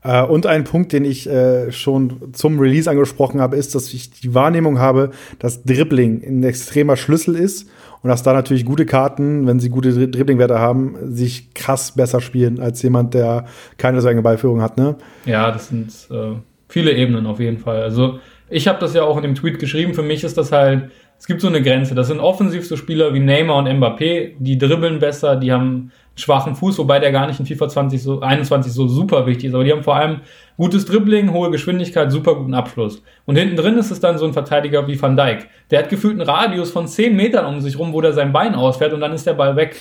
Äh, 0.03 0.23
und 0.23 0.47
ein 0.47 0.65
Punkt, 0.65 0.93
den 0.93 1.05
ich 1.05 1.29
äh, 1.29 1.73
schon 1.73 2.33
zum 2.33 2.59
Release 2.59 2.91
angesprochen 2.91 3.41
habe, 3.41 3.57
ist, 3.57 3.75
dass 3.75 3.93
ich 3.93 4.11
die 4.11 4.35
Wahrnehmung 4.35 4.79
habe, 4.79 5.11
dass 5.39 5.65
Dribbling 5.65 6.23
ein 6.27 6.43
extremer 6.45 6.97
Schlüssel 6.97 7.35
ist 7.35 7.69
und 8.03 8.11
dass 8.11 8.23
da 8.23 8.33
natürlich 8.33 8.65
gute 8.65 8.87
Karten, 8.87 9.47
wenn 9.47 9.61
sie 9.61 9.71
gute 9.71 10.09
Dribblingwerte 10.09 10.59
haben, 10.59 10.97
sich 11.15 11.53
krass 11.55 11.93
besser 11.93 12.21
spielen 12.21 12.61
als 12.61 12.83
jemand, 12.83 13.15
der 13.15 13.47
keine 13.77 14.01
so 14.01 14.09
enge 14.09 14.23
Ballführung 14.23 14.63
hat. 14.63 14.77
Ne? 14.77 14.97
Ja, 15.27 15.51
das 15.51 15.69
sind 15.69 15.93
äh, 16.11 16.37
viele 16.69 16.93
Ebenen 16.93 17.27
auf 17.27 17.41
jeden 17.41 17.59
Fall. 17.59 17.83
Also 17.83 18.21
ich 18.49 18.69
habe 18.69 18.79
das 18.79 18.95
ja 18.95 19.03
auch 19.03 19.17
in 19.17 19.23
dem 19.23 19.35
Tweet 19.35 19.59
geschrieben. 19.59 19.95
Für 19.95 20.03
mich 20.03 20.23
ist 20.25 20.39
das 20.39 20.53
halt, 20.53 20.91
es 21.19 21.27
gibt 21.27 21.41
so 21.41 21.49
eine 21.49 21.61
Grenze. 21.61 21.95
Das 21.95 22.07
sind 22.07 22.21
offensiv 22.21 22.67
so 22.67 22.77
Spieler 22.77 23.13
wie 23.15 23.21
Neymar 23.21 23.59
und 23.59 23.69
Mbappé, 23.69 24.35
die 24.39 24.59
dribbeln 24.59 25.01
besser, 25.01 25.37
die 25.37 25.53
haben 25.53 25.91
schwachen 26.19 26.55
Fuß, 26.55 26.79
wobei 26.79 26.99
der 26.99 27.13
gar 27.13 27.27
nicht 27.27 27.41
in 27.41 27.47
FIFA 27.47 27.69
20 27.69 28.03
so, 28.03 28.21
21 28.21 28.73
so 28.73 28.89
super 28.89 29.27
wichtig 29.27 29.47
ist. 29.47 29.55
Aber 29.55 29.65
die 29.65 29.73
haben 29.73 29.83
vor 29.83 29.97
allem 29.97 30.21
gutes 30.57 30.85
Dribbling, 30.85 31.33
hohe 31.33 31.51
Geschwindigkeit, 31.51 32.11
super 32.11 32.35
guten 32.35 32.55
Abschluss. 32.55 33.03
Und 33.25 33.37
hinten 33.37 33.57
drin 33.57 33.79
ist 33.79 33.91
es 33.91 34.01
dann 34.01 34.19
so 34.19 34.27
ein 34.27 34.33
Verteidiger 34.33 34.87
wie 34.87 35.01
Van 35.01 35.17
Dijk. 35.17 35.49
Der 35.71 35.81
hat 35.81 35.89
gefühlt 35.89 36.21
einen 36.21 36.29
Radius 36.29 36.71
von 36.71 36.87
10 36.87 37.15
Metern 37.15 37.47
um 37.47 37.61
sich 37.61 37.79
rum, 37.79 37.93
wo 37.93 38.01
der 38.01 38.13
sein 38.13 38.33
Bein 38.33 38.55
ausfährt 38.55 38.93
und 38.93 39.01
dann 39.01 39.13
ist 39.13 39.27
der 39.27 39.35
Ball 39.35 39.57
weg. 39.57 39.77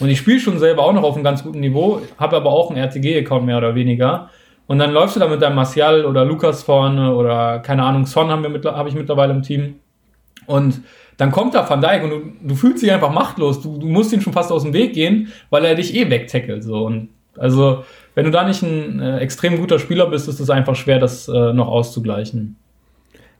Und 0.00 0.08
ich 0.08 0.18
spiele 0.18 0.40
schon 0.40 0.58
selber 0.58 0.82
auch 0.82 0.92
noch 0.92 1.02
auf 1.02 1.14
einem 1.14 1.24
ganz 1.24 1.42
guten 1.42 1.60
Niveau, 1.60 2.02
habe 2.18 2.36
aber 2.36 2.50
auch 2.50 2.70
einen 2.70 2.78
RTG-Account 2.78 3.46
mehr 3.46 3.58
oder 3.58 3.74
weniger. 3.74 4.30
Und 4.66 4.78
dann 4.78 4.92
läufst 4.92 5.16
du 5.16 5.20
da 5.20 5.28
mit 5.28 5.40
deinem 5.40 5.56
Martial 5.56 6.04
oder 6.04 6.24
Lukas 6.24 6.62
vorne 6.62 7.14
oder 7.14 7.60
keine 7.60 7.84
Ahnung, 7.84 8.04
Son 8.06 8.30
haben 8.30 8.42
wir 8.42 8.72
hab 8.72 8.86
ich 8.86 8.94
mittlerweile 8.94 9.32
im 9.32 9.42
Team. 9.42 9.76
Und 10.46 10.82
dann 11.16 11.30
kommt 11.30 11.54
da 11.54 11.68
Van 11.68 11.80
Dijk 11.80 12.04
und 12.04 12.10
du, 12.10 12.22
du 12.42 12.54
fühlst 12.54 12.82
dich 12.82 12.92
einfach 12.92 13.12
machtlos. 13.12 13.62
Du, 13.62 13.78
du 13.78 13.86
musst 13.86 14.12
ihn 14.12 14.20
schon 14.20 14.32
fast 14.32 14.52
aus 14.52 14.62
dem 14.62 14.72
Weg 14.72 14.92
gehen, 14.92 15.32
weil 15.50 15.64
er 15.64 15.74
dich 15.74 15.94
eh 15.94 16.10
wegtackelt. 16.10 16.62
So. 16.62 16.84
Und 16.84 17.08
also, 17.36 17.84
wenn 18.14 18.24
du 18.24 18.30
da 18.30 18.46
nicht 18.46 18.62
ein 18.62 19.00
äh, 19.00 19.18
extrem 19.18 19.58
guter 19.58 19.78
Spieler 19.78 20.06
bist, 20.06 20.28
ist 20.28 20.40
es 20.40 20.50
einfach 20.50 20.76
schwer, 20.76 20.98
das 20.98 21.28
äh, 21.28 21.52
noch 21.52 21.68
auszugleichen. 21.68 22.56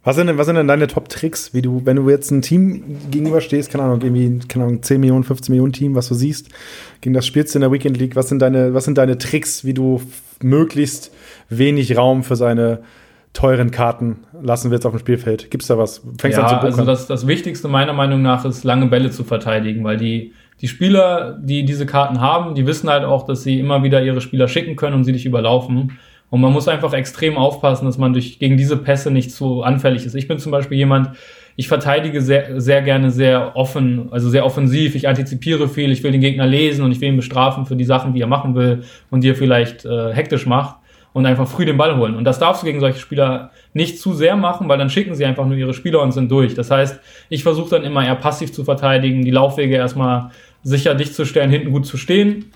Was 0.05 0.14
sind, 0.14 0.29
denn, 0.29 0.39
was 0.39 0.47
sind 0.47 0.55
denn 0.55 0.68
deine 0.68 0.87
Top-Tricks, 0.87 1.53
wie 1.53 1.62
du, 1.62 1.83
wenn 1.85 1.97
du 1.97 2.09
jetzt 2.09 2.31
ein 2.31 2.41
Team 2.41 2.97
gegenüberstehst, 3.11 3.72
keine 3.72 3.83
Ahnung, 3.83 4.03
irgendwie, 4.03 4.39
keine 4.47 4.64
Ahnung, 4.64 4.81
10 4.81 5.01
Millionen, 5.01 5.24
15 5.24 5.53
Millionen 5.53 5.72
Team, 5.72 5.97
was 5.97 6.07
du 6.07 6.14
siehst, 6.14 6.49
gegen 7.01 7.12
das 7.12 7.27
spielst 7.27 7.55
du 7.55 7.59
in 7.59 7.62
der 7.62 7.72
Weekend 7.72 7.99
League, 7.99 8.14
was 8.14 8.29
sind 8.29 8.41
deine, 8.41 8.72
was 8.72 8.85
sind 8.85 8.99
deine 8.99 9.18
Tricks, 9.18 9.64
wie 9.64 9.74
du 9.74 10.01
möglichst 10.41 11.11
wenig 11.49 11.97
Raum 11.97 12.22
für 12.22 12.37
seine 12.37 12.83
teuren 13.37 13.70
Karten 13.70 14.20
lassen 14.41 14.70
wir 14.70 14.76
jetzt 14.76 14.87
auf 14.87 14.93
dem 14.93 14.99
Spielfeld? 14.99 15.51
Gibt 15.51 15.62
es 15.62 15.68
da 15.68 15.76
was? 15.76 16.03
Fängst 16.18 16.39
ja, 16.39 16.45
an 16.45 16.49
zu 16.49 16.55
bunkern? 16.55 16.80
Also 16.80 16.84
das, 16.84 17.07
das 17.07 17.26
Wichtigste 17.26 17.68
meiner 17.68 17.93
Meinung 17.93 18.22
nach 18.22 18.47
ist, 18.47 18.64
lange 18.64 18.87
Bälle 18.87 19.11
zu 19.11 19.24
verteidigen, 19.24 19.84
weil 19.84 19.99
die, 19.99 20.32
die 20.62 20.68
Spieler, 20.68 21.39
die 21.39 21.66
diese 21.66 21.84
Karten 21.84 22.22
haben, 22.22 22.55
die 22.55 22.66
wissen 22.66 22.89
halt 22.89 23.05
auch, 23.05 23.26
dass 23.26 23.43
sie 23.43 23.61
immer 23.61 23.82
wieder 23.82 24.03
ihre 24.03 24.22
Spieler 24.22 24.49
schicken 24.49 24.74
können 24.74 24.95
und 24.95 25.05
sie 25.05 25.12
dich 25.12 25.26
überlaufen. 25.26 25.99
Und 26.30 26.41
man 26.41 26.51
muss 26.51 26.66
einfach 26.66 26.95
extrem 26.95 27.37
aufpassen, 27.37 27.84
dass 27.84 27.99
man 27.99 28.14
durch, 28.14 28.39
gegen 28.39 28.57
diese 28.57 28.78
Pässe 28.78 29.11
nicht 29.11 29.30
so 29.30 29.62
anfällig 29.62 30.07
ist. 30.07 30.14
Ich 30.14 30.28
bin 30.28 30.39
zum 30.39 30.51
Beispiel 30.51 30.78
jemand, 30.78 31.11
ich 31.57 31.68
verteidige 31.68 32.22
sehr, 32.22 32.59
sehr 32.59 32.80
gerne 32.80 33.11
sehr 33.11 33.55
offen, 33.55 34.09
also 34.12 34.30
sehr 34.30 34.47
offensiv. 34.47 34.95
Ich 34.95 35.09
antizipiere 35.09 35.68
viel, 35.68 35.93
ich 35.93 36.03
will 36.03 36.12
den 36.12 36.22
Gegner 36.22 36.47
lesen 36.47 36.84
und 36.87 36.91
ich 36.91 37.03
will 37.03 37.11
ihn 37.11 37.16
bestrafen 37.16 37.66
für 37.66 37.76
die 37.76 37.84
Sachen, 37.84 38.14
die 38.14 38.22
er 38.22 38.26
machen 38.28 38.55
will 38.55 38.84
und 39.11 39.22
die 39.24 39.28
er 39.28 39.34
vielleicht 39.34 39.84
äh, 39.84 40.14
hektisch 40.14 40.47
macht. 40.47 40.76
Und 41.17 41.25
einfach 41.25 41.49
früh 41.49 41.64
den 41.64 41.79
Ball 41.79 41.97
holen. 41.97 42.14
Und 42.14 42.25
das 42.25 42.39
darfst 42.39 42.61
du 42.61 42.67
gegen 42.67 42.79
solche 42.79 42.99
Spieler 42.99 43.51
nicht 43.73 43.99
zu 43.99 44.12
sehr 44.12 44.37
machen, 44.37 44.69
weil 44.69 44.77
dann 44.77 44.91
schicken 44.91 45.14
sie 45.14 45.25
einfach 45.25 45.47
nur 45.47 45.57
ihre 45.57 45.73
Spieler 45.73 46.03
und 46.03 46.12
sind 46.12 46.31
durch. 46.31 46.53
Das 46.53 46.71
heißt, 46.71 47.01
ich 47.31 47.43
versuche 47.43 47.71
dann 47.71 47.85
immer 47.85 48.05
eher 48.05 48.17
passiv 48.17 48.53
zu 48.53 48.64
verteidigen, 48.64 49.25
die 49.25 49.31
Laufwege 49.31 49.77
erstmal 49.77 50.31
sicher 50.62 50.95
dicht 50.95 51.14
zu 51.14 51.25
stellen, 51.25 51.49
hinten 51.51 51.73
gut 51.73 51.87
zu 51.87 51.97
stehen 51.97 52.53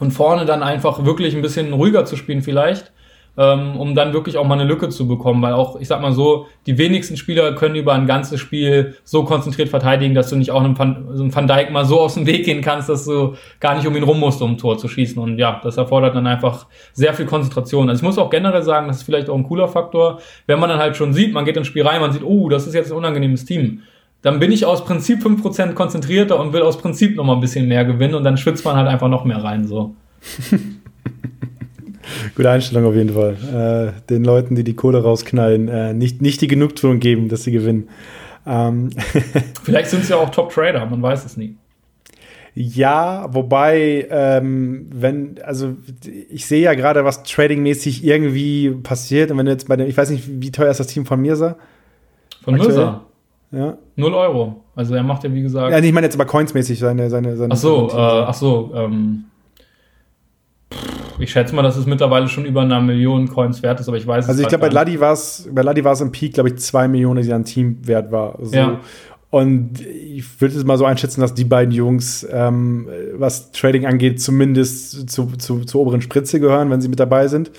und 0.00 0.10
vorne 0.10 0.46
dann 0.46 0.64
einfach 0.64 1.04
wirklich 1.04 1.36
ein 1.36 1.42
bisschen 1.42 1.72
ruhiger 1.72 2.04
zu 2.04 2.16
spielen 2.16 2.42
vielleicht 2.42 2.90
ähm, 3.36 3.76
um 3.76 3.94
dann 3.94 4.12
wirklich 4.12 4.36
auch 4.36 4.46
mal 4.46 4.54
eine 4.54 4.64
Lücke 4.64 4.90
zu 4.90 5.08
bekommen, 5.08 5.40
weil 5.42 5.54
auch, 5.54 5.80
ich 5.80 5.88
sag 5.88 6.02
mal 6.02 6.12
so, 6.12 6.46
die 6.66 6.76
wenigsten 6.76 7.16
Spieler 7.16 7.54
können 7.54 7.76
über 7.76 7.94
ein 7.94 8.06
ganzes 8.06 8.40
Spiel 8.40 8.96
so 9.04 9.24
konzentriert 9.24 9.70
verteidigen, 9.70 10.14
dass 10.14 10.28
du 10.28 10.36
nicht 10.36 10.50
auch 10.50 10.62
einem 10.62 10.78
Van, 10.78 11.06
so 11.14 11.22
einem 11.22 11.34
Van 11.34 11.46
Dijk 11.46 11.70
mal 11.70 11.84
so 11.84 12.00
aus 12.00 12.14
dem 12.14 12.26
Weg 12.26 12.44
gehen 12.44 12.60
kannst, 12.60 12.88
dass 12.88 13.06
du 13.06 13.34
gar 13.58 13.74
nicht 13.74 13.86
um 13.86 13.96
ihn 13.96 14.02
rum 14.02 14.20
musst, 14.20 14.42
um 14.42 14.52
ein 14.52 14.58
Tor 14.58 14.76
zu 14.76 14.86
schießen. 14.86 15.20
Und 15.22 15.38
ja, 15.38 15.60
das 15.62 15.78
erfordert 15.78 16.14
dann 16.14 16.26
einfach 16.26 16.66
sehr 16.92 17.14
viel 17.14 17.26
Konzentration. 17.26 17.88
Also 17.88 18.00
ich 18.00 18.04
muss 18.04 18.18
auch 18.18 18.30
generell 18.30 18.62
sagen, 18.62 18.88
das 18.88 18.98
ist 18.98 19.02
vielleicht 19.04 19.30
auch 19.30 19.36
ein 19.36 19.44
cooler 19.44 19.68
Faktor, 19.68 20.20
wenn 20.46 20.60
man 20.60 20.68
dann 20.68 20.78
halt 20.78 20.96
schon 20.96 21.14
sieht, 21.14 21.32
man 21.32 21.44
geht 21.44 21.56
ins 21.56 21.66
Spiel 21.66 21.86
rein, 21.86 22.00
man 22.00 22.12
sieht, 22.12 22.24
oh, 22.24 22.48
das 22.48 22.66
ist 22.66 22.74
jetzt 22.74 22.92
ein 22.92 22.98
unangenehmes 22.98 23.44
Team 23.44 23.82
dann 24.22 24.38
bin 24.38 24.52
ich 24.52 24.64
aus 24.64 24.84
Prinzip 24.84 25.20
5% 25.20 25.72
konzentrierter 25.72 26.38
und 26.38 26.52
will 26.52 26.62
aus 26.62 26.78
Prinzip 26.78 27.16
noch 27.16 27.24
mal 27.24 27.34
ein 27.34 27.40
bisschen 27.40 27.66
mehr 27.66 27.84
gewinnen 27.84 28.14
und 28.14 28.22
dann 28.22 28.36
schwitzt 28.36 28.64
man 28.64 28.76
halt 28.76 28.86
einfach 28.86 29.08
noch 29.08 29.24
mehr 29.24 29.42
rein 29.42 29.66
so. 29.66 29.96
Gute 32.34 32.50
Einstellung 32.50 32.86
auf 32.86 32.94
jeden 32.94 33.14
Fall. 33.14 33.94
Äh, 33.96 34.08
den 34.08 34.24
Leuten, 34.24 34.54
die 34.54 34.64
die 34.64 34.74
Kohle 34.74 35.02
rausknallen, 35.02 35.68
äh, 35.68 35.94
nicht, 35.94 36.22
nicht 36.22 36.40
die 36.40 36.48
Genugtuung 36.48 37.00
geben, 37.00 37.28
dass 37.28 37.44
sie 37.44 37.52
gewinnen. 37.52 37.88
Ähm 38.46 38.90
Vielleicht 39.62 39.90
sind 39.90 40.04
sie 40.04 40.10
ja 40.10 40.16
auch 40.16 40.30
Top-Trader, 40.30 40.86
man 40.86 41.02
weiß 41.02 41.24
es 41.24 41.36
nie. 41.36 41.56
Ja, 42.54 43.28
wobei, 43.32 44.06
ähm, 44.10 44.86
wenn, 44.92 45.40
also 45.42 45.74
ich 46.28 46.44
sehe 46.44 46.62
ja 46.62 46.74
gerade, 46.74 47.02
was 47.04 47.22
tradingmäßig 47.22 48.04
irgendwie 48.04 48.70
passiert. 48.82 49.30
Und 49.30 49.38
wenn 49.38 49.46
du 49.46 49.52
jetzt 49.52 49.68
bei 49.68 49.76
dem, 49.76 49.88
ich 49.88 49.96
weiß 49.96 50.10
nicht, 50.10 50.24
wie 50.28 50.52
teuer 50.52 50.70
ist 50.70 50.78
das 50.78 50.88
Team 50.88 51.06
von 51.06 51.20
Mirsa? 51.20 51.56
Von 52.44 52.54
Mirsa? 52.54 53.06
Ja. 53.52 53.78
Null 53.96 54.14
Euro. 54.14 54.64
Also 54.74 54.94
er 54.94 55.02
macht 55.02 55.24
ja, 55.24 55.32
wie 55.32 55.42
gesagt. 55.42 55.72
Ja, 55.72 55.78
ich 55.78 55.92
meine 55.92 56.06
jetzt 56.06 56.14
aber 56.14 56.26
coinsmäßig 56.26 56.78
seine, 56.78 57.08
seine, 57.08 57.36
seine. 57.36 57.54
Ach 57.54 57.58
so, 57.58 57.88
äh, 57.88 57.94
ach 57.96 58.34
so, 58.34 58.72
ähm, 58.74 59.24
ich 61.18 61.30
schätze 61.30 61.54
mal, 61.54 61.62
dass 61.62 61.76
es 61.76 61.86
mittlerweile 61.86 62.28
schon 62.28 62.44
über 62.44 62.62
eine 62.62 62.80
Million 62.80 63.28
Coins 63.28 63.62
wert 63.62 63.80
ist, 63.80 63.88
aber 63.88 63.96
ich 63.96 64.06
weiß 64.06 64.28
Also 64.28 64.42
ich 64.42 64.48
glaube, 64.48 64.66
bei 64.66 64.72
Ladi 64.72 64.98
war 64.98 65.12
es, 65.12 65.48
bei 65.50 65.62
Ladi 65.62 65.84
war 65.84 65.92
es 65.92 66.00
im 66.00 66.12
Peak, 66.12 66.34
glaube 66.34 66.50
ich, 66.50 66.58
zwei 66.58 66.88
Millionen, 66.88 67.22
die 67.22 67.32
an 67.32 67.44
Team 67.44 67.78
wert 67.86 68.10
war. 68.10 68.38
So. 68.40 68.56
Ja. 68.56 68.80
Und 69.30 69.80
ich 69.80 70.42
würde 70.42 70.54
es 70.54 70.62
mal 70.62 70.76
so 70.76 70.84
einschätzen, 70.84 71.22
dass 71.22 71.32
die 71.32 71.46
beiden 71.46 71.72
Jungs, 71.72 72.26
ähm, 72.30 72.86
was 73.14 73.50
Trading 73.52 73.86
angeht, 73.86 74.20
zumindest 74.20 75.08
zu, 75.08 75.26
zu, 75.38 75.64
zur 75.64 75.80
oberen 75.80 76.02
Spritze 76.02 76.38
gehören, 76.38 76.68
wenn 76.68 76.82
sie 76.82 76.88
mit 76.88 77.00
dabei 77.00 77.28
sind. 77.28 77.50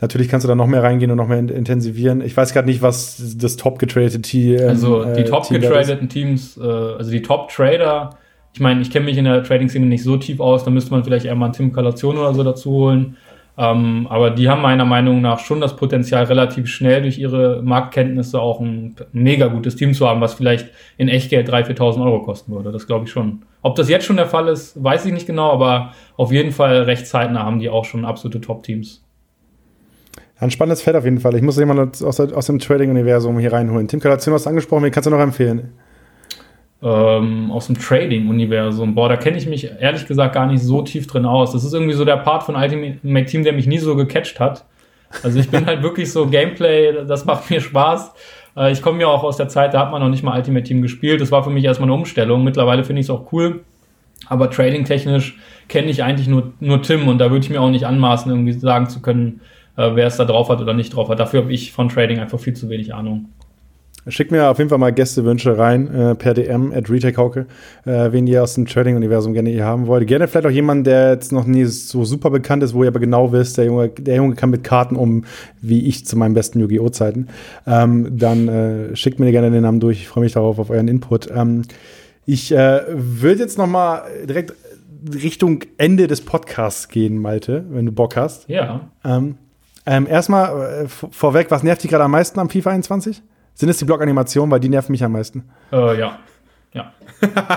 Natürlich 0.00 0.28
kannst 0.28 0.44
du 0.44 0.48
da 0.48 0.54
noch 0.54 0.68
mehr 0.68 0.84
reingehen 0.84 1.10
und 1.10 1.16
noch 1.16 1.26
mehr 1.26 1.38
intensivieren. 1.38 2.20
Ich 2.20 2.36
weiß 2.36 2.52
gerade 2.52 2.68
nicht, 2.68 2.82
was 2.82 3.34
das 3.36 3.56
top 3.56 3.80
getradete 3.80 4.22
Team 4.22 4.60
Also 4.68 5.04
die 5.06 5.22
äh, 5.22 5.24
top 5.24 5.48
getradeten 5.48 6.08
Teams, 6.08 6.56
äh, 6.56 6.62
also 6.62 7.10
die 7.10 7.22
Top 7.22 7.48
Trader 7.48 8.10
ich 8.58 8.60
meine, 8.60 8.80
ich 8.80 8.90
kenne 8.90 9.04
mich 9.04 9.16
in 9.16 9.24
der 9.24 9.44
Trading-Szene 9.44 9.86
nicht 9.86 10.02
so 10.02 10.16
tief 10.16 10.40
aus, 10.40 10.64
da 10.64 10.72
müsste 10.72 10.90
man 10.90 11.04
vielleicht 11.04 11.24
eher 11.24 11.36
mal 11.36 11.44
einen 11.44 11.54
Tim 11.54 11.72
Kalation 11.72 12.18
oder 12.18 12.34
so 12.34 12.42
dazu 12.42 12.72
holen. 12.72 13.16
Ähm, 13.56 14.08
aber 14.10 14.30
die 14.30 14.48
haben 14.48 14.62
meiner 14.62 14.84
Meinung 14.84 15.20
nach 15.20 15.38
schon 15.38 15.60
das 15.60 15.76
Potenzial, 15.76 16.24
relativ 16.24 16.66
schnell 16.66 17.02
durch 17.02 17.18
ihre 17.18 17.62
Marktkenntnisse 17.62 18.40
auch 18.40 18.58
ein 18.58 18.96
mega 19.12 19.46
gutes 19.46 19.76
Team 19.76 19.94
zu 19.94 20.08
haben, 20.08 20.20
was 20.20 20.34
vielleicht 20.34 20.70
in 20.96 21.08
Echtgeld 21.08 21.48
3.000, 21.48 21.78
4.000 21.78 22.04
Euro 22.04 22.24
kosten 22.24 22.52
würde. 22.52 22.72
Das 22.72 22.88
glaube 22.88 23.04
ich 23.04 23.12
schon. 23.12 23.42
Ob 23.62 23.76
das 23.76 23.88
jetzt 23.88 24.04
schon 24.04 24.16
der 24.16 24.26
Fall 24.26 24.48
ist, 24.48 24.82
weiß 24.82 25.06
ich 25.06 25.12
nicht 25.12 25.28
genau, 25.28 25.52
aber 25.52 25.92
auf 26.16 26.32
jeden 26.32 26.50
Fall 26.50 26.82
recht 26.82 27.06
zeitnah 27.06 27.44
haben 27.44 27.60
die 27.60 27.68
auch 27.68 27.84
schon 27.84 28.04
absolute 28.04 28.40
Top-Teams. 28.40 29.04
Ein 30.40 30.50
spannendes 30.50 30.82
Feld 30.82 30.96
auf 30.96 31.04
jeden 31.04 31.20
Fall. 31.20 31.36
Ich 31.36 31.42
muss 31.42 31.56
jemanden 31.58 31.92
aus, 32.04 32.18
aus 32.18 32.46
dem 32.46 32.58
Trading-Universum 32.58 33.38
hier 33.38 33.52
reinholen. 33.52 33.86
Tim 33.86 34.00
Kalation 34.00 34.34
hast 34.34 34.46
du 34.46 34.50
angesprochen, 34.50 34.82
wen 34.82 34.90
kannst 34.90 35.06
du 35.06 35.10
noch 35.10 35.20
empfehlen? 35.20 35.74
Ähm, 36.82 37.50
aus 37.50 37.66
dem 37.66 37.78
Trading-Universum. 37.78 38.94
Boah, 38.94 39.08
da 39.08 39.16
kenne 39.16 39.36
ich 39.36 39.46
mich 39.46 39.70
ehrlich 39.80 40.06
gesagt 40.06 40.34
gar 40.34 40.46
nicht 40.46 40.62
so 40.62 40.82
tief 40.82 41.06
drin 41.06 41.26
aus. 41.26 41.52
Das 41.52 41.64
ist 41.64 41.72
irgendwie 41.72 41.94
so 41.94 42.04
der 42.04 42.18
Part 42.18 42.44
von 42.44 42.56
Ultimate 42.56 43.24
Team, 43.26 43.44
der 43.44 43.52
mich 43.52 43.66
nie 43.66 43.78
so 43.78 43.96
gecatcht 43.96 44.38
hat. 44.38 44.64
Also 45.22 45.40
ich 45.40 45.50
bin 45.50 45.66
halt 45.66 45.82
wirklich 45.82 46.12
so 46.12 46.26
Gameplay, 46.26 47.04
das 47.06 47.24
macht 47.24 47.50
mir 47.50 47.60
Spaß. 47.60 48.12
Äh, 48.56 48.72
ich 48.72 48.82
komme 48.82 49.00
ja 49.00 49.08
auch 49.08 49.24
aus 49.24 49.36
der 49.36 49.48
Zeit, 49.48 49.74
da 49.74 49.80
hat 49.80 49.90
man 49.90 50.00
noch 50.00 50.08
nicht 50.08 50.22
mal 50.22 50.36
Ultimate 50.36 50.64
Team 50.64 50.82
gespielt. 50.82 51.20
Das 51.20 51.32
war 51.32 51.42
für 51.42 51.50
mich 51.50 51.64
erstmal 51.64 51.88
eine 51.88 51.94
Umstellung. 51.94 52.44
Mittlerweile 52.44 52.84
finde 52.84 53.00
ich 53.00 53.06
es 53.06 53.10
auch 53.10 53.32
cool. 53.32 53.64
Aber 54.26 54.50
trading-technisch 54.50 55.38
kenne 55.68 55.90
ich 55.90 56.02
eigentlich 56.02 56.28
nur, 56.28 56.52
nur 56.60 56.82
Tim 56.82 57.08
und 57.08 57.18
da 57.18 57.30
würde 57.30 57.44
ich 57.44 57.50
mir 57.50 57.60
auch 57.60 57.70
nicht 57.70 57.86
anmaßen, 57.86 58.30
irgendwie 58.30 58.52
sagen 58.52 58.88
zu 58.88 59.00
können, 59.00 59.40
äh, 59.76 59.90
wer 59.94 60.06
es 60.06 60.16
da 60.16 60.24
drauf 60.24 60.48
hat 60.48 60.60
oder 60.60 60.74
nicht 60.74 60.94
drauf 60.94 61.08
hat. 61.08 61.18
Dafür 61.18 61.42
habe 61.42 61.52
ich 61.52 61.72
von 61.72 61.88
Trading 61.88 62.18
einfach 62.18 62.38
viel 62.38 62.54
zu 62.54 62.68
wenig 62.68 62.94
Ahnung. 62.94 63.30
Schickt 64.06 64.30
mir 64.30 64.48
auf 64.48 64.58
jeden 64.58 64.70
Fall 64.70 64.78
mal 64.78 64.92
Gästewünsche 64.92 65.58
rein 65.58 65.92
äh, 65.92 66.14
per 66.14 66.32
DM 66.32 66.72
at 66.72 66.88
RetailHauke, 66.88 67.46
äh, 67.84 68.12
wen 68.12 68.26
ihr 68.26 68.42
aus 68.42 68.54
dem 68.54 68.64
Trading-Universum 68.64 69.34
gerne 69.34 69.50
hier 69.50 69.64
haben 69.64 69.86
wollt. 69.86 70.06
Gerne 70.06 70.28
vielleicht 70.28 70.46
auch 70.46 70.50
jemanden, 70.50 70.84
der 70.84 71.10
jetzt 71.10 71.32
noch 71.32 71.44
nie 71.44 71.64
so 71.64 72.04
super 72.04 72.30
bekannt 72.30 72.62
ist, 72.62 72.72
wo 72.74 72.84
ihr 72.84 72.88
aber 72.88 73.00
genau 73.00 73.32
wisst, 73.32 73.58
der 73.58 73.66
Junge, 73.66 73.88
der 73.90 74.16
Junge 74.16 74.34
kann 74.34 74.50
mit 74.50 74.64
Karten 74.64 74.96
um, 74.96 75.24
wie 75.60 75.86
ich 75.86 76.06
zu 76.06 76.16
meinen 76.16 76.34
besten 76.34 76.60
Yu-Gi-Oh! 76.60 76.88
Zeiten. 76.88 77.28
Ähm, 77.66 78.16
dann 78.18 78.48
äh, 78.48 78.96
schickt 78.96 79.20
mir 79.20 79.30
gerne 79.30 79.50
den 79.50 79.62
Namen 79.62 79.80
durch. 79.80 79.98
Ich 79.98 80.08
freue 80.08 80.24
mich 80.24 80.32
darauf, 80.32 80.58
auf 80.58 80.70
euren 80.70 80.88
Input. 80.88 81.30
Ähm, 81.30 81.62
ich 82.24 82.52
äh, 82.52 82.82
würde 82.88 83.42
jetzt 83.42 83.58
noch 83.58 83.66
mal 83.66 84.02
direkt 84.26 84.54
Richtung 85.12 85.64
Ende 85.76 86.06
des 86.06 86.22
Podcasts 86.22 86.88
gehen, 86.88 87.18
Malte, 87.18 87.64
wenn 87.70 87.86
du 87.86 87.92
Bock 87.92 88.16
hast. 88.16 88.48
Ja. 88.48 88.88
Ähm, 89.04 89.36
ähm 89.86 90.06
erstmal 90.06 90.84
äh, 90.84 90.88
vorweg, 90.88 91.50
was 91.50 91.62
nervt 91.62 91.82
dich 91.82 91.90
gerade 91.90 92.04
am 92.04 92.10
meisten 92.10 92.40
am 92.40 92.50
FIFA 92.50 92.70
21? 92.70 93.22
Sind 93.58 93.70
es 93.70 93.78
die 93.78 93.84
Blockanimationen, 93.84 94.52
weil 94.52 94.60
die 94.60 94.68
nerven 94.68 94.92
mich 94.92 95.02
am 95.02 95.10
meisten? 95.10 95.42
Äh, 95.72 95.98
ja. 95.98 96.20
Ja. 96.72 96.92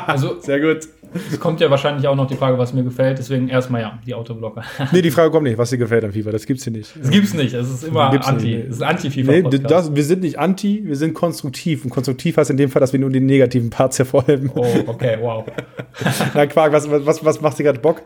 Also, 0.07 0.39
Sehr 0.41 0.59
gut. 0.59 0.87
Es 1.31 1.39
kommt 1.39 1.59
ja 1.59 1.69
wahrscheinlich 1.69 2.07
auch 2.07 2.15
noch 2.15 2.25
die 2.25 2.33
Frage, 2.33 2.57
was 2.57 2.73
mir 2.73 2.83
gefällt. 2.83 3.19
Deswegen 3.19 3.49
erstmal 3.49 3.81
ja, 3.81 3.99
die 4.03 4.15
Autoblocker. 4.15 4.63
nee, 4.93 5.03
die 5.03 5.11
Frage 5.11 5.29
kommt 5.29 5.43
nicht, 5.43 5.59
was 5.59 5.69
dir 5.69 5.77
gefällt 5.77 6.03
am 6.03 6.11
FIFA. 6.11 6.31
Das 6.31 6.47
gibt's 6.47 6.63
hier 6.63 6.73
nicht. 6.73 6.91
Das 6.99 7.11
gibt's 7.11 7.35
nicht. 7.35 7.53
Es 7.53 7.69
ist 7.69 7.83
immer 7.83 8.09
anti. 8.25 8.55
Es 8.55 8.77
ist 8.77 8.81
anti-FIFA. 8.81 9.31
Nee, 9.31 9.59
das, 9.59 9.95
wir 9.95 10.03
sind 10.03 10.23
nicht 10.23 10.39
anti, 10.39 10.81
wir 10.85 10.95
sind 10.95 11.13
konstruktiv. 11.13 11.83
Und 11.83 11.91
konstruktiv 11.91 12.37
heißt 12.37 12.49
in 12.49 12.57
dem 12.57 12.71
Fall, 12.71 12.79
dass 12.79 12.93
wir 12.93 12.99
nur 12.99 13.11
die 13.11 13.19
negativen 13.19 13.69
Parts 13.69 13.99
hervorheben. 13.99 14.49
Oh, 14.55 14.65
okay, 14.87 15.19
wow. 15.21 15.45
Na, 16.33 16.47
Quark, 16.47 16.71
was, 16.71 16.89
was, 16.89 17.23
was 17.23 17.41
macht 17.41 17.59
dir 17.59 17.65
gerade 17.65 17.79
Bock? 17.79 18.01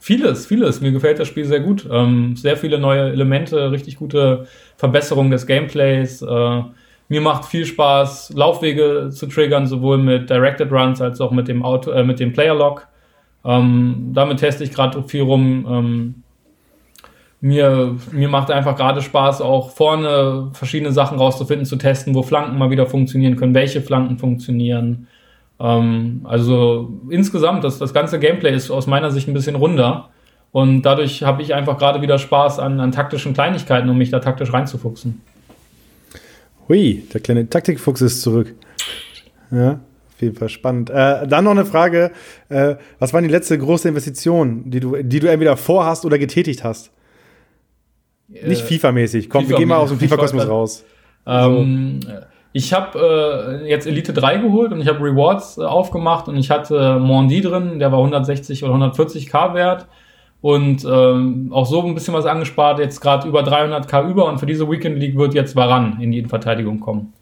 Vieles, 0.00 0.46
vieles. 0.46 0.80
Mir 0.80 0.90
gefällt 0.90 1.20
das 1.20 1.28
Spiel 1.28 1.44
sehr 1.44 1.60
gut. 1.60 1.88
Ähm, 1.88 2.34
sehr 2.34 2.56
viele 2.56 2.80
neue 2.80 3.12
Elemente, 3.12 3.70
richtig 3.70 3.94
gute 3.94 4.48
Verbesserungen 4.76 5.30
des 5.30 5.46
Gameplays. 5.46 6.20
Äh, 6.22 6.62
mir 7.08 7.20
macht 7.20 7.46
viel 7.46 7.64
Spaß, 7.64 8.34
Laufwege 8.34 9.08
zu 9.10 9.26
triggern, 9.26 9.66
sowohl 9.66 9.98
mit 9.98 10.28
Directed 10.28 10.70
Runs 10.70 11.00
als 11.00 11.20
auch 11.20 11.30
mit 11.30 11.48
dem 11.48 11.64
Auto, 11.64 11.90
äh, 11.90 12.04
mit 12.04 12.20
dem 12.20 12.32
Player 12.32 12.54
Lock. 12.54 12.86
Ähm, 13.44 14.10
damit 14.12 14.38
teste 14.38 14.64
ich 14.64 14.72
gerade 14.72 15.02
viel 15.04 15.22
rum. 15.22 15.66
Ähm, 15.68 16.14
mir, 17.40 17.96
mir 18.12 18.28
macht 18.28 18.50
einfach 18.50 18.76
gerade 18.76 19.00
Spaß, 19.00 19.40
auch 19.42 19.70
vorne 19.70 20.50
verschiedene 20.52 20.92
Sachen 20.92 21.18
rauszufinden, 21.18 21.66
zu 21.66 21.76
testen, 21.76 22.14
wo 22.14 22.22
Flanken 22.22 22.58
mal 22.58 22.70
wieder 22.70 22.86
funktionieren 22.86 23.36
können, 23.36 23.54
welche 23.54 23.80
Flanken 23.80 24.18
funktionieren. 24.18 25.06
Ähm, 25.60 26.22
also 26.24 27.00
insgesamt, 27.08 27.64
das, 27.64 27.78
das 27.78 27.94
ganze 27.94 28.18
Gameplay 28.18 28.54
ist 28.54 28.70
aus 28.70 28.86
meiner 28.86 29.10
Sicht 29.10 29.28
ein 29.28 29.34
bisschen 29.34 29.56
runder. 29.56 30.10
Und 30.50 30.82
dadurch 30.82 31.22
habe 31.22 31.42
ich 31.42 31.54
einfach 31.54 31.78
gerade 31.78 32.00
wieder 32.02 32.18
Spaß 32.18 32.58
an, 32.58 32.80
an 32.80 32.90
taktischen 32.90 33.34
Kleinigkeiten, 33.34 33.88
um 33.88 33.98
mich 33.98 34.10
da 34.10 34.18
taktisch 34.18 34.52
reinzufuchsen. 34.52 35.20
Hui, 36.68 37.04
der 37.12 37.20
kleine 37.20 37.48
Taktikfuchs 37.48 38.00
ist 38.02 38.22
zurück. 38.22 38.54
Ja, 39.50 39.80
auf 40.14 40.22
jeden 40.22 40.36
Fall 40.36 40.48
spannend. 40.48 40.90
Äh, 40.90 41.26
dann 41.26 41.44
noch 41.44 41.52
eine 41.52 41.64
Frage: 41.64 42.10
äh, 42.48 42.76
Was 42.98 43.12
war 43.12 43.22
die 43.22 43.28
letzte 43.28 43.58
große 43.58 43.88
Investition, 43.88 44.70
die 44.70 44.80
du, 44.80 45.02
die 45.02 45.20
du 45.20 45.28
entweder 45.28 45.56
vorhast 45.56 46.04
oder 46.04 46.18
getätigt 46.18 46.64
hast? 46.64 46.90
Äh, 48.32 48.48
Nicht 48.48 48.62
FIFA-mäßig. 48.62 49.28
Komm, 49.28 49.44
FIFA 49.44 49.50
wir 49.50 49.56
gehen 49.58 49.68
mal 49.68 49.78
aus 49.78 49.90
dem 49.90 49.98
FIFA-Kosmos 50.00 50.48
raus. 50.48 50.84
Ähm, 51.26 52.00
so. 52.02 52.10
Ich 52.52 52.72
habe 52.72 53.60
äh, 53.62 53.68
jetzt 53.68 53.86
Elite 53.86 54.12
3 54.12 54.38
geholt 54.38 54.72
und 54.72 54.80
ich 54.80 54.88
habe 54.88 55.00
Rewards 55.00 55.58
äh, 55.58 55.62
aufgemacht 55.62 56.28
und 56.28 56.36
ich 56.36 56.50
hatte 56.50 56.98
Mondi 56.98 57.40
drin, 57.40 57.78
der 57.78 57.92
war 57.92 57.98
160 57.98 58.64
oder 58.64 58.74
140k 58.74 59.54
wert 59.54 59.86
und 60.40 60.84
ähm, 60.84 61.48
auch 61.52 61.66
so 61.66 61.84
ein 61.84 61.94
bisschen 61.94 62.14
was 62.14 62.26
angespart, 62.26 62.78
jetzt 62.78 63.00
gerade 63.00 63.28
über 63.28 63.40
300k 63.40 64.08
über 64.08 64.26
und 64.26 64.38
für 64.38 64.46
diese 64.46 64.70
Weekend 64.70 64.98
League 64.98 65.16
wird 65.16 65.34
jetzt 65.34 65.56
Varan 65.56 65.98
in 66.00 66.12
die 66.12 66.18
Innenverteidigung 66.18 66.80
kommen. 66.80 67.12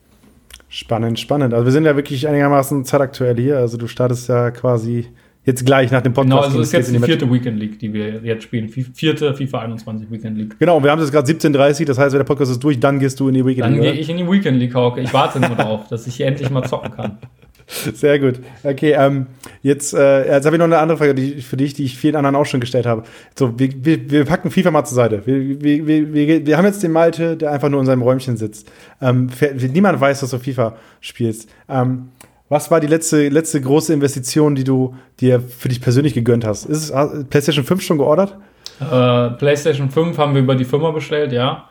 Spannend, 0.69 1.19
spannend. 1.19 1.55
Also 1.55 1.65
wir 1.65 1.73
sind 1.73 1.85
ja 1.85 1.97
wirklich 1.97 2.27
einigermaßen 2.27 2.85
zeitaktuell 2.85 3.37
hier. 3.37 3.59
Also 3.59 3.79
du 3.79 3.87
startest 3.87 4.29
ja 4.29 4.51
quasi 4.51 5.07
Jetzt 5.47 5.65
gleich 5.65 5.93
nach 5.93 6.03
dem 6.03 6.13
Podcast. 6.13 6.35
Genau, 6.35 6.43
also 6.45 6.61
ist 6.61 6.73
jetzt 6.73 6.93
die 6.93 6.99
vierte 6.99 7.31
Weekend 7.31 7.61
League, 7.61 7.79
die 7.79 7.93
wir 7.93 8.21
jetzt 8.25 8.43
spielen. 8.43 8.69
Vierte 8.69 9.33
FIFA 9.33 9.61
21 9.61 10.11
Weekend 10.11 10.37
League. 10.37 10.59
Genau, 10.59 10.83
wir 10.83 10.91
haben 10.91 11.01
es 11.01 11.13
gerade 11.13 11.31
17.30 11.31 11.85
das 11.85 11.99
heißt, 11.99 12.13
wenn 12.13 12.19
der 12.19 12.25
Podcast 12.25 12.51
ist 12.51 12.65
durch, 12.65 12.81
dann 12.81 12.99
gehst 12.99 13.21
du 13.21 13.29
in 13.29 13.35
die 13.35 13.47
Weekend 13.47 13.69
League. 13.69 13.83
Dann 13.85 13.93
gehe 13.93 14.01
ich 14.01 14.11
in 14.11 14.17
die 14.17 14.29
Weekend 14.29 14.59
League, 14.59 14.75
Hauke. 14.75 15.01
Ich 15.01 15.15
warte 15.15 15.39
nur 15.39 15.51
darauf, 15.51 15.87
dass 15.87 16.05
ich 16.09 16.17
hier 16.17 16.27
endlich 16.27 16.51
mal 16.51 16.65
zocken 16.65 16.91
kann. 16.91 17.19
Sehr 17.67 18.19
gut. 18.19 18.41
Okay, 18.65 18.97
ähm, 18.99 19.27
jetzt, 19.63 19.95
äh, 19.95 20.35
jetzt 20.35 20.47
habe 20.47 20.57
ich 20.57 20.59
noch 20.59 20.67
eine 20.67 20.79
andere 20.79 20.99
Frage 20.99 21.15
die, 21.15 21.41
für 21.43 21.57
dich, 21.57 21.75
die 21.75 21.85
ich 21.85 21.97
vielen 21.97 22.17
anderen 22.17 22.35
auch 22.35 22.47
schon 22.47 22.61
gestellt 22.61 22.87
habe. 22.87 23.05
So, 23.37 23.57
wir, 23.57 23.69
wir, 23.85 24.11
wir 24.11 24.25
packen 24.25 24.51
FIFA 24.51 24.73
mal 24.73 24.85
zur 24.85 24.97
Seite. 24.97 25.23
Wir, 25.27 25.61
wir, 25.87 26.13
wir, 26.13 26.47
wir 26.47 26.57
haben 26.57 26.65
jetzt 26.65 26.83
den 26.83 26.93
Malte, 26.93 27.37
der 27.37 27.53
einfach 27.53 27.69
nur 27.69 27.79
in 27.79 27.87
seinem 27.87 28.03
Räumchen 28.03 28.37
sitzt. 28.37 28.69
Ähm, 29.01 29.31
niemand 29.73 30.01
weiß, 30.01 30.21
dass 30.21 30.31
du 30.31 30.39
FIFA 30.39 30.77
spielst. 31.01 31.49
Ähm, 31.69 32.09
was 32.49 32.71
war 32.71 32.81
die 32.81 32.87
letzte, 32.87 33.29
letzte 33.29 33.61
große 33.61 33.93
Investition, 33.93 34.55
die 34.55 34.65
du 34.65 34.95
dir 35.21 35.41
für 35.41 35.69
dich 35.69 35.81
persönlich 35.81 36.15
gegönnt 36.15 36.45
hast? 36.45 36.65
Ist 36.67 36.91
es 36.91 37.27
PlayStation 37.29 37.65
5 37.65 37.83
schon 37.83 37.99
geordert? 37.99 38.37
Äh, 38.81 39.31
PlayStation 39.31 39.91
5 39.91 40.17
haben 40.19 40.35
wir 40.35 40.43
über 40.43 40.55
die 40.55 40.65
Firma 40.65 40.91
bestellt, 40.91 41.33
ja. 41.33 41.69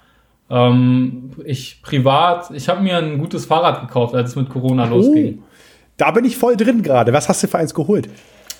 Ähm, 0.49 1.31
ich 1.43 1.81
privat, 1.81 2.51
ich 2.51 2.67
habe 2.69 2.81
mir 2.81 2.97
ein 2.97 3.17
gutes 3.17 3.45
Fahrrad 3.45 3.81
gekauft, 3.81 4.13
als 4.15 4.31
es 4.31 4.35
mit 4.35 4.49
Corona 4.49 4.85
oh, 4.85 4.95
losging. 4.95 5.43
Da 5.97 6.11
bin 6.11 6.25
ich 6.25 6.37
voll 6.37 6.57
drin 6.57 6.83
gerade. 6.83 7.13
Was 7.13 7.29
hast 7.29 7.41
du 7.43 7.47
für 7.47 7.57
eins 7.57 7.73
geholt? 7.73 8.09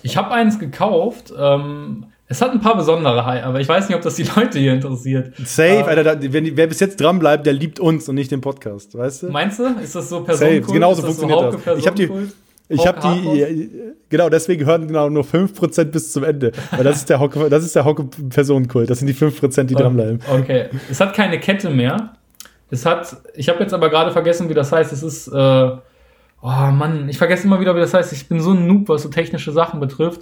Ich 0.06 0.18
habe 0.18 0.32
eins 0.32 0.60
gekauft. 0.60 1.34
Ähm, 1.36 2.06
es 2.28 2.40
hat 2.40 2.52
ein 2.52 2.60
paar 2.60 2.78
besondere 2.78 3.26
High, 3.26 3.44
aber 3.44 3.60
ich 3.60 3.68
weiß 3.68 3.90
nicht, 3.90 3.96
ob 3.96 4.04
das 4.04 4.16
die 4.16 4.28
Leute 4.36 4.60
hier 4.60 4.74
interessiert. 4.74 5.34
Safe, 5.44 5.82
uh, 5.84 5.88
Alter, 5.88 6.04
da, 6.04 6.34
wenn, 6.34 6.56
wer 6.56 6.68
bis 6.68 6.80
jetzt 6.80 7.02
dran 7.02 7.18
bleibt, 7.18 7.48
der 7.48 7.54
liebt 7.54 7.80
uns 7.80 8.08
und 8.08 8.14
nicht 8.14 8.30
den 8.30 8.40
Podcast, 8.40 8.96
weißt 8.96 9.24
du? 9.24 9.32
Meinst 9.32 9.58
du? 9.58 9.66
Ist 9.82 9.96
das 9.96 10.10
so 10.10 10.22
Personenkult? 10.22 10.66
Safe, 10.66 10.74
genauso 10.74 11.02
funktioniert 11.02 11.54
so 11.54 11.60
das. 11.66 11.80
Ich 11.80 11.88
habe 11.88 11.96
die, 11.98 12.10
ich 12.70 12.86
habe 12.86 13.00
die, 13.02 13.70
genau, 14.10 14.30
deswegen 14.30 14.64
hören 14.64 14.88
genau 14.88 15.10
nur 15.10 15.24
5% 15.24 15.86
bis 15.86 16.12
zum 16.12 16.24
Ende. 16.24 16.52
Weil 16.70 16.84
das 16.84 16.98
ist 16.98 17.10
der 17.10 17.20
Hocke, 17.20 17.50
das 17.50 17.64
ist 17.64 17.76
der 17.76 17.86
Hocke-Personenkult. 17.86 18.88
Das 18.92 19.00
sind 19.00 19.08
die 19.08 19.16
5%, 19.16 19.64
die 19.64 19.74
dranbleiben. 19.74 20.20
Okay. 20.32 20.70
Es 20.90 21.00
hat 21.00 21.16
keine 21.16 21.40
Kette 21.40 21.72
mehr. 21.72 22.14
Es 22.70 22.86
hat, 22.86 23.18
ich 23.34 23.50
habe 23.50 23.60
jetzt 23.60 23.74
aber 23.74 23.90
gerade 23.90 24.12
vergessen, 24.12 24.50
wie 24.50 24.54
das 24.54 24.72
heißt. 24.72 24.94
Es 24.94 25.02
ist, 25.02 25.28
äh, 25.30 25.72
oh 26.46 26.72
Mann, 26.72 27.10
ich 27.10 27.18
vergesse 27.18 27.48
immer 27.48 27.60
wieder, 27.60 27.76
wie 27.76 27.80
das 27.80 27.94
heißt. 27.94 28.14
Ich 28.14 28.28
bin 28.28 28.40
so 28.40 28.52
ein 28.52 28.68
Noob, 28.68 28.88
was 28.88 29.02
so 29.02 29.10
technische 29.10 29.52
Sachen 29.52 29.80
betrifft. 29.80 30.22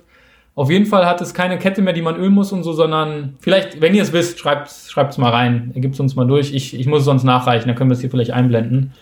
Auf 0.56 0.70
jeden 0.70 0.86
Fall 0.86 1.06
hat 1.06 1.20
es 1.20 1.34
keine 1.34 1.58
Kette 1.58 1.82
mehr, 1.82 1.94
die 1.94 2.02
man 2.02 2.16
ölen 2.16 2.34
muss 2.34 2.52
und 2.52 2.64
so, 2.64 2.74
sondern 2.74 3.36
vielleicht, 3.40 3.82
wenn 3.82 3.94
ihr 3.94 4.04
es 4.04 4.14
wisst, 4.14 4.40
schreibt 4.40 4.70
es 4.70 5.18
mal 5.18 5.32
rein. 5.32 5.72
Gebt 5.76 5.96
es 5.96 6.00
uns 6.00 6.16
mal 6.16 6.28
durch. 6.28 6.54
Ich, 6.54 6.80
ich 6.80 6.86
muss 6.86 7.00
es 7.00 7.06
sonst 7.06 7.24
nachreichen, 7.24 7.68
dann 7.68 7.76
können 7.76 7.90
wir 7.90 7.96
es 7.96 8.02
hier 8.02 8.12
vielleicht 8.12 8.32
einblenden. 8.32 8.94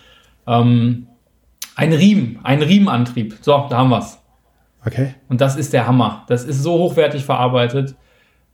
Ähm, 0.46 1.06
ein 1.76 1.92
Riemen, 1.92 2.40
ein 2.42 2.62
Riemenantrieb. 2.62 3.36
So, 3.42 3.66
da 3.68 3.76
haben 3.76 3.90
wir's. 3.90 4.18
Okay. 4.84 5.14
Und 5.28 5.40
das 5.40 5.56
ist 5.56 5.72
der 5.72 5.86
Hammer. 5.86 6.24
Das 6.26 6.44
ist 6.44 6.62
so 6.62 6.72
hochwertig 6.72 7.24
verarbeitet. 7.24 7.94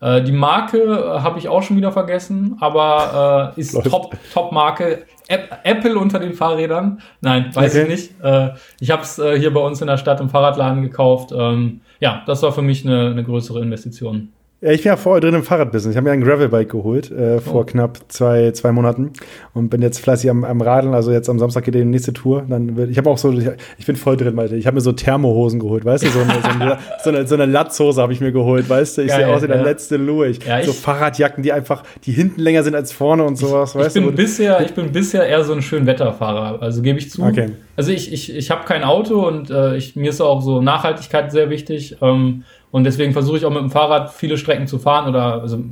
Äh, 0.01 0.23
die 0.23 0.33
Marke 0.33 0.79
äh, 0.79 1.21
habe 1.21 1.39
ich 1.39 1.49
auch 1.49 1.63
schon 1.63 1.77
wieder 1.77 1.93
vergessen, 1.93 2.57
aber 2.61 3.55
äh, 3.57 3.61
ist 3.61 3.73
Top, 3.85 4.17
Top 4.33 4.53
Marke. 4.53 5.07
Apple 5.29 5.99
unter 5.99 6.19
den 6.19 6.33
Fahrrädern? 6.33 7.01
Nein, 7.21 7.51
weiß 7.55 7.75
okay. 7.75 7.83
ich 7.83 7.89
nicht. 7.89 8.25
Äh, 8.25 8.51
ich 8.81 8.91
habe 8.91 9.03
es 9.03 9.19
äh, 9.19 9.39
hier 9.39 9.53
bei 9.53 9.61
uns 9.61 9.81
in 9.81 9.87
der 9.87 9.99
Stadt 9.99 10.21
im 10.21 10.31
Fahrradladen 10.31 10.83
gekauft. 10.83 11.33
Ähm, 11.37 11.83
ja, 12.01 12.23
das 12.27 12.43
war 12.43 12.53
für 12.53 12.63
mich 12.63 12.87
eine, 12.87 13.11
eine 13.11 13.25
größere 13.25 13.61
Investition. 13.61 14.33
Ja, 14.61 14.73
ich 14.73 14.83
bin 14.83 14.91
ja 14.91 14.97
vorher 14.97 15.21
drin 15.21 15.37
im 15.37 15.45
Fahrradbusiness. 15.45 15.93
Ich 15.93 15.97
habe 15.97 16.09
mir 16.09 16.13
ein 16.13 16.21
Gravelbike 16.21 16.69
geholt 16.69 17.13
äh, 17.13 17.39
vor 17.39 17.61
oh. 17.61 17.65
knapp 17.65 17.99
zwei, 18.09 18.51
zwei 18.51 18.73
Monaten 18.73 19.13
und 19.55 19.69
bin 19.69 19.81
jetzt 19.83 20.01
fleißig 20.01 20.29
am, 20.31 20.43
am 20.43 20.61
Radeln. 20.61 20.95
Also 20.95 21.13
jetzt 21.13 21.31
am 21.31 21.39
Samstag 21.39 21.65
geht 21.65 21.75
die 21.75 21.85
nächste 21.85 22.13
Tour. 22.13 22.43
Dann 22.49 22.77
wird, 22.77 22.91
ich 22.91 22.99
habe 22.99 23.09
auch 23.09 23.19
so, 23.19 23.31
ich, 23.31 23.49
ich, 23.79 23.87
bin 23.87 23.95
voll 23.95 24.17
drin, 24.17 24.35
Malte. 24.35 24.57
Ich 24.57 24.67
habe 24.67 24.75
mir 24.75 24.81
so 24.81 24.91
Thermohosen 24.91 25.61
geholt, 25.61 25.85
weißt 25.85 26.07
du? 26.07 26.09
So 26.09 26.19
eine, 26.19 26.33
so 26.43 26.49
eine, 26.49 26.79
so 27.05 27.11
eine, 27.11 27.27
so 27.29 27.35
eine 27.37 27.47
Latzhose 27.47 28.03
habe 28.03 28.13
ich 28.13 28.21
mir 28.21 28.33
geholt, 28.33 28.69
weißt 28.69 28.99
du? 28.99 29.03
Ich 29.03 29.13
sehe 29.13 29.29
aus 29.29 29.43
wie 29.43 29.47
der 29.47 29.59
ja. 29.59 29.63
letzte 29.63 29.97
Lurch. 29.97 30.41
Ja, 30.45 30.61
so 30.65 30.73
Fahrradjacken, 30.73 31.45
die 31.45 31.53
einfach, 31.53 31.85
die 32.05 32.11
hinten 32.11 32.41
länger 32.41 32.65
sind 32.65 32.75
als 32.75 32.91
vorne 32.91 33.23
und 33.23 33.37
sowas, 33.37 33.77
ich, 33.77 33.81
weißt 33.81 33.97
ich 33.97 34.03
bin 34.03 34.11
du? 34.11 34.17
Bisher, 34.17 34.61
ich 34.61 34.75
bin 34.75 34.91
bisher 34.91 35.25
eher 35.25 35.45
so 35.45 35.53
ein 35.53 35.63
schön 35.63 35.87
Wetterfahrer, 35.87 36.61
also 36.61 36.83
gebe 36.83 36.99
ich 36.99 37.13
zu. 37.13 37.23
Okay. 37.23 37.51
Also 37.77 37.93
ich, 37.93 38.13
ich, 38.13 38.35
ich 38.35 38.51
habe 38.51 38.65
kein 38.65 38.83
Auto 38.83 39.25
und 39.25 39.51
äh, 39.51 39.77
ich, 39.77 39.95
mir 39.95 40.11
ist 40.11 40.21
auch 40.21 40.43
so 40.43 40.61
Nachhaltigkeit 40.61 41.31
sehr 41.31 41.49
wichtig. 41.49 41.97
Ähm, 42.03 42.43
und 42.71 42.85
deswegen 42.85 43.13
versuche 43.13 43.39
ich 43.39 43.45
auch 43.45 43.51
mit 43.51 43.61
dem 43.61 43.71
Fahrrad 43.71 44.13
viele 44.13 44.37
Strecken 44.37 44.67
zu 44.67 44.79
fahren 44.79 45.09
oder, 45.09 45.41
also, 45.41 45.65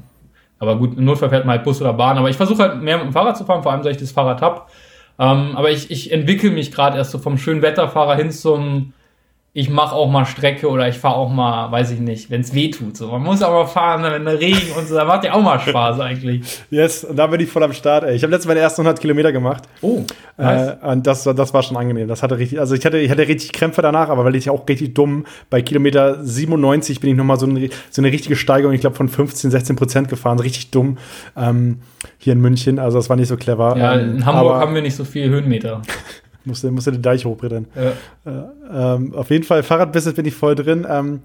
aber 0.58 0.76
gut, 0.76 0.96
im 0.96 1.04
Notfall 1.04 1.28
fährt 1.28 1.44
man 1.44 1.56
halt 1.56 1.64
Bus 1.64 1.80
oder 1.80 1.92
Bahn. 1.92 2.16
Aber 2.16 2.30
ich 2.30 2.36
versuche 2.36 2.62
halt 2.62 2.82
mehr 2.82 2.96
mit 2.96 3.06
dem 3.06 3.12
Fahrrad 3.12 3.36
zu 3.36 3.44
fahren, 3.44 3.62
vor 3.62 3.72
allem, 3.72 3.82
seit 3.82 3.96
ich 3.96 4.00
das 4.00 4.12
Fahrrad 4.12 4.40
hab. 4.40 4.70
Ähm, 5.18 5.52
aber 5.54 5.70
ich, 5.70 5.90
ich 5.90 6.12
entwickle 6.12 6.50
mich 6.50 6.72
gerade 6.72 6.96
erst 6.96 7.10
so 7.10 7.18
vom 7.18 7.38
schönen 7.38 7.62
Wetterfahrer 7.62 8.16
hin 8.16 8.30
zum 8.30 8.92
ich 9.56 9.70
mache 9.70 9.94
auch 9.94 10.10
mal 10.10 10.26
Strecke 10.26 10.68
oder 10.68 10.86
ich 10.86 10.98
fahre 10.98 11.14
auch 11.14 11.30
mal, 11.30 11.72
weiß 11.72 11.92
ich 11.92 11.98
nicht, 11.98 12.30
wenn 12.30 12.42
es 12.42 12.52
weh 12.52 12.70
tut. 12.70 12.94
So. 12.94 13.08
Man 13.08 13.22
muss 13.22 13.40
aber 13.40 13.66
fahren, 13.66 14.02
wenn 14.02 14.26
der 14.26 14.38
Regen 14.38 14.70
und 14.76 14.86
so, 14.86 14.94
da 14.94 15.06
macht 15.06 15.24
ja 15.24 15.32
auch 15.32 15.40
mal 15.40 15.58
Spaß 15.58 15.98
eigentlich. 15.98 16.42
Yes, 16.70 17.04
und 17.04 17.16
da 17.16 17.26
bin 17.28 17.40
ich 17.40 17.48
voll 17.48 17.62
am 17.62 17.72
Start. 17.72 18.04
Ey. 18.04 18.16
Ich 18.16 18.22
habe 18.22 18.32
letztes 18.32 18.46
Mal 18.46 18.54
meine 18.54 18.60
ersten 18.60 18.82
100 18.82 19.00
Kilometer 19.00 19.32
gemacht. 19.32 19.62
Oh, 19.80 20.04
äh, 20.36 20.42
nice. 20.42 20.76
Äh, 20.82 20.86
und 20.88 21.06
das, 21.06 21.24
das 21.24 21.54
war 21.54 21.62
schon 21.62 21.78
angenehm. 21.78 22.06
Das 22.06 22.22
hatte 22.22 22.36
richtig, 22.36 22.60
also 22.60 22.74
ich 22.74 22.84
hatte, 22.84 22.98
ich 22.98 23.10
hatte 23.10 23.26
richtig 23.26 23.52
Krämpfe 23.52 23.80
danach, 23.80 24.10
aber 24.10 24.26
weil 24.26 24.34
ich 24.34 24.50
auch 24.50 24.68
richtig 24.68 24.94
dumm, 24.94 25.24
bei 25.48 25.62
Kilometer 25.62 26.22
97 26.22 27.00
bin 27.00 27.10
ich 27.10 27.16
nochmal 27.16 27.38
so, 27.38 27.46
eine, 27.46 27.70
so 27.88 28.02
eine 28.02 28.12
richtige 28.12 28.36
Steigerung, 28.36 28.74
ich 28.74 28.82
glaube 28.82 28.96
von 28.96 29.08
15, 29.08 29.50
16 29.50 29.76
Prozent 29.76 30.08
gefahren, 30.08 30.38
richtig 30.38 30.70
dumm. 30.70 30.98
Ähm, 31.34 31.78
hier 32.18 32.34
in 32.34 32.40
München, 32.40 32.78
also 32.78 32.98
das 32.98 33.08
war 33.08 33.16
nicht 33.16 33.28
so 33.28 33.38
clever. 33.38 33.74
Ja, 33.78 33.94
in 33.94 34.16
ähm, 34.16 34.26
Hamburg 34.26 34.60
haben 34.60 34.74
wir 34.74 34.82
nicht 34.82 34.96
so 34.96 35.04
viel 35.04 35.30
Höhenmeter. 35.30 35.80
Musste, 36.46 36.70
musste 36.70 36.92
den 36.92 37.02
Deich 37.02 37.24
hochbrettern. 37.24 37.66
Ja. 37.74 37.92
Äh, 38.30 38.94
ähm, 38.94 39.14
auf 39.14 39.30
jeden 39.30 39.44
Fall, 39.44 39.62
Fahrradbusiness 39.62 40.14
bin 40.14 40.24
ich 40.24 40.34
voll 40.34 40.54
drin. 40.54 40.86
Ähm, 40.88 41.20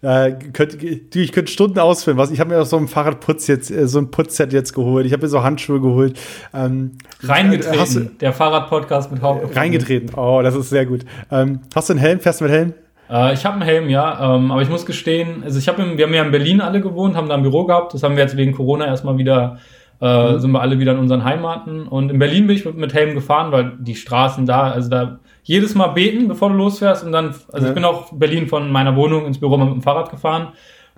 äh, 0.00 0.32
könnt, 0.52 0.82
ich 0.82 1.32
könnte 1.32 1.52
Stunden 1.52 1.78
ausführen. 1.78 2.16
Was, 2.16 2.30
ich 2.30 2.40
habe 2.40 2.50
mir 2.50 2.60
auch 2.60 2.66
so 2.66 2.76
ein 2.76 2.88
Fahrradputz 2.88 3.46
jetzt, 3.46 3.70
äh, 3.70 3.86
so 3.86 3.98
ein 3.98 4.10
Putzset 4.10 4.52
jetzt 4.52 4.72
geholt. 4.72 5.06
Ich 5.06 5.12
habe 5.12 5.22
mir 5.22 5.28
so 5.28 5.42
Handschuhe 5.42 5.80
geholt. 5.80 6.18
Ähm, 6.52 6.92
reingetreten, 7.22 7.80
hast 7.80 7.96
du, 7.96 8.00
der 8.00 8.32
Fahrradpodcast 8.32 9.12
mit 9.12 9.22
Haupt. 9.22 9.54
Reingetreten, 9.54 10.10
oh, 10.16 10.40
das 10.42 10.56
ist 10.56 10.70
sehr 10.70 10.86
gut. 10.86 11.02
Ähm, 11.30 11.60
hast 11.74 11.88
du 11.88 11.92
einen 11.92 12.00
Helm? 12.00 12.18
Fährst 12.18 12.40
du 12.40 12.44
mit 12.44 12.52
Helm? 12.52 12.74
Äh, 13.10 13.34
ich 13.34 13.44
habe 13.44 13.56
einen 13.56 13.62
Helm, 13.62 13.88
ja, 13.90 14.36
ähm, 14.36 14.50
aber 14.50 14.62
ich 14.62 14.70
muss 14.70 14.86
gestehen, 14.86 15.42
also 15.44 15.58
ich 15.58 15.68
habe, 15.68 15.96
wir 15.96 16.06
haben 16.06 16.14
ja 16.14 16.24
in 16.24 16.30
Berlin 16.32 16.60
alle 16.60 16.80
gewohnt, 16.80 17.14
haben 17.14 17.28
da 17.28 17.34
ein 17.34 17.42
Büro 17.42 17.64
gehabt. 17.64 17.94
Das 17.94 18.02
haben 18.02 18.16
wir 18.16 18.22
jetzt 18.22 18.36
wegen 18.36 18.52
Corona 18.52 18.86
erstmal 18.86 19.18
wieder 19.18 19.58
äh, 20.02 20.32
mhm. 20.32 20.40
sind 20.40 20.50
wir 20.50 20.60
alle 20.60 20.80
wieder 20.80 20.92
in 20.92 20.98
unseren 20.98 21.22
Heimaten. 21.22 21.86
Und 21.86 22.10
in 22.10 22.18
Berlin 22.18 22.48
bin 22.48 22.56
ich 22.56 22.64
mit, 22.64 22.76
mit 22.76 22.92
Helm 22.92 23.14
gefahren, 23.14 23.52
weil 23.52 23.72
die 23.78 23.94
Straßen 23.94 24.44
da, 24.46 24.72
also 24.72 24.90
da 24.90 25.20
jedes 25.44 25.76
Mal 25.76 25.88
beten, 25.88 26.26
bevor 26.26 26.50
du 26.50 26.56
losfährst. 26.56 27.04
Und 27.04 27.12
dann, 27.12 27.34
also 27.52 27.66
ja. 27.66 27.68
ich 27.68 27.74
bin 27.74 27.84
auch 27.84 28.12
Berlin 28.12 28.48
von 28.48 28.70
meiner 28.70 28.96
Wohnung 28.96 29.26
ins 29.26 29.38
Büro 29.38 29.56
mit 29.56 29.68
dem 29.68 29.80
Fahrrad 29.80 30.10
gefahren. 30.10 30.48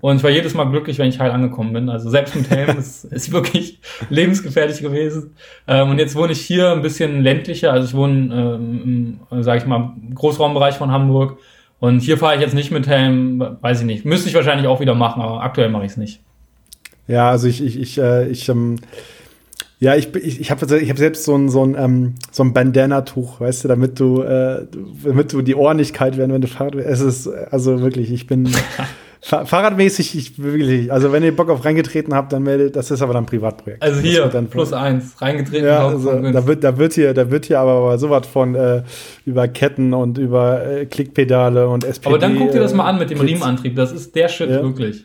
Und 0.01 0.17
ich 0.17 0.23
war 0.23 0.31
jedes 0.31 0.55
Mal 0.55 0.65
glücklich, 0.65 0.99
wenn 0.99 1.09
ich 1.09 1.21
heil 1.21 1.31
angekommen 1.31 1.75
bin. 1.75 1.91
Also 1.91 2.09
selbst 2.09 2.35
mit 2.35 2.49
Helm 2.49 2.77
ist, 2.79 3.05
ist 3.05 3.31
wirklich 3.31 3.81
lebensgefährlich 4.09 4.81
gewesen. 4.81 5.37
Ähm, 5.69 5.91
und 5.91 5.99
jetzt 5.99 6.17
wohne 6.17 6.33
ich 6.33 6.41
hier 6.41 6.73
ein 6.73 6.83
bisschen 6.83 7.23
ländlicher. 7.23 7.73
Also 7.73 7.89
ich 7.89 7.95
wohne 7.95 8.35
ähm, 8.35 9.21
im, 9.31 9.43
sag 9.43 9.59
ich 9.59 9.67
mal, 9.67 9.93
Großraumbereich 10.15 10.77
von 10.77 10.91
Hamburg. 10.91 11.39
Und 11.79 12.01
hier 12.01 12.17
fahre 12.17 12.37
ich 12.37 12.41
jetzt 12.41 12.55
nicht 12.55 12.71
mit 12.71 12.87
Helm, 12.87 13.59
weiß 13.61 13.81
ich 13.81 13.87
nicht. 13.87 14.07
Müsste 14.07 14.31
ich 14.31 14.35
wahrscheinlich 14.35 14.67
auch 14.67 14.81
wieder 14.81 14.95
machen, 14.95 15.21
aber 15.21 15.43
aktuell 15.43 15.69
mache 15.69 15.85
ich 15.85 15.93
es 15.93 15.97
nicht. 15.99 16.21
Ja, 17.07 17.31
also 17.31 17.49
ich, 17.49 17.63
ich, 17.63 17.79
ich, 17.79 17.99
äh, 17.99 18.29
ich 18.29 18.49
ähm, 18.49 18.77
ja, 19.81 19.95
ich, 19.97 20.15
ich, 20.15 20.41
ich 20.41 20.51
habe 20.51 20.79
ich 20.79 20.91
hab 20.91 20.99
selbst 20.99 21.25
so 21.25 21.37
ein, 21.37 21.49
so 21.51 21.63
ein, 21.63 21.77
ähm, 21.79 22.15
so 22.31 22.43
ein 22.43 22.55
Bandana-Tuch, 22.55 23.41
weißt 23.41 23.65
du, 23.65 23.69
damit 23.69 24.01
du, 24.01 24.23
äh, 24.23 24.67
damit 25.05 25.33
du 25.33 25.43
die 25.43 25.55
Ohren 25.55 25.77
nicht 25.77 25.93
kalt 25.93 26.17
werden, 26.17 26.33
wenn 26.33 26.41
du 26.41 26.49
Fahrrad. 26.49 26.77
Es 26.77 27.01
ist, 27.01 27.29
also 27.29 27.83
wirklich, 27.83 28.11
ich 28.11 28.27
bin 28.27 28.49
Fahrradmäßig, 29.21 30.17
ich 30.17 30.43
wirklich, 30.43 30.93
also 30.93 31.11
wenn 31.11 31.23
ihr 31.23 31.35
Bock 31.35 31.51
auf 31.51 31.65
reingetreten 31.65 32.15
habt, 32.15 32.33
dann 32.33 32.45
meldet, 32.45 32.77
das 32.77 32.91
ist 32.91 33.03
aber 33.03 33.15
dann 33.15 33.25
ein 33.25 33.27
Privatprojekt. 33.27 33.83
Also 33.83 34.01
hier, 34.01 34.27
dann 34.27 34.49
plus 34.49 34.73
eins, 34.73 35.21
reingetreten. 35.21 35.67
Ja, 35.67 35.89
also, 35.89 36.13
da 36.31 36.47
wird, 36.47 36.63
da 36.63 36.79
wird 36.79 36.93
hier, 36.95 37.13
da 37.13 37.31
wird 37.31 37.47
hier 37.47 37.59
aber 37.59 37.99
sowas 37.99 38.27
von 38.27 38.55
äh, 38.55 38.83
über 39.27 39.49
Ketten 39.49 39.93
und 39.93 40.19
über 40.19 40.67
äh, 40.67 40.87
Klickpedale 40.87 41.69
und 41.69 41.85
SPD. 41.85 42.09
Aber 42.09 42.19
dann 42.19 42.37
guck 42.37 42.53
dir 42.53 42.61
das 42.61 42.75
mal 42.75 42.85
an 42.85 42.99
mit 42.99 43.11
dem 43.11 43.21
Riemenantrieb, 43.21 43.77
das 43.77 43.93
ist 43.93 44.15
der 44.15 44.29
Shit 44.29 44.51
ja. 44.51 44.63
wirklich. 44.63 45.05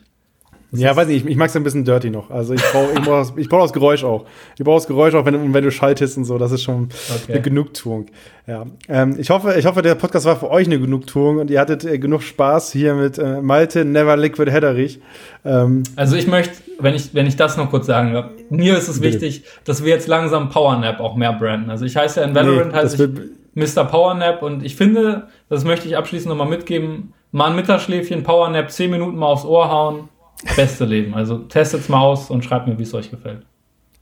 Das 0.72 0.80
ja, 0.80 0.94
weiß 0.94 1.08
nicht, 1.08 1.24
ich, 1.24 1.30
ich 1.32 1.36
mag 1.36 1.48
es 1.48 1.56
ein 1.56 1.64
bisschen 1.64 1.84
dirty 1.84 2.10
noch. 2.10 2.30
Also 2.30 2.54
ich 2.54 2.62
brauche 2.62 2.92
ich 2.92 3.00
brauch 3.00 3.18
das, 3.18 3.32
ich 3.36 3.48
brauch 3.48 3.62
das 3.62 3.72
Geräusch 3.72 4.04
auch. 4.04 4.24
Ich 4.56 4.64
brauche 4.64 4.76
das 4.76 4.86
Geräusch 4.86 5.14
auch, 5.14 5.24
wenn, 5.24 5.52
wenn 5.52 5.64
du 5.64 5.70
schaltest 5.72 6.16
und 6.16 6.24
so. 6.24 6.38
Das 6.38 6.52
ist 6.52 6.62
schon 6.62 6.90
okay. 7.08 7.32
eine 7.32 7.42
Genugtuung. 7.42 8.06
Ja. 8.46 8.66
Ähm, 8.88 9.16
ich, 9.18 9.30
hoffe, 9.30 9.54
ich 9.58 9.66
hoffe, 9.66 9.82
der 9.82 9.96
Podcast 9.96 10.26
war 10.26 10.36
für 10.36 10.48
euch 10.48 10.66
eine 10.66 10.78
Genugtuung 10.78 11.38
und 11.38 11.50
ihr 11.50 11.60
hattet 11.60 11.84
äh, 11.84 11.98
genug 11.98 12.22
Spaß 12.22 12.70
hier 12.70 12.94
mit 12.94 13.18
äh, 13.18 13.40
Malte 13.40 13.84
Never 13.84 14.16
Liquid 14.16 14.50
Hedderich. 14.50 15.00
Ähm, 15.44 15.82
also 15.96 16.14
ich 16.14 16.28
möchte, 16.28 16.54
wenn 16.78 16.94
ich, 16.94 17.14
wenn 17.14 17.26
ich 17.26 17.34
das 17.34 17.56
noch 17.56 17.68
kurz 17.70 17.86
sagen 17.86 18.12
darf, 18.12 18.26
mir 18.48 18.78
ist 18.78 18.86
es 18.86 19.00
bitte. 19.00 19.20
wichtig, 19.20 19.44
dass 19.64 19.82
wir 19.82 19.90
jetzt 19.90 20.06
langsam 20.06 20.50
Powernap 20.50 21.00
auch 21.00 21.16
mehr 21.16 21.32
branden. 21.32 21.70
Also 21.70 21.84
ich 21.84 21.96
heiße 21.96 22.20
ja 22.20 22.26
in 22.26 22.34
Valorant, 22.34 22.72
nee, 22.72 22.78
heiße 22.78 23.04
ich 23.04 23.74
Mr. 23.74 23.84
Powernap 23.84 24.42
und 24.42 24.64
ich 24.64 24.76
finde, 24.76 25.26
das 25.48 25.64
möchte 25.64 25.88
ich 25.88 25.96
abschließend 25.96 26.28
nochmal 26.28 26.48
mitgeben, 26.48 27.12
mal 27.32 27.50
ein 27.50 27.56
Mittagsschläfchen, 27.56 28.22
Powernap, 28.22 28.70
10 28.70 28.90
Minuten 28.90 29.16
mal 29.16 29.26
aufs 29.26 29.44
Ohr 29.44 29.68
hauen 29.68 30.08
Beste 30.56 30.84
Leben. 30.84 31.14
Also 31.14 31.38
testet's 31.38 31.88
mal 31.88 32.00
aus 32.00 32.30
und 32.30 32.44
schreibt 32.44 32.66
mir, 32.66 32.78
wie 32.78 32.82
es 32.82 32.94
euch 32.94 33.10
gefällt. 33.10 33.42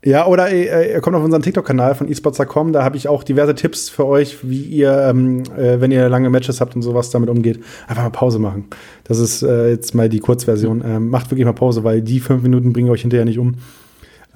Ja, 0.05 0.27
oder 0.27 0.49
äh, 0.49 0.93
ihr 0.93 1.01
kommt 1.01 1.17
auf 1.17 1.25
unseren 1.25 1.43
TikTok-Kanal 1.43 1.97
von 1.97 2.09
esports.com, 2.09 2.73
da 2.73 2.85
habe 2.85 2.97
ich 2.97 3.09
auch 3.09 3.25
diverse 3.25 3.57
Tipps 3.57 3.91
für 3.91 4.07
euch, 4.07 4.49
wie 4.49 4.63
ihr, 4.63 4.93
ähm, 4.93 5.43
äh, 5.57 5.81
wenn 5.81 5.91
ihr 5.91 6.09
lange 6.09 6.31
Matches 6.31 6.61
habt 6.61 6.77
und 6.77 6.83
sowas, 6.83 7.11
damit 7.11 7.29
umgeht. 7.29 7.59
Einfach 7.89 8.05
mal 8.05 8.11
Pause 8.11 8.39
machen. 8.39 8.69
Das 9.03 9.19
ist 9.19 9.43
äh, 9.43 9.71
jetzt 9.71 9.97
mal 9.97 10.09
die 10.09 10.21
Kurzversion. 10.21 10.85
Ähm, 10.87 11.11
macht 11.11 11.33
wirklich 11.33 11.45
mal 11.45 11.53
Pause, 11.53 11.83
weil 11.83 12.01
die 12.01 12.21
fünf 12.21 12.45
Minuten 12.45 12.73
bringen 12.73 12.91
euch 12.91 13.01
hinterher 13.01 13.25
nicht 13.25 13.41
um. 13.41 13.57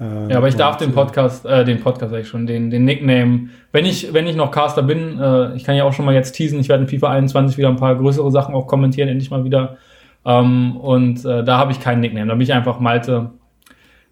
Ähm, 0.01 0.29
ja, 0.29 0.37
aber 0.37 0.49
ich 0.49 0.55
darf 0.55 0.75
den 0.75 0.91
Podcast, 0.91 1.45
äh, 1.45 1.63
den 1.63 1.79
Podcast 1.79 2.11
sag 2.11 2.21
ich 2.21 2.27
schon, 2.27 2.45
den, 2.45 2.69
den 2.69 2.83
Nickname, 2.83 3.47
wenn 3.71 3.85
ich, 3.85 4.13
wenn 4.13 4.27
ich 4.27 4.35
noch 4.35 4.51
Caster 4.51 4.83
bin, 4.83 5.17
äh, 5.17 5.55
ich 5.55 5.63
kann 5.63 5.75
ja 5.75 5.85
auch 5.85 5.93
schon 5.93 6.03
mal 6.03 6.13
jetzt 6.13 6.33
teasen, 6.33 6.59
ich 6.59 6.67
werde 6.67 6.83
in 6.83 6.89
FIFA 6.89 7.11
21 7.11 7.57
wieder 7.57 7.69
ein 7.69 7.77
paar 7.77 7.95
größere 7.95 8.31
Sachen 8.31 8.53
auch 8.53 8.67
kommentieren, 8.67 9.07
endlich 9.07 9.31
mal 9.31 9.45
wieder. 9.45 9.77
Ähm, 10.25 10.77
und 10.77 11.25
äh, 11.25 11.43
da 11.43 11.57
habe 11.57 11.71
ich 11.71 11.79
keinen 11.79 12.01
Nickname, 12.01 12.27
da 12.27 12.33
bin 12.33 12.41
ich 12.41 12.53
einfach 12.53 12.79
Malte 12.79 13.31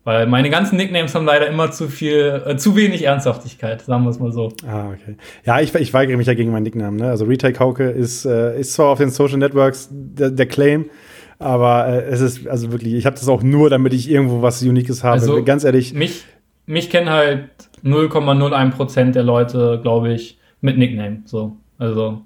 weil 0.04 0.26
meine 0.26 0.50
ganzen 0.50 0.78
Nicknames 0.78 1.14
haben 1.14 1.26
leider 1.26 1.48
immer 1.48 1.72
zu 1.72 1.88
viel, 1.88 2.42
äh, 2.46 2.58
zu 2.58 2.76
wenig 2.76 3.04
Ernsthaftigkeit, 3.04 3.82
sagen 3.82 4.04
wir 4.04 4.10
es 4.10 4.20
mal 4.20 4.32
so. 4.32 4.52
Ah, 4.68 4.90
okay. 4.90 5.16
Ja, 5.46 5.60
ich, 5.60 5.76
ich 5.76 5.94
weigere 5.94 6.18
mich 6.18 6.28
ja 6.28 6.34
gegen 6.34 6.52
meinen 6.52 6.64
Nicknamen. 6.64 7.00
Ne? 7.00 7.08
Also 7.08 7.26
Retake 7.26 7.60
Hauke 7.60 7.90
ist, 7.90 8.26
äh, 8.26 8.60
ist 8.60 8.74
zwar 8.74 8.88
auf 8.88 8.98
den 8.98 9.12
Social 9.12 9.38
Networks 9.38 9.90
der, 9.92 10.32
der 10.32 10.48
Claim, 10.48 10.90
aber 11.38 11.88
äh, 11.88 12.06
es 12.06 12.22
ist 12.22 12.48
also 12.48 12.72
wirklich, 12.72 12.96
ich 12.96 13.06
habe 13.06 13.16
das 13.16 13.28
auch 13.28 13.44
nur, 13.44 13.70
damit 13.70 13.94
ich 13.94 14.10
irgendwo 14.10 14.42
was 14.42 14.64
Unikes 14.64 15.04
habe. 15.04 15.14
Also, 15.14 15.44
Ganz 15.44 15.64
ehrlich. 15.64 15.94
Mich, 15.94 16.26
mich 16.66 16.90
kennen 16.90 17.10
halt 17.10 17.50
0,01% 17.84 19.12
der 19.12 19.24
Leute, 19.24 19.80
glaube 19.84 20.14
ich, 20.14 20.40
mit 20.62 20.80
Nickname. 20.80 21.22
So, 21.26 21.58
also 21.78 22.22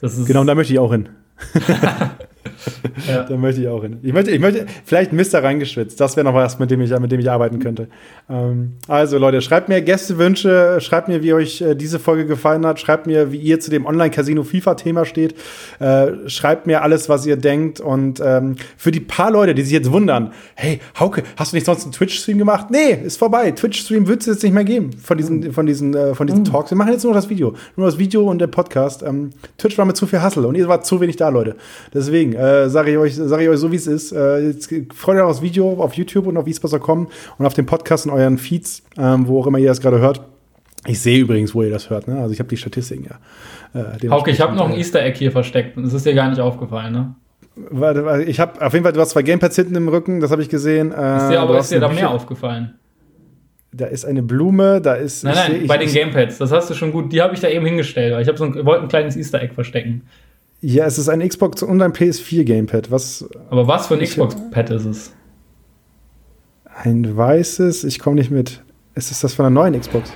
das 0.00 0.16
ist. 0.16 0.26
Genau, 0.26 0.44
da 0.44 0.54
möchte 0.54 0.72
ich 0.72 0.78
auch 0.78 0.92
hin. 0.92 1.10
ja. 3.08 3.24
Da 3.24 3.36
möchte 3.36 3.60
ich 3.60 3.68
auch 3.68 3.82
hin. 3.82 3.98
Ich 4.02 4.12
möchte, 4.12 4.30
ich 4.30 4.40
möchte 4.40 4.66
vielleicht 4.84 5.12
Mister 5.12 5.42
reingeschwitzt. 5.42 6.00
Das 6.00 6.16
wäre 6.16 6.24
noch 6.24 6.34
was, 6.34 6.58
mit 6.58 6.70
dem 6.70 6.80
ich, 6.80 6.90
mit 6.98 7.12
dem 7.12 7.20
ich 7.20 7.30
arbeiten 7.30 7.58
könnte. 7.58 7.88
Ähm, 8.28 8.74
also, 8.88 9.18
Leute, 9.18 9.40
schreibt 9.42 9.68
mir 9.68 9.80
Gästewünsche, 9.82 10.78
schreibt 10.80 11.08
mir, 11.08 11.22
wie 11.22 11.32
euch 11.32 11.60
äh, 11.60 11.74
diese 11.74 11.98
Folge 11.98 12.26
gefallen 12.26 12.66
hat, 12.66 12.80
schreibt 12.80 13.06
mir, 13.06 13.32
wie 13.32 13.38
ihr 13.38 13.60
zu 13.60 13.70
dem 13.70 13.86
Online-Casino-FIFA-Thema 13.86 15.04
steht. 15.04 15.34
Äh, 15.78 16.28
schreibt 16.28 16.66
mir 16.66 16.82
alles, 16.82 17.08
was 17.08 17.26
ihr 17.26 17.36
denkt. 17.36 17.80
Und 17.80 18.20
ähm, 18.24 18.56
für 18.76 18.90
die 18.90 19.00
paar 19.00 19.30
Leute, 19.30 19.54
die 19.54 19.62
sich 19.62 19.72
jetzt 19.72 19.92
wundern, 19.92 20.32
hey, 20.54 20.80
Hauke, 20.98 21.22
hast 21.36 21.52
du 21.52 21.56
nicht 21.56 21.66
sonst 21.66 21.84
einen 21.84 21.92
Twitch-Stream 21.92 22.38
gemacht? 22.38 22.68
Nee, 22.70 22.98
ist 23.04 23.18
vorbei. 23.18 23.50
Twitch-Stream 23.50 24.06
wird 24.06 24.20
es 24.20 24.26
jetzt 24.26 24.42
nicht 24.42 24.52
mehr 24.52 24.64
geben 24.64 24.90
von 24.92 25.16
diesen, 25.16 25.52
von 25.52 25.66
diesen, 25.66 25.94
äh, 25.94 26.14
von 26.14 26.26
diesen 26.26 26.40
mhm. 26.40 26.46
Talks. 26.46 26.70
Wir 26.70 26.78
machen 26.78 26.92
jetzt 26.92 27.04
nur 27.04 27.14
das 27.14 27.28
Video. 27.28 27.54
Nur 27.76 27.86
das 27.86 27.98
Video 27.98 28.28
und 28.30 28.38
der 28.38 28.46
Podcast. 28.46 29.02
Ähm, 29.02 29.30
Twitch 29.58 29.78
war 29.78 29.84
mit 29.84 29.96
zu 29.96 30.06
viel 30.06 30.22
Hassel 30.22 30.44
und 30.44 30.56
ihr 30.56 30.68
wart 30.68 30.86
zu 30.86 31.00
wenig 31.00 31.16
da, 31.16 31.28
Leute. 31.28 31.56
Deswegen, 31.94 32.31
äh, 32.34 32.68
sage 32.68 32.92
ich 32.92 32.98
euch, 32.98 33.14
sage 33.14 33.44
ich 33.44 33.48
euch 33.48 33.58
so, 33.58 33.72
wie 33.72 33.76
es 33.76 33.86
ist. 33.86 34.12
Äh, 34.12 34.54
freut 34.94 35.16
euch 35.16 35.22
auf 35.22 35.30
das 35.32 35.42
Video 35.42 35.72
auf 35.82 35.94
YouTube 35.94 36.26
und 36.26 36.36
auf 36.36 36.46
eSports.com 36.46 37.08
und 37.38 37.46
auf 37.46 37.54
dem 37.54 37.66
Podcast 37.66 38.06
in 38.06 38.12
euren 38.12 38.38
Feeds, 38.38 38.82
ähm, 38.98 39.26
wo 39.26 39.40
auch 39.40 39.46
immer 39.46 39.58
ihr 39.58 39.68
das 39.68 39.80
gerade 39.80 39.98
hört. 40.00 40.22
Ich 40.86 41.00
sehe 41.00 41.20
übrigens, 41.20 41.54
wo 41.54 41.62
ihr 41.62 41.70
das 41.70 41.90
hört. 41.90 42.08
Ne? 42.08 42.18
Also 42.18 42.32
ich 42.32 42.40
habe 42.40 42.48
die 42.48 42.56
Statistiken 42.56 43.04
ja. 43.04 43.80
Äh, 43.80 44.08
Hauke, 44.08 44.30
ich 44.30 44.40
habe 44.40 44.54
noch 44.54 44.68
ein 44.68 44.76
Easter 44.76 45.02
Egg 45.02 45.16
hier 45.18 45.30
versteckt. 45.30 45.76
Das 45.76 45.92
ist 45.92 46.04
dir 46.04 46.14
gar 46.14 46.28
nicht 46.28 46.40
aufgefallen, 46.40 46.92
ne? 46.92 47.14
Warte, 47.54 48.24
ich 48.24 48.40
habe 48.40 48.64
auf 48.64 48.72
jeden 48.72 48.82
Fall, 48.82 48.92
du 48.92 49.00
hast 49.00 49.10
zwei 49.10 49.22
Gamepads 49.22 49.56
hinten 49.56 49.74
im 49.74 49.88
Rücken, 49.88 50.20
das 50.20 50.30
habe 50.30 50.40
ich 50.40 50.48
gesehen. 50.48 50.90
Äh, 50.90 51.16
ist 51.18 51.28
dir 51.28 51.40
aber 51.40 51.58
ist 51.58 51.70
dir 51.70 51.80
da 51.80 51.88
mehr 51.88 52.10
aufgefallen? 52.10 52.74
Da 53.74 53.86
ist 53.86 54.04
eine 54.04 54.22
Blume, 54.22 54.80
da 54.80 54.94
ist. 54.94 55.24
Nein, 55.24 55.34
nein, 55.34 55.60
seh, 55.60 55.66
bei 55.66 55.78
den 55.78 55.90
Gamepads, 55.90 56.38
das 56.38 56.52
hast 56.52 56.70
du 56.70 56.74
schon 56.74 56.92
gut. 56.92 57.12
Die 57.12 57.22
habe 57.22 57.34
ich 57.34 57.40
da 57.40 57.48
eben 57.48 57.64
hingestellt. 57.64 58.26
Ich, 58.26 58.36
so 58.36 58.44
ein, 58.44 58.66
wollte 58.66 58.82
ein 58.82 58.88
kleines 58.88 59.16
Easter 59.16 59.40
Egg 59.40 59.54
verstecken. 59.54 60.02
Ja, 60.64 60.86
es 60.86 60.96
ist 60.96 61.08
ein 61.08 61.28
Xbox 61.28 61.64
und 61.64 61.82
ein 61.82 61.92
PS4 61.92 62.44
Gamepad. 62.44 62.88
Was, 62.92 63.28
Aber 63.50 63.66
was 63.66 63.88
für 63.88 63.94
ein 63.94 64.00
Xbox-Pad 64.00 64.70
ist 64.70 64.84
es? 64.84 65.12
Ein 66.64 67.16
weißes, 67.16 67.82
ich 67.82 67.98
komme 67.98 68.14
nicht 68.14 68.30
mit. 68.30 68.62
Ist 68.94 69.10
es 69.10 69.20
das 69.20 69.34
von 69.34 69.42
der 69.42 69.50
neuen 69.50 69.78
Xbox? 69.78 70.12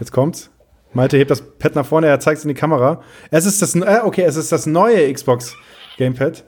Jetzt 0.00 0.10
kommt's. 0.10 0.50
Malte 0.94 1.18
hebt 1.18 1.30
das 1.30 1.42
Pad 1.58 1.74
nach 1.74 1.84
vorne, 1.84 2.06
er 2.06 2.18
zeigt 2.18 2.38
es 2.38 2.44
in 2.44 2.48
die 2.48 2.54
Kamera. 2.54 3.02
Es 3.30 3.44
ist 3.44 3.60
das, 3.60 3.74
äh, 3.74 4.00
okay, 4.02 4.22
es 4.22 4.36
ist 4.36 4.50
das 4.50 4.64
neue 4.64 5.12
Xbox 5.12 5.54
Gamepad. 5.98 6.44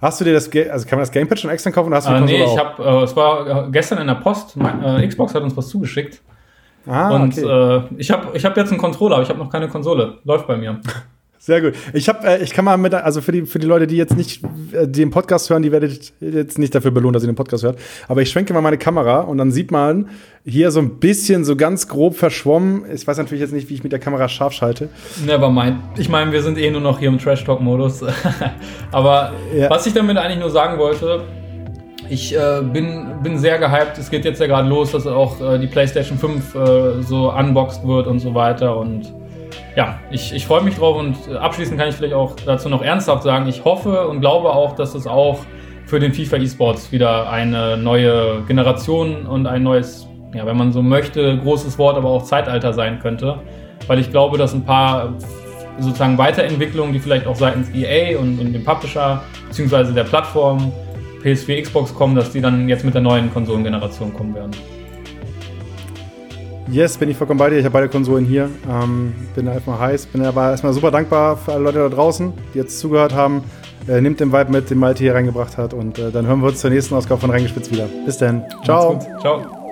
Hast 0.00 0.20
du 0.20 0.24
dir 0.24 0.32
das, 0.32 0.50
also 0.50 0.84
kann 0.86 0.98
man 0.98 1.04
das 1.04 1.12
Gamepad 1.12 1.38
schon 1.38 1.50
extra 1.50 1.70
kaufen 1.70 1.88
oder 1.88 1.98
hast 1.98 2.08
du 2.08 2.12
äh, 2.12 2.20
Nee, 2.22 2.42
ich 2.42 2.58
habe, 2.58 2.82
äh, 2.82 3.04
es 3.04 3.14
war 3.14 3.70
gestern 3.70 3.98
in 3.98 4.08
der 4.08 4.16
Post, 4.16 4.56
äh, 4.56 5.06
Xbox 5.06 5.32
hat 5.32 5.44
uns 5.44 5.56
was 5.56 5.68
zugeschickt. 5.68 6.20
Ah, 6.86 7.14
und 7.14 7.38
okay. 7.38 7.46
äh, 7.46 7.82
ich 7.96 8.10
habe 8.10 8.36
ich 8.36 8.44
hab 8.44 8.56
jetzt 8.56 8.70
einen 8.70 8.80
Controller, 8.80 9.16
aber 9.16 9.22
ich 9.22 9.28
habe 9.28 9.38
noch 9.38 9.50
keine 9.50 9.68
Konsole. 9.68 10.18
Läuft 10.24 10.46
bei 10.46 10.56
mir. 10.56 10.80
Sehr 11.44 11.60
gut. 11.60 11.74
Ich 11.92 12.08
habe, 12.08 12.26
äh, 12.26 12.42
ich 12.42 12.52
kann 12.54 12.64
mal 12.64 12.78
mit, 12.78 12.94
also 12.94 13.20
für 13.20 13.30
die 13.30 13.44
für 13.44 13.58
die 13.58 13.66
Leute, 13.66 13.86
die 13.86 13.96
jetzt 13.98 14.16
nicht 14.16 14.42
äh, 14.72 14.88
den 14.88 15.10
Podcast 15.10 15.50
hören, 15.50 15.62
die 15.62 15.72
werdet 15.72 16.14
jetzt 16.18 16.58
nicht 16.58 16.74
dafür 16.74 16.90
belohnt, 16.90 17.14
dass 17.14 17.22
ihr 17.22 17.26
den 17.26 17.36
Podcast 17.36 17.64
hört. 17.64 17.78
Aber 18.08 18.22
ich 18.22 18.30
schwenke 18.30 18.54
mal 18.54 18.62
meine 18.62 18.78
Kamera 18.78 19.20
und 19.20 19.36
dann 19.36 19.50
sieht 19.50 19.70
man 19.70 20.08
hier 20.46 20.70
so 20.70 20.80
ein 20.80 21.00
bisschen 21.00 21.44
so 21.44 21.54
ganz 21.54 21.86
grob 21.86 22.16
verschwommen. 22.16 22.84
Ich 22.90 23.06
weiß 23.06 23.18
natürlich 23.18 23.42
jetzt 23.42 23.52
nicht, 23.52 23.68
wie 23.68 23.74
ich 23.74 23.82
mit 23.82 23.92
der 23.92 23.98
Kamera 23.98 24.26
scharf 24.30 24.54
schalte. 24.54 24.88
Never 25.26 25.50
mind. 25.50 25.76
Ich 25.98 26.08
meine, 26.08 26.32
wir 26.32 26.42
sind 26.42 26.56
eh 26.56 26.70
nur 26.70 26.80
noch 26.80 26.98
hier 26.98 27.08
im 27.08 27.18
Trash 27.18 27.44
Talk 27.44 27.60
Modus. 27.60 28.02
aber 28.90 29.32
ja. 29.54 29.68
was 29.68 29.86
ich 29.86 29.92
damit 29.92 30.16
eigentlich 30.16 30.40
nur 30.40 30.50
sagen 30.50 30.78
wollte, 30.78 31.24
ich 32.08 32.36
äh, 32.36 32.62
bin, 32.62 33.22
bin 33.22 33.38
sehr 33.38 33.58
gehypt. 33.58 33.98
Es 33.98 34.10
geht 34.10 34.24
jetzt 34.24 34.40
ja 34.40 34.46
gerade 34.46 34.68
los, 34.68 34.92
dass 34.92 35.06
auch 35.06 35.40
äh, 35.40 35.58
die 35.58 35.66
PlayStation 35.66 36.18
5 36.18 36.54
äh, 36.54 37.02
so 37.02 37.32
unboxed 37.32 37.86
wird 37.86 38.06
und 38.06 38.18
so 38.18 38.34
weiter. 38.34 38.76
Und 38.76 39.12
ja, 39.76 39.98
ich, 40.10 40.34
ich 40.34 40.46
freue 40.46 40.62
mich 40.62 40.76
drauf. 40.76 40.96
Und 40.96 41.16
abschließend 41.36 41.78
kann 41.78 41.88
ich 41.88 41.94
vielleicht 41.94 42.14
auch 42.14 42.36
dazu 42.44 42.68
noch 42.68 42.82
ernsthaft 42.82 43.22
sagen, 43.22 43.48
ich 43.48 43.64
hoffe 43.64 44.08
und 44.08 44.20
glaube 44.20 44.50
auch, 44.50 44.74
dass 44.74 44.94
es 44.94 45.06
auch 45.06 45.40
für 45.86 46.00
den 46.00 46.12
FIFA 46.12 46.36
eSports 46.36 46.92
wieder 46.92 47.30
eine 47.30 47.76
neue 47.76 48.42
Generation 48.46 49.26
und 49.26 49.46
ein 49.46 49.62
neues, 49.62 50.06
ja, 50.34 50.46
wenn 50.46 50.56
man 50.56 50.72
so 50.72 50.82
möchte, 50.82 51.38
großes 51.38 51.78
Wort, 51.78 51.96
aber 51.96 52.08
auch 52.08 52.24
Zeitalter 52.24 52.72
sein 52.72 52.98
könnte. 53.00 53.38
Weil 53.86 53.98
ich 53.98 54.10
glaube, 54.10 54.38
dass 54.38 54.54
ein 54.54 54.64
paar 54.64 55.14
sozusagen 55.78 56.16
Weiterentwicklungen, 56.16 56.92
die 56.92 57.00
vielleicht 57.00 57.26
auch 57.26 57.34
seitens 57.34 57.68
EA 57.74 58.18
und, 58.18 58.38
und 58.38 58.52
dem 58.52 58.64
Publisher 58.64 59.22
bzw. 59.48 59.92
der 59.92 60.04
Plattform 60.04 60.72
PS4, 61.24 61.62
Xbox 61.62 61.94
kommen, 61.94 62.14
dass 62.14 62.30
die 62.30 62.40
dann 62.40 62.68
jetzt 62.68 62.84
mit 62.84 62.94
der 62.94 63.02
neuen 63.02 63.32
Konsolengeneration 63.32 64.12
kommen 64.12 64.34
werden. 64.34 64.50
Yes, 66.70 66.96
bin 66.96 67.10
ich 67.10 67.16
vollkommen 67.16 67.38
bei 67.38 67.50
dir. 67.50 67.58
Ich 67.58 67.64
habe 67.64 67.74
beide 67.74 67.88
Konsolen 67.88 68.24
hier. 68.24 68.48
Ähm, 68.68 69.14
bin 69.34 69.48
einfach 69.48 69.78
heiß. 69.78 70.06
Bin 70.06 70.24
aber 70.24 70.50
erstmal 70.50 70.72
super 70.72 70.90
dankbar 70.90 71.36
für 71.36 71.52
alle 71.52 71.64
Leute 71.64 71.78
da 71.78 71.88
draußen, 71.88 72.32
die 72.52 72.58
jetzt 72.58 72.78
zugehört 72.78 73.14
haben. 73.14 73.44
Äh, 73.86 74.00
nimmt 74.00 74.20
den 74.20 74.32
Vibe 74.32 74.50
mit, 74.50 74.70
den 74.70 74.78
Malte 74.78 75.00
hier 75.00 75.14
reingebracht 75.14 75.58
hat. 75.58 75.74
Und 75.74 75.98
äh, 75.98 76.10
dann 76.10 76.26
hören 76.26 76.40
wir 76.40 76.48
uns 76.48 76.60
zur 76.60 76.70
nächsten 76.70 76.94
Ausgabe 76.94 77.20
von 77.20 77.30
Reingespitzt 77.30 77.70
wieder. 77.70 77.88
Bis 78.06 78.18
dann. 78.18 78.44
Ciao. 78.64 78.98
Ciao. 79.20 79.63